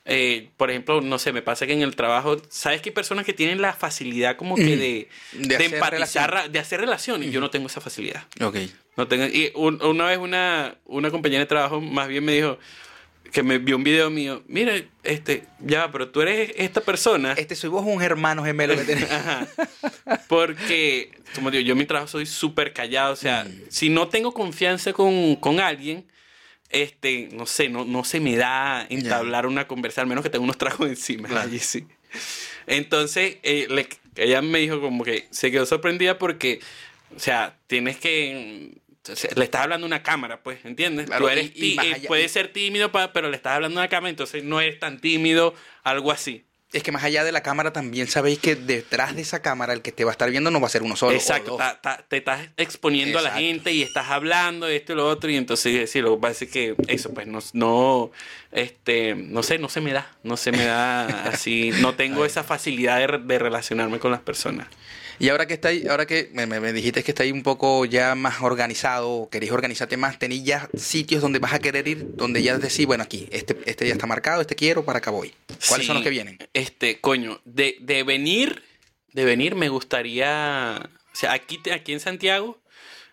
eh, 0.04 0.50
por 0.56 0.70
ejemplo, 0.70 1.00
no 1.00 1.18
sé, 1.18 1.32
me 1.32 1.42
pasa 1.42 1.66
que 1.66 1.72
en 1.72 1.82
el 1.82 1.96
trabajo, 1.96 2.36
¿sabes 2.48 2.80
que 2.80 2.90
hay 2.90 2.94
personas 2.94 3.24
que 3.26 3.32
tienen 3.32 3.60
la 3.60 3.72
facilidad 3.72 4.36
como 4.36 4.54
que 4.54 4.76
de, 4.76 5.08
De 5.32 5.48
de, 5.48 5.56
hacer 5.56 5.74
empatizar, 5.74 6.30
relación. 6.30 6.52
de 6.52 6.58
hacer 6.60 6.80
relaciones? 6.80 7.32
Yo 7.32 7.40
no 7.40 7.50
tengo 7.50 7.66
esa 7.66 7.80
facilidad. 7.80 8.22
Ok. 8.40 8.56
No 8.96 9.08
tengo, 9.08 9.24
y 9.26 9.50
un- 9.56 9.82
una 9.82 10.06
vez 10.06 10.18
una, 10.18 10.76
una 10.84 11.10
compañera 11.10 11.40
de 11.40 11.46
trabajo 11.46 11.80
más 11.80 12.06
bien 12.06 12.24
me 12.24 12.34
dijo 12.34 12.56
que 13.32 13.42
me 13.42 13.58
vio 13.58 13.76
un 13.76 13.84
video 13.84 14.10
mío, 14.10 14.42
mira, 14.48 14.74
este, 15.04 15.44
ya, 15.60 15.90
pero 15.92 16.08
tú 16.08 16.20
eres 16.22 16.52
esta 16.56 16.80
persona. 16.80 17.32
Este 17.34 17.54
soy 17.54 17.70
vos 17.70 17.84
un 17.86 18.02
hermano 18.02 18.44
gemelo 18.44 18.74
que 18.76 18.84
tenés. 18.84 19.10
Ajá. 19.10 19.46
Porque, 20.28 21.10
como 21.34 21.50
digo, 21.50 21.62
yo 21.62 21.72
en 21.72 21.78
mi 21.78 21.86
trabajo 21.86 22.08
soy 22.08 22.26
súper 22.26 22.72
callado. 22.72 23.12
O 23.12 23.16
sea, 23.16 23.44
Mm. 23.44 23.62
si 23.68 23.88
no 23.88 24.08
tengo 24.08 24.32
confianza 24.34 24.92
con, 24.92 25.36
con 25.36 25.60
alguien, 25.60 26.04
este, 26.70 27.28
no 27.32 27.46
sé, 27.46 27.68
no, 27.68 27.84
no 27.84 28.04
se 28.04 28.20
me 28.20 28.36
da 28.36 28.86
entablar 28.90 29.46
una 29.46 29.66
conversa, 29.66 30.00
al 30.00 30.06
menos 30.06 30.22
que 30.22 30.30
tenga 30.30 30.44
unos 30.44 30.58
tragos 30.58 30.88
encima. 30.88 31.28
Claro. 31.28 31.48
Allí 31.48 31.58
sí. 31.58 31.86
Entonces, 32.66 33.38
eh, 33.42 33.66
le- 33.70 33.88
ella 34.16 34.42
me 34.42 34.58
dijo 34.58 34.80
como 34.80 35.04
que 35.04 35.26
se 35.30 35.50
quedó 35.50 35.66
sorprendida 35.66 36.18
porque, 36.18 36.60
o 37.14 37.18
sea, 37.18 37.56
tienes 37.66 37.96
que... 37.96 38.72
le 39.36 39.44
estás 39.44 39.62
hablando 39.62 39.86
a 39.86 39.88
una 39.88 40.02
cámara, 40.02 40.42
pues, 40.42 40.64
¿entiendes? 40.64 41.06
Claro, 41.06 41.24
Tú 41.24 41.30
eres 41.30 41.52
y- 41.54 41.76
y 41.80 42.06
puedes 42.06 42.30
ser 42.32 42.52
tímido, 42.52 42.90
pero 42.92 43.30
le 43.30 43.36
estás 43.36 43.54
hablando 43.56 43.80
a 43.80 43.82
una 43.84 43.88
cámara, 43.88 44.10
entonces 44.10 44.44
no 44.44 44.60
eres 44.60 44.78
tan 44.78 45.00
tímido, 45.00 45.54
algo 45.82 46.12
así. 46.12 46.44
Es 46.72 46.84
que 46.84 46.92
más 46.92 47.02
allá 47.02 47.24
de 47.24 47.32
la 47.32 47.42
cámara 47.42 47.72
también 47.72 48.06
sabéis 48.06 48.38
que 48.38 48.54
detrás 48.54 49.16
de 49.16 49.22
esa 49.22 49.42
cámara 49.42 49.72
el 49.72 49.82
que 49.82 49.90
te 49.90 50.04
va 50.04 50.10
a 50.10 50.14
estar 50.14 50.30
viendo 50.30 50.52
no 50.52 50.60
va 50.60 50.68
a 50.68 50.70
ser 50.70 50.84
uno 50.84 50.94
solo. 50.94 51.10
o 51.12 51.16
Exacto, 51.16 51.50
dos. 51.52 51.58
ta- 51.58 51.80
ta- 51.80 52.04
te 52.06 52.18
estás 52.18 52.48
exponiendo 52.56 53.18
a 53.18 53.22
la 53.22 53.32
gente 53.32 53.72
y 53.72 53.82
estás 53.82 54.08
hablando 54.10 54.68
esto 54.68 54.92
y 54.92 54.96
lo 54.96 55.08
otro 55.08 55.28
y 55.30 55.36
entonces 55.36 55.90
sí, 55.90 56.00
lo 56.00 56.14
que 56.14 56.20
pasa 56.20 56.44
es 56.44 56.50
que 56.52 56.76
eso 56.86 57.12
pues 57.12 57.26
no, 57.26 57.40
no, 57.54 58.12
este, 58.52 59.16
no 59.16 59.42
sé, 59.42 59.58
no 59.58 59.68
se 59.68 59.80
me 59.80 59.92
da, 59.92 60.12
no 60.22 60.36
se 60.36 60.52
me 60.52 60.64
da 60.64 61.06
así, 61.24 61.72
no 61.80 61.96
tengo 61.96 62.24
esa 62.24 62.44
facilidad 62.44 62.98
de, 62.98 63.18
de 63.18 63.38
relacionarme 63.40 63.98
con 63.98 64.12
las 64.12 64.20
personas. 64.20 64.68
Y 65.20 65.28
ahora 65.28 65.46
que 65.46 65.52
estáis, 65.54 65.86
ahora 65.86 66.06
que 66.06 66.30
me, 66.32 66.72
dijiste 66.72 67.04
que 67.04 67.10
estáis 67.10 67.30
un 67.30 67.42
poco 67.42 67.84
ya 67.84 68.14
más 68.14 68.40
organizado, 68.40 69.28
queréis 69.30 69.52
organizarte 69.52 69.98
más, 69.98 70.18
tenéis 70.18 70.44
ya 70.44 70.68
sitios 70.74 71.20
donde 71.20 71.38
vas 71.38 71.52
a 71.52 71.58
querer 71.58 71.86
ir, 71.86 72.16
donde 72.16 72.42
ya 72.42 72.56
decís, 72.56 72.86
bueno, 72.86 73.04
aquí, 73.04 73.28
este, 73.30 73.54
este 73.66 73.86
ya 73.86 73.92
está 73.92 74.06
marcado, 74.06 74.40
este 74.40 74.54
quiero, 74.56 74.82
para 74.84 74.98
acá 74.98 75.10
voy. 75.10 75.34
¿Cuáles 75.68 75.86
son 75.86 75.96
los 75.96 76.02
que 76.02 76.08
vienen? 76.08 76.38
Este, 76.54 77.00
coño, 77.00 77.38
de, 77.44 77.76
de 77.80 78.02
venir, 78.02 78.62
de 79.12 79.24
venir 79.26 79.56
me 79.56 79.68
gustaría, 79.68 80.88
o 81.12 81.14
sea, 81.14 81.34
aquí, 81.34 81.58
te- 81.58 81.74
aquí 81.74 81.92
en 81.92 82.00
Santiago, 82.00 82.58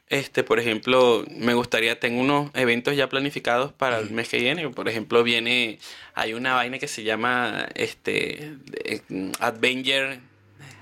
este, 0.07 0.45
por 0.45 0.61
ejemplo, 0.61 1.25
me 1.29 1.55
gustaría, 1.55 1.99
tengo 1.99 2.21
unos 2.21 2.51
eventos 2.53 2.95
ya 2.95 3.09
planificados 3.09 3.73
para 3.73 3.99
el 3.99 4.11
mes 4.11 4.29
que 4.29 4.37
viene, 4.39 4.69
por 4.69 4.87
ejemplo, 4.87 5.23
viene, 5.23 5.77
hay 6.13 6.33
una 6.33 6.53
vaina 6.53 6.79
que 6.79 6.87
se 6.87 7.03
llama, 7.03 7.67
este, 7.75 8.53
eh, 8.85 9.01
Adventure, 9.41 10.21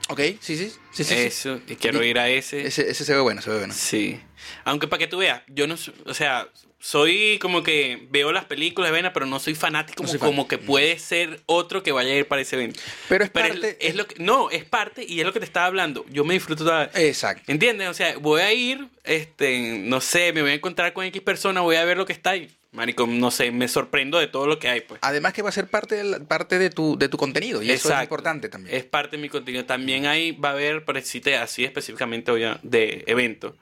Ok, 0.09 0.19
sí, 0.39 0.55
sí. 0.55 0.69
sí, 0.69 0.75
sí, 0.91 1.03
sí. 1.03 1.13
Eso, 1.15 1.59
y 1.67 1.75
quiero 1.75 2.03
ir 2.03 2.19
a 2.19 2.29
ese. 2.29 2.65
Ese, 2.67 2.89
ese 2.89 3.05
se 3.05 3.13
ve 3.13 3.19
bueno, 3.21 3.41
se 3.41 3.49
ve 3.49 3.57
bueno. 3.57 3.73
Sí. 3.73 4.19
Aunque 4.63 4.87
para 4.87 4.99
que 4.99 5.07
tú 5.07 5.17
veas, 5.17 5.41
yo 5.47 5.65
no, 5.65 5.75
o 6.05 6.13
sea, 6.13 6.47
soy 6.79 7.39
como 7.41 7.63
que 7.63 8.07
veo 8.11 8.31
las 8.31 8.45
películas 8.45 8.91
de 8.91 8.95
Vena, 8.95 9.11
pero 9.13 9.25
no 9.25 9.39
soy 9.39 9.55
fanático 9.55 10.03
No 10.03 10.05
como, 10.05 10.09
soy 10.11 10.19
fan. 10.19 10.29
como 10.29 10.47
que 10.47 10.59
puede 10.59 10.99
ser 10.99 11.41
otro 11.47 11.81
que 11.81 11.91
vaya 11.91 12.11
a 12.11 12.15
ir 12.17 12.27
para 12.27 12.43
ese 12.43 12.55
evento. 12.55 12.79
Pero 13.09 13.23
es 13.23 13.31
Pero 13.31 13.47
parte. 13.49 13.77
es, 13.79 13.89
es 13.89 13.95
lo 13.95 14.05
que, 14.05 14.21
no, 14.21 14.51
es 14.51 14.63
parte 14.65 15.03
y 15.07 15.19
es 15.19 15.25
lo 15.25 15.33
que 15.33 15.39
te 15.39 15.45
estaba 15.45 15.65
hablando. 15.65 16.05
Yo 16.09 16.23
me 16.23 16.35
disfruto 16.35 16.63
toda, 16.63 16.91
Exacto. 16.93 17.51
¿Entiendes? 17.51 17.89
O 17.89 17.93
sea, 17.95 18.15
voy 18.19 18.41
a 18.41 18.53
ir, 18.53 18.87
este, 19.03 19.79
no 19.79 19.99
sé, 20.01 20.31
me 20.33 20.43
voy 20.43 20.51
a 20.51 20.53
encontrar 20.53 20.93
con 20.93 21.03
X 21.05 21.19
persona, 21.23 21.61
voy 21.61 21.77
a 21.77 21.85
ver 21.85 21.97
lo 21.97 22.05
que 22.05 22.13
está 22.13 22.31
ahí. 22.31 22.51
Marico, 22.75 23.07
no 23.07 23.31
sé, 23.31 23.51
me 23.51 23.67
sorprendo 23.67 24.19
de 24.19 24.27
todo 24.27 24.45
lo 24.47 24.59
que 24.59 24.67
hay, 24.67 24.81
pues. 24.81 24.99
Además 25.03 25.33
que 25.33 25.41
va 25.41 25.49
a 25.49 25.51
ser 25.53 25.67
parte 25.67 25.95
de, 25.95 26.03
la- 26.03 26.19
parte 26.19 26.59
de, 26.59 26.69
tu, 26.69 26.97
de 26.97 27.09
tu 27.09 27.17
contenido 27.17 27.63
y 27.63 27.71
eso 27.71 27.93
es 27.93 28.01
importante 28.01 28.49
también. 28.49 28.75
Es 28.75 28.83
parte 28.83 29.15
de 29.17 29.21
mi 29.21 29.29
contenido. 29.29 29.65
También 29.65 30.05
ahí 30.05 30.31
va 30.33 30.49
a 30.49 30.51
haber, 30.51 30.85
pero 30.85 30.99
así 30.99 31.63
específicamente 31.65 32.31
voy 32.31 32.43
a- 32.43 32.59
de 32.63 33.03
evento. 33.07 33.55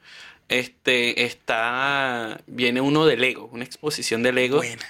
Este, 0.49 1.23
está, 1.23 2.41
viene 2.47 2.81
uno 2.81 3.05
de 3.05 3.15
Lego, 3.17 3.49
una 3.53 3.63
exposición 3.63 4.23
de 4.23 4.33
Lego. 4.33 4.57
Buena. 4.57 4.83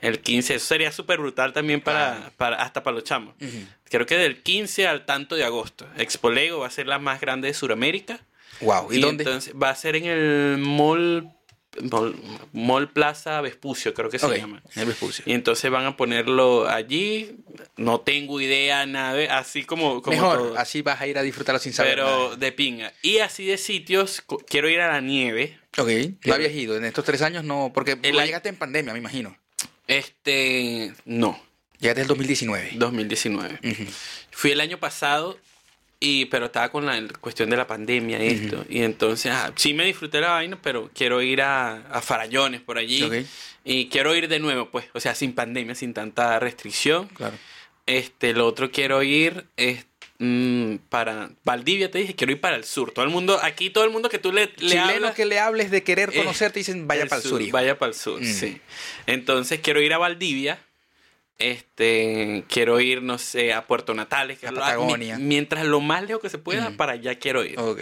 El 0.00 0.20
15, 0.20 0.54
eso 0.56 0.66
sería 0.66 0.92
súper 0.92 1.18
brutal 1.18 1.52
también 1.52 1.80
para, 1.80 2.30
para, 2.36 2.56
hasta 2.62 2.84
para 2.84 2.94
los 2.94 3.02
chamos. 3.04 3.34
Creo 3.90 4.06
que 4.06 4.16
del 4.16 4.42
15 4.42 4.86
al 4.86 5.04
tanto 5.06 5.34
de 5.34 5.42
agosto. 5.44 5.88
Expo 5.96 6.30
Lego 6.30 6.60
va 6.60 6.68
a 6.68 6.70
ser 6.70 6.86
la 6.86 7.00
más 7.00 7.20
grande 7.20 7.48
de 7.48 7.54
Sudamérica. 7.54 8.20
Wow. 8.60 8.92
¿Y, 8.92 8.98
Y, 8.98 9.00
dónde? 9.00 9.24
entonces 9.24 9.54
va 9.60 9.70
a 9.70 9.74
ser 9.74 9.96
en 9.96 10.04
el 10.04 10.58
Mall, 10.58 11.30
Mall, 11.90 12.16
Mall 12.52 12.90
Plaza 12.90 13.40
Vespucio, 13.40 13.94
creo 13.94 14.10
que 14.10 14.18
se 14.18 14.38
llama. 14.38 14.62
el 14.74 14.86
Vespucio. 14.86 15.24
Y 15.26 15.32
entonces 15.32 15.70
van 15.70 15.84
a 15.86 15.96
ponerlo 15.96 16.68
allí. 16.68 17.36
No 17.76 18.00
tengo 18.00 18.40
idea, 18.40 18.84
nada, 18.86 19.38
así 19.38 19.64
como, 19.64 20.02
como 20.02 20.16
Mejor, 20.16 20.38
todo. 20.38 20.58
así 20.58 20.82
vas 20.82 21.00
a 21.00 21.06
ir 21.06 21.18
a 21.18 21.22
disfrutarlo 21.22 21.58
sin 21.60 21.72
saber. 21.72 21.92
pero 21.96 22.06
nada. 22.24 22.36
de 22.36 22.52
pinga. 22.52 22.92
Y 23.02 23.18
así 23.18 23.46
de 23.46 23.58
sitios, 23.58 24.22
quiero 24.48 24.68
ir 24.68 24.80
a 24.80 24.88
la 24.92 25.00
nieve. 25.00 25.58
Ok, 25.76 25.88
no 26.24 26.34
habías 26.34 26.52
ido. 26.52 26.76
En 26.76 26.84
estos 26.84 27.04
tres 27.04 27.22
años 27.22 27.44
no. 27.44 27.70
Porque 27.72 27.98
El 28.02 28.16
año- 28.18 28.26
llegaste 28.26 28.48
en 28.48 28.56
pandemia, 28.56 28.92
me 28.92 28.98
imagino. 28.98 29.36
Este, 29.86 30.92
no, 31.04 31.40
Llegaste 31.80 32.02
el 32.02 32.08
2019. 32.08 32.70
2019. 32.74 33.60
Ujú. 33.62 33.84
Fui 34.32 34.50
el 34.50 34.60
año 34.60 34.78
pasado, 34.78 35.38
y, 36.00 36.26
pero 36.26 36.46
estaba 36.46 36.70
con 36.70 36.86
la 36.86 37.00
cuestión 37.20 37.50
de 37.50 37.56
la 37.56 37.66
pandemia 37.66 38.22
y 38.24 38.28
esto. 38.28 38.64
Y 38.68 38.82
entonces, 38.82 39.32
ah, 39.32 39.52
sí 39.56 39.74
me 39.74 39.84
disfruté 39.84 40.20
la 40.20 40.30
vaina, 40.30 40.58
pero 40.62 40.90
quiero 40.94 41.20
ir 41.22 41.42
a, 41.42 41.78
a 41.90 42.00
Farallones 42.00 42.60
por 42.60 42.78
allí. 42.78 43.26
Y 43.64 43.88
quiero 43.88 44.14
ir 44.14 44.28
de 44.28 44.38
nuevo, 44.38 44.70
pues, 44.70 44.86
o 44.94 45.00
sea, 45.00 45.14
sin 45.14 45.32
pandemia, 45.34 45.74
sin 45.74 45.92
tanta 45.94 46.38
restricción. 46.38 47.08
Claro. 47.08 47.36
Este, 47.86 48.32
lo 48.32 48.46
otro 48.46 48.70
quiero 48.70 49.02
ir 49.02 49.46
es, 49.56 49.86
mm, 50.18 50.76
para 50.88 51.30
Valdivia, 51.44 51.90
te 51.90 51.98
dije, 51.98 52.14
quiero 52.14 52.32
ir 52.32 52.40
para 52.40 52.56
el 52.56 52.64
sur. 52.64 52.92
Todo 52.92 53.04
el 53.04 53.10
mundo, 53.10 53.38
aquí 53.42 53.70
todo 53.70 53.84
el 53.84 53.90
mundo 53.90 54.08
que 54.08 54.18
tú 54.18 54.30
le, 54.32 54.46
le 54.46 54.68
Chilenos 54.68 54.94
hablas, 54.94 55.14
que 55.14 55.24
le 55.26 55.38
hables 55.40 55.70
de 55.70 55.82
querer 55.82 56.10
eh, 56.12 56.18
conocerte 56.18 56.60
dicen 56.60 56.86
vaya 56.86 57.06
para 57.06 57.20
el 57.22 57.28
sur. 57.28 57.42
hijo. 57.42 57.52
Vaya 57.52 57.78
para 57.78 57.90
el 57.90 57.94
sur, 57.96 58.20
Mm. 58.20 58.24
sí. 58.24 58.60
Entonces 59.06 59.60
quiero 59.60 59.80
ir 59.80 59.92
a 59.94 59.98
Valdivia. 59.98 60.58
Este, 61.38 62.44
quiero 62.48 62.80
ir, 62.80 63.02
no 63.02 63.16
sé, 63.18 63.52
a 63.52 63.66
Puerto 63.66 63.94
Natales, 63.94 64.38
que 64.38 64.48
A 64.48 64.52
lo- 64.52 64.60
Patagonia. 64.60 65.16
mi- 65.18 65.24
mientras 65.24 65.64
lo 65.64 65.80
más 65.80 66.02
lejos 66.02 66.20
que 66.20 66.28
se 66.30 66.38
pueda, 66.38 66.70
Mm. 66.70 66.76
para 66.76 66.92
allá 66.92 67.14
quiero 67.18 67.44
ir. 67.44 67.58
Ok. 67.58 67.80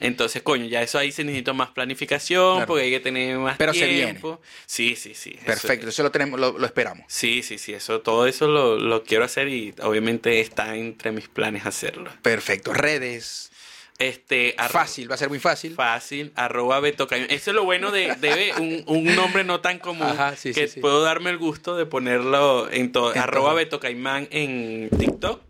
Entonces, 0.00 0.42
coño, 0.42 0.64
ya 0.66 0.82
eso 0.82 0.98
ahí 0.98 1.12
se 1.12 1.22
necesita 1.22 1.52
más 1.52 1.70
planificación, 1.70 2.54
Claro. 2.56 2.66
porque 2.66 2.82
hay 2.84 2.90
que 2.90 3.00
tener 3.00 3.38
más 3.38 3.56
Pero 3.56 3.72
se 3.72 3.86
tiempo. 3.86 4.40
Sí, 4.66 4.96
sí, 4.96 5.14
sí. 5.14 5.34
eso- 5.36 5.46
Perfecto, 5.46 5.88
eso 5.88 6.02
lo 6.02 6.10
tenemos, 6.10 6.40
lo, 6.40 6.58
lo 6.58 6.66
esperamos. 6.66 7.04
sí, 7.08 7.42
sí, 7.42 7.58
sí, 7.58 7.72
eso, 7.74 8.00
todo 8.00 8.26
eso 8.26 8.48
lo, 8.48 8.76
lo 8.78 9.04
quiero 9.04 9.24
hacer 9.24 9.48
y 9.48 9.72
obviamente 9.82 10.40
está 10.40 10.74
entre 10.76 11.12
mis 11.12 11.28
planes 11.28 11.64
hacerlo. 11.66 12.10
Perfecto. 12.22 12.72
Redes. 12.72 13.50
Este, 13.98 14.56
Fácil, 14.70 15.08
va 15.08 15.14
a 15.14 15.18
ser 15.18 15.28
muy 15.28 15.38
fácil. 15.38 15.74
Fácil, 15.74 16.32
arroba 16.34 16.80
Beto 16.80 17.06
Caimán. 17.06 17.30
Eso 17.30 17.50
es 17.50 17.54
lo 17.54 17.64
bueno 17.64 17.92
de, 17.92 18.14
de 18.16 18.52
un, 18.58 18.82
un 18.86 19.14
nombre 19.14 19.44
no 19.44 19.60
tan 19.60 19.78
común 19.78 20.08
Ajá, 20.08 20.34
sí, 20.36 20.52
que 20.52 20.66
sí, 20.66 20.74
sí. 20.74 20.80
puedo 20.80 21.02
darme 21.02 21.30
el 21.30 21.38
gusto 21.38 21.76
de 21.76 21.86
ponerlo 21.86 22.70
en 22.72 22.90
todo. 22.90 23.14
En 23.14 23.20
Arroba 23.20 23.50
todo. 23.50 23.56
Beto 23.56 23.80
Caimán 23.80 24.26
en 24.32 24.90
TikTok 24.98 25.40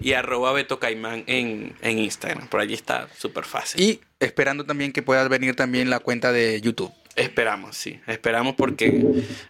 y 0.00 0.12
arroba 0.12 0.52
Beto 0.52 0.78
Caimán 0.78 1.24
en, 1.26 1.74
en 1.80 1.98
Instagram. 1.98 2.48
Por 2.48 2.60
allí 2.60 2.74
está 2.74 3.08
súper 3.16 3.44
fácil. 3.44 3.80
Y 3.80 4.00
esperando 4.20 4.64
también 4.64 4.92
que 4.92 5.02
pueda 5.02 5.26
venir 5.26 5.56
también 5.56 5.88
la 5.88 5.98
cuenta 6.00 6.30
de 6.30 6.60
YouTube. 6.60 6.92
Esperamos, 7.16 7.76
sí. 7.76 7.98
Esperamos 8.06 8.54
porque 8.54 9.02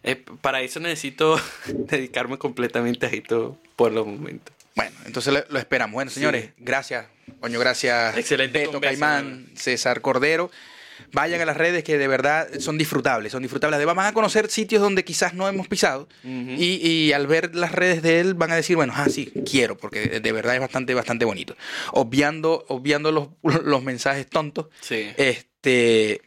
eh, 0.04 0.16
para 0.40 0.62
eso 0.62 0.78
necesito 0.78 1.40
dedicarme 1.66 2.38
completamente 2.38 3.06
a 3.06 3.08
esto 3.10 3.58
por 3.74 3.92
los 3.92 4.06
momentos. 4.06 4.54
Bueno, 4.76 4.96
entonces 5.04 5.34
lo, 5.34 5.44
lo 5.50 5.58
esperamos. 5.58 5.92
Bueno, 5.94 6.10
señores, 6.10 6.50
gracias. 6.56 7.06
Coño, 7.40 7.58
gracias. 7.60 8.16
Excelente 8.16 8.58
Beto 8.60 8.72
conversa, 8.72 8.90
Caimán, 9.00 9.46
César 9.54 10.00
Cordero. 10.00 10.50
Vayan 11.12 11.40
a 11.40 11.44
las 11.44 11.56
redes 11.56 11.84
que 11.84 11.96
de 11.96 12.08
verdad 12.08 12.48
son 12.58 12.76
disfrutables, 12.76 13.30
son 13.32 13.42
disfrutables. 13.42 13.76
Además 13.76 13.94
van 13.96 14.06
a 14.06 14.12
conocer 14.12 14.50
sitios 14.50 14.82
donde 14.82 15.04
quizás 15.04 15.32
no 15.32 15.48
hemos 15.48 15.68
pisado 15.68 16.08
y, 16.24 16.80
y 16.84 17.12
al 17.12 17.26
ver 17.28 17.54
las 17.54 17.70
redes 17.72 18.02
de 18.02 18.18
él 18.20 18.34
van 18.34 18.50
a 18.50 18.56
decir, 18.56 18.74
bueno, 18.76 18.92
ah, 18.96 19.06
sí, 19.08 19.32
quiero, 19.48 19.78
porque 19.78 20.20
de 20.20 20.32
verdad 20.32 20.54
es 20.56 20.60
bastante, 20.60 20.94
bastante 20.94 21.24
bonito. 21.24 21.56
Obviando, 21.92 22.64
obviando 22.68 23.12
los, 23.12 23.28
los 23.64 23.82
mensajes 23.84 24.26
tontos, 24.26 24.66
Sí. 24.80 25.08
este, 25.16 26.20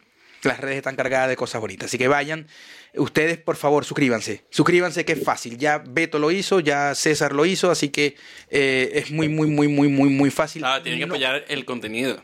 las 0.44 0.60
redes 0.60 0.78
están 0.78 0.95
cargadas 0.95 1.28
de 1.30 1.36
cosas 1.36 1.60
bonitas. 1.61 1.88
Así 1.88 1.98
que 1.98 2.07
vayan. 2.07 2.48
Ustedes, 2.95 3.38
por 3.38 3.55
favor, 3.55 3.85
suscríbanse. 3.85 4.43
Suscríbanse 4.49 5.05
que 5.05 5.13
es 5.13 5.23
fácil. 5.23 5.57
Ya 5.57 5.77
Beto 5.77 6.19
lo 6.19 6.31
hizo, 6.31 6.59
ya 6.59 6.93
César 6.95 7.34
lo 7.34 7.45
hizo, 7.45 7.72
así 7.72 7.89
que 7.89 8.15
eh, 8.49 8.91
es 8.95 9.11
muy, 9.11 9.30
muy, 9.30 9.47
muy, 9.47 9.68
muy, 9.68 9.88
muy, 9.88 10.09
muy 10.09 10.30
fácil. 10.31 10.63
Ah, 10.65 10.80
tienen 10.84 10.99
que 10.99 11.05
No- 11.05 11.13
apoyar 11.13 11.45
el 11.47 11.65
contenido. 11.65 12.22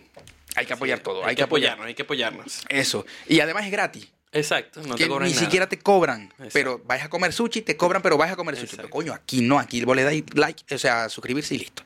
Hay 0.55 0.65
que 0.65 0.73
apoyar 0.73 0.99
todo. 0.99 1.23
Hay, 1.23 1.29
Hay, 1.29 1.35
que 1.35 1.43
apoyarnos, 1.43 1.85
hay 1.87 1.93
que 1.93 2.01
apoyarnos. 2.01 2.65
Eso. 2.69 3.05
Y 3.27 3.39
además 3.39 3.65
es 3.65 3.71
gratis. 3.71 4.07
Exacto, 4.33 4.81
no 4.83 4.95
que 4.95 5.03
te 5.05 5.09
cobran 5.09 5.29
ni 5.29 5.33
nada. 5.33 5.45
siquiera 5.45 5.69
te 5.69 5.79
cobran. 5.79 6.23
Exacto. 6.33 6.49
Pero 6.53 6.81
vas 6.85 7.01
a 7.01 7.09
comer 7.09 7.31
sushi, 7.31 7.61
te 7.61 7.77
cobran, 7.77 8.01
pero 8.01 8.17
vas 8.17 8.29
a 8.31 8.35
comer 8.35 8.57
sushi. 8.57 8.75
Pero, 8.75 8.89
coño, 8.89 9.13
aquí 9.13 9.39
no, 9.41 9.57
aquí 9.57 9.83
vos 9.85 9.95
le 9.95 10.03
dais 10.03 10.23
like, 10.33 10.75
o 10.75 10.77
sea, 10.77 11.07
suscribirse 11.09 11.55
y 11.55 11.59
listo. 11.59 11.81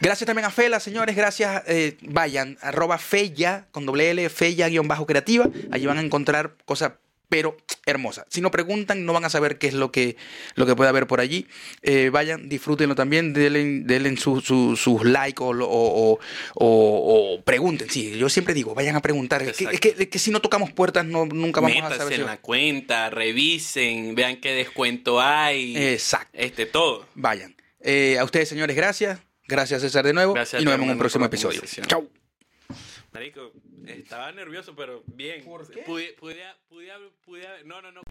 Gracias 0.00 0.26
también 0.26 0.44
a 0.44 0.50
Fela, 0.50 0.80
señores. 0.80 1.16
Gracias. 1.16 1.62
eh, 1.66 1.96
vayan, 2.02 2.58
arroba 2.60 2.98
Fella, 2.98 3.66
con 3.72 3.86
doble 3.86 4.10
L, 4.10 4.28
Fella 4.28 4.68
guion 4.68 4.86
bajo 4.86 5.06
creativa. 5.06 5.48
Allí 5.70 5.86
van 5.86 5.96
a 5.98 6.02
encontrar 6.02 6.56
cosas, 6.66 6.92
pero 7.32 7.56
hermosas. 7.86 8.26
Si 8.28 8.42
no 8.42 8.50
preguntan, 8.50 9.06
no 9.06 9.14
van 9.14 9.24
a 9.24 9.30
saber 9.30 9.56
qué 9.56 9.66
es 9.68 9.72
lo 9.72 9.90
que, 9.90 10.16
lo 10.54 10.66
que 10.66 10.76
puede 10.76 10.90
haber 10.90 11.06
por 11.06 11.18
allí. 11.18 11.46
Eh, 11.80 12.10
vayan, 12.12 12.50
disfrútenlo 12.50 12.94
también, 12.94 13.32
denle, 13.32 13.80
denle 13.84 14.14
su- 14.18 14.42
su- 14.42 14.76
sus 14.76 15.02
likes 15.06 15.42
o, 15.42 15.48
o, 15.50 16.18
o- 16.56 17.42
pregunten. 17.42 17.88
Sí, 17.88 18.18
yo 18.18 18.28
siempre 18.28 18.52
digo, 18.52 18.74
vayan 18.74 18.96
a 18.96 19.00
preguntar. 19.00 19.42
Es 19.42 19.56
que, 19.56 19.64
es 19.64 19.80
que- 19.80 19.94
es 19.98 20.08
que 20.08 20.18
si 20.18 20.30
no 20.30 20.40
tocamos 20.40 20.72
puertas, 20.72 21.06
no, 21.06 21.24
nunca 21.24 21.62
vamos 21.62 21.82
a 21.82 21.96
saber. 21.96 22.16
si- 22.16 22.20
en 22.20 22.26
la 22.26 22.36
cuenta, 22.36 23.08
revisen, 23.08 24.14
vean 24.14 24.36
qué 24.36 24.52
descuento 24.52 25.18
hay. 25.22 25.74
Exacto. 25.74 26.28
Este, 26.34 26.66
todo. 26.66 27.06
Vayan. 27.14 27.56
Eh, 27.80 28.18
a 28.18 28.24
ustedes, 28.24 28.50
señores, 28.50 28.76
gracias. 28.76 29.20
Gracias, 29.48 29.80
César, 29.80 30.04
de 30.04 30.12
nuevo. 30.12 30.34
Gracias 30.34 30.60
y 30.60 30.64
nos 30.66 30.74
vemos 30.74 30.84
en 30.86 30.92
un 30.92 30.98
próximo 30.98 31.24
episodio. 31.24 31.60
conversación. 31.62 32.21
Marico, 33.12 33.52
estaba 33.86 34.32
nervioso, 34.32 34.74
pero 34.74 35.02
bien. 35.06 35.44
¿Por 35.44 35.70
qué? 35.70 35.82
Pude, 35.82 36.14
pude, 36.14 36.42
pude, 36.68 36.90
pude, 37.24 37.64
no, 37.64 37.82
no, 37.82 37.92
no. 37.92 38.02